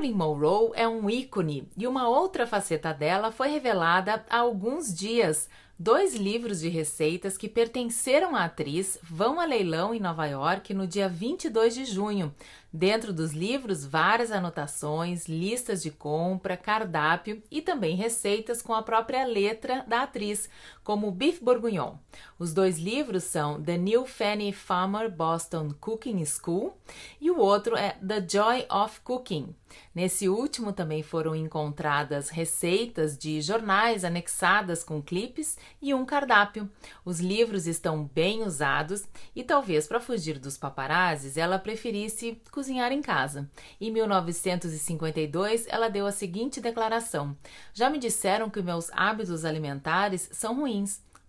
Marilyn 0.06 0.14
Monroe 0.14 0.72
é 0.76 0.88
um 0.88 1.10
ícone 1.10 1.68
e 1.76 1.88
uma 1.88 2.07
outra 2.07 2.45
faceta 2.45 2.94
dela 2.94 3.32
foi 3.32 3.48
revelada 3.49 4.23
há 4.30 4.38
alguns 4.38 4.94
dias 4.94 5.49
Dois 5.77 6.15
livros 6.15 6.61
de 6.61 6.69
receitas 6.69 7.38
que 7.38 7.49
pertenceram 7.49 8.34
à 8.34 8.45
atriz 8.45 8.97
vão 9.03 9.41
a 9.41 9.45
leilão 9.45 9.93
em 9.93 9.99
Nova 9.99 10.26
York 10.26 10.73
no 10.73 10.88
dia 10.88 11.10
22 11.10 11.76
de 11.76 11.84
junho. 11.84 12.34
Dentro 12.72 13.11
dos 13.11 13.34
livros, 13.34 13.85
várias 13.85 14.31
anotações, 14.31 15.27
listas 15.27 15.84
de 15.84 15.91
compra, 15.91 16.56
cardápio 16.56 17.43
e 17.52 17.61
também 17.61 17.97
receitas 17.97 18.61
com 18.61 18.73
a 18.73 18.81
própria 18.81 19.26
letra 19.26 19.84
da 19.85 20.03
atriz, 20.03 20.49
como 20.86 21.07
o 21.07 21.12
Beef 21.12 21.41
Bourguignon. 21.41 21.95
Os 22.40 22.53
dois 22.53 22.78
livros 22.78 23.24
são 23.24 23.62
The 23.62 23.78
New 23.78 24.06
Fanny 24.06 24.53
Farmer 24.53 25.12
Boston 25.12 25.74
Cooking 25.82 26.24
School 26.24 26.78
e 27.20 27.30
o 27.30 27.40
outro 27.40 27.76
é 27.76 27.98
The 28.07 28.26
Joy 28.26 28.66
of 28.70 29.02
Cooking. 29.02 29.53
Nesse 29.94 30.28
último 30.28 30.74
também 30.74 31.02
foram 31.02 31.36
encontradas 31.36 32.30
receitas 32.30 33.18
de 33.18 33.41
jornais 33.41 34.03
anexadas 34.03 34.84
com 34.84 35.02
clipes 35.02 35.57
e 35.82 35.94
um 35.94 36.06
cardápio. 36.06 36.70
Os 37.03 37.20
livros 37.20 37.66
estão 37.66 38.10
bem 38.14 38.44
usados 38.44 39.06
e 39.36 39.44
talvez 39.44 39.88
para 39.88 39.99
fugir 39.99 40.38
dos 40.38 40.57
paparazzis 40.57 41.38
ela 41.38 41.57
preferisse 41.57 42.41
cozinhar 42.52 42.91
em 42.91 43.02
casa. 43.02 43.49
Em 43.80 43.91
1952 43.91 45.66
ela 45.68 45.90
deu 45.90 46.06
a 46.06 46.12
seguinte 46.12 46.62
declaração: 46.62 47.36
Já 47.74 47.90
me 47.90 47.98
disseram 47.98 48.49
que 48.49 48.62
meus 48.62 48.90
hábitos 48.91 49.45
alimentares 49.45 50.30
são 50.32 50.60
ruins, 50.60 50.74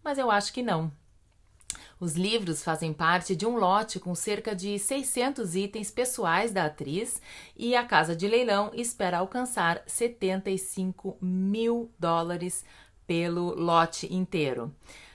mas 0.02 0.18
eu 0.18 0.30
acho 0.30 0.52
que 0.52 0.62
não. 0.62 0.92
Os 1.98 2.14
livros 2.14 2.62
fazem 2.62 2.92
parte 2.92 3.34
de 3.34 3.46
um 3.46 3.56
lote 3.56 3.98
com 3.98 4.14
cerca 4.14 4.54
de 4.54 4.78
600 4.78 5.54
itens 5.54 5.90
pessoais 5.90 6.52
da 6.52 6.66
atriz 6.66 7.22
e 7.56 7.74
a 7.74 7.84
casa 7.84 8.14
de 8.14 8.28
leilão 8.28 8.70
espera 8.74 9.18
alcançar 9.18 9.82
75 9.86 11.16
mil 11.22 11.90
dólares 11.98 12.64
pelo 13.06 13.54
lote 13.54 14.12
inteiro. 14.12 14.74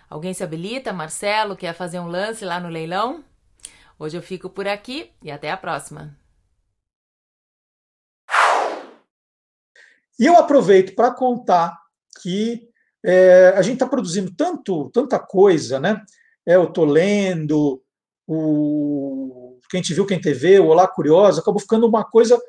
Alguém 0.10 0.34
se 0.34 0.44
habilita? 0.44 0.92
Marcelo, 0.92 1.56
quer 1.56 1.74
fazer 1.74 2.00
um 2.00 2.08
lance 2.08 2.44
lá 2.44 2.60
no 2.60 2.68
leilão? 2.68 3.24
Hoje 4.00 4.18
eu 4.18 4.22
fico 4.22 4.50
por 4.50 4.68
aqui 4.68 5.12
e 5.22 5.30
até 5.30 5.52
a 5.52 5.58
próxima. 5.58 6.18
E 10.20 10.26
eu 10.26 10.36
aproveito 10.36 10.96
para 10.96 11.14
contar 11.14 11.80
que 12.22 12.71
é, 13.04 13.54
a 13.56 13.62
gente 13.62 13.76
está 13.76 13.88
produzindo 13.88 14.34
tanto, 14.36 14.90
tanta 14.92 15.20
coisa, 15.20 15.80
né? 15.80 16.02
É, 16.46 16.56
eu 16.56 16.66
estou 16.66 16.86
lendo, 16.86 17.82
o 18.28 19.60
Quem 19.70 19.82
Te 19.82 19.94
Viu, 19.94 20.06
Quem 20.06 20.20
Te 20.20 20.34
Vê, 20.34 20.60
o 20.60 20.68
Olá 20.68 20.88
Curiosa, 20.88 21.42
acabou 21.42 21.60
ficando 21.60 21.88
uma 21.88 22.04
coisa 22.04 22.40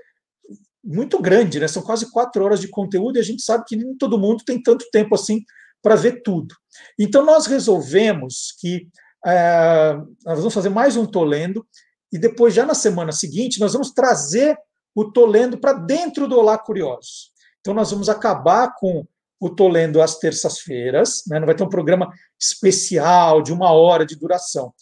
muito 0.84 1.20
grande, 1.20 1.60
né? 1.60 1.68
São 1.68 1.82
quase 1.82 2.10
quatro 2.10 2.44
horas 2.44 2.60
de 2.60 2.68
conteúdo 2.68 3.16
e 3.16 3.20
a 3.20 3.24
gente 3.24 3.42
sabe 3.42 3.64
que 3.66 3.76
nem 3.76 3.96
todo 3.96 4.18
mundo 4.18 4.44
tem 4.44 4.62
tanto 4.62 4.84
tempo 4.90 5.14
assim 5.14 5.42
para 5.82 5.94
ver 5.94 6.22
tudo. 6.22 6.54
Então 6.98 7.24
nós 7.24 7.46
resolvemos 7.46 8.54
que 8.58 8.88
é, 9.24 9.94
nós 10.24 10.38
vamos 10.38 10.54
fazer 10.54 10.68
mais 10.68 10.96
um 10.96 11.06
Tolendo 11.06 11.66
e 12.12 12.18
depois, 12.18 12.52
já 12.52 12.66
na 12.66 12.74
semana 12.74 13.10
seguinte, 13.10 13.58
nós 13.58 13.72
vamos 13.72 13.90
trazer 13.92 14.56
o 14.94 15.10
Tolendo 15.10 15.58
para 15.58 15.72
dentro 15.72 16.28
do 16.28 16.38
Olá 16.38 16.58
Curiosos. 16.58 17.32
Então 17.60 17.72
nós 17.72 17.90
vamos 17.90 18.08
acabar 18.08 18.74
com 18.76 19.06
o 19.42 19.50
Tolendo 19.50 20.00
às 20.00 20.20
terças-feiras, 20.20 21.24
né? 21.26 21.40
não 21.40 21.46
vai 21.46 21.56
ter 21.56 21.64
um 21.64 21.68
programa 21.68 22.12
especial 22.40 23.42
de 23.42 23.52
uma 23.52 23.72
hora 23.72 24.06
de 24.06 24.14
duração. 24.14 24.72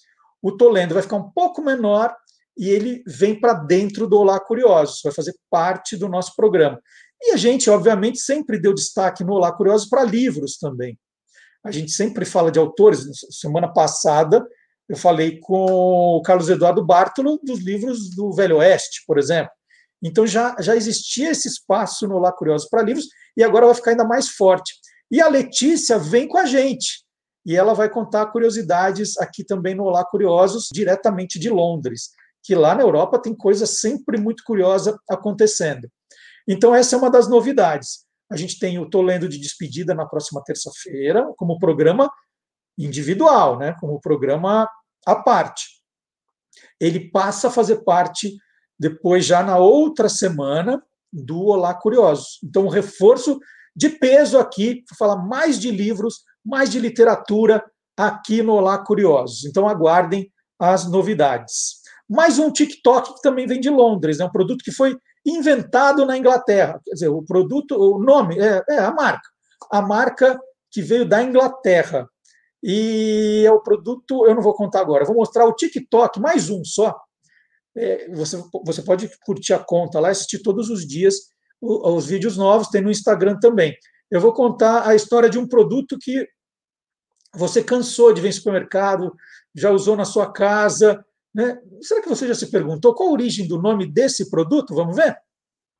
O 0.42 0.52
Tolendo 0.52 0.92
vai 0.92 1.02
ficar 1.02 1.16
um 1.16 1.30
pouco 1.30 1.62
menor 1.62 2.14
e 2.58 2.68
ele 2.68 3.02
vem 3.06 3.40
para 3.40 3.54
dentro 3.54 4.06
do 4.06 4.18
Olá 4.18 4.38
Curiosos, 4.38 5.00
vai 5.02 5.14
fazer 5.14 5.34
parte 5.48 5.96
do 5.96 6.10
nosso 6.10 6.36
programa. 6.36 6.78
E 7.22 7.32
a 7.32 7.38
gente, 7.38 7.70
obviamente, 7.70 8.18
sempre 8.18 8.60
deu 8.60 8.74
destaque 8.74 9.24
no 9.24 9.32
Olá 9.32 9.50
Curiosos 9.50 9.88
para 9.88 10.04
livros 10.04 10.58
também. 10.58 10.98
A 11.64 11.70
gente 11.70 11.92
sempre 11.92 12.26
fala 12.26 12.50
de 12.50 12.58
autores. 12.58 13.06
Semana 13.30 13.72
passada, 13.72 14.46
eu 14.86 14.96
falei 14.96 15.40
com 15.40 16.18
o 16.18 16.20
Carlos 16.20 16.50
Eduardo 16.50 16.84
Bartolo 16.84 17.40
dos 17.42 17.60
livros 17.60 18.14
do 18.14 18.30
Velho 18.30 18.58
Oeste, 18.58 19.04
por 19.06 19.18
exemplo. 19.18 19.52
Então 20.02 20.26
já, 20.26 20.56
já 20.60 20.74
existia 20.74 21.30
esse 21.30 21.48
espaço 21.48 22.06
no 22.08 22.16
Olá 22.16 22.32
Curiosos 22.32 22.68
para 22.68 22.82
livros 22.82 23.06
e 23.36 23.42
agora 23.42 23.66
vai 23.66 23.74
ficar 23.74 23.90
ainda 23.90 24.04
mais 24.04 24.28
forte. 24.28 24.74
E 25.10 25.20
a 25.20 25.28
Letícia 25.28 25.98
vem 25.98 26.26
com 26.26 26.38
a 26.38 26.46
gente 26.46 27.04
e 27.44 27.56
ela 27.56 27.74
vai 27.74 27.88
contar 27.88 28.26
curiosidades 28.26 29.18
aqui 29.18 29.44
também 29.44 29.74
no 29.74 29.84
Olá 29.84 30.04
Curiosos, 30.04 30.68
diretamente 30.72 31.38
de 31.38 31.50
Londres, 31.50 32.10
que 32.42 32.54
lá 32.54 32.74
na 32.74 32.82
Europa 32.82 33.20
tem 33.20 33.34
coisa 33.34 33.66
sempre 33.66 34.18
muito 34.18 34.42
curiosa 34.44 34.98
acontecendo. 35.08 35.90
Então, 36.48 36.74
essa 36.74 36.96
é 36.96 36.98
uma 36.98 37.10
das 37.10 37.28
novidades. 37.28 38.04
A 38.30 38.36
gente 38.36 38.58
tem 38.58 38.78
o 38.78 38.88
Tô 38.88 39.02
Lendo 39.02 39.28
de 39.28 39.38
Despedida 39.38 39.94
na 39.94 40.06
próxima 40.06 40.42
terça-feira, 40.44 41.26
como 41.36 41.58
programa 41.58 42.10
individual, 42.78 43.58
né? 43.58 43.74
como 43.80 44.00
programa 44.00 44.68
à 45.06 45.16
parte. 45.16 45.80
Ele 46.78 47.10
passa 47.10 47.48
a 47.48 47.50
fazer 47.50 47.84
parte 47.84 48.36
depois, 48.80 49.26
já 49.26 49.42
na 49.42 49.58
outra 49.58 50.08
semana, 50.08 50.82
do 51.12 51.44
Olá 51.48 51.74
Curiosos. 51.74 52.38
Então, 52.42 52.64
um 52.64 52.70
reforço 52.70 53.38
de 53.76 53.90
peso 53.90 54.38
aqui, 54.38 54.82
para 54.88 54.96
falar 54.96 55.16
mais 55.22 55.60
de 55.60 55.70
livros, 55.70 56.24
mais 56.42 56.70
de 56.70 56.80
literatura 56.80 57.62
aqui 57.94 58.42
no 58.42 58.54
Olá 58.54 58.78
Curiosos. 58.78 59.44
Então, 59.44 59.68
aguardem 59.68 60.32
as 60.58 60.90
novidades. 60.90 61.80
Mais 62.08 62.38
um 62.38 62.50
TikTok 62.50 63.16
que 63.16 63.20
também 63.20 63.46
vem 63.46 63.60
de 63.60 63.68
Londres, 63.68 64.18
é 64.18 64.22
né? 64.22 64.28
um 64.28 64.32
produto 64.32 64.64
que 64.64 64.72
foi 64.72 64.96
inventado 65.26 66.06
na 66.06 66.16
Inglaterra. 66.16 66.80
Quer 66.82 66.94
dizer, 66.94 67.08
o 67.08 67.22
produto, 67.22 67.76
o 67.76 68.02
nome, 68.02 68.38
é, 68.38 68.64
é 68.70 68.78
a 68.78 68.90
marca. 68.90 69.28
A 69.70 69.82
marca 69.82 70.40
que 70.70 70.80
veio 70.80 71.06
da 71.06 71.22
Inglaterra. 71.22 72.08
E 72.62 73.44
é 73.46 73.52
o 73.52 73.60
produto, 73.60 74.26
eu 74.26 74.34
não 74.34 74.42
vou 74.42 74.54
contar 74.54 74.80
agora, 74.80 75.04
vou 75.04 75.16
mostrar 75.16 75.44
o 75.46 75.54
TikTok, 75.54 76.18
mais 76.18 76.48
um 76.50 76.64
só, 76.64 76.94
é, 77.76 78.10
você, 78.12 78.42
você 78.64 78.82
pode 78.82 79.10
curtir 79.20 79.52
a 79.52 79.58
conta 79.58 80.00
lá, 80.00 80.08
assistir 80.08 80.42
todos 80.42 80.70
os 80.70 80.86
dias 80.86 81.14
os, 81.60 82.04
os 82.04 82.06
vídeos 82.06 82.36
novos, 82.36 82.68
tem 82.68 82.80
no 82.80 82.90
Instagram 82.90 83.38
também. 83.38 83.76
Eu 84.10 84.20
vou 84.20 84.32
contar 84.32 84.88
a 84.88 84.94
história 84.94 85.28
de 85.28 85.38
um 85.38 85.46
produto 85.46 85.96
que 86.00 86.26
você 87.34 87.62
cansou 87.62 88.12
de 88.12 88.20
ver 88.20 88.28
em 88.28 88.32
supermercado, 88.32 89.14
já 89.54 89.70
usou 89.70 89.96
na 89.96 90.04
sua 90.04 90.32
casa. 90.32 91.04
Né? 91.32 91.58
Será 91.80 92.02
que 92.02 92.08
você 92.08 92.26
já 92.26 92.34
se 92.34 92.50
perguntou 92.50 92.94
qual 92.94 93.10
a 93.10 93.12
origem 93.12 93.46
do 93.46 93.60
nome 93.60 93.86
desse 93.86 94.30
produto? 94.30 94.74
Vamos 94.74 94.96
ver? 94.96 95.16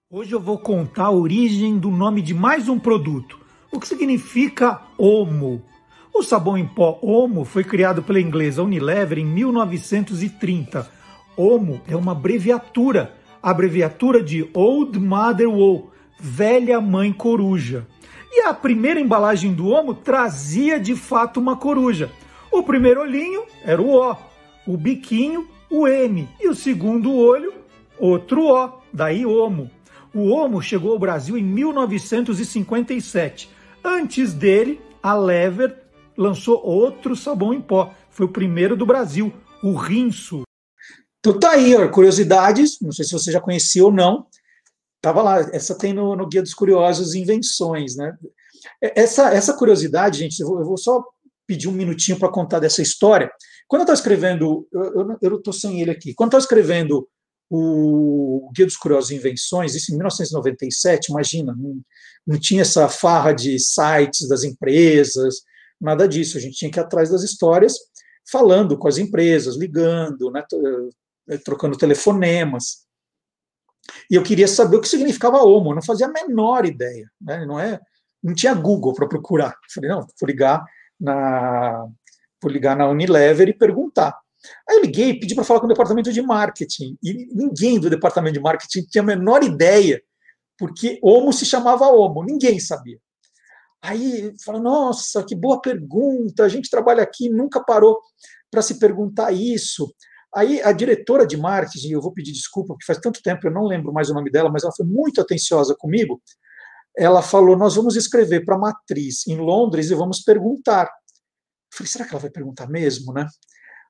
Hoje 0.08 0.32
eu 0.32 0.40
vou 0.40 0.58
contar 0.58 1.06
a 1.06 1.10
origem 1.10 1.78
do 1.78 1.90
nome 1.90 2.20
de 2.20 2.34
mais 2.34 2.68
um 2.68 2.78
produto, 2.78 3.38
o 3.72 3.78
que 3.78 3.86
significa 3.86 4.82
Omo. 4.98 5.64
O 6.12 6.22
sabão 6.22 6.58
em 6.58 6.66
pó 6.66 6.98
Omo 7.00 7.44
foi 7.44 7.62
criado 7.62 8.02
pela 8.02 8.20
inglesa 8.20 8.62
Unilever 8.62 9.18
em 9.18 9.24
1930. 9.24 10.99
Omo 11.36 11.81
é 11.89 11.97
uma 11.97 12.12
abreviatura, 12.12 13.15
abreviatura 13.43 14.23
de 14.23 14.48
Old 14.52 14.98
Mother 14.98 15.48
Wool, 15.48 15.90
velha 16.19 16.81
mãe 16.81 17.12
coruja. 17.12 17.86
E 18.32 18.43
a 18.43 18.55
primeira 18.55 19.01
embalagem 19.01 19.52
do 19.52 19.69
Omo 19.69 19.94
trazia 19.94 20.78
de 20.78 20.94
fato 20.94 21.40
uma 21.40 21.57
coruja. 21.57 22.11
O 22.52 22.62
primeiro 22.62 23.01
olhinho 23.01 23.44
era 23.65 23.81
o 23.81 23.94
O, 23.94 24.16
o 24.66 24.77
biquinho, 24.77 25.48
o 25.70 25.89
M, 25.89 26.28
e 26.40 26.48
o 26.48 26.55
segundo 26.55 27.15
olho, 27.15 27.55
outro 27.98 28.47
O, 28.47 28.70
daí 28.93 29.24
Omo. 29.24 29.70
O 30.15 30.31
Omo 30.31 30.61
chegou 30.61 30.93
ao 30.93 30.98
Brasil 30.98 31.39
em 31.39 31.43
1957. 31.43 33.48
Antes 33.85 34.35
dele, 34.35 34.81
a 35.02 35.15
Lever 35.15 35.77
lançou 36.16 36.61
outro 36.62 37.16
sabão 37.16 37.55
em 37.55 37.61
pó. 37.61 37.93
Foi 38.11 38.27
o 38.27 38.31
primeiro 38.31 38.77
do 38.77 38.85
Brasil, 38.85 39.32
o 39.62 39.74
Rinso. 39.74 40.43
Então 41.20 41.38
tá 41.38 41.51
aí, 41.51 41.76
ó, 41.76 41.88
curiosidades, 41.88 42.78
não 42.80 42.92
sei 42.92 43.05
se 43.05 43.12
você 43.12 43.30
já 43.30 43.40
conhecia 43.40 43.84
ou 43.84 43.92
não. 43.92 44.26
Tava 45.02 45.22
lá, 45.22 45.40
essa 45.52 45.76
tem 45.76 45.92
no, 45.92 46.16
no 46.16 46.26
Guia 46.26 46.42
dos 46.42 46.55
Curiosos 46.55 47.14
Invenções, 47.14 47.97
né? 47.97 48.16
Essa, 48.80 49.32
essa 49.32 49.55
curiosidade, 49.55 50.18
gente, 50.18 50.40
eu 50.40 50.48
vou, 50.48 50.60
eu 50.60 50.66
vou 50.66 50.78
só 50.78 51.02
pedir 51.47 51.68
um 51.68 51.72
minutinho 51.72 52.18
para 52.18 52.30
contar 52.30 52.59
dessa 52.59 52.82
história. 52.82 53.30
Quando 53.66 53.80
eu 53.80 53.84
estou 53.84 53.94
escrevendo, 53.94 54.68
eu 55.22 55.36
estou 55.36 55.52
sem 55.52 55.80
ele 55.80 55.90
aqui, 55.90 56.14
quando 56.14 56.32
eu 56.32 56.38
estou 56.38 56.40
escrevendo 56.40 57.09
o 57.51 58.51
Guia 58.55 58.66
dos 58.66 58.76
Curiosos 58.76 59.10
Invenções, 59.10 59.74
isso 59.74 59.92
em 59.92 59.97
1997, 59.97 61.10
imagina, 61.10 61.55
não, 61.56 61.80
não 62.26 62.38
tinha 62.38 62.62
essa 62.62 62.88
farra 62.88 63.32
de 63.32 63.59
sites 63.59 64.28
das 64.28 64.44
empresas, 64.44 65.42
nada 65.80 66.06
disso, 66.06 66.38
a 66.38 66.40
gente 66.40 66.56
tinha 66.56 66.70
que 66.70 66.78
ir 66.78 66.82
atrás 66.82 67.10
das 67.10 67.22
histórias, 67.22 67.74
falando 68.30 68.78
com 68.78 68.86
as 68.86 68.98
empresas, 68.98 69.56
ligando, 69.56 70.30
né, 70.30 70.44
trocando 71.44 71.76
telefonemas. 71.76 72.86
E 74.10 74.14
eu 74.14 74.22
queria 74.22 74.47
saber 74.47 74.76
o 74.76 74.80
que 74.80 74.88
significava 74.88 75.42
homo, 75.42 75.74
não 75.74 75.82
fazia 75.82 76.06
a 76.06 76.12
menor 76.12 76.64
ideia, 76.64 77.10
né, 77.20 77.44
não 77.44 77.59
é, 77.59 77.80
não 78.22 78.34
tinha 78.34 78.55
Google 78.55 78.94
para 78.94 79.09
procurar. 79.09 79.51
Eu 79.51 79.72
falei, 79.74 79.90
não, 79.90 80.01
vou 80.01 80.26
ligar 80.26 80.64
na 80.98 81.86
vou 82.42 82.51
ligar 82.51 82.76
na 82.76 82.88
Unilever 82.88 83.48
e 83.48 83.52
perguntar. 83.52 84.18
Aí 84.68 84.76
eu 84.76 84.82
liguei, 84.82 85.18
pedi 85.18 85.34
para 85.34 85.44
falar 85.44 85.60
com 85.60 85.66
o 85.66 85.68
departamento 85.68 86.12
de 86.12 86.22
marketing, 86.22 86.97
e 87.02 87.26
ninguém 87.34 87.78
do 87.78 87.90
departamento 87.90 88.34
de 88.34 88.40
marketing 88.40 88.82
tinha 88.84 89.02
a 89.02 89.06
menor 89.06 89.42
ideia, 89.42 90.02
porque 90.59 90.98
Homo 91.02 91.32
se 91.32 91.44
chamava 91.44 91.88
Homo, 91.88 92.24
ninguém 92.24 92.59
sabia. 92.59 92.98
Aí 93.82 94.34
fala, 94.44 94.60
nossa, 94.60 95.24
que 95.24 95.34
boa 95.34 95.60
pergunta, 95.60 96.44
a 96.44 96.48
gente 96.48 96.70
trabalha 96.70 97.02
aqui, 97.02 97.28
nunca 97.28 97.62
parou 97.62 97.98
para 98.51 98.62
se 98.62 98.78
perguntar 98.78 99.32
isso. 99.32 99.92
Aí 100.35 100.62
a 100.62 100.70
diretora 100.73 101.27
de 101.27 101.36
marketing, 101.36 101.90
eu 101.90 102.01
vou 102.01 102.12
pedir 102.12 102.32
desculpa, 102.32 102.74
porque 102.74 102.86
faz 102.86 102.98
tanto 103.01 103.20
tempo 103.23 103.47
eu 103.47 103.51
não 103.51 103.65
lembro 103.65 103.93
mais 103.93 104.11
o 104.11 104.15
nome 104.15 104.31
dela, 104.31 104.51
mas 104.51 104.62
ela 104.62 104.73
foi 104.73 104.86
muito 104.86 105.20
atenciosa 105.20 105.74
comigo. 105.77 106.23
Ela 106.97 107.23
falou: 107.23 107.57
Nós 107.57 107.74
vamos 107.74 107.97
escrever 107.97 108.44
para 108.44 108.57
a 108.57 108.59
matriz 108.59 109.27
em 109.27 109.36
Londres 109.36 109.90
e 109.90 109.94
vamos 109.94 110.20
perguntar. 110.20 110.85
Eu 110.85 111.77
falei: 111.77 111.90
será 111.90 112.05
que 112.05 112.12
ela 112.12 112.20
vai 112.20 112.31
perguntar 112.31 112.69
mesmo, 112.69 113.12
né? 113.12 113.27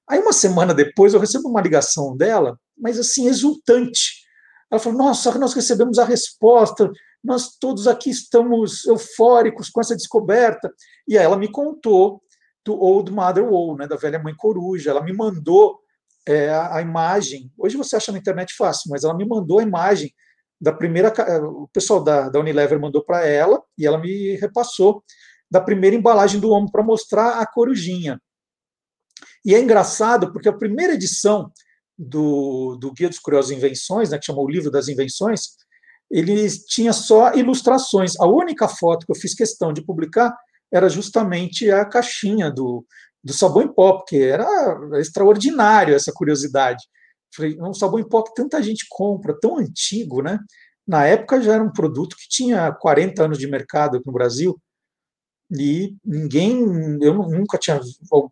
Aí, 0.09 0.19
uma 0.19 0.33
semana 0.33 0.75
depois, 0.75 1.15
eu 1.15 1.21
recebo 1.21 1.49
uma 1.49 1.61
ligação 1.61 2.17
dela, 2.17 2.59
mas 2.77 2.99
assim, 2.99 3.29
exultante. 3.29 4.25
Ela 4.71 4.81
falou: 4.81 4.99
Nossa, 4.99 5.37
nós 5.39 5.53
recebemos 5.53 5.99
a 5.99 6.05
resposta, 6.05 6.91
nós 7.23 7.57
todos 7.59 7.87
aqui 7.87 8.09
estamos 8.09 8.87
eufóricos 8.87 9.69
com 9.69 9.81
essa 9.81 9.95
descoberta. 9.95 10.73
E 11.07 11.19
aí 11.19 11.25
ela 11.25 11.37
me 11.37 11.51
contou 11.51 12.23
do 12.65 12.75
Old 12.75 13.11
Mother 13.13 13.45
Wall, 13.45 13.77
né, 13.77 13.87
da 13.87 13.97
velha 13.97 14.19
mãe 14.19 14.35
coruja. 14.35 14.91
Ela 14.91 15.03
me 15.03 15.13
mandou 15.13 15.79
é, 16.31 16.51
a 16.55 16.81
imagem. 16.81 17.51
Hoje 17.59 17.77
você 17.77 17.97
acha 17.97 18.13
na 18.13 18.19
internet 18.19 18.55
fácil, 18.57 18.91
mas 18.91 19.03
ela 19.03 19.17
me 19.17 19.27
mandou 19.27 19.59
a 19.59 19.63
imagem 19.63 20.13
da 20.61 20.73
primeira. 20.73 21.13
O 21.43 21.69
pessoal 21.73 22.03
da, 22.03 22.29
da 22.29 22.39
Unilever 22.39 22.79
mandou 22.79 23.05
para 23.05 23.27
ela 23.27 23.61
e 23.77 23.87
ela 23.87 23.99
me 23.99 24.37
repassou 24.37 25.03
da 25.51 25.61
primeira 25.61 25.97
embalagem 25.97 26.41
do 26.41 26.51
homem 26.51 26.71
para 26.71 26.85
mostrar 26.85 27.41
a 27.41 27.47
corujinha. 27.47 28.21
E 29.45 29.55
é 29.55 29.61
engraçado 29.61 30.33
porque 30.33 30.49
a 30.49 30.57
primeira 30.57 30.95
edição 30.95 31.51
do, 31.99 32.77
do 32.77 32.93
Guia 32.93 33.09
dos 33.09 33.19
Curiosos 33.19 33.51
Invenções, 33.51 34.11
né, 34.11 34.19
que 34.19 34.27
chamou 34.27 34.45
o 34.45 34.51
Livro 34.51 34.71
das 34.71 34.87
Invenções, 34.87 35.57
ele 36.11 36.49
tinha 36.69 36.93
só 36.93 37.35
ilustrações. 37.35 38.19
A 38.21 38.27
única 38.27 38.69
foto 38.69 39.05
que 39.05 39.13
eu 39.13 39.17
fiz 39.17 39.35
questão 39.35 39.73
de 39.73 39.83
publicar 39.83 40.37
era 40.73 40.89
justamente 40.89 41.71
a 41.71 41.85
caixinha 41.85 42.51
do, 42.51 42.85
do 43.23 43.33
sabão 43.33 43.63
em 43.63 43.73
pó, 43.73 43.93
porque 43.99 44.17
era 44.17 44.47
extraordinário 44.99 45.95
essa 45.95 46.13
curiosidade. 46.13 46.83
Falei, 47.35 47.57
um 47.61 47.75
sabão 47.75 47.99
em 48.01 48.09
pó 48.09 48.23
que 48.23 48.35
tanta 48.35 48.63
gente 48.63 48.87
compra, 48.89 49.39
tão 49.41 49.59
antigo, 49.59 50.23
né? 50.23 50.39
Na 50.87 51.07
época 51.07 51.41
já 51.41 51.55
era 51.55 51.63
um 51.63 51.73
produto 51.73 52.17
que 52.17 52.29
tinha 52.29 52.73
40 52.73 53.25
anos 53.25 53.39
de 53.39 53.47
mercado 53.47 54.03
no 54.05 54.13
Brasil, 54.13 54.61
e 55.53 55.97
ninguém, 56.05 56.99
eu 57.03 57.15
nunca 57.15 57.59
tinha 57.59 57.81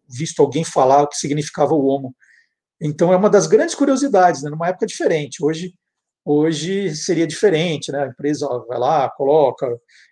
visto 0.09 0.41
alguém 0.41 0.65
falar 0.65 1.03
o 1.03 1.09
que 1.09 1.17
significava 1.17 1.75
o 1.75 1.85
homo. 1.85 2.15
Então 2.81 3.13
é 3.13 3.17
uma 3.17 3.29
das 3.29 3.47
grandes 3.47 3.75
curiosidades, 3.75 4.43
né? 4.43 4.51
numa 4.51 4.69
época 4.69 4.87
diferente. 4.87 5.45
Hoje, 5.45 5.75
hoje 6.25 6.95
seria 6.95 7.27
diferente, 7.27 7.91
né? 7.91 8.05
A 8.05 8.07
empresa 8.07 8.47
vai 8.69 8.79
lá, 8.79 9.11
coloca. 9.11 9.67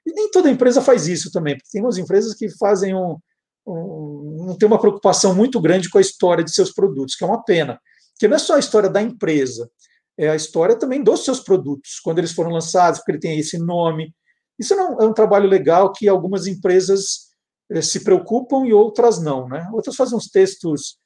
E 0.04 0.12
nem 0.12 0.30
toda 0.30 0.50
empresa 0.50 0.82
faz 0.82 1.06
isso 1.06 1.30
também, 1.30 1.56
porque 1.56 1.70
tem 1.70 1.82
umas 1.82 1.98
empresas 1.98 2.34
que 2.34 2.48
fazem 2.58 2.94
um 2.94 3.18
não 3.66 4.56
tem 4.56 4.66
uma 4.66 4.80
preocupação 4.80 5.34
muito 5.34 5.60
grande 5.60 5.90
com 5.90 5.98
a 5.98 6.00
história 6.00 6.44
de 6.44 6.52
seus 6.52 6.72
produtos, 6.72 7.14
que 7.14 7.24
é 7.24 7.26
uma 7.26 7.42
pena. 7.42 7.80
Porque 8.12 8.28
não 8.28 8.36
é 8.36 8.38
só 8.38 8.54
a 8.54 8.60
história 8.60 8.88
da 8.88 9.02
empresa, 9.02 9.68
é 10.16 10.30
a 10.30 10.36
história 10.36 10.76
também 10.76 11.02
dos 11.02 11.24
seus 11.24 11.40
produtos, 11.40 12.00
quando 12.02 12.18
eles 12.18 12.32
foram 12.32 12.50
lançados, 12.50 13.00
porque 13.00 13.12
ele 13.12 13.20
tem 13.20 13.38
esse 13.38 13.58
nome, 13.58 14.14
isso 14.58 14.74
não, 14.74 15.00
é 15.00 15.04
um 15.04 15.12
trabalho 15.12 15.48
legal 15.48 15.92
que 15.92 16.08
algumas 16.08 16.46
empresas 16.46 17.26
eh, 17.70 17.82
se 17.82 18.02
preocupam 18.02 18.66
e 18.66 18.72
outras 18.72 19.20
não. 19.20 19.48
Né? 19.48 19.68
Outras 19.72 19.96
fazem 19.96 20.16
uns 20.16 20.28
textos 20.28 20.98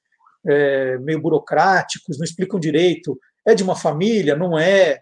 é, 0.46 0.98
meio 0.98 1.20
burocráticos, 1.20 2.18
não 2.18 2.24
explicam 2.24 2.60
direito. 2.60 3.18
É 3.46 3.54
de 3.54 3.62
uma 3.62 3.74
família? 3.74 4.36
Não 4.36 4.58
é? 4.58 5.00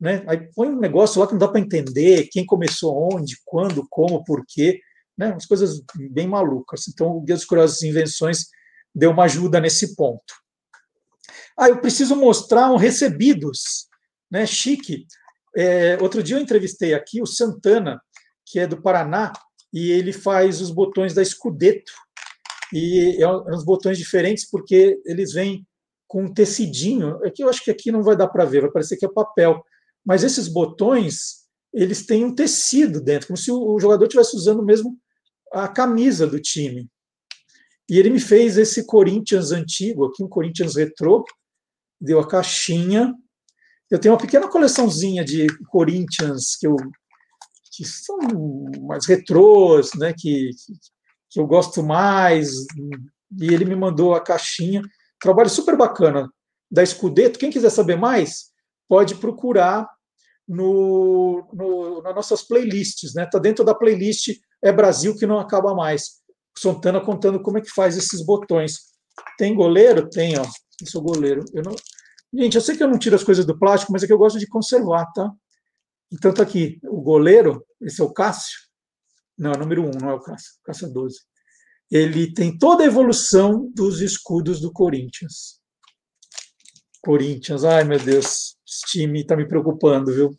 Né? 0.00 0.24
Aí 0.26 0.48
põe 0.54 0.68
um 0.68 0.80
negócio 0.80 1.20
lá 1.20 1.26
que 1.26 1.32
não 1.32 1.38
dá 1.38 1.48
para 1.48 1.60
entender 1.60 2.28
quem 2.30 2.46
começou 2.46 3.14
onde, 3.14 3.36
quando, 3.44 3.86
como, 3.90 4.24
por 4.24 4.44
quê. 4.46 4.80
Né? 5.16 5.30
Umas 5.30 5.46
coisas 5.46 5.82
bem 6.10 6.26
malucas. 6.26 6.88
Então, 6.88 7.08
o 7.08 7.20
Guia 7.20 7.36
dos 7.36 7.44
Curiosas 7.44 7.82
Invenções 7.82 8.46
deu 8.94 9.10
uma 9.10 9.24
ajuda 9.24 9.60
nesse 9.60 9.94
ponto. 9.94 10.34
Ah, 11.58 11.68
eu 11.68 11.80
preciso 11.80 12.16
mostrar 12.16 12.72
um 12.72 12.76
recebidos, 12.76 13.86
né? 14.30 14.44
Chique. 14.46 15.06
É, 15.56 15.96
outro 16.00 16.22
dia 16.22 16.36
eu 16.36 16.40
entrevistei 16.40 16.94
aqui 16.94 17.22
o 17.22 17.26
Santana, 17.26 18.00
que 18.44 18.58
é 18.58 18.66
do 18.66 18.82
Paraná, 18.82 19.32
e 19.72 19.90
ele 19.90 20.12
faz 20.12 20.60
os 20.60 20.70
botões 20.70 21.14
da 21.14 21.22
Escudeto. 21.22 21.92
E 22.72 23.22
é 23.22 23.28
uns 23.28 23.64
botões 23.64 23.98
diferentes 23.98 24.48
porque 24.48 25.00
eles 25.04 25.32
vêm 25.32 25.64
com 26.08 26.24
um 26.24 26.32
tecidinho. 26.32 27.16
Aqui 27.24 27.42
é 27.42 27.44
eu 27.44 27.48
acho 27.48 27.62
que 27.62 27.70
aqui 27.70 27.92
não 27.92 28.02
vai 28.02 28.16
dar 28.16 28.28
para 28.28 28.44
ver, 28.44 28.62
vai 28.62 28.70
parecer 28.70 28.96
que 28.96 29.06
é 29.06 29.08
papel. 29.08 29.64
Mas 30.04 30.24
esses 30.24 30.48
botões, 30.48 31.44
eles 31.72 32.04
têm 32.04 32.24
um 32.24 32.34
tecido 32.34 33.00
dentro, 33.00 33.28
como 33.28 33.36
se 33.36 33.50
o 33.50 33.78
jogador 33.78 34.04
estivesse 34.04 34.36
usando 34.36 34.64
mesmo 34.64 34.98
a 35.54 35.68
camisa 35.68 36.26
do 36.26 36.40
time. 36.40 36.88
E 37.88 37.98
ele 37.98 38.10
me 38.10 38.20
fez 38.20 38.56
esse 38.58 38.86
Corinthians 38.86 39.52
antigo, 39.52 40.06
aqui 40.06 40.22
um 40.22 40.28
Corinthians 40.28 40.76
retrô, 40.76 41.24
deu 42.00 42.18
a 42.18 42.26
caixinha, 42.26 43.14
eu 43.90 43.98
tenho 43.98 44.14
uma 44.14 44.20
pequena 44.20 44.48
coleçãozinha 44.48 45.24
de 45.24 45.46
Corinthians 45.68 46.56
que 46.56 46.66
eu 46.66 46.76
que 47.76 47.84
são 47.84 48.18
mais 48.82 49.04
retrôs, 49.04 49.90
né, 49.94 50.14
que, 50.16 50.50
que 51.28 51.40
eu 51.40 51.46
gosto 51.46 51.82
mais, 51.82 52.52
e 53.36 53.52
ele 53.52 53.64
me 53.64 53.74
mandou 53.74 54.14
a 54.14 54.20
caixinha. 54.20 54.80
Trabalho 55.18 55.50
super 55.50 55.76
bacana 55.76 56.30
da 56.70 56.84
Escudeto. 56.84 57.36
Quem 57.36 57.50
quiser 57.50 57.70
saber 57.70 57.96
mais, 57.96 58.52
pode 58.88 59.16
procurar 59.16 59.88
no, 60.46 61.48
no, 61.52 62.02
nas 62.02 62.14
nossas 62.14 62.42
playlists. 62.42 63.10
Está 63.10 63.20
né? 63.20 63.28
Tá 63.30 63.38
dentro 63.38 63.64
da 63.64 63.74
playlist 63.74 64.28
É 64.62 64.72
Brasil 64.72 65.16
que 65.16 65.26
não 65.26 65.38
acaba 65.38 65.74
mais. 65.74 66.22
Santana 66.56 67.00
contando 67.00 67.42
como 67.42 67.58
é 67.58 67.60
que 67.60 67.70
faz 67.70 67.96
esses 67.96 68.24
botões. 68.24 68.78
Tem 69.38 69.54
goleiro? 69.54 70.08
Tem, 70.08 70.38
ó. 70.38 70.44
Esse 70.82 70.96
é 70.96 71.00
o 71.00 71.02
goleiro. 71.02 71.44
Eu 71.52 71.62
não, 71.62 71.74
Gente, 72.36 72.56
eu 72.56 72.60
sei 72.60 72.76
que 72.76 72.82
eu 72.82 72.88
não 72.88 72.98
tiro 72.98 73.14
as 73.14 73.22
coisas 73.22 73.46
do 73.46 73.56
plástico, 73.56 73.92
mas 73.92 74.02
é 74.02 74.08
que 74.08 74.12
eu 74.12 74.18
gosto 74.18 74.40
de 74.40 74.48
conservar, 74.48 75.06
tá? 75.12 75.30
Então 76.12 76.34
tá 76.34 76.42
aqui, 76.42 76.80
o 76.82 77.00
goleiro, 77.00 77.64
esse 77.80 78.00
é 78.00 78.04
o 78.04 78.12
Cássio. 78.12 78.58
Não, 79.38 79.52
é 79.52 79.56
o 79.56 79.60
número 79.60 79.82
1, 79.82 79.86
um, 79.86 79.90
não 80.00 80.10
é 80.10 80.14
o 80.14 80.20
Cássio, 80.20 80.52
Cássio 80.64 80.88
é 80.88 80.90
12. 80.90 81.20
Ele 81.92 82.34
tem 82.34 82.58
toda 82.58 82.82
a 82.82 82.86
evolução 82.86 83.70
dos 83.72 84.00
escudos 84.00 84.60
do 84.60 84.72
Corinthians. 84.72 85.60
Corinthians, 87.00 87.62
ai 87.62 87.84
meu 87.84 88.00
Deus, 88.00 88.53
esse 88.74 88.86
time 88.86 89.20
está 89.20 89.36
me 89.36 89.46
preocupando, 89.46 90.12
viu? 90.12 90.36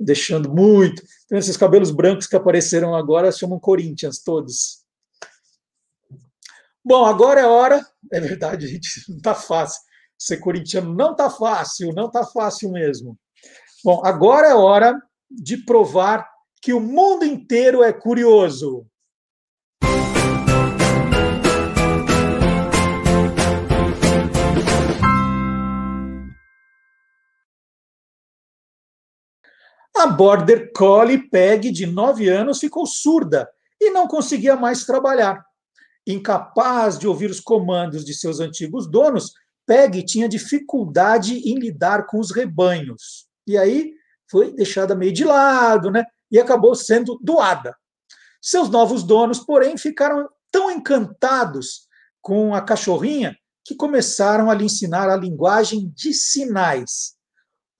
Deixando 0.00 0.52
muito. 0.52 1.02
Então, 1.24 1.38
esses 1.38 1.56
cabelos 1.56 1.90
brancos 1.90 2.26
que 2.26 2.36
apareceram 2.36 2.94
agora 2.94 3.30
chamam 3.30 3.60
Corinthians, 3.60 4.22
todos. 4.22 4.84
Bom, 6.84 7.04
agora 7.04 7.40
é 7.40 7.46
hora. 7.46 7.84
É 8.12 8.20
verdade, 8.20 8.66
gente, 8.68 8.88
não 9.08 9.16
está 9.18 9.34
fácil. 9.34 9.82
Ser 10.18 10.38
corintiano 10.38 10.94
não 10.94 11.12
está 11.12 11.28
fácil, 11.28 11.92
não 11.92 12.06
está 12.06 12.24
fácil 12.24 12.70
mesmo. 12.72 13.18
Bom, 13.84 14.00
agora 14.04 14.48
é 14.48 14.54
hora 14.54 14.98
de 15.30 15.58
provar 15.58 16.26
que 16.62 16.72
o 16.72 16.80
mundo 16.80 17.24
inteiro 17.24 17.82
é 17.82 17.92
curioso. 17.92 18.86
A 30.06 30.08
Border 30.08 30.70
Collie 30.72 31.18
Peg, 31.18 31.72
de 31.72 31.84
9 31.84 32.28
anos, 32.28 32.60
ficou 32.60 32.86
surda 32.86 33.50
e 33.80 33.90
não 33.90 34.06
conseguia 34.06 34.54
mais 34.54 34.84
trabalhar. 34.84 35.44
Incapaz 36.06 36.96
de 36.96 37.08
ouvir 37.08 37.28
os 37.28 37.40
comandos 37.40 38.04
de 38.04 38.14
seus 38.14 38.38
antigos 38.38 38.88
donos, 38.88 39.32
Peg 39.66 40.04
tinha 40.04 40.28
dificuldade 40.28 41.38
em 41.38 41.58
lidar 41.58 42.06
com 42.06 42.20
os 42.20 42.30
rebanhos. 42.30 43.26
E 43.48 43.58
aí 43.58 43.94
foi 44.30 44.52
deixada 44.52 44.94
meio 44.94 45.12
de 45.12 45.24
lado, 45.24 45.90
né? 45.90 46.04
E 46.30 46.38
acabou 46.38 46.76
sendo 46.76 47.18
doada. 47.20 47.76
Seus 48.40 48.70
novos 48.70 49.02
donos, 49.02 49.40
porém, 49.40 49.76
ficaram 49.76 50.28
tão 50.52 50.70
encantados 50.70 51.88
com 52.22 52.54
a 52.54 52.62
cachorrinha 52.62 53.36
que 53.64 53.74
começaram 53.74 54.52
a 54.52 54.54
lhe 54.54 54.66
ensinar 54.66 55.10
a 55.10 55.16
linguagem 55.16 55.92
de 55.96 56.14
sinais. 56.14 57.15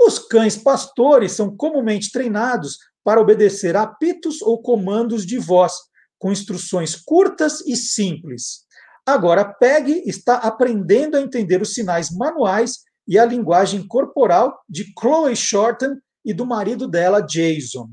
Os 0.00 0.18
cães 0.18 0.56
pastores 0.56 1.32
são 1.32 1.56
comumente 1.56 2.10
treinados 2.12 2.78
para 3.02 3.20
obedecer 3.20 3.76
apitos 3.76 4.42
ou 4.42 4.60
comandos 4.60 5.24
de 5.24 5.38
voz, 5.38 5.72
com 6.18 6.32
instruções 6.32 6.96
curtas 6.96 7.60
e 7.66 7.76
simples. 7.76 8.66
Agora, 9.06 9.44
Peg 9.44 10.02
está 10.06 10.36
aprendendo 10.36 11.16
a 11.16 11.20
entender 11.20 11.62
os 11.62 11.72
sinais 11.72 12.10
manuais 12.10 12.80
e 13.06 13.18
a 13.18 13.24
linguagem 13.24 13.86
corporal 13.86 14.60
de 14.68 14.92
Chloe 14.98 15.36
Shorten 15.36 15.94
e 16.24 16.34
do 16.34 16.44
marido 16.44 16.88
dela, 16.88 17.20
Jason. 17.20 17.88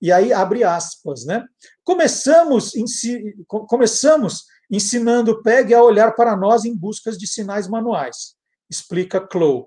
E 0.00 0.12
aí 0.12 0.32
abre 0.32 0.62
aspas, 0.64 1.24
né? 1.24 1.44
Começamos, 1.84 2.74
ensi 2.74 3.34
começamos 3.46 4.44
ensinando 4.70 5.42
Peg 5.42 5.72
a 5.72 5.82
olhar 5.82 6.12
para 6.12 6.36
nós 6.36 6.64
em 6.64 6.76
busca 6.76 7.12
de 7.12 7.26
sinais 7.26 7.68
manuais, 7.68 8.34
explica 8.70 9.26
Chloe 9.30 9.64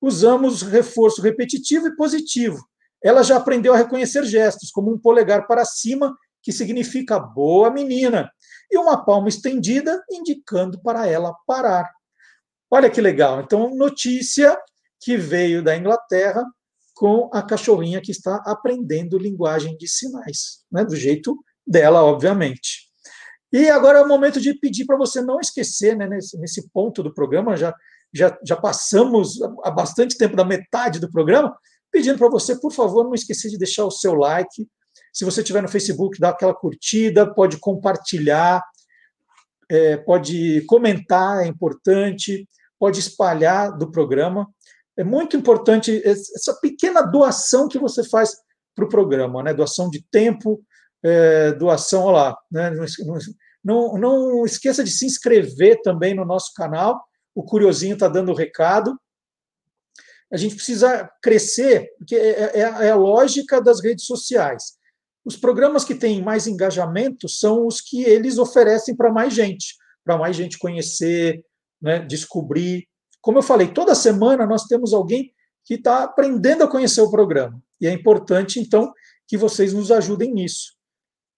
usamos 0.00 0.62
reforço 0.62 1.22
repetitivo 1.22 1.88
e 1.88 1.96
positivo. 1.96 2.58
Ela 3.02 3.22
já 3.22 3.36
aprendeu 3.36 3.72
a 3.72 3.76
reconhecer 3.76 4.24
gestos, 4.24 4.70
como 4.70 4.92
um 4.92 4.98
polegar 4.98 5.46
para 5.46 5.64
cima, 5.64 6.16
que 6.42 6.52
significa 6.52 7.18
boa 7.18 7.70
menina, 7.70 8.30
e 8.70 8.78
uma 8.78 9.04
palma 9.04 9.28
estendida, 9.28 10.02
indicando 10.10 10.80
para 10.82 11.06
ela 11.06 11.34
parar. 11.46 11.90
Olha 12.70 12.90
que 12.90 13.00
legal. 13.00 13.40
Então, 13.40 13.74
notícia 13.74 14.58
que 15.00 15.16
veio 15.16 15.62
da 15.62 15.76
Inglaterra 15.76 16.44
com 16.94 17.30
a 17.32 17.42
cachorrinha 17.42 18.00
que 18.00 18.10
está 18.10 18.36
aprendendo 18.46 19.18
linguagem 19.18 19.76
de 19.76 19.86
sinais, 19.86 20.64
né? 20.72 20.84
do 20.84 20.96
jeito 20.96 21.38
dela, 21.66 22.02
obviamente. 22.02 22.86
E 23.52 23.68
agora 23.68 23.98
é 23.98 24.02
o 24.02 24.08
momento 24.08 24.40
de 24.40 24.54
pedir 24.54 24.84
para 24.84 24.96
você 24.96 25.20
não 25.20 25.38
esquecer, 25.38 25.96
né, 25.96 26.06
nesse, 26.08 26.38
nesse 26.38 26.68
ponto 26.70 27.02
do 27.02 27.14
programa, 27.14 27.56
já 27.56 27.74
já, 28.16 28.36
já 28.44 28.56
passamos 28.56 29.38
há 29.62 29.70
bastante 29.70 30.16
tempo 30.16 30.34
da 30.34 30.44
metade 30.44 30.98
do 30.98 31.10
programa, 31.10 31.56
pedindo 31.92 32.18
para 32.18 32.28
você, 32.28 32.56
por 32.56 32.72
favor, 32.72 33.04
não 33.04 33.14
esquecer 33.14 33.50
de 33.50 33.58
deixar 33.58 33.84
o 33.84 33.90
seu 33.90 34.14
like. 34.14 34.66
Se 35.12 35.24
você 35.24 35.40
estiver 35.40 35.62
no 35.62 35.68
Facebook, 35.68 36.18
dá 36.18 36.30
aquela 36.30 36.54
curtida, 36.54 37.32
pode 37.32 37.58
compartilhar, 37.58 38.62
é, 39.70 39.96
pode 39.96 40.62
comentar, 40.66 41.44
é 41.44 41.46
importante, 41.46 42.48
pode 42.78 43.00
espalhar 43.00 43.76
do 43.76 43.90
programa. 43.90 44.48
É 44.96 45.04
muito 45.04 45.36
importante 45.36 46.02
essa 46.04 46.54
pequena 46.60 47.02
doação 47.02 47.68
que 47.68 47.78
você 47.78 48.02
faz 48.08 48.34
para 48.74 48.84
o 48.84 48.88
programa, 48.88 49.42
né? 49.42 49.54
Doação 49.54 49.90
de 49.90 50.04
tempo, 50.10 50.62
é, 51.02 51.52
doação, 51.52 52.04
olha 52.04 52.16
lá, 52.16 52.38
né? 52.50 52.70
não, 52.70 53.18
não, 53.64 53.98
não 53.98 54.44
esqueça 54.44 54.84
de 54.84 54.90
se 54.90 55.06
inscrever 55.06 55.80
também 55.82 56.14
no 56.14 56.24
nosso 56.24 56.52
canal 56.54 57.02
o 57.36 57.42
Curiosinho 57.42 57.92
está 57.92 58.08
dando 58.08 58.32
o 58.32 58.34
recado. 58.34 58.98
A 60.32 60.38
gente 60.38 60.54
precisa 60.56 61.08
crescer, 61.22 61.86
porque 61.98 62.16
é, 62.16 62.58
é, 62.58 62.60
é, 62.60 62.90
a 62.90 62.96
lógica 62.96 63.60
das 63.60 63.82
redes 63.82 64.06
sociais. 64.06 64.78
Os 65.22 65.36
programas 65.36 65.84
que 65.84 65.94
têm 65.94 66.22
mais 66.22 66.46
engajamento 66.46 67.28
são 67.28 67.66
os 67.66 67.82
que 67.82 68.02
eles 68.02 68.38
oferecem 68.38 68.96
para 68.96 69.12
mais 69.12 69.34
gente, 69.34 69.76
para 70.02 70.16
mais 70.16 70.34
gente 70.34 70.58
conhecer, 70.58 71.44
né, 71.80 71.98
descobrir. 71.98 72.88
Como 73.20 73.36
eu 73.36 73.42
falei, 73.42 73.68
toda 73.68 73.94
semana 73.94 74.46
nós 74.46 74.64
temos 74.64 74.94
alguém 74.94 75.30
que 75.62 75.74
está 75.74 76.04
aprendendo 76.04 76.64
a 76.64 76.68
conhecer 76.68 77.02
o 77.02 77.10
programa. 77.10 77.60
E 77.78 77.86
é 77.86 77.92
importante, 77.92 78.58
então, 78.58 78.90
que 79.28 79.36
vocês 79.36 79.74
nos 79.74 79.92
ajudem 79.92 80.32
nisso. 80.32 80.74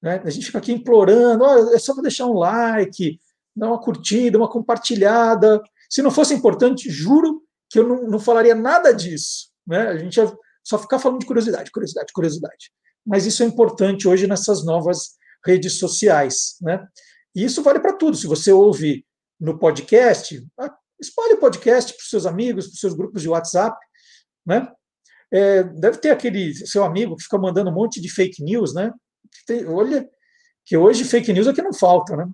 Né? 0.01 0.23
A 0.25 0.31
gente 0.31 0.47
fica 0.47 0.59
aqui 0.59 0.73
implorando, 0.73 1.45
oh, 1.45 1.75
é 1.75 1.79
só 1.79 1.93
deixar 1.95 2.27
um 2.27 2.35
like, 2.35 3.19
dar 3.57 3.67
uma 3.67 3.81
curtida, 3.81 4.39
uma 4.39 4.49
compartilhada. 4.49 5.61
Se 5.89 6.03
não 6.03 6.11
fosse 6.11 6.35
importante, 6.35 6.91
juro 6.91 7.43
que 7.71 7.79
eu 7.79 7.89
não, 7.89 8.03
não 8.09 8.21
falaria 8.21 8.55
nada 8.55 8.93
disso. 8.93 9.51
Né? 9.67 9.89
A 9.89 9.97
gente 9.97 10.17
ia 10.17 10.33
só 10.65 10.79
ficar 10.79 10.99
falando 10.99 11.21
de 11.21 11.27
curiosidade, 11.27 11.71
curiosidade, 11.71 12.13
curiosidade. 12.13 12.73
Mas 13.07 13.27
isso 13.27 13.43
é 13.43 13.47
importante 13.47 14.07
hoje 14.07 14.27
nessas 14.27 14.65
novas 14.65 15.17
redes 15.45 15.79
sociais. 15.79 16.57
Né? 16.61 16.87
E 17.35 17.45
isso 17.45 17.63
vale 17.63 17.81
para 17.81 17.97
tudo. 17.97 18.17
Se 18.17 18.27
você 18.27 18.53
ouve 18.53 19.05
no 19.41 19.59
podcast, 19.59 20.45
ah, 20.59 20.75
espalhe 21.01 21.35
o 21.35 21.39
podcast 21.39 21.93
para 21.95 22.03
os 22.03 22.11
seus 22.11 22.27
amigos, 22.27 22.67
para 22.67 22.75
os 22.75 22.81
seus 22.81 22.95
grupos 22.95 23.23
de 23.23 23.29
WhatsApp. 23.29 23.79
Né? 24.45 24.69
É, 25.31 25.63
deve 25.63 25.99
ter 25.99 26.11
aquele 26.11 26.55
seu 26.55 26.85
amigo 26.85 27.17
que 27.17 27.25
fica 27.25 27.39
mandando 27.39 27.71
um 27.71 27.75
monte 27.75 28.01
de 28.01 28.09
fake 28.09 28.43
news, 28.43 28.75
né? 28.75 28.91
Tem, 29.47 29.67
olha, 29.67 30.09
que 30.65 30.77
hoje 30.77 31.05
fake 31.05 31.33
news 31.33 31.47
é 31.47 31.53
que 31.53 31.61
não 31.61 31.73
falta, 31.73 32.17
né? 32.17 32.27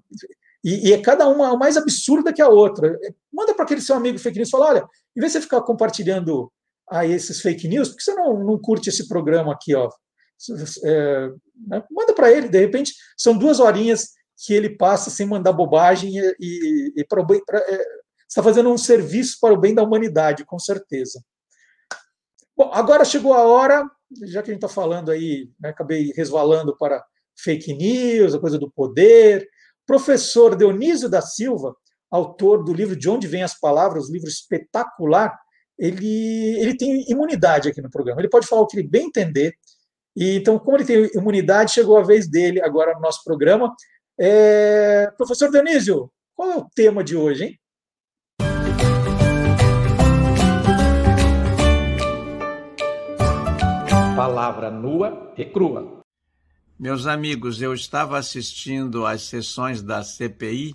E, 0.64 0.88
e 0.88 0.92
é 0.94 1.02
cada 1.02 1.28
uma 1.28 1.56
mais 1.58 1.76
absurda 1.76 2.32
que 2.32 2.40
a 2.40 2.48
outra. 2.48 2.98
Manda 3.30 3.54
para 3.54 3.64
aquele 3.64 3.82
seu 3.82 3.94
amigo 3.94 4.18
fake 4.18 4.38
news 4.38 4.48
e 4.48 4.50
fala: 4.50 4.66
olha, 4.66 4.88
em 5.14 5.20
vez 5.20 5.32
de 5.32 5.38
você 5.38 5.42
ficar 5.42 5.60
compartilhando 5.60 6.50
aí 6.90 7.12
esses 7.12 7.40
fake 7.40 7.68
news, 7.68 7.90
por 7.90 7.96
que 7.96 8.02
você 8.02 8.14
não, 8.14 8.42
não 8.42 8.58
curte 8.58 8.88
esse 8.88 9.06
programa 9.06 9.52
aqui? 9.52 9.74
Ó? 9.74 9.90
É, 10.84 11.28
né? 11.68 11.84
Manda 11.90 12.14
para 12.14 12.32
ele, 12.32 12.48
de 12.48 12.58
repente, 12.58 12.94
são 13.16 13.36
duas 13.36 13.60
horinhas 13.60 14.12
que 14.44 14.54
ele 14.54 14.70
passa 14.70 15.10
sem 15.10 15.26
mandar 15.26 15.52
bobagem 15.52 16.16
e, 16.16 16.36
e, 16.40 16.92
e. 16.96 17.04
Pra, 17.04 17.22
é, 17.58 17.84
está 18.26 18.42
fazendo 18.42 18.70
um 18.70 18.78
serviço 18.78 19.38
para 19.40 19.52
o 19.52 19.60
bem 19.60 19.74
da 19.74 19.82
humanidade, 19.82 20.44
com 20.44 20.58
certeza. 20.58 21.22
Bom, 22.56 22.70
agora 22.72 23.04
chegou 23.04 23.34
a 23.34 23.42
hora, 23.42 23.88
já 24.24 24.42
que 24.42 24.50
a 24.50 24.54
gente 24.54 24.64
está 24.64 24.68
falando 24.68 25.10
aí, 25.10 25.50
né, 25.60 25.70
acabei 25.70 26.12
resvalando 26.16 26.76
para 26.76 27.04
fake 27.36 27.74
news, 27.74 28.34
a 28.34 28.38
coisa 28.38 28.58
do 28.58 28.70
poder, 28.70 29.48
Professor 29.86 30.56
Dionísio 30.56 31.08
da 31.08 31.20
Silva, 31.20 31.74
autor 32.10 32.62
do 32.64 32.72
livro 32.72 32.96
De 32.96 33.08
Onde 33.08 33.26
Vêm 33.26 33.42
as 33.42 33.58
Palavras, 33.58 34.08
um 34.08 34.12
livro 34.12 34.28
espetacular, 34.28 35.36
ele, 35.78 36.56
ele 36.60 36.76
tem 36.76 37.04
imunidade 37.10 37.68
aqui 37.68 37.82
no 37.82 37.90
programa. 37.90 38.20
Ele 38.20 38.28
pode 38.28 38.46
falar 38.46 38.62
o 38.62 38.66
que 38.66 38.78
ele 38.78 38.88
bem 38.88 39.06
entender. 39.06 39.54
E, 40.16 40.36
então, 40.36 40.58
como 40.58 40.76
ele 40.76 40.84
tem 40.84 41.10
imunidade, 41.14 41.72
chegou 41.72 41.98
a 41.98 42.02
vez 42.02 42.28
dele 42.28 42.62
agora 42.62 42.94
no 42.94 43.00
nosso 43.00 43.22
programa. 43.24 43.74
É... 44.18 45.10
Professor 45.16 45.50
Dionísio, 45.50 46.10
qual 46.36 46.52
é 46.52 46.56
o 46.56 46.68
tema 46.74 47.02
de 47.02 47.16
hoje, 47.16 47.44
hein? 47.44 47.58
Palavra 54.16 54.70
nua 54.70 55.34
e 55.36 55.44
crua. 55.44 56.03
Meus 56.76 57.06
amigos, 57.06 57.62
eu 57.62 57.72
estava 57.72 58.18
assistindo 58.18 59.06
às 59.06 59.22
sessões 59.22 59.80
da 59.80 60.02
CPI 60.02 60.74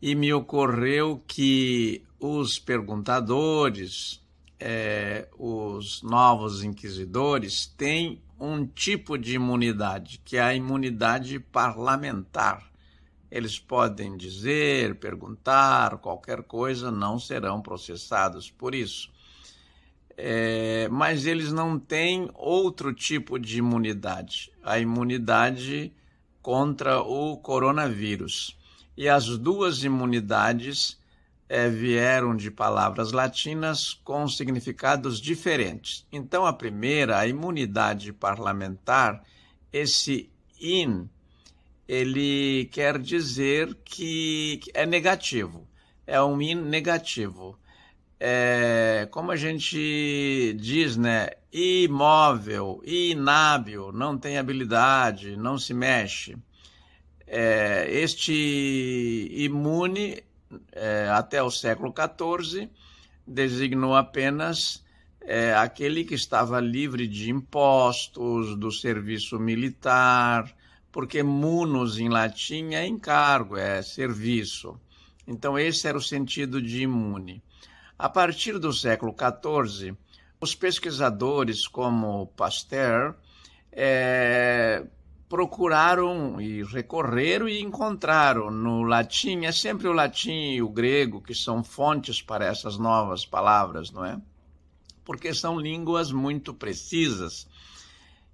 e 0.00 0.14
me 0.14 0.30
ocorreu 0.30 1.22
que 1.26 2.02
os 2.20 2.58
perguntadores, 2.58 4.20
é, 4.60 5.26
os 5.38 6.02
novos 6.02 6.62
inquisidores, 6.62 7.64
têm 7.66 8.20
um 8.38 8.66
tipo 8.66 9.16
de 9.16 9.36
imunidade, 9.36 10.20
que 10.22 10.36
é 10.36 10.42
a 10.42 10.54
imunidade 10.54 11.40
parlamentar. 11.40 12.70
Eles 13.30 13.58
podem 13.58 14.18
dizer, 14.18 14.96
perguntar 14.96 15.96
qualquer 15.96 16.42
coisa, 16.42 16.90
não 16.90 17.18
serão 17.18 17.62
processados 17.62 18.50
por 18.50 18.74
isso. 18.74 19.10
É, 20.16 20.88
mas 20.90 21.26
eles 21.26 21.52
não 21.52 21.78
têm 21.78 22.30
outro 22.34 22.92
tipo 22.92 23.38
de 23.38 23.58
imunidade, 23.58 24.52
a 24.62 24.78
imunidade 24.78 25.92
contra 26.40 27.00
o 27.00 27.36
coronavírus. 27.36 28.58
E 28.96 29.08
as 29.08 29.38
duas 29.38 29.84
imunidades 29.84 30.98
é, 31.48 31.68
vieram 31.68 32.34
de 32.34 32.50
palavras 32.50 33.12
latinas 33.12 33.92
com 33.92 34.26
significados 34.28 35.20
diferentes. 35.20 36.06
Então, 36.10 36.46
a 36.46 36.52
primeira, 36.52 37.18
a 37.18 37.26
imunidade 37.26 38.12
parlamentar, 38.12 39.22
esse 39.72 40.30
in, 40.60 41.08
ele 41.86 42.68
quer 42.72 42.98
dizer 42.98 43.76
que 43.84 44.60
é 44.72 44.86
negativo, 44.86 45.66
é 46.06 46.22
um 46.22 46.40
in 46.40 46.54
negativo. 46.54 47.58
É, 48.24 49.08
como 49.10 49.32
a 49.32 49.36
gente 49.36 50.54
diz, 50.56 50.96
né? 50.96 51.30
Imóvel, 51.52 52.80
inábil, 52.84 53.90
não 53.90 54.16
tem 54.16 54.38
habilidade, 54.38 55.36
não 55.36 55.58
se 55.58 55.74
mexe. 55.74 56.36
É, 57.26 57.84
este 57.90 59.28
imune, 59.28 60.22
é, 60.70 61.08
até 61.10 61.42
o 61.42 61.50
século 61.50 61.92
XIV, 61.92 62.70
designou 63.26 63.96
apenas 63.96 64.84
é, 65.22 65.52
aquele 65.54 66.04
que 66.04 66.14
estava 66.14 66.60
livre 66.60 67.08
de 67.08 67.28
impostos, 67.28 68.56
do 68.56 68.70
serviço 68.70 69.36
militar, 69.36 70.48
porque 70.92 71.24
munus 71.24 71.98
em 71.98 72.08
latim 72.08 72.74
é 72.74 72.86
encargo, 72.86 73.56
é 73.56 73.82
serviço. 73.82 74.80
Então, 75.26 75.58
esse 75.58 75.88
era 75.88 75.98
o 75.98 76.00
sentido 76.00 76.62
de 76.62 76.82
imune. 76.82 77.42
A 78.02 78.08
partir 78.08 78.58
do 78.58 78.72
século 78.72 79.14
XIV, 79.14 79.96
os 80.40 80.56
pesquisadores 80.56 81.68
como 81.68 82.26
Pasteur 82.36 83.14
é, 83.70 84.84
procuraram 85.28 86.40
e 86.40 86.64
recorreram 86.64 87.48
e 87.48 87.60
encontraram 87.60 88.50
no 88.50 88.82
latim, 88.82 89.44
é 89.44 89.52
sempre 89.52 89.86
o 89.86 89.92
latim 89.92 90.50
e 90.50 90.60
o 90.60 90.68
grego 90.68 91.22
que 91.22 91.32
são 91.32 91.62
fontes 91.62 92.20
para 92.20 92.44
essas 92.44 92.76
novas 92.76 93.24
palavras, 93.24 93.92
não 93.92 94.04
é? 94.04 94.20
Porque 95.04 95.32
são 95.32 95.60
línguas 95.60 96.10
muito 96.10 96.52
precisas. 96.52 97.46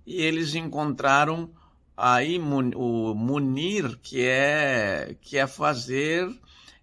E 0.06 0.22
eles 0.22 0.54
encontraram 0.54 1.50
aí 1.94 2.38
o 2.74 3.14
munir, 3.14 3.98
que 3.98 4.22
é, 4.22 5.14
que 5.20 5.36
é 5.36 5.46
fazer 5.46 6.26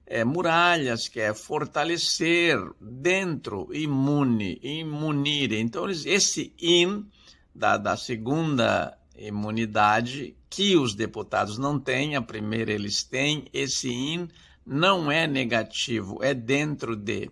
é, 0.06 0.24
muralhas, 0.24 1.08
que 1.08 1.20
é 1.20 1.34
fortalecer 1.34 2.58
dentro, 2.80 3.70
imune, 3.74 4.60
imunir. 4.62 5.54
Então, 5.54 5.90
esse 5.90 6.54
in 6.62 7.06
da, 7.54 7.78
da 7.78 7.98
segunda 7.98 8.98
imunidade 9.18 10.36
que 10.50 10.76
os 10.76 10.94
deputados 10.94 11.58
não 11.58 11.80
têm, 11.80 12.16
a 12.16 12.22
primeira 12.22 12.72
eles 12.72 13.04
têm, 13.04 13.46
esse 13.52 13.90
in 13.90 14.28
não 14.66 15.12
é 15.12 15.28
negativo, 15.28 16.24
é 16.24 16.34
dentro 16.34 16.96
de. 16.96 17.30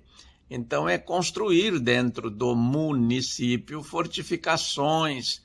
Então, 0.50 0.88
é 0.88 0.98
construir 0.98 1.80
dentro 1.80 2.30
do 2.30 2.56
município 2.56 3.82
fortificações, 3.84 5.42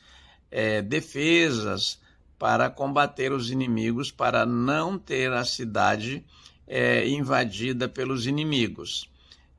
é, 0.51 0.83
defesas 0.83 2.01
para 2.39 2.71
combater 2.71 3.33
os 3.33 3.51
inimigos, 3.51 4.11
para 4.11 4.47
não 4.47 4.99
ter 4.99 5.33
a 5.33 5.45
cidade 5.45 6.25
é, 6.69 7.09
invadida 7.09 7.89
pelos 7.89 8.27
inimigos. 8.27 9.11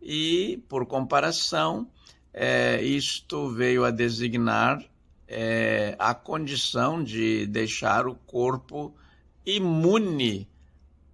E, 0.02 0.64
por 0.69 0.86
comparação, 0.86 1.90
é, 2.34 2.81
isto 2.81 3.49
veio 3.49 3.84
a 3.84 3.91
designar 3.91 4.81
é, 5.27 5.95
a 5.99 6.14
condição 6.14 7.03
de 7.03 7.45
deixar 7.48 8.07
o 8.07 8.15
corpo 8.15 8.95
imune 9.45 10.48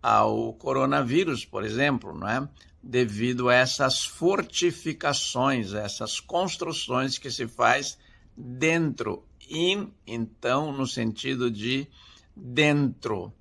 ao 0.04 0.54
coronavírus, 0.54 1.46
por 1.46 1.64
exemplo, 1.64 2.14
não 2.14 2.28
é? 2.28 2.48
devido 2.86 3.50
a 3.50 3.56
essas 3.56 4.06
fortificações, 4.06 5.74
essas 5.74 6.20
construções 6.20 7.18
que 7.18 7.32
se 7.32 7.48
faz 7.48 7.98
dentro, 8.38 9.26
in, 9.50 9.92
então, 10.06 10.72
no 10.72 10.86
sentido 10.86 11.50
de 11.50 11.88
dentro, 12.36 13.34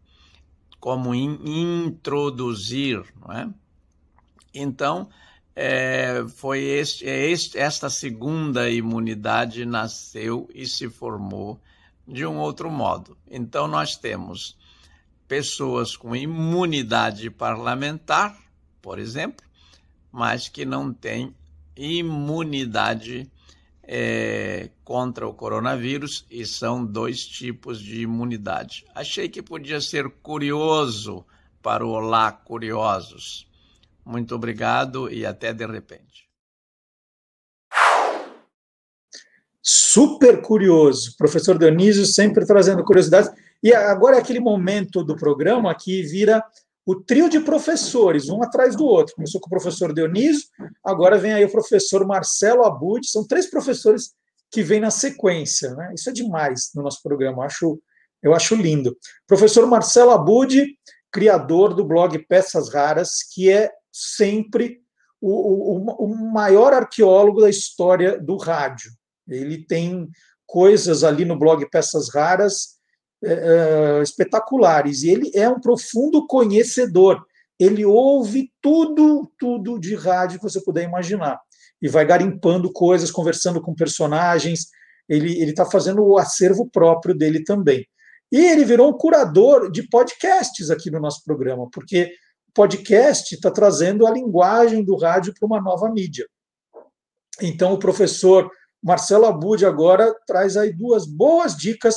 como 0.84 1.14
in, 1.14 1.38
introduzir, 1.86 3.02
não 3.18 3.32
é? 3.34 3.48
Então, 4.52 5.08
é, 5.56 6.22
foi 6.36 6.60
este, 6.62 7.08
é 7.08 7.30
este, 7.30 7.56
esta 7.58 7.88
segunda 7.88 8.68
imunidade 8.68 9.64
nasceu 9.64 10.46
e 10.54 10.66
se 10.66 10.90
formou 10.90 11.58
de 12.06 12.26
um 12.26 12.36
outro 12.36 12.70
modo. 12.70 13.16
Então, 13.30 13.66
nós 13.66 13.96
temos 13.96 14.58
pessoas 15.26 15.96
com 15.96 16.14
imunidade 16.14 17.30
parlamentar, 17.30 18.38
por 18.82 18.98
exemplo, 18.98 19.46
mas 20.12 20.50
que 20.50 20.66
não 20.66 20.92
têm 20.92 21.34
imunidade 21.74 23.26
é, 23.86 24.70
contra 24.84 25.26
o 25.26 25.34
coronavírus 25.34 26.26
e 26.30 26.44
são 26.44 26.84
dois 26.84 27.26
tipos 27.26 27.80
de 27.80 28.02
imunidade. 28.02 28.84
Achei 28.94 29.28
que 29.28 29.42
podia 29.42 29.80
ser 29.80 30.08
curioso 30.22 31.24
para 31.62 31.84
o 31.84 31.90
Olá 31.90 32.30
Curiosos. 32.30 33.48
Muito 34.04 34.34
obrigado 34.34 35.10
e 35.10 35.24
até 35.24 35.52
de 35.52 35.66
repente. 35.66 36.28
Super 39.62 40.42
curioso. 40.42 41.16
Professor 41.16 41.58
Dionísio 41.58 42.04
sempre 42.04 42.44
trazendo 42.44 42.84
curiosidades. 42.84 43.30
E 43.62 43.72
agora 43.72 44.16
é 44.16 44.20
aquele 44.20 44.40
momento 44.40 45.02
do 45.02 45.16
programa 45.16 45.74
que 45.74 46.02
vira 46.02 46.44
o 46.86 46.94
trio 46.94 47.28
de 47.28 47.40
professores, 47.40 48.28
um 48.28 48.42
atrás 48.42 48.76
do 48.76 48.84
outro. 48.84 49.14
Começou 49.14 49.40
com 49.40 49.46
o 49.46 49.50
professor 49.50 49.94
Dionísio, 49.94 50.48
agora 50.84 51.18
vem 51.18 51.32
aí 51.32 51.44
o 51.44 51.50
professor 51.52 52.06
Marcelo 52.06 52.64
Abud. 52.64 53.06
São 53.08 53.26
três 53.26 53.46
professores 53.46 54.12
que 54.50 54.62
vêm 54.62 54.80
na 54.80 54.90
sequência. 54.90 55.74
Né? 55.74 55.92
Isso 55.94 56.10
é 56.10 56.12
demais 56.12 56.70
no 56.74 56.82
nosso 56.82 57.02
programa, 57.02 57.38
eu 57.38 57.42
acho, 57.42 57.82
eu 58.22 58.34
acho 58.34 58.54
lindo. 58.54 58.96
Professor 59.26 59.66
Marcelo 59.66 60.10
Abud, 60.10 60.66
criador 61.10 61.74
do 61.74 61.84
blog 61.84 62.18
Peças 62.26 62.72
Raras, 62.72 63.22
que 63.32 63.50
é 63.50 63.70
sempre 63.90 64.80
o, 65.20 65.78
o, 65.78 66.04
o 66.04 66.32
maior 66.32 66.74
arqueólogo 66.74 67.40
da 67.40 67.48
história 67.48 68.20
do 68.20 68.36
rádio. 68.36 68.92
Ele 69.26 69.64
tem 69.64 70.08
coisas 70.46 71.02
ali 71.02 71.24
no 71.24 71.38
blog 71.38 71.66
Peças 71.70 72.12
Raras 72.12 72.73
é, 73.24 73.98
é, 73.98 74.02
espetaculares, 74.02 75.02
e 75.02 75.10
ele 75.10 75.30
é 75.34 75.48
um 75.48 75.60
profundo 75.60 76.26
conhecedor. 76.26 77.24
Ele 77.58 77.84
ouve 77.84 78.50
tudo, 78.60 79.30
tudo 79.38 79.78
de 79.78 79.94
rádio 79.94 80.38
que 80.38 80.44
você 80.44 80.60
puder 80.60 80.84
imaginar. 80.84 81.40
E 81.80 81.88
vai 81.88 82.04
garimpando 82.04 82.72
coisas, 82.72 83.10
conversando 83.10 83.60
com 83.60 83.74
personagens. 83.74 84.68
Ele 85.08 85.44
está 85.44 85.64
fazendo 85.64 86.04
o 86.04 86.18
acervo 86.18 86.68
próprio 86.68 87.14
dele 87.14 87.44
também. 87.44 87.86
E 88.32 88.38
ele 88.38 88.64
virou 88.64 88.90
um 88.90 88.98
curador 88.98 89.70
de 89.70 89.88
podcasts 89.88 90.70
aqui 90.70 90.90
no 90.90 90.98
nosso 90.98 91.22
programa, 91.24 91.68
porque 91.70 92.10
podcast 92.54 93.34
está 93.34 93.50
trazendo 93.50 94.06
a 94.06 94.10
linguagem 94.10 94.84
do 94.84 94.96
rádio 94.96 95.34
para 95.34 95.46
uma 95.46 95.60
nova 95.60 95.90
mídia. 95.90 96.26
Então, 97.40 97.72
o 97.72 97.78
professor 97.78 98.50
Marcelo 98.82 99.26
Abud 99.26 99.64
agora 99.64 100.14
traz 100.26 100.56
aí 100.56 100.72
duas 100.72 101.06
boas 101.06 101.56
dicas 101.56 101.96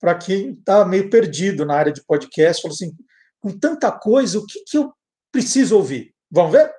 para 0.00 0.14
quem 0.14 0.52
está 0.52 0.84
meio 0.84 1.10
perdido 1.10 1.64
na 1.64 1.74
área 1.74 1.92
de 1.92 2.04
podcast. 2.04 2.62
Falou 2.62 2.74
assim: 2.74 2.92
com 3.40 3.50
tanta 3.50 3.90
coisa, 3.92 4.38
o 4.38 4.46
que, 4.46 4.60
que 4.66 4.78
eu 4.78 4.92
preciso 5.32 5.76
ouvir? 5.76 6.14
Vamos 6.30 6.52
ver? 6.52 6.70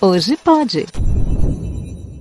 Hoje 0.00 0.36
pode. 0.36 0.86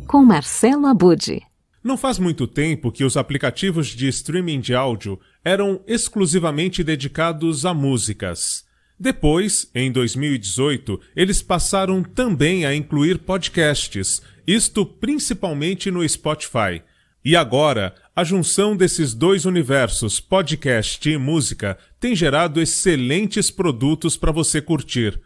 Com 0.08 0.24
Marcelo 0.24 0.86
Abud. 0.88 1.42
Não 1.84 1.98
faz 1.98 2.18
muito 2.18 2.48
tempo 2.48 2.92
que 2.92 3.04
os 3.04 3.18
aplicativos 3.18 3.88
de 3.88 4.08
streaming 4.08 4.62
de 4.62 4.74
áudio 4.74 5.20
eram 5.44 5.84
exclusivamente 5.86 6.82
dedicados 6.82 7.66
a 7.66 7.74
músicas. 7.74 8.64
Depois, 9.00 9.70
em 9.74 9.92
2018, 9.92 11.00
eles 11.16 11.42
passaram 11.42 12.04
também 12.04 12.66
a 12.66 12.76
incluir 12.76 13.20
podcasts, 13.20 14.22
isto 14.46 14.86
principalmente 14.86 15.90
no 15.90 16.08
Spotify. 16.08 16.82
E 17.26 17.36
agora, 17.36 17.96
a 18.16 18.24
junção 18.24 18.76
desses 18.76 19.14
dois 19.14 19.46
universos, 19.46 20.20
podcast 20.20 21.10
e 21.10 21.18
música, 21.18 21.78
tem 22.00 22.16
gerado 22.16 22.62
excelentes 22.62 23.50
produtos 23.50 24.18
para 24.18 24.32
você 24.32 24.62
curtir. 24.62 25.20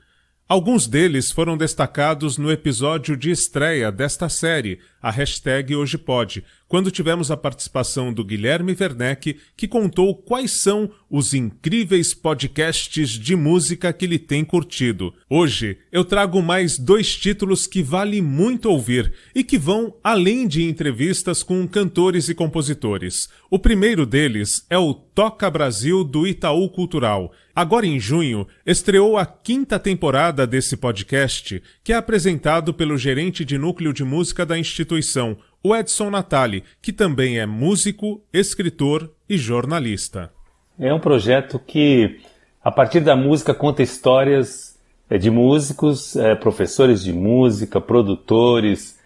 Alguns 0.47 0.87
deles 0.87 1.29
foram 1.29 1.57
destacados 1.57 2.37
no 2.37 2.49
episódio 2.49 3.17
de 3.17 3.31
estreia 3.31 3.91
desta 3.91 4.29
série, 4.29 4.79
a 5.01 5.11
hashtag 5.11 5.75
Hoje 5.75 5.97
Pode, 5.97 6.45
quando 6.67 6.91
tivemos 6.91 7.31
a 7.31 7.37
participação 7.37 8.11
do 8.11 8.23
Guilherme 8.23 8.75
Werneck, 8.79 9.37
que 9.55 9.67
contou 9.67 10.15
quais 10.15 10.51
são 10.51 10.89
os 11.09 11.33
incríveis 11.33 12.13
podcasts 12.13 13.09
de 13.09 13.35
música 13.35 13.93
que 13.93 14.05
ele 14.05 14.19
tem 14.19 14.43
curtido. 14.43 15.13
Hoje 15.29 15.77
eu 15.91 16.03
trago 16.03 16.41
mais 16.41 16.77
dois 16.77 17.15
títulos 17.15 17.65
que 17.65 17.81
vale 17.81 18.21
muito 18.21 18.69
ouvir 18.69 19.13
e 19.33 19.43
que 19.43 19.57
vão 19.57 19.95
além 20.03 20.47
de 20.47 20.63
entrevistas 20.63 21.41
com 21.41 21.67
cantores 21.67 22.27
e 22.29 22.35
compositores. 22.35 23.29
O 23.49 23.57
primeiro 23.57 24.05
deles 24.05 24.65
é 24.69 24.77
o 24.77 24.93
Toca 24.93 25.49
Brasil 25.49 26.03
do 26.03 26.27
Itaú 26.27 26.69
Cultural. 26.69 27.31
Agora 27.55 27.87
em 27.87 27.99
junho, 27.99 28.45
estreou 28.65 29.17
a 29.17 29.25
quinta 29.25 29.79
temporada 29.79 30.45
desse 30.45 30.77
podcast, 30.77 31.63
que 31.83 31.91
é 31.91 31.95
apresentado 31.95 32.71
pelo 32.71 32.97
gerente 32.97 33.43
de 33.43 33.57
núcleo 33.57 33.91
de 33.91 34.03
música 34.03 34.45
da 34.45 34.59
instituição, 34.59 35.35
o 35.67 35.75
Edson 35.75 36.09
Natali, 36.09 36.63
que 36.81 36.93
também 36.93 37.39
é 37.39 37.45
músico, 37.45 38.21
escritor 38.31 39.11
e 39.27 39.37
jornalista. 39.37 40.31
É 40.79 40.93
um 40.93 40.99
projeto 40.99 41.59
que, 41.59 42.21
a 42.63 42.71
partir 42.71 43.01
da 43.01 43.17
música, 43.17 43.53
conta 43.53 43.83
histórias 43.83 44.79
é, 45.09 45.17
de 45.17 45.29
músicos, 45.29 46.15
é, 46.15 46.35
professores 46.35 47.03
de 47.03 47.11
música, 47.11 47.81
produtores, 47.81 48.97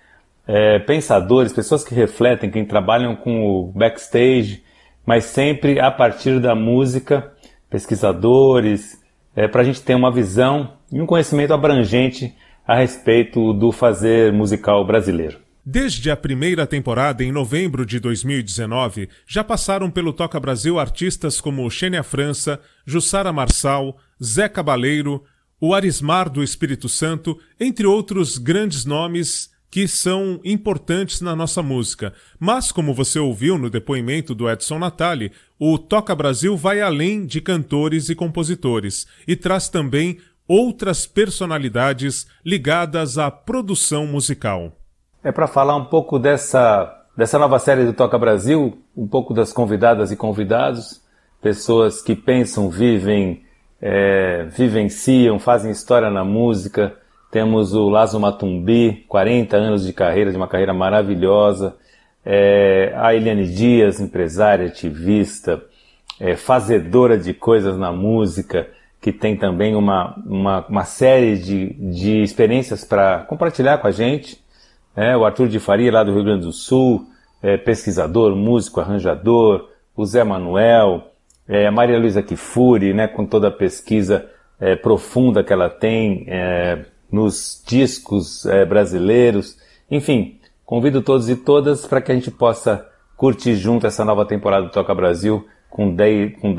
é, 0.45 0.77
pensadores, 0.77 1.51
pessoas 1.51 1.83
que 1.83 1.95
refletem, 1.95 2.51
que 2.51 2.63
trabalham 2.65 3.15
com 3.15 3.43
o 3.43 3.71
backstage, 3.71 4.63
mas 5.03 5.23
sempre 5.23 5.79
a 5.79 5.89
partir 5.89 6.39
da 6.39 6.53
música, 6.53 7.31
pesquisadores, 7.71 9.01
para 9.51 9.61
a 9.61 9.63
gente 9.63 9.81
ter 9.81 9.95
uma 9.95 10.11
visão 10.11 10.73
e 10.91 11.01
um 11.01 11.05
conhecimento 11.05 11.53
abrangente 11.53 12.35
a 12.67 12.75
respeito 12.75 13.53
do 13.53 13.71
fazer 13.71 14.31
musical 14.33 14.85
brasileiro. 14.85 15.39
Desde 15.63 16.09
a 16.09 16.17
primeira 16.17 16.65
temporada, 16.65 17.23
em 17.23 17.31
novembro 17.31 17.85
de 17.85 17.99
2019, 17.99 19.07
já 19.27 19.43
passaram 19.43 19.91
pelo 19.91 20.11
Toca 20.11 20.39
Brasil 20.39 20.79
artistas 20.79 21.39
como 21.39 21.69
Xênia 21.69 22.01
França, 22.01 22.59
Jussara 22.83 23.31
Marçal, 23.31 23.95
Zé 24.21 24.49
Cabaleiro, 24.49 25.23
o 25.59 25.75
Arismar 25.75 26.31
do 26.31 26.43
Espírito 26.43 26.89
Santo, 26.89 27.39
entre 27.59 27.85
outros 27.85 28.39
grandes 28.39 28.85
nomes 28.85 29.51
que 29.69 29.87
são 29.87 30.41
importantes 30.43 31.21
na 31.21 31.35
nossa 31.35 31.61
música. 31.61 32.11
Mas, 32.39 32.71
como 32.71 32.91
você 32.91 33.19
ouviu 33.19 33.59
no 33.59 33.69
depoimento 33.69 34.33
do 34.33 34.49
Edson 34.49 34.79
Natali, 34.79 35.31
o 35.59 35.77
Toca 35.77 36.15
Brasil 36.15 36.57
vai 36.57 36.81
além 36.81 37.23
de 37.23 37.39
cantores 37.39 38.09
e 38.09 38.15
compositores 38.15 39.05
e 39.27 39.35
traz 39.35 39.69
também 39.69 40.17
outras 40.47 41.05
personalidades 41.05 42.25
ligadas 42.43 43.19
à 43.19 43.29
produção 43.29 44.07
musical. 44.07 44.80
É 45.23 45.31
para 45.31 45.45
falar 45.45 45.75
um 45.75 45.85
pouco 45.85 46.17
dessa, 46.17 47.05
dessa 47.15 47.37
nova 47.37 47.59
série 47.59 47.85
do 47.85 47.93
Toca 47.93 48.17
Brasil, 48.17 48.81
um 48.97 49.07
pouco 49.07 49.35
das 49.35 49.53
convidadas 49.53 50.11
e 50.11 50.15
convidados, 50.15 50.99
pessoas 51.39 52.01
que 52.01 52.15
pensam, 52.15 52.71
vivem, 52.71 53.43
é, 53.79 54.45
vivenciam, 54.45 55.37
fazem 55.37 55.69
história 55.69 56.09
na 56.09 56.23
música, 56.23 56.95
temos 57.29 57.75
o 57.75 57.87
Lazo 57.87 58.19
Matumbi, 58.19 59.05
40 59.07 59.55
anos 59.55 59.85
de 59.85 59.93
carreira, 59.93 60.31
de 60.31 60.37
uma 60.37 60.47
carreira 60.47 60.73
maravilhosa. 60.73 61.75
É, 62.25 62.91
a 62.97 63.13
Eliane 63.13 63.45
Dias, 63.45 63.99
empresária, 63.99 64.65
ativista, 64.65 65.61
é, 66.19 66.35
fazedora 66.35 67.15
de 67.15 67.31
coisas 67.31 67.77
na 67.77 67.91
música, 67.91 68.67
que 68.99 69.11
tem 69.11 69.37
também 69.37 69.75
uma, 69.75 70.15
uma, 70.25 70.65
uma 70.67 70.83
série 70.83 71.37
de, 71.37 71.73
de 71.73 72.23
experiências 72.23 72.83
para 72.83 73.19
compartilhar 73.19 73.77
com 73.77 73.87
a 73.87 73.91
gente. 73.91 74.40
É, 74.95 75.15
o 75.15 75.25
Arthur 75.25 75.47
de 75.47 75.59
Faria, 75.59 75.91
lá 75.91 76.03
do 76.03 76.13
Rio 76.13 76.23
Grande 76.23 76.45
do 76.45 76.51
Sul, 76.51 77.05
é, 77.41 77.57
pesquisador, 77.57 78.35
músico, 78.35 78.79
arranjador. 78.79 79.69
O 79.95 80.05
Zé 80.05 80.23
Manuel, 80.23 81.11
é, 81.47 81.67
a 81.67 81.71
Maria 81.71 81.99
Luísa 81.99 82.23
Kifuri, 82.23 82.93
né, 82.93 83.07
com 83.07 83.25
toda 83.25 83.49
a 83.49 83.51
pesquisa 83.51 84.29
é, 84.59 84.75
profunda 84.75 85.43
que 85.43 85.51
ela 85.51 85.69
tem 85.69 86.25
é, 86.27 86.85
nos 87.11 87.61
discos 87.67 88.45
é, 88.45 88.63
brasileiros. 88.65 89.57
Enfim, 89.89 90.39
convido 90.65 91.01
todos 91.01 91.29
e 91.29 91.35
todas 91.35 91.85
para 91.85 92.01
que 92.01 92.11
a 92.11 92.15
gente 92.15 92.31
possa 92.31 92.87
curtir 93.17 93.55
junto 93.55 93.85
essa 93.85 94.05
nova 94.05 94.25
temporada 94.25 94.67
do 94.67 94.71
Toca 94.71 94.95
Brasil 94.95 95.45
com 95.69 95.93
10, 95.93 96.39
com 96.39 96.55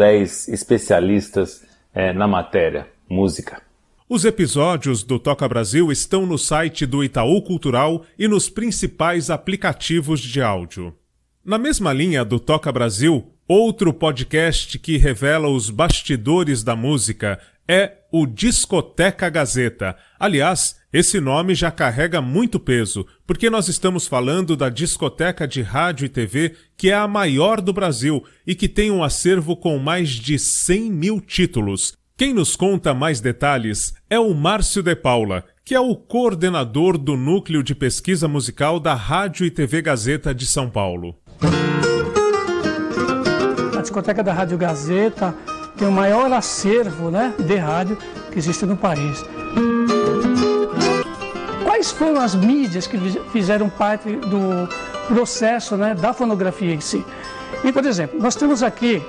especialistas 0.53 1.67
é, 1.95 2.13
na 2.13 2.27
matéria, 2.27 2.87
música. 3.09 3.63
Os 4.15 4.27
episódios 4.27 5.03
do 5.03 5.19
Toca 5.19 5.49
Brasil 5.49 5.91
estão 5.91 6.27
no 6.27 6.37
site 6.37 6.85
do 6.85 7.03
Itaú 7.03 7.41
Cultural 7.41 8.05
e 8.19 8.29
nos 8.29 8.51
principais 8.51 9.31
aplicativos 9.31 10.21
de 10.21 10.43
áudio. 10.43 10.95
Na 11.43 11.57
mesma 11.57 11.95
linha 11.95 12.23
do 12.23 12.39
Toca 12.39 12.71
Brasil, 12.71 13.33
outro 13.49 13.91
podcast 13.91 14.79
que 14.79 14.99
revela 14.99 15.49
os 15.49 15.71
bastidores 15.71 16.63
da 16.63 16.77
música 16.77 17.41
é 17.67 18.01
o 18.13 18.27
Discoteca 18.27 19.31
Gazeta. 19.31 19.97
Aliás, 20.21 20.77
esse 20.93 21.19
nome 21.19 21.55
já 21.55 21.71
carrega 21.71 22.21
muito 22.21 22.61
peso, 22.61 23.07
porque 23.27 23.49
nós 23.49 23.67
estamos 23.69 24.07
falando 24.07 24.55
da 24.55 24.69
discoteca 24.69 25.49
de 25.49 25.63
rádio 25.63 26.05
e 26.05 26.11
TV 26.11 26.55
que 26.77 26.91
é 26.91 26.95
a 26.95 27.09
maior 27.09 27.63
do 27.63 27.73
Brasil 27.73 28.23
e 28.47 28.55
que 28.55 28.69
tem 28.69 28.91
um 28.91 29.03
acervo 29.03 29.57
com 29.57 29.79
mais 29.79 30.11
de 30.11 30.39
100 30.39 30.93
mil 30.93 31.19
títulos. 31.19 31.95
Quem 32.23 32.33
nos 32.33 32.55
conta 32.55 32.95
mais 32.95 33.21
detalhes 33.21 33.95
é 34.09 34.17
o 34.17 34.33
Márcio 34.33 34.81
de 34.81 34.95
Paula, 34.95 35.43
que 35.65 35.75
é 35.75 35.81
o 35.81 35.97
coordenador 35.97 36.97
do 36.97 37.17
Núcleo 37.17 37.65
de 37.65 37.75
Pesquisa 37.75 38.29
Musical 38.29 38.79
da 38.79 38.95
Rádio 38.95 39.45
e 39.45 39.51
TV 39.51 39.83
Gazeta 39.83 40.33
de 40.33 40.47
São 40.47 40.71
Paulo. 40.71 41.17
A 43.77 43.81
discoteca 43.81 44.23
da 44.23 44.33
Rádio 44.33 44.57
Gazeta 44.57 45.35
tem 45.77 45.89
o 45.89 45.91
maior 45.91 46.33
acervo 46.33 47.11
né, 47.11 47.35
de 47.41 47.57
rádio 47.57 47.99
que 48.31 48.39
existe 48.39 48.65
no 48.67 48.77
país. 48.77 49.21
Quais 51.65 51.91
foram 51.91 52.21
as 52.21 52.37
mídias 52.37 52.87
que 52.87 52.99
fizeram 53.33 53.69
parte 53.69 54.15
do 54.15 54.69
processo 55.13 55.77
né, 55.77 55.93
da 55.97 56.13
fonografia 56.13 56.73
em 56.73 56.81
si? 56.81 57.05
E, 57.65 57.73
por 57.73 57.85
exemplo, 57.85 58.21
nós 58.21 58.37
temos 58.37 58.63
aqui, 58.63 59.03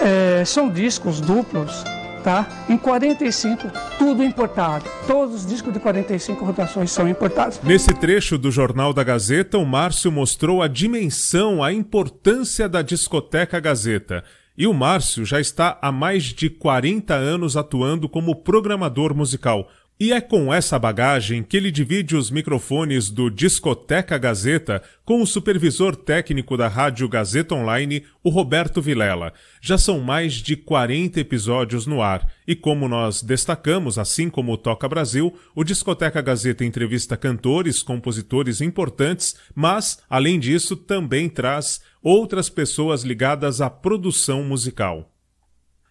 é, 0.00 0.44
são 0.44 0.68
discos 0.68 1.20
duplos, 1.20 1.84
tá? 2.22 2.48
Em 2.68 2.76
45, 2.76 3.70
tudo 3.98 4.22
importado. 4.22 4.84
Todos 5.06 5.36
os 5.36 5.46
discos 5.46 5.72
de 5.72 5.80
45 5.80 6.44
rotações 6.44 6.90
são 6.90 7.08
importados. 7.08 7.60
Nesse 7.62 7.92
trecho 7.94 8.38
do 8.38 8.50
Jornal 8.50 8.92
da 8.92 9.02
Gazeta, 9.02 9.58
o 9.58 9.66
Márcio 9.66 10.12
mostrou 10.12 10.62
a 10.62 10.68
dimensão, 10.68 11.62
a 11.62 11.72
importância 11.72 12.68
da 12.68 12.82
discoteca 12.82 13.60
Gazeta. 13.60 14.24
E 14.56 14.66
o 14.66 14.74
Márcio 14.74 15.24
já 15.24 15.40
está 15.40 15.78
há 15.80 15.90
mais 15.90 16.24
de 16.24 16.50
40 16.50 17.14
anos 17.14 17.56
atuando 17.56 18.08
como 18.08 18.36
programador 18.36 19.14
musical. 19.14 19.68
E 20.00 20.12
é 20.12 20.20
com 20.20 20.52
essa 20.52 20.78
bagagem 20.80 21.44
que 21.44 21.56
ele 21.56 21.70
divide 21.70 22.16
os 22.16 22.28
microfones 22.28 23.08
do 23.08 23.30
Discoteca 23.30 24.18
Gazeta 24.18 24.82
com 25.04 25.22
o 25.22 25.26
supervisor 25.26 25.94
técnico 25.94 26.56
da 26.56 26.66
Rádio 26.66 27.08
Gazeta 27.08 27.54
Online, 27.54 28.02
o 28.20 28.28
Roberto 28.28 28.82
Vilela. 28.82 29.32
Já 29.60 29.78
são 29.78 30.00
mais 30.00 30.34
de 30.34 30.56
40 30.56 31.20
episódios 31.20 31.86
no 31.86 32.02
ar, 32.02 32.26
e 32.48 32.56
como 32.56 32.88
nós 32.88 33.22
destacamos, 33.22 33.96
assim 33.96 34.28
como 34.28 34.52
o 34.52 34.56
Toca 34.56 34.88
Brasil, 34.88 35.38
o 35.54 35.62
Discoteca 35.62 36.20
Gazeta 36.20 36.64
entrevista 36.64 37.16
cantores, 37.16 37.80
compositores 37.80 38.60
importantes, 38.60 39.36
mas, 39.54 40.02
além 40.10 40.40
disso, 40.40 40.74
também 40.74 41.28
traz 41.28 41.80
outras 42.02 42.48
pessoas 42.48 43.04
ligadas 43.04 43.60
à 43.60 43.70
produção 43.70 44.42
musical. 44.42 45.12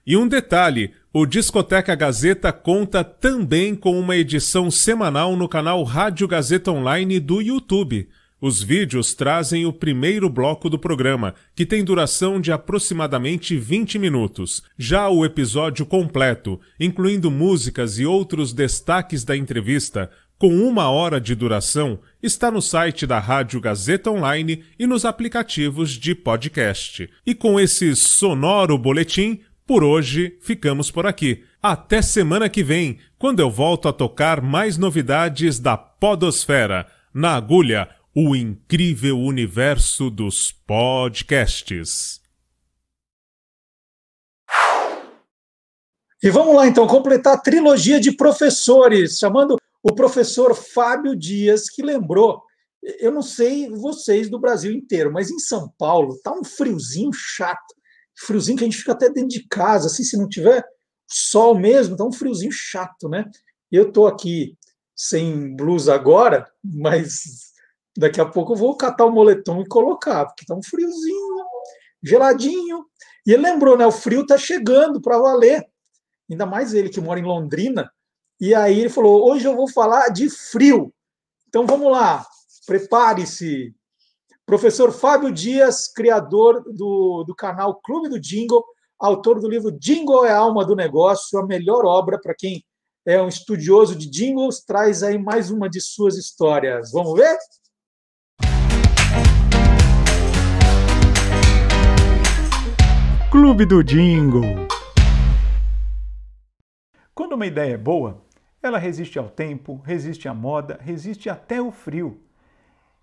E 0.05 0.17
um 0.17 0.27
detalhe: 0.27 0.93
o 1.13 1.25
Discoteca 1.25 1.93
Gazeta 1.93 2.53
conta 2.53 3.03
também 3.03 3.75
com 3.75 3.99
uma 3.99 4.15
edição 4.15 4.71
semanal 4.71 5.35
no 5.35 5.45
canal 5.45 5.83
Rádio 5.83 6.25
Gazeta 6.25 6.71
Online 6.71 7.19
do 7.19 7.41
YouTube. 7.41 8.07
Os 8.39 8.63
vídeos 8.63 9.13
trazem 9.13 9.65
o 9.65 9.73
primeiro 9.73 10.29
bloco 10.29 10.69
do 10.69 10.79
programa, 10.79 11.35
que 11.53 11.65
tem 11.65 11.83
duração 11.83 12.39
de 12.39 12.49
aproximadamente 12.49 13.57
20 13.57 13.99
minutos. 13.99 14.63
Já 14.77 15.09
o 15.09 15.25
episódio 15.25 15.85
completo, 15.85 16.57
incluindo 16.79 17.29
músicas 17.29 17.99
e 17.99 18.05
outros 18.05 18.53
destaques 18.53 19.25
da 19.25 19.35
entrevista, 19.35 20.09
com 20.41 20.55
uma 20.65 20.89
hora 20.89 21.21
de 21.21 21.35
duração, 21.35 21.99
está 22.23 22.49
no 22.49 22.63
site 22.63 23.05
da 23.05 23.19
Rádio 23.19 23.59
Gazeta 23.59 24.09
Online 24.09 24.63
e 24.79 24.87
nos 24.87 25.05
aplicativos 25.05 25.91
de 25.91 26.15
podcast. 26.15 27.07
E 27.23 27.35
com 27.35 27.59
esse 27.59 27.95
sonoro 27.95 28.75
boletim, 28.75 29.41
por 29.71 29.85
hoje 29.85 30.37
ficamos 30.41 30.91
por 30.91 31.07
aqui. 31.07 31.45
Até 31.63 32.01
semana 32.01 32.49
que 32.49 32.61
vem, 32.61 32.99
quando 33.17 33.39
eu 33.39 33.49
volto 33.49 33.87
a 33.87 33.93
tocar 33.93 34.41
mais 34.41 34.77
novidades 34.77 35.59
da 35.59 35.77
Podosfera, 35.77 36.85
na 37.13 37.37
agulha, 37.37 37.87
o 38.13 38.35
incrível 38.35 39.17
universo 39.17 40.09
dos 40.09 40.51
podcasts. 40.67 42.19
E 46.21 46.29
vamos 46.29 46.53
lá 46.53 46.67
então 46.67 46.85
completar 46.85 47.35
a 47.35 47.41
trilogia 47.41 47.97
de 47.97 48.11
professores, 48.11 49.19
chamando 49.19 49.55
o 49.81 49.95
professor 49.95 50.53
Fábio 50.53 51.15
Dias, 51.15 51.69
que 51.69 51.81
lembrou 51.81 52.43
eu 52.99 53.11
não 53.11 53.21
sei 53.21 53.69
vocês 53.69 54.27
do 54.29 54.39
Brasil 54.39 54.73
inteiro, 54.73 55.13
mas 55.13 55.29
em 55.29 55.39
São 55.39 55.71
Paulo 55.77 56.19
tá 56.23 56.33
um 56.33 56.43
friozinho 56.43 57.11
chato. 57.13 57.75
Friozinho 58.17 58.57
que 58.57 58.63
a 58.63 58.67
gente 58.67 58.77
fica 58.77 58.91
até 58.91 59.09
dentro 59.09 59.29
de 59.29 59.47
casa, 59.47 59.87
assim, 59.87 60.03
se 60.03 60.17
não 60.17 60.27
tiver 60.27 60.63
sol 61.07 61.57
mesmo, 61.57 61.95
tá 61.95 62.05
um 62.05 62.11
friozinho 62.11 62.51
chato, 62.51 63.09
né? 63.09 63.29
Eu 63.71 63.91
tô 63.91 64.07
aqui 64.07 64.57
sem 64.95 65.55
blusa 65.55 65.93
agora, 65.93 66.49
mas 66.63 67.51
daqui 67.97 68.21
a 68.21 68.25
pouco 68.25 68.53
eu 68.53 68.57
vou 68.57 68.77
catar 68.77 69.05
o 69.05 69.11
moletom 69.11 69.61
e 69.61 69.67
colocar, 69.67 70.25
porque 70.25 70.45
tá 70.45 70.55
um 70.55 70.63
friozinho, 70.63 71.45
geladinho. 72.03 72.85
E 73.25 73.33
ele 73.33 73.43
lembrou, 73.43 73.77
né? 73.77 73.85
O 73.85 73.91
frio 73.91 74.25
tá 74.25 74.37
chegando 74.37 75.01
para 75.01 75.17
valer. 75.17 75.65
Ainda 76.29 76.45
mais 76.45 76.73
ele 76.73 76.89
que 76.89 77.01
mora 77.01 77.19
em 77.19 77.23
Londrina. 77.23 77.91
E 78.39 78.55
aí 78.55 78.79
ele 78.79 78.89
falou: 78.89 79.29
hoje 79.29 79.45
eu 79.45 79.55
vou 79.55 79.67
falar 79.67 80.09
de 80.09 80.29
frio. 80.29 80.93
Então 81.47 81.65
vamos 81.65 81.91
lá. 81.91 82.25
Prepare-se. 82.65 83.75
Professor 84.45 84.91
Fábio 84.91 85.31
Dias, 85.31 85.87
criador 85.87 86.63
do, 86.73 87.23
do 87.23 87.35
canal 87.35 87.79
Clube 87.81 88.09
do 88.09 88.19
Jingle, 88.19 88.63
autor 88.99 89.39
do 89.39 89.47
livro 89.47 89.71
Jingle 89.71 90.25
é 90.25 90.31
a 90.31 90.37
Alma 90.37 90.65
do 90.65 90.75
Negócio, 90.75 91.39
a 91.39 91.45
melhor 91.45 91.85
obra 91.85 92.19
para 92.19 92.35
quem 92.35 92.63
é 93.05 93.21
um 93.21 93.27
estudioso 93.27 93.95
de 93.95 94.09
jingles, 94.09 94.63
traz 94.63 95.03
aí 95.03 95.17
mais 95.17 95.49
uma 95.49 95.69
de 95.69 95.79
suas 95.79 96.17
histórias. 96.17 96.91
Vamos 96.91 97.13
ver? 97.13 97.37
Clube 103.31 103.65
do 103.65 103.83
Jingle. 103.83 104.67
Quando 107.13 107.33
uma 107.33 107.45
ideia 107.45 107.75
é 107.75 107.77
boa, 107.77 108.21
ela 108.61 108.77
resiste 108.77 109.17
ao 109.17 109.29
tempo, 109.29 109.81
resiste 109.85 110.27
à 110.27 110.33
moda, 110.33 110.77
resiste 110.81 111.29
até 111.29 111.61
o 111.61 111.71
frio. 111.71 112.21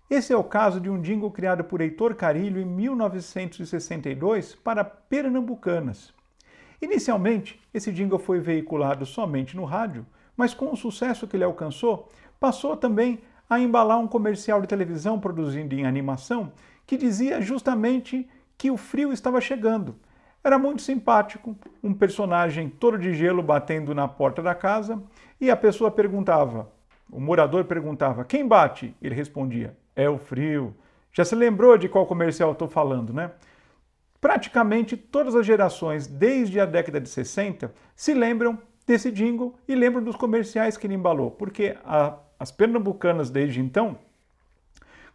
Esse 0.09 0.33
é 0.33 0.35
o 0.35 0.43
caso 0.43 0.81
de 0.81 0.89
um 0.89 0.99
jingle 0.99 1.29
criado 1.29 1.63
por 1.63 1.81
Heitor 1.81 2.15
Carilho 2.15 2.59
em 2.59 2.65
1962 2.65 4.55
para 4.55 4.83
Pernambucanas. 4.83 6.11
Inicialmente, 6.81 7.61
esse 7.71 7.91
jingle 7.91 8.17
foi 8.17 8.39
veiculado 8.39 9.05
somente 9.05 9.55
no 9.55 9.65
rádio, 9.65 10.03
mas 10.35 10.51
com 10.51 10.73
o 10.73 10.75
sucesso 10.75 11.27
que 11.27 11.37
ele 11.37 11.43
alcançou, 11.43 12.09
passou 12.39 12.75
também 12.75 13.19
a 13.47 13.59
embalar 13.59 13.99
um 13.99 14.07
comercial 14.07 14.59
de 14.59 14.67
televisão 14.67 15.19
produzido 15.19 15.75
em 15.75 15.85
animação 15.85 16.51
que 16.87 16.97
dizia 16.97 17.39
justamente 17.39 18.27
que 18.57 18.71
o 18.71 18.77
frio 18.77 19.13
estava 19.13 19.39
chegando. 19.39 19.95
Era 20.43 20.57
muito 20.57 20.81
simpático, 20.81 21.55
um 21.83 21.93
personagem 21.93 22.67
todo 22.67 22.97
de 22.97 23.13
gelo 23.13 23.43
batendo 23.43 23.93
na 23.93 24.07
porta 24.07 24.41
da 24.41 24.55
casa, 24.55 24.99
e 25.39 25.51
a 25.51 25.55
pessoa 25.55 25.91
perguntava, 25.91 26.67
o 27.11 27.19
morador 27.19 27.65
perguntava: 27.65 28.25
"Quem 28.25 28.47
bate?" 28.47 28.95
Ele 28.99 29.13
respondia: 29.13 29.77
é 29.99 30.09
o 30.09 30.17
frio. 30.17 30.73
Já 31.11 31.25
se 31.25 31.35
lembrou 31.35 31.77
de 31.77 31.89
qual 31.89 32.05
comercial 32.05 32.53
estou 32.53 32.67
falando, 32.67 33.13
né? 33.13 33.31
Praticamente 34.21 34.95
todas 34.95 35.35
as 35.35 35.45
gerações, 35.45 36.07
desde 36.07 36.59
a 36.59 36.65
década 36.65 36.99
de 36.99 37.09
60, 37.09 37.73
se 37.95 38.13
lembram 38.13 38.57
desse 38.85 39.11
jingle 39.11 39.55
e 39.67 39.75
lembram 39.75 40.03
dos 40.03 40.15
comerciais 40.15 40.77
que 40.77 40.87
ele 40.87 40.95
embalou, 40.95 41.31
porque 41.31 41.77
a, 41.85 42.17
as 42.39 42.51
pernambucanas, 42.51 43.29
desde 43.29 43.59
então, 43.59 43.97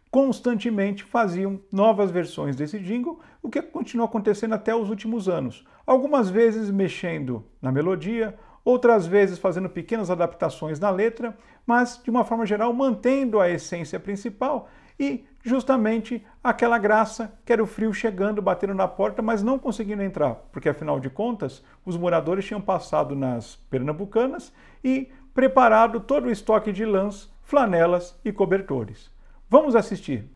constantemente 0.09 1.03
faziam 1.03 1.59
novas 1.71 2.09
versões 2.09 2.55
desse 2.55 2.79
jingle, 2.79 3.19
o 3.41 3.49
que 3.49 3.61
continua 3.61 4.05
acontecendo 4.05 4.53
até 4.53 4.73
os 4.73 4.89
últimos 4.89 5.27
anos. 5.27 5.65
Algumas 5.85 6.29
vezes 6.29 6.71
mexendo 6.71 7.43
na 7.61 7.71
melodia, 7.71 8.33
outras 8.65 9.05
vezes 9.05 9.37
fazendo 9.37 9.69
pequenas 9.69 10.09
adaptações 10.09 10.79
na 10.79 10.89
letra, 10.89 11.37
mas 11.65 12.01
de 12.03 12.09
uma 12.09 12.25
forma 12.25 12.45
geral 12.45 12.73
mantendo 12.73 13.39
a 13.39 13.47
essência 13.47 13.99
principal 13.99 14.67
e 14.99 15.23
justamente 15.43 16.25
aquela 16.43 16.79
graça 16.79 17.31
que 17.45 17.53
era 17.53 17.61
o 17.61 17.67
frio 17.67 17.93
chegando, 17.93 18.41
batendo 18.41 18.73
na 18.73 18.87
porta, 18.87 19.21
mas 19.21 19.43
não 19.43 19.59
conseguindo 19.59 20.01
entrar, 20.01 20.35
porque 20.51 20.67
afinal 20.67 20.99
de 20.99 21.09
contas 21.09 21.63
os 21.85 21.95
moradores 21.95 22.45
tinham 22.45 22.61
passado 22.61 23.15
nas 23.15 23.55
pernambucanas 23.69 24.51
e 24.83 25.11
preparado 25.33 25.99
todo 25.99 26.25
o 26.25 26.31
estoque 26.31 26.71
de 26.71 26.85
lãs, 26.85 27.29
flanelas 27.43 28.19
e 28.25 28.31
cobertores. 28.31 29.11
Vamos 29.47 29.75
assistir. 29.75 30.27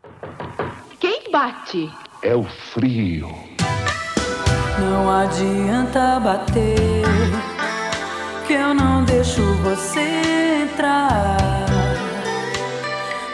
Quem 1.00 1.32
bate? 1.32 1.90
É 2.22 2.36
o 2.36 2.44
frio. 2.44 3.28
Não 4.80 5.10
adianta 5.10 6.20
bater 6.20 7.59
que 8.50 8.56
eu 8.56 8.74
não 8.74 9.04
deixo 9.04 9.44
você 9.64 10.64
entrar. 10.64 11.38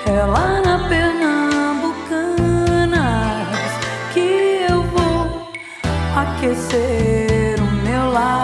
É 0.06 0.26
lá 0.26 0.62
na 0.62 0.90
Pernambucanas 0.90 2.20
que 4.14 4.66
eu 4.70 4.84
vou 4.84 5.54
aquecer 6.18 7.56
o 7.62 7.72
meu 7.88 8.12
lar. 8.12 8.44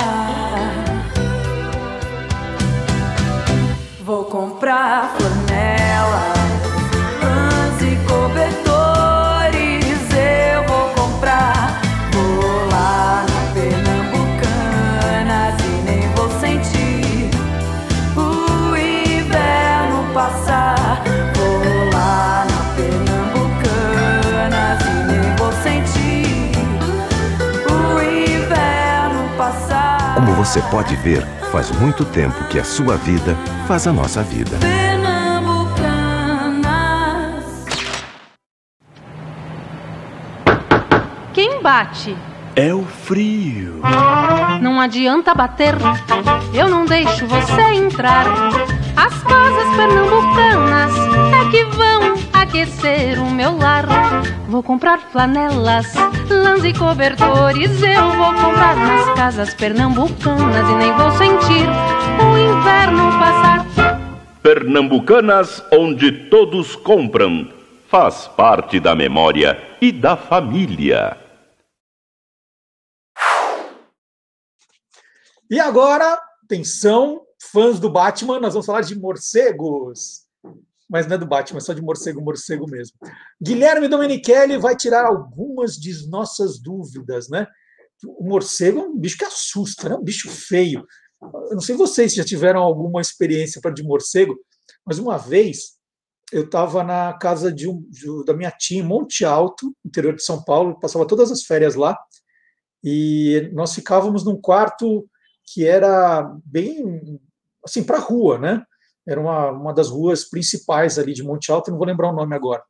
Vou 4.06 4.24
comprar 4.24 5.21
você 30.44 30.60
pode 30.72 30.96
ver, 30.96 31.24
faz 31.52 31.70
muito 31.70 32.04
tempo 32.04 32.44
que 32.46 32.58
a 32.58 32.64
sua 32.64 32.98
vida 32.98 33.38
faz 33.68 33.86
a 33.86 33.94
nossa 33.94 34.24
vida. 34.24 34.58
Quem 41.32 41.62
bate? 41.62 42.18
É 42.56 42.74
o 42.74 42.84
frio. 42.84 43.82
Não 44.60 44.82
adianta 44.82 45.36
bater, 45.36 45.76
eu 46.52 46.68
não 46.68 46.86
deixo 46.86 47.28
você 47.28 47.62
entrar. 47.76 48.26
As 48.98 49.24
casas 49.24 49.76
pernambucanas 49.76 51.31
que 51.52 51.66
vão 51.66 52.14
aquecer 52.32 53.22
o 53.22 53.30
meu 53.30 53.58
lar. 53.58 53.86
Vou 54.48 54.64
comprar 54.64 55.00
flanelas, 55.12 55.94
lãs 56.30 56.64
e 56.64 56.74
cobertores. 56.74 57.70
Eu 57.84 58.10
vou 58.16 58.34
comprar 58.36 58.78
nas 58.78 59.16
casas 59.18 59.54
pernambucanas 59.54 60.70
e 60.70 60.76
nem 60.76 60.94
vou 60.94 61.12
sentir 61.12 61.68
o 62.24 62.38
inverno 62.38 63.12
passar. 63.20 63.66
Pernambucanas, 64.42 65.62
onde 65.74 66.30
todos 66.30 66.74
compram, 66.78 67.52
faz 67.90 68.30
parte 68.30 68.80
da 68.80 68.96
memória 68.96 69.62
e 69.82 69.92
da 69.92 70.16
família. 70.16 71.18
E 75.50 75.60
agora, 75.60 76.18
atenção, 76.46 77.24
fãs 77.52 77.78
do 77.78 77.90
Batman, 77.90 78.40
nós 78.40 78.54
vamos 78.54 78.66
falar 78.66 78.82
de 78.82 78.98
morcegos 78.98 80.31
mas 80.92 81.08
não 81.08 81.16
é 81.16 81.18
do 81.18 81.26
Batman, 81.26 81.60
é 81.60 81.62
só 81.62 81.72
de 81.72 81.82
morcego, 81.82 82.22
morcego 82.22 82.70
mesmo. 82.70 82.98
Guilherme 83.42 83.88
Domenichelli 83.88 84.58
vai 84.58 84.76
tirar 84.76 85.06
algumas 85.06 85.76
de 85.76 86.06
nossas 86.10 86.60
dúvidas, 86.60 87.30
né? 87.30 87.48
O 88.06 88.28
morcego 88.28 88.80
é 88.80 88.84
um 88.84 88.98
bicho 88.98 89.18
que 89.18 89.24
assusta, 89.24 89.88
né? 89.88 89.96
Um 89.96 90.04
bicho 90.04 90.30
feio. 90.30 90.86
Eu 91.22 91.54
não 91.54 91.62
sei 91.62 91.78
vocês 91.78 92.12
se 92.12 92.18
já 92.18 92.26
tiveram 92.26 92.62
alguma 92.62 93.00
experiência 93.00 93.62
para 93.62 93.72
de 93.72 93.84
morcego, 93.84 94.38
mas 94.86 95.00
uma 95.00 95.18
vez 95.18 95.78
eu 96.30 96.44
estava 96.44 96.84
na 96.84 97.14
casa 97.14 97.54
de 97.54 97.70
um, 97.70 97.82
de, 97.90 98.26
da 98.26 98.34
minha 98.34 98.52
tia 98.52 98.80
em 98.80 98.86
Monte 98.86 99.24
Alto, 99.24 99.74
interior 99.86 100.14
de 100.14 100.24
São 100.24 100.44
Paulo, 100.44 100.78
passava 100.78 101.08
todas 101.08 101.32
as 101.32 101.44
férias 101.44 101.76
lá, 101.76 101.98
e 102.84 103.50
nós 103.54 103.74
ficávamos 103.74 104.26
num 104.26 104.40
quarto 104.40 105.08
que 105.46 105.66
era 105.66 106.24
bem 106.44 107.18
assim 107.64 107.82
para 107.82 107.98
a 107.98 108.02
rua, 108.02 108.38
né? 108.38 108.66
Era 109.12 109.20
uma, 109.20 109.52
uma 109.52 109.74
das 109.74 109.90
ruas 109.90 110.24
principais 110.26 110.98
ali 110.98 111.14
de 111.14 111.24
Monte 111.24 111.52
Alto, 111.52 111.70
não 111.70 111.78
vou 111.78 111.88
lembrar 111.88 112.10
o 112.10 112.16
nome 112.16 112.36
agora. 112.36 112.64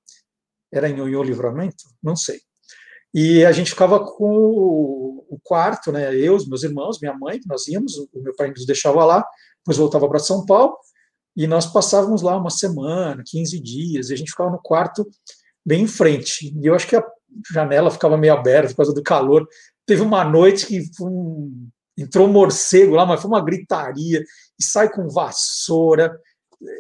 Era 0.73 0.89
em 0.89 0.97
Ionho 0.97 1.23
Livramento? 1.23 1.84
Não 2.01 2.15
sei. 2.15 2.39
E 3.13 3.43
a 3.43 3.51
gente 3.51 3.72
ficava 3.72 3.99
com 3.99 4.31
o, 4.31 5.26
o 5.30 5.39
quarto, 5.43 5.91
né? 5.91 6.15
Eu, 6.15 6.35
os 6.35 6.47
meus 6.47 6.63
irmãos, 6.63 6.99
minha 7.01 7.13
mãe, 7.13 7.39
nós 7.45 7.68
íamos, 7.68 7.97
o 7.97 8.09
meu 8.15 8.34
pai 8.35 8.49
nos 8.49 8.65
deixava 8.65 9.03
lá, 9.03 9.26
depois 9.57 9.77
voltava 9.77 10.07
para 10.07 10.19
São 10.19 10.45
Paulo, 10.45 10.77
e 11.35 11.45
nós 11.45 11.65
passávamos 11.65 12.22
lá 12.22 12.38
uma 12.38 12.49
semana, 12.49 13.23
15 13.26 13.59
dias, 13.59 14.09
e 14.09 14.13
a 14.13 14.18
gente 14.18 14.31
ficava 14.31 14.49
no 14.49 14.61
quarto 14.61 15.05
bem 15.65 15.84
em 15.84 15.88
frente. 15.88 16.53
E 16.57 16.65
eu 16.65 16.73
acho 16.73 16.88
que 16.88 16.95
a 16.95 17.05
janela 17.51 17.91
ficava 17.91 18.18
meio 18.18 18.34
aberta 18.34 18.69
por 18.69 18.77
causa 18.77 18.93
do 18.93 19.03
calor. 19.03 19.47
Teve 19.85 20.01
uma 20.01 20.23
noite 20.23 20.65
que 20.65 20.81
um, 21.01 21.69
entrou 21.97 22.27
um 22.27 22.31
morcego 22.31 22.95
lá, 22.95 23.05
mas 23.05 23.22
foi 23.22 23.30
uma 23.30 23.43
gritaria, 23.43 24.23
e 24.59 24.63
sai 24.63 24.89
com 24.89 25.09
vassoura, 25.09 26.18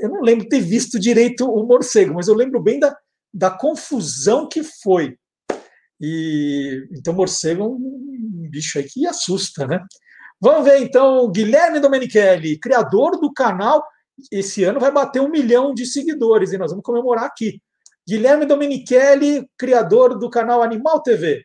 eu 0.01 0.09
não 0.09 0.21
lembro 0.21 0.47
ter 0.47 0.59
visto 0.59 0.99
direito 0.99 1.45
o 1.45 1.65
morcego, 1.65 2.13
mas 2.13 2.27
eu 2.27 2.35
lembro 2.35 2.61
bem 2.61 2.79
da, 2.79 2.95
da 3.33 3.49
confusão 3.49 4.47
que 4.47 4.63
foi. 4.63 5.17
E 5.99 6.87
então 6.91 7.13
morcego 7.13 7.63
é 7.63 7.67
um 7.67 8.49
bicho 8.49 8.77
aí 8.79 8.85
que 8.85 9.05
assusta, 9.07 9.67
né? 9.67 9.79
Vamos 10.39 10.65
ver 10.65 10.79
então 10.79 11.31
Guilherme 11.31 11.79
Domenichelli, 11.79 12.59
criador 12.59 13.19
do 13.19 13.31
canal. 13.31 13.83
Esse 14.31 14.63
ano 14.63 14.79
vai 14.79 14.91
bater 14.91 15.21
um 15.21 15.29
milhão 15.29 15.73
de 15.73 15.85
seguidores 15.85 16.51
e 16.51 16.57
nós 16.57 16.71
vamos 16.71 16.83
comemorar 16.83 17.25
aqui. 17.25 17.61
Guilherme 18.07 18.45
Domenichelli, 18.45 19.47
criador 19.57 20.17
do 20.17 20.29
canal 20.29 20.63
Animal 20.63 21.01
TV. 21.01 21.43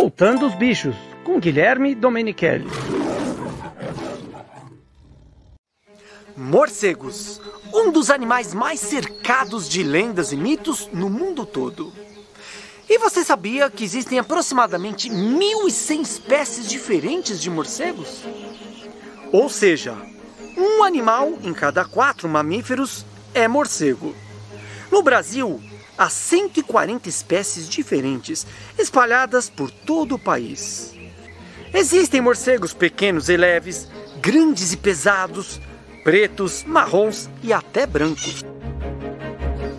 Soltando 0.00 0.46
os 0.46 0.54
Bichos, 0.54 0.94
com 1.24 1.40
Guilherme 1.40 1.92
Domenichelli. 1.92 2.68
Morcegos, 6.36 7.40
um 7.74 7.90
dos 7.90 8.08
animais 8.08 8.54
mais 8.54 8.78
cercados 8.78 9.68
de 9.68 9.82
lendas 9.82 10.30
e 10.30 10.36
mitos 10.36 10.88
no 10.92 11.10
mundo 11.10 11.44
todo. 11.44 11.92
E 12.88 12.96
você 12.96 13.24
sabia 13.24 13.68
que 13.68 13.82
existem 13.82 14.20
aproximadamente 14.20 15.10
1.100 15.10 16.00
espécies 16.02 16.68
diferentes 16.68 17.42
de 17.42 17.50
morcegos? 17.50 18.22
Ou 19.32 19.48
seja, 19.50 19.96
um 20.56 20.84
animal 20.84 21.40
em 21.42 21.52
cada 21.52 21.84
quatro 21.84 22.28
mamíferos 22.28 23.04
é 23.34 23.48
morcego. 23.48 24.14
No 24.92 25.02
Brasil, 25.02 25.60
há 25.98 26.08
140 26.08 27.08
espécies 27.08 27.68
diferentes 27.68 28.46
espalhadas 28.78 29.50
por 29.50 29.68
todo 29.68 30.14
o 30.14 30.18
país. 30.18 30.94
Existem 31.74 32.20
morcegos 32.20 32.72
pequenos 32.72 33.28
e 33.28 33.36
leves, 33.36 33.88
grandes 34.20 34.72
e 34.72 34.76
pesados, 34.76 35.60
pretos, 36.04 36.64
marrons 36.64 37.28
e 37.42 37.52
até 37.52 37.84
brancos. 37.84 38.44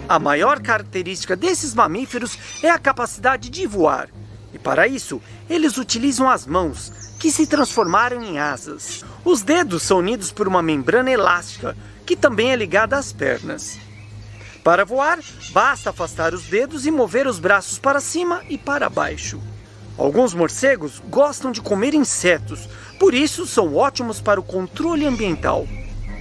A 0.07 0.19
maior 0.19 0.59
característica 0.59 1.35
desses 1.35 1.73
mamíferos 1.73 2.37
é 2.61 2.69
a 2.69 2.77
capacidade 2.77 3.49
de 3.49 3.65
voar, 3.65 4.09
e 4.53 4.59
para 4.59 4.87
isso 4.87 5.21
eles 5.49 5.77
utilizam 5.77 6.29
as 6.29 6.45
mãos, 6.45 6.91
que 7.19 7.31
se 7.31 7.45
transformaram 7.47 8.21
em 8.23 8.39
asas. 8.39 9.03
Os 9.23 9.41
dedos 9.41 9.83
são 9.83 9.97
unidos 9.97 10.31
por 10.31 10.47
uma 10.47 10.61
membrana 10.61 11.11
elástica, 11.11 11.75
que 12.05 12.15
também 12.15 12.51
é 12.51 12.55
ligada 12.55 12.97
às 12.97 13.11
pernas. 13.11 13.77
Para 14.63 14.83
voar, 14.83 15.19
basta 15.51 15.89
afastar 15.89 16.33
os 16.33 16.43
dedos 16.43 16.85
e 16.85 16.91
mover 16.91 17.27
os 17.27 17.39
braços 17.39 17.79
para 17.79 17.99
cima 17.99 18.43
e 18.49 18.57
para 18.57 18.89
baixo. 18.89 19.39
Alguns 19.97 20.33
morcegos 20.33 21.01
gostam 21.09 21.51
de 21.51 21.61
comer 21.61 21.93
insetos, 21.93 22.67
por 22.99 23.13
isso 23.13 23.45
são 23.45 23.75
ótimos 23.75 24.21
para 24.21 24.39
o 24.39 24.43
controle 24.43 25.05
ambiental. 25.05 25.67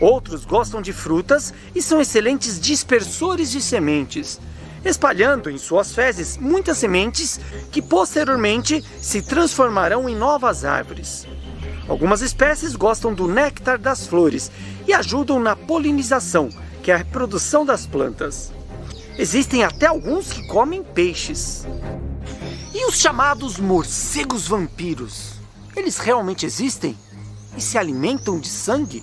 Outros 0.01 0.45
gostam 0.45 0.81
de 0.81 0.93
frutas 0.93 1.53
e 1.75 1.83
são 1.83 2.01
excelentes 2.01 2.61
dispersores 2.61 3.51
de 3.51 3.61
sementes, 3.61 4.41
espalhando 4.85 5.51
em 5.51 5.59
suas 5.59 5.93
fezes 5.93 6.37
muitas 6.37 6.79
sementes 6.79 7.41
que 7.73 7.83
posteriormente 7.83 8.85
se 9.01 9.21
transformarão 9.21 10.09
em 10.09 10.15
novas 10.15 10.65
árvores. 10.65 11.27
Algumas 11.89 12.21
espécies 12.21 12.77
gostam 12.77 13.13
do 13.13 13.27
néctar 13.27 13.79
das 13.79 14.07
flores 14.07 14.51
e 14.87 14.93
ajudam 14.93 15.41
na 15.41 15.57
polinização, 15.57 16.49
que 16.83 16.91
é 16.91 16.95
a 16.95 16.99
reprodução 16.99 17.65
das 17.65 17.87
plantas. 17.87 18.53
Existem 19.19 19.65
até 19.65 19.87
alguns 19.87 20.33
que 20.33 20.47
comem 20.47 20.83
peixes. 20.83 21.67
E 22.73 22.87
os 22.87 23.01
chamados 23.01 23.59
morcegos 23.59 24.47
vampiros? 24.47 25.33
Eles 25.75 25.99
realmente 25.99 26.47
existem? 26.47 26.97
E 27.57 27.61
se 27.61 27.77
alimentam 27.77 28.39
de 28.39 28.49
sangue? 28.49 29.03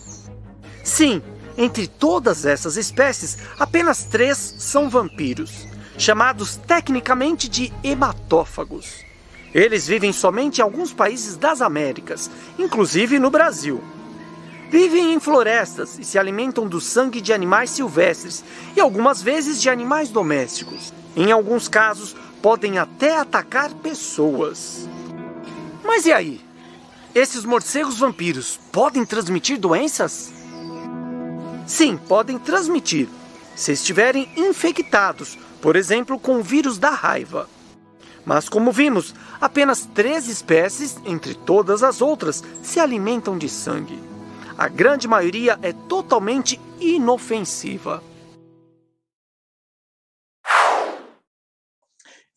Sim, 0.83 1.21
entre 1.57 1.87
todas 1.87 2.45
essas 2.45 2.77
espécies, 2.77 3.37
apenas 3.57 4.03
três 4.03 4.37
são 4.57 4.89
vampiros, 4.89 5.67
chamados 5.97 6.57
tecnicamente 6.57 7.47
de 7.49 7.73
hematófagos. 7.83 9.03
Eles 9.53 9.87
vivem 9.87 10.11
somente 10.11 10.59
em 10.59 10.61
alguns 10.61 10.91
países 10.91 11.37
das 11.37 11.61
Américas, 11.61 12.29
inclusive 12.59 13.17
no 13.19 13.31
Brasil. 13.31 13.81
Vivem 14.77 15.13
em 15.13 15.21
florestas 15.21 15.97
e 15.97 16.03
se 16.03 16.19
alimentam 16.19 16.67
do 16.67 16.81
sangue 16.81 17.21
de 17.21 17.31
animais 17.31 17.69
silvestres 17.69 18.43
e 18.75 18.81
algumas 18.81 19.21
vezes 19.21 19.61
de 19.61 19.69
animais 19.69 20.09
domésticos. 20.09 20.93
Em 21.15 21.31
alguns 21.31 21.69
casos, 21.69 22.13
podem 22.41 22.77
até 22.77 23.17
atacar 23.17 23.73
pessoas. 23.75 24.85
Mas 25.81 26.05
e 26.05 26.11
aí? 26.11 26.41
Esses 27.15 27.45
morcegos 27.45 27.99
vampiros 27.99 28.59
podem 28.69 29.05
transmitir 29.05 29.57
doenças? 29.57 30.33
Sim, 31.65 31.95
podem 31.95 32.37
transmitir, 32.37 33.07
se 33.55 33.71
estiverem 33.71 34.29
infectados, 34.35 35.37
por 35.61 35.77
exemplo, 35.77 36.19
com 36.19 36.39
o 36.39 36.43
vírus 36.43 36.77
da 36.77 36.89
raiva. 36.89 37.49
Mas, 38.25 38.49
como 38.49 38.73
vimos, 38.73 39.15
apenas 39.39 39.87
três 39.93 40.27
espécies, 40.27 40.97
entre 41.05 41.33
todas 41.33 41.81
as 41.81 42.01
outras, 42.01 42.43
se 42.61 42.77
alimentam 42.77 43.37
de 43.37 43.47
sangue. 43.47 44.14
A 44.57 44.69
grande 44.69 45.05
maioria 45.05 45.59
é 45.61 45.73
totalmente 45.73 46.61
inofensiva. 46.79 48.01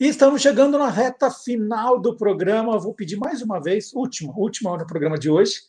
E 0.01 0.07
estamos 0.09 0.43
chegando 0.43 0.77
na 0.77 0.91
reta 0.91 1.31
final 1.31 2.01
do 2.01 2.17
programa. 2.17 2.79
Vou 2.79 2.93
pedir 2.93 3.17
mais 3.17 3.41
uma 3.41 3.63
vez, 3.63 3.93
última, 3.95 4.33
última 4.37 4.71
hora 4.71 4.83
do 4.85 4.89
programa 4.89 5.17
de 5.17 5.31
hoje, 5.31 5.61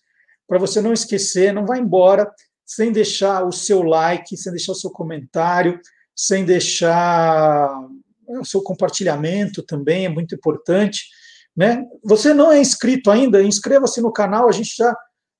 para 0.47 0.57
você 0.57 0.81
não 0.81 0.91
esquecer, 0.91 1.53
não 1.53 1.67
vá 1.67 1.77
embora 1.77 2.31
sem 2.65 2.91
deixar 2.91 3.45
o 3.45 3.51
seu 3.51 3.83
like, 3.83 4.35
sem 4.35 4.51
deixar 4.51 4.71
o 4.71 4.75
seu 4.75 4.89
comentário, 4.89 5.79
sem 6.15 6.45
deixar 6.45 7.71
o 8.27 8.45
seu 8.45 8.61
compartilhamento 8.63 9.61
também, 9.61 10.05
é 10.05 10.09
muito 10.09 10.33
importante. 10.33 11.09
Né? 11.55 11.83
Você 12.03 12.33
não 12.33 12.51
é 12.51 12.59
inscrito 12.59 13.11
ainda? 13.11 13.41
Inscreva-se 13.41 14.01
no 14.01 14.11
canal, 14.11 14.49
a 14.49 14.51
gente 14.51 14.75
já 14.75 14.95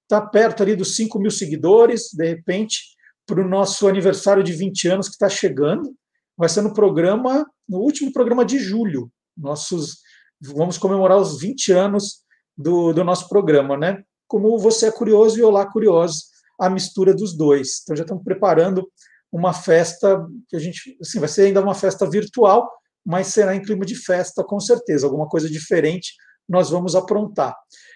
está 0.10 0.20
perto 0.20 0.64
ali 0.64 0.76
dos 0.76 0.96
5 0.96 1.20
mil 1.20 1.30
seguidores, 1.30 2.10
de 2.12 2.28
repente, 2.28 2.80
para 3.28 3.40
o 3.40 3.48
nosso 3.48 3.88
aniversário 3.88 4.44
de 4.44 4.52
20 4.52 4.88
anos 4.88 5.08
que 5.08 5.14
está 5.14 5.30
chegando. 5.30 5.96
Vai 6.36 6.50
ser 6.50 6.62
no 6.62 6.74
programa, 6.74 7.46
no 7.68 7.78
último 7.78 8.12
programa 8.12 8.44
de 8.44 8.58
julho. 8.58 9.12
Nossos, 9.38 10.00
vamos 10.42 10.80
comemorar 10.80 11.18
os 11.18 11.40
20 11.40 11.72
anos 11.74 12.24
do, 12.58 12.92
do 12.92 13.04
nosso 13.04 13.30
programa, 13.30 13.78
né? 13.78 14.02
Como 14.28 14.58
você 14.58 14.88
é 14.88 14.92
curioso 14.92 15.38
e 15.38 15.44
Olá 15.44 15.72
Curioso, 15.72 16.24
a 16.60 16.70
mistura 16.70 17.14
dos 17.14 17.38
dois. 17.38 17.82
Então 17.84 17.96
já 17.96 18.04
estamos 18.04 18.24
preparando 18.24 18.90
uma 19.32 19.54
festa 19.54 20.26
que 20.48 20.56
a 20.56 20.60
gente, 20.60 20.98
assim, 21.00 21.20
vai 21.20 21.30
ser 21.30 21.44
ainda 21.44 21.62
uma 21.62 21.76
festa 21.76 22.10
virtual, 22.10 22.68
mas 23.06 23.28
será 23.28 23.56
em 23.56 23.62
clima 23.62 23.86
de 23.86 23.96
festa 23.96 24.44
com 24.44 24.60
certeza. 24.60 25.06
Alguma 25.06 25.28
coisa 25.28 25.48
diferente 25.48 26.14
nós 26.50 26.70
vamos 26.70 26.96
aprontar. 26.96 27.56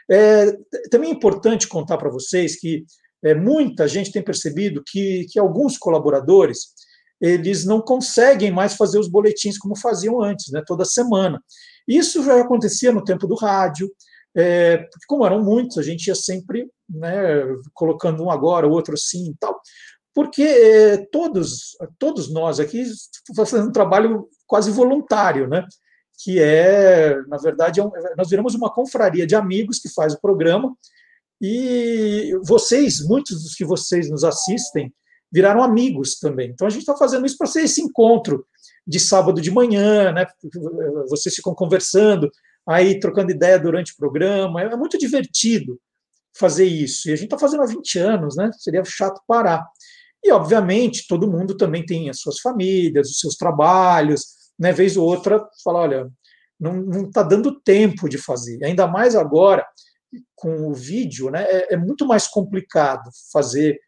É, 0.09 0.51
também 0.91 1.09
é 1.09 1.13
importante 1.13 1.67
contar 1.67 1.97
para 1.97 2.09
vocês 2.09 2.59
que 2.59 2.85
é, 3.23 3.33
muita 3.33 3.87
gente 3.87 4.11
tem 4.11 4.21
percebido 4.21 4.83
que, 4.85 5.25
que 5.31 5.39
alguns 5.39 5.77
colaboradores 5.77 6.73
eles 7.19 7.65
não 7.65 7.81
conseguem 7.81 8.51
mais 8.51 8.75
fazer 8.75 8.99
os 8.99 9.07
boletins 9.07 9.57
como 9.57 9.77
faziam 9.77 10.21
antes, 10.21 10.51
né, 10.51 10.61
toda 10.65 10.83
semana. 10.83 11.41
Isso 11.87 12.21
já 12.23 12.41
acontecia 12.41 12.91
no 12.91 13.03
tempo 13.03 13.25
do 13.25 13.35
rádio, 13.35 13.89
é, 14.35 14.77
porque 14.77 15.05
como 15.07 15.25
eram 15.25 15.41
muitos, 15.41 15.77
a 15.77 15.81
gente 15.81 16.07
ia 16.07 16.15
sempre 16.15 16.69
né, 16.89 17.45
colocando 17.73 18.23
um 18.23 18.29
agora, 18.29 18.67
outro 18.67 18.97
sim 18.97 19.29
e 19.29 19.35
tal, 19.39 19.57
porque 20.13 20.43
é, 20.43 20.97
todos, 21.11 21.77
todos 21.97 22.31
nós 22.31 22.59
aqui 22.59 22.83
fazendo 23.35 23.69
um 23.69 23.71
trabalho 23.71 24.27
quase 24.45 24.69
voluntário, 24.69 25.47
né? 25.47 25.65
Que 26.21 26.39
é, 26.39 27.21
na 27.27 27.37
verdade, 27.37 27.79
é 27.79 27.83
um, 27.83 27.91
nós 28.17 28.29
viramos 28.29 28.55
uma 28.55 28.71
confraria 28.71 29.25
de 29.25 29.35
amigos 29.35 29.79
que 29.79 29.89
faz 29.89 30.13
o 30.13 30.21
programa, 30.21 30.75
e 31.41 32.31
vocês, 32.43 33.05
muitos 33.05 33.43
dos 33.43 33.55
que 33.55 33.65
vocês 33.65 34.09
nos 34.09 34.23
assistem, 34.23 34.93
viraram 35.31 35.63
amigos 35.63 36.19
também. 36.19 36.51
Então 36.51 36.67
a 36.67 36.69
gente 36.69 36.81
está 36.81 36.95
fazendo 36.95 37.25
isso 37.25 37.37
para 37.37 37.47
ser 37.47 37.63
esse 37.63 37.81
encontro 37.81 38.45
de 38.85 38.99
sábado 38.99 39.41
de 39.41 39.51
manhã, 39.51 40.11
né? 40.11 40.25
Vocês 41.09 41.35
ficam 41.35 41.53
conversando, 41.53 42.31
aí 42.67 42.99
trocando 42.99 43.31
ideia 43.31 43.59
durante 43.59 43.91
o 43.91 43.97
programa. 43.97 44.61
É 44.61 44.75
muito 44.75 44.97
divertido 44.97 45.79
fazer 46.37 46.65
isso. 46.65 47.09
E 47.09 47.13
a 47.13 47.15
gente 47.15 47.25
está 47.25 47.37
fazendo 47.37 47.63
há 47.63 47.65
20 47.65 47.99
anos, 47.99 48.35
né? 48.35 48.51
Seria 48.57 48.83
chato 48.85 49.21
parar. 49.27 49.65
E, 50.23 50.31
obviamente, 50.31 51.07
todo 51.07 51.29
mundo 51.29 51.57
também 51.57 51.85
tem 51.85 52.09
as 52.09 52.19
suas 52.19 52.39
famílias, 52.39 53.09
os 53.09 53.19
seus 53.19 53.35
trabalhos, 53.35 54.42
né? 54.57 54.71
Vez 54.71 54.97
ou 54.97 55.05
outra, 55.05 55.47
fala, 55.63 55.79
olha, 55.79 56.11
não 56.59 57.03
está 57.03 57.23
dando 57.23 57.59
tempo 57.61 58.07
de 58.07 58.17
fazer. 58.17 58.63
Ainda 58.63 58.87
mais 58.87 59.15
agora, 59.15 59.65
com 60.35 60.67
o 60.67 60.73
vídeo, 60.73 61.29
né? 61.29 61.43
É, 61.43 61.73
é 61.73 61.77
muito 61.77 62.05
mais 62.05 62.27
complicado 62.27 63.09
fazer 63.31 63.79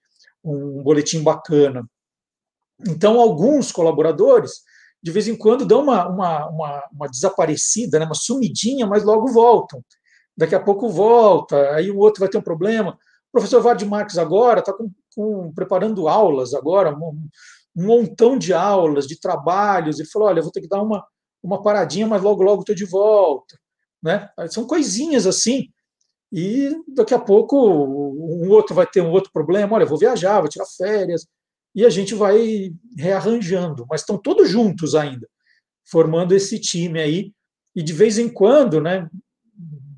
um 0.43 0.83
boletim 0.83 1.23
bacana. 1.23 1.87
Então, 2.87 3.19
alguns 3.19 3.71
colaboradores 3.71 4.63
de 5.05 5.11
vez 5.11 5.27
em 5.27 5.35
quando 5.35 5.67
dão 5.67 5.83
uma, 5.83 6.07
uma, 6.07 6.47
uma, 6.47 6.83
uma 6.91 7.07
desaparecida, 7.07 7.99
né, 7.99 8.05
uma 8.05 8.15
sumidinha, 8.15 8.87
mas 8.87 9.03
logo 9.03 9.27
voltam. 9.27 9.79
daqui 10.35 10.55
a 10.55 10.59
pouco 10.59 10.89
volta, 10.89 11.75
aí 11.75 11.91
o 11.91 11.99
outro 11.99 12.21
vai 12.21 12.27
ter 12.27 12.39
um 12.39 12.41
problema. 12.41 12.97
O 13.29 13.31
professor 13.31 13.61
Vard 13.61 13.83
Marques 13.85 14.17
agora 14.17 14.61
está 14.61 14.73
com, 14.73 14.89
com, 15.15 15.53
preparando 15.53 16.07
aulas 16.07 16.55
agora, 16.55 16.97
um, 17.75 17.85
montão 17.85 18.37
de 18.37 18.53
aulas, 18.53 19.07
de 19.07 19.19
trabalhos. 19.19 19.99
Ele 19.99 20.09
falou: 20.09 20.27
olha, 20.27 20.41
vou 20.41 20.51
ter 20.51 20.61
que 20.61 20.67
dar 20.67 20.81
uma, 20.81 21.05
uma 21.41 21.61
paradinha, 21.61 22.07
mas 22.07 22.21
logo, 22.21 22.43
logo 22.43 22.61
estou 22.61 22.75
de 22.75 22.85
volta. 22.85 23.57
Né? 24.01 24.29
São 24.49 24.65
coisinhas 24.65 25.25
assim. 25.25 25.69
E 26.31 26.75
daqui 26.87 27.13
a 27.13 27.19
pouco 27.19 27.57
um 27.57 28.49
outro 28.49 28.75
vai 28.75 28.85
ter 28.85 29.01
um 29.01 29.11
outro 29.11 29.31
problema. 29.31 29.75
Olha, 29.75 29.85
vou 29.85 29.97
viajar, 29.97 30.39
vou 30.39 30.49
tirar 30.49 30.65
férias. 30.65 31.25
E 31.73 31.85
a 31.85 31.89
gente 31.89 32.15
vai 32.15 32.73
rearranjando. 32.97 33.85
Mas 33.89 34.01
estão 34.01 34.17
todos 34.17 34.49
juntos 34.49 34.95
ainda, 34.95 35.27
formando 35.83 36.33
esse 36.33 36.59
time 36.59 36.99
aí. 36.99 37.31
E 37.75 37.83
de 37.83 37.93
vez 37.93 38.17
em 38.17 38.29
quando, 38.29 38.79
né, 38.79 39.09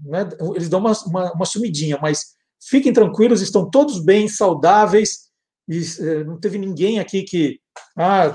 né, 0.07 0.27
eles 0.55 0.69
dão 0.69 0.79
uma, 0.79 0.93
uma, 1.05 1.33
uma 1.33 1.45
sumidinha, 1.45 1.99
mas 2.01 2.35
fiquem 2.59 2.93
tranquilos, 2.93 3.41
estão 3.41 3.69
todos 3.69 4.03
bem, 4.03 4.27
saudáveis, 4.27 5.26
e 5.67 5.81
eh, 5.99 6.23
não 6.23 6.39
teve 6.39 6.57
ninguém 6.57 6.99
aqui 6.99 7.23
que 7.23 7.59
ah, 7.97 8.33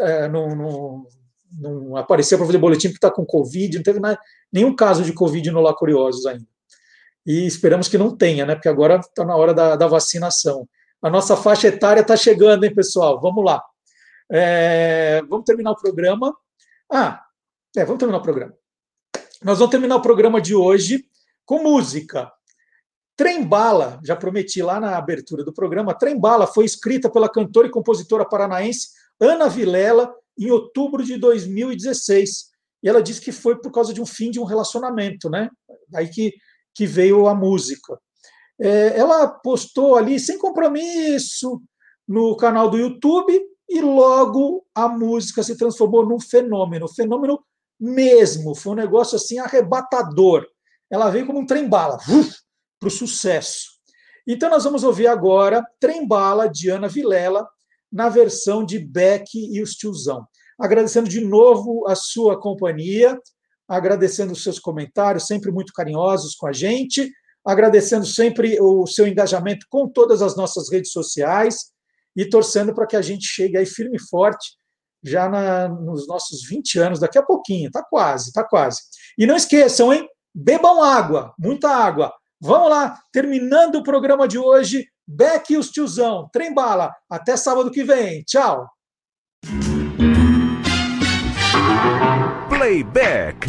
é, 0.00 0.28
não, 0.28 0.54
não, 0.54 1.06
não 1.60 1.96
apareceu 1.96 2.38
para 2.38 2.46
fazer 2.46 2.58
boletim 2.58 2.88
porque 2.88 2.98
está 2.98 3.10
com 3.10 3.26
Covid, 3.26 3.76
não 3.76 3.82
teve 3.82 3.98
nada, 3.98 4.18
nenhum 4.52 4.74
caso 4.74 5.02
de 5.02 5.12
Covid 5.12 5.50
no 5.50 5.60
Lá 5.60 5.74
Curiosos 5.74 6.24
ainda. 6.26 6.46
E 7.26 7.46
esperamos 7.46 7.88
que 7.88 7.98
não 7.98 8.16
tenha, 8.16 8.46
né? 8.46 8.54
Porque 8.54 8.68
agora 8.68 8.96
está 8.96 9.24
na 9.24 9.36
hora 9.36 9.52
da, 9.52 9.76
da, 9.76 9.86
vacinação. 9.86 10.66
A 11.02 11.10
nossa 11.10 11.36
faixa 11.36 11.68
etária 11.68 12.00
está 12.00 12.16
chegando, 12.16 12.64
hein, 12.64 12.74
pessoal? 12.74 13.20
Vamos 13.20 13.44
lá. 13.44 13.62
É, 14.30 15.20
vamos 15.28 15.44
terminar 15.44 15.72
o 15.72 15.76
programa. 15.76 16.34
Ah, 16.90 17.22
é, 17.76 17.84
vamos 17.84 17.98
terminar 17.98 18.18
o 18.18 18.22
programa. 18.22 18.54
Nós 19.42 19.58
vamos 19.58 19.70
terminar 19.70 19.96
o 19.96 20.02
programa 20.02 20.40
de 20.40 20.54
hoje 20.54 21.04
com 21.44 21.62
música. 21.62 22.32
Trem 23.18 23.42
Bala, 23.42 23.98
já 24.04 24.14
prometi 24.14 24.62
lá 24.62 24.78
na 24.78 24.96
abertura 24.96 25.42
do 25.42 25.52
programa, 25.52 25.92
Trem 25.92 26.16
Bala 26.16 26.46
foi 26.46 26.64
escrita 26.64 27.10
pela 27.10 27.28
cantora 27.28 27.66
e 27.66 27.70
compositora 27.70 28.24
paranaense 28.24 28.90
Ana 29.18 29.48
Vilela 29.48 30.14
em 30.38 30.52
outubro 30.52 31.04
de 31.04 31.18
2016. 31.18 32.44
E 32.80 32.88
ela 32.88 33.02
disse 33.02 33.20
que 33.20 33.32
foi 33.32 33.60
por 33.60 33.72
causa 33.72 33.92
de 33.92 34.00
um 34.00 34.06
fim 34.06 34.30
de 34.30 34.38
um 34.38 34.44
relacionamento, 34.44 35.28
né? 35.28 35.50
Aí 35.96 36.06
que, 36.06 36.32
que 36.72 36.86
veio 36.86 37.26
a 37.26 37.34
música. 37.34 37.98
É, 38.56 38.96
ela 38.96 39.26
postou 39.26 39.96
ali, 39.96 40.20
sem 40.20 40.38
compromisso, 40.38 41.60
no 42.06 42.36
canal 42.36 42.70
do 42.70 42.78
YouTube, 42.78 43.36
e 43.68 43.80
logo 43.80 44.64
a 44.72 44.88
música 44.88 45.42
se 45.42 45.56
transformou 45.56 46.06
num 46.06 46.20
fenômeno. 46.20 46.86
Fenômeno 46.86 47.44
mesmo. 47.80 48.54
Foi 48.54 48.74
um 48.74 48.76
negócio 48.76 49.16
assim 49.16 49.40
arrebatador. 49.40 50.46
Ela 50.88 51.10
veio 51.10 51.26
como 51.26 51.40
um 51.40 51.46
trem-bala 51.46 51.98
para 52.78 52.88
o 52.88 52.90
sucesso. 52.90 53.78
Então 54.26 54.50
nós 54.50 54.64
vamos 54.64 54.84
ouvir 54.84 55.06
agora 55.06 55.66
Trem-bala 55.80 56.48
de 56.48 56.68
Ana 56.70 56.88
Vilela 56.88 57.48
na 57.90 58.08
versão 58.08 58.64
de 58.64 58.78
Beck 58.78 59.30
e 59.34 59.62
os 59.62 59.72
Tiozão. 59.72 60.26
Agradecendo 60.58 61.08
de 61.08 61.20
novo 61.20 61.86
a 61.88 61.94
sua 61.94 62.38
companhia, 62.38 63.18
agradecendo 63.66 64.32
os 64.32 64.42
seus 64.42 64.58
comentários, 64.58 65.26
sempre 65.26 65.50
muito 65.50 65.72
carinhosos 65.72 66.34
com 66.34 66.46
a 66.46 66.52
gente, 66.52 67.10
agradecendo 67.44 68.04
sempre 68.04 68.60
o 68.60 68.86
seu 68.86 69.06
engajamento 69.06 69.66
com 69.70 69.88
todas 69.88 70.20
as 70.20 70.36
nossas 70.36 70.70
redes 70.70 70.92
sociais 70.92 71.72
e 72.14 72.28
torcendo 72.28 72.74
para 72.74 72.86
que 72.86 72.96
a 72.96 73.02
gente 73.02 73.26
chegue 73.26 73.56
aí 73.56 73.64
firme 73.64 73.96
e 73.96 74.08
forte 74.08 74.58
já 75.02 75.28
na, 75.28 75.68
nos 75.68 76.06
nossos 76.06 76.46
20 76.46 76.78
anos, 76.78 77.00
daqui 77.00 77.18
a 77.18 77.22
pouquinho, 77.22 77.70
tá 77.70 77.82
quase, 77.88 78.32
tá 78.32 78.44
quase. 78.44 78.80
E 79.16 79.26
não 79.26 79.36
esqueçam, 79.36 79.92
hein? 79.92 80.08
Bebam 80.34 80.82
água, 80.82 81.32
muita 81.38 81.70
água. 81.70 82.12
Vamos 82.40 82.70
lá, 82.70 82.96
terminando 83.12 83.76
o 83.76 83.82
programa 83.82 84.28
de 84.28 84.38
hoje, 84.38 84.86
Beck 85.06 85.52
e 85.52 85.56
os 85.56 85.70
tiozão, 85.70 86.28
trem 86.32 86.54
bala. 86.54 86.94
Até 87.10 87.36
sábado 87.36 87.70
que 87.70 87.82
vem. 87.82 88.22
Tchau. 88.22 88.68
Playback. 92.48 93.46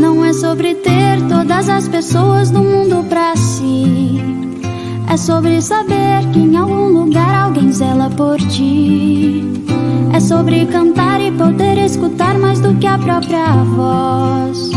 Não 0.00 0.24
é 0.24 0.32
sobre 0.32 0.76
ter 0.76 1.28
todas 1.28 1.68
as 1.68 1.88
pessoas 1.88 2.52
do 2.52 2.60
mundo 2.62 3.02
pra 3.08 3.34
si. 3.34 4.33
É 5.14 5.16
sobre 5.16 5.62
saber 5.62 6.28
que 6.32 6.40
em 6.40 6.56
algum 6.56 6.88
lugar 6.88 7.44
alguém 7.44 7.70
zela 7.70 8.10
por 8.10 8.36
ti. 8.36 9.44
É 10.12 10.18
sobre 10.18 10.66
cantar 10.66 11.20
e 11.20 11.30
poder 11.30 11.78
escutar 11.78 12.36
mais 12.36 12.58
do 12.58 12.74
que 12.74 12.86
a 12.88 12.98
própria 12.98 13.62
voz. 13.62 14.72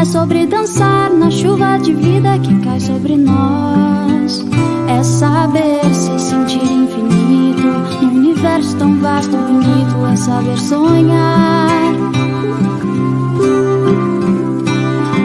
É 0.00 0.04
sobre 0.06 0.46
dançar 0.46 1.10
na 1.10 1.30
chuva 1.30 1.76
de 1.76 1.92
vida 1.92 2.38
que 2.38 2.58
cai 2.60 2.80
sobre 2.80 3.18
nós. 3.18 4.42
É 4.88 5.02
saber 5.02 5.84
se 5.92 6.18
sentir 6.18 6.62
infinito 6.62 7.66
num 8.00 8.16
universo 8.16 8.74
tão 8.78 8.98
vasto 8.98 9.36
e 9.36 9.40
bonito. 9.40 10.06
É 10.10 10.16
saber 10.16 10.58
sonhar. 10.58 11.92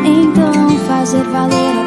Então 0.03 0.77
fazer 0.89 1.23
valer 1.23 1.77
a 1.79 1.86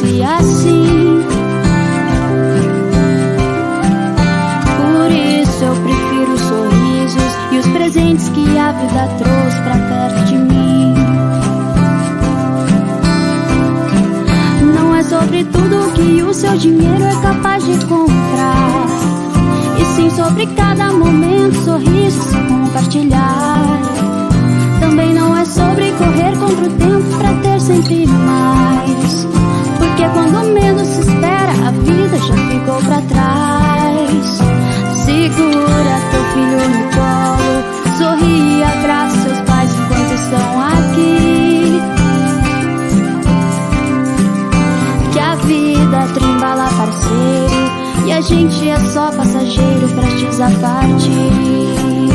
Fosse 0.00 0.22
assim? 0.22 1.22
Por 4.76 5.12
isso 5.12 5.64
eu 5.64 5.74
prefiro 5.74 6.32
os 6.32 6.40
sorrisos 6.40 7.32
e 7.52 7.58
os 7.58 7.66
presentes 7.66 8.28
que 8.30 8.58
a 8.58 8.72
vida 8.72 9.08
trouxe 9.18 9.60
pra 9.62 9.76
perto 9.76 10.24
de 10.26 10.38
mim. 10.38 10.94
Não 14.74 14.96
é 14.96 15.02
sobre 15.02 15.44
tudo 15.44 15.92
que 15.92 16.22
o 16.22 16.32
seu 16.32 16.56
dinheiro 16.56 17.04
é 17.04 17.14
capaz 17.20 17.64
de 17.64 17.84
comprar. 17.86 18.86
E 19.78 19.84
sim 19.96 20.10
sobre 20.10 20.46
cada 20.48 20.92
momento, 20.92 21.56
sorriso 21.64 22.22
se 22.22 22.36
compartilhar. 22.36 23.80
Também 24.80 25.12
não 25.14 25.36
é 25.36 25.44
sobre 25.44 25.92
correr 25.92 26.36
contra 26.38 26.64
o 26.64 26.70
tempo 26.70 27.18
pra 27.18 27.34
ter 27.42 27.60
sempre 27.60 28.06
mais. 28.06 29.26
Porque 30.00 30.12
quando 30.14 30.54
menos 30.54 30.88
se 30.88 31.00
espera, 31.02 31.52
a 31.66 31.70
vida 31.72 32.16
já 32.16 32.34
ficou 32.34 32.76
pra 32.76 33.02
trás. 33.02 34.38
Segura 35.04 36.00
teu 36.10 36.24
filho 36.32 36.56
no 36.70 36.84
colo, 36.94 37.62
sorri 37.98 38.60
e 38.60 38.62
abraça 38.62 39.16
seus 39.18 39.40
pais 39.40 39.70
enquanto 39.74 40.14
estão 40.14 40.60
aqui. 40.62 41.82
Que 45.12 45.18
a 45.18 45.34
vida 45.34 46.08
trembala 46.14 46.70
parceiro 46.78 48.06
e 48.06 48.12
a 48.12 48.20
gente 48.22 48.70
é 48.70 48.78
só 48.78 49.10
passageiro 49.10 49.86
prestes 49.86 50.40
a 50.40 50.50
partir. 50.62 52.09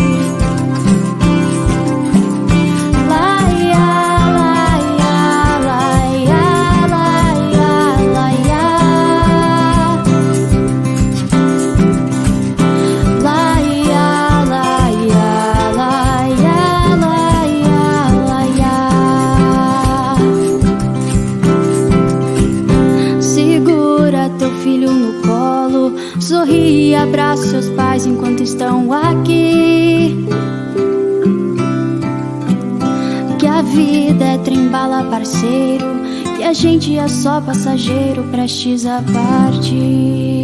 Estão 28.56 28.92
aqui. 28.94 30.26
Que 33.38 33.48
a 33.48 33.62
vida 33.62 34.26
é 34.26 34.38
trembala 34.38 35.04
parceiro, 35.10 35.86
que 36.38 36.44
a 36.44 36.54
gente 36.54 36.98
é 36.98 37.08
só 37.08 37.42
passageiro 37.42 38.24
prestes 38.32 38.86
a 38.86 39.04
partir. 39.14 40.35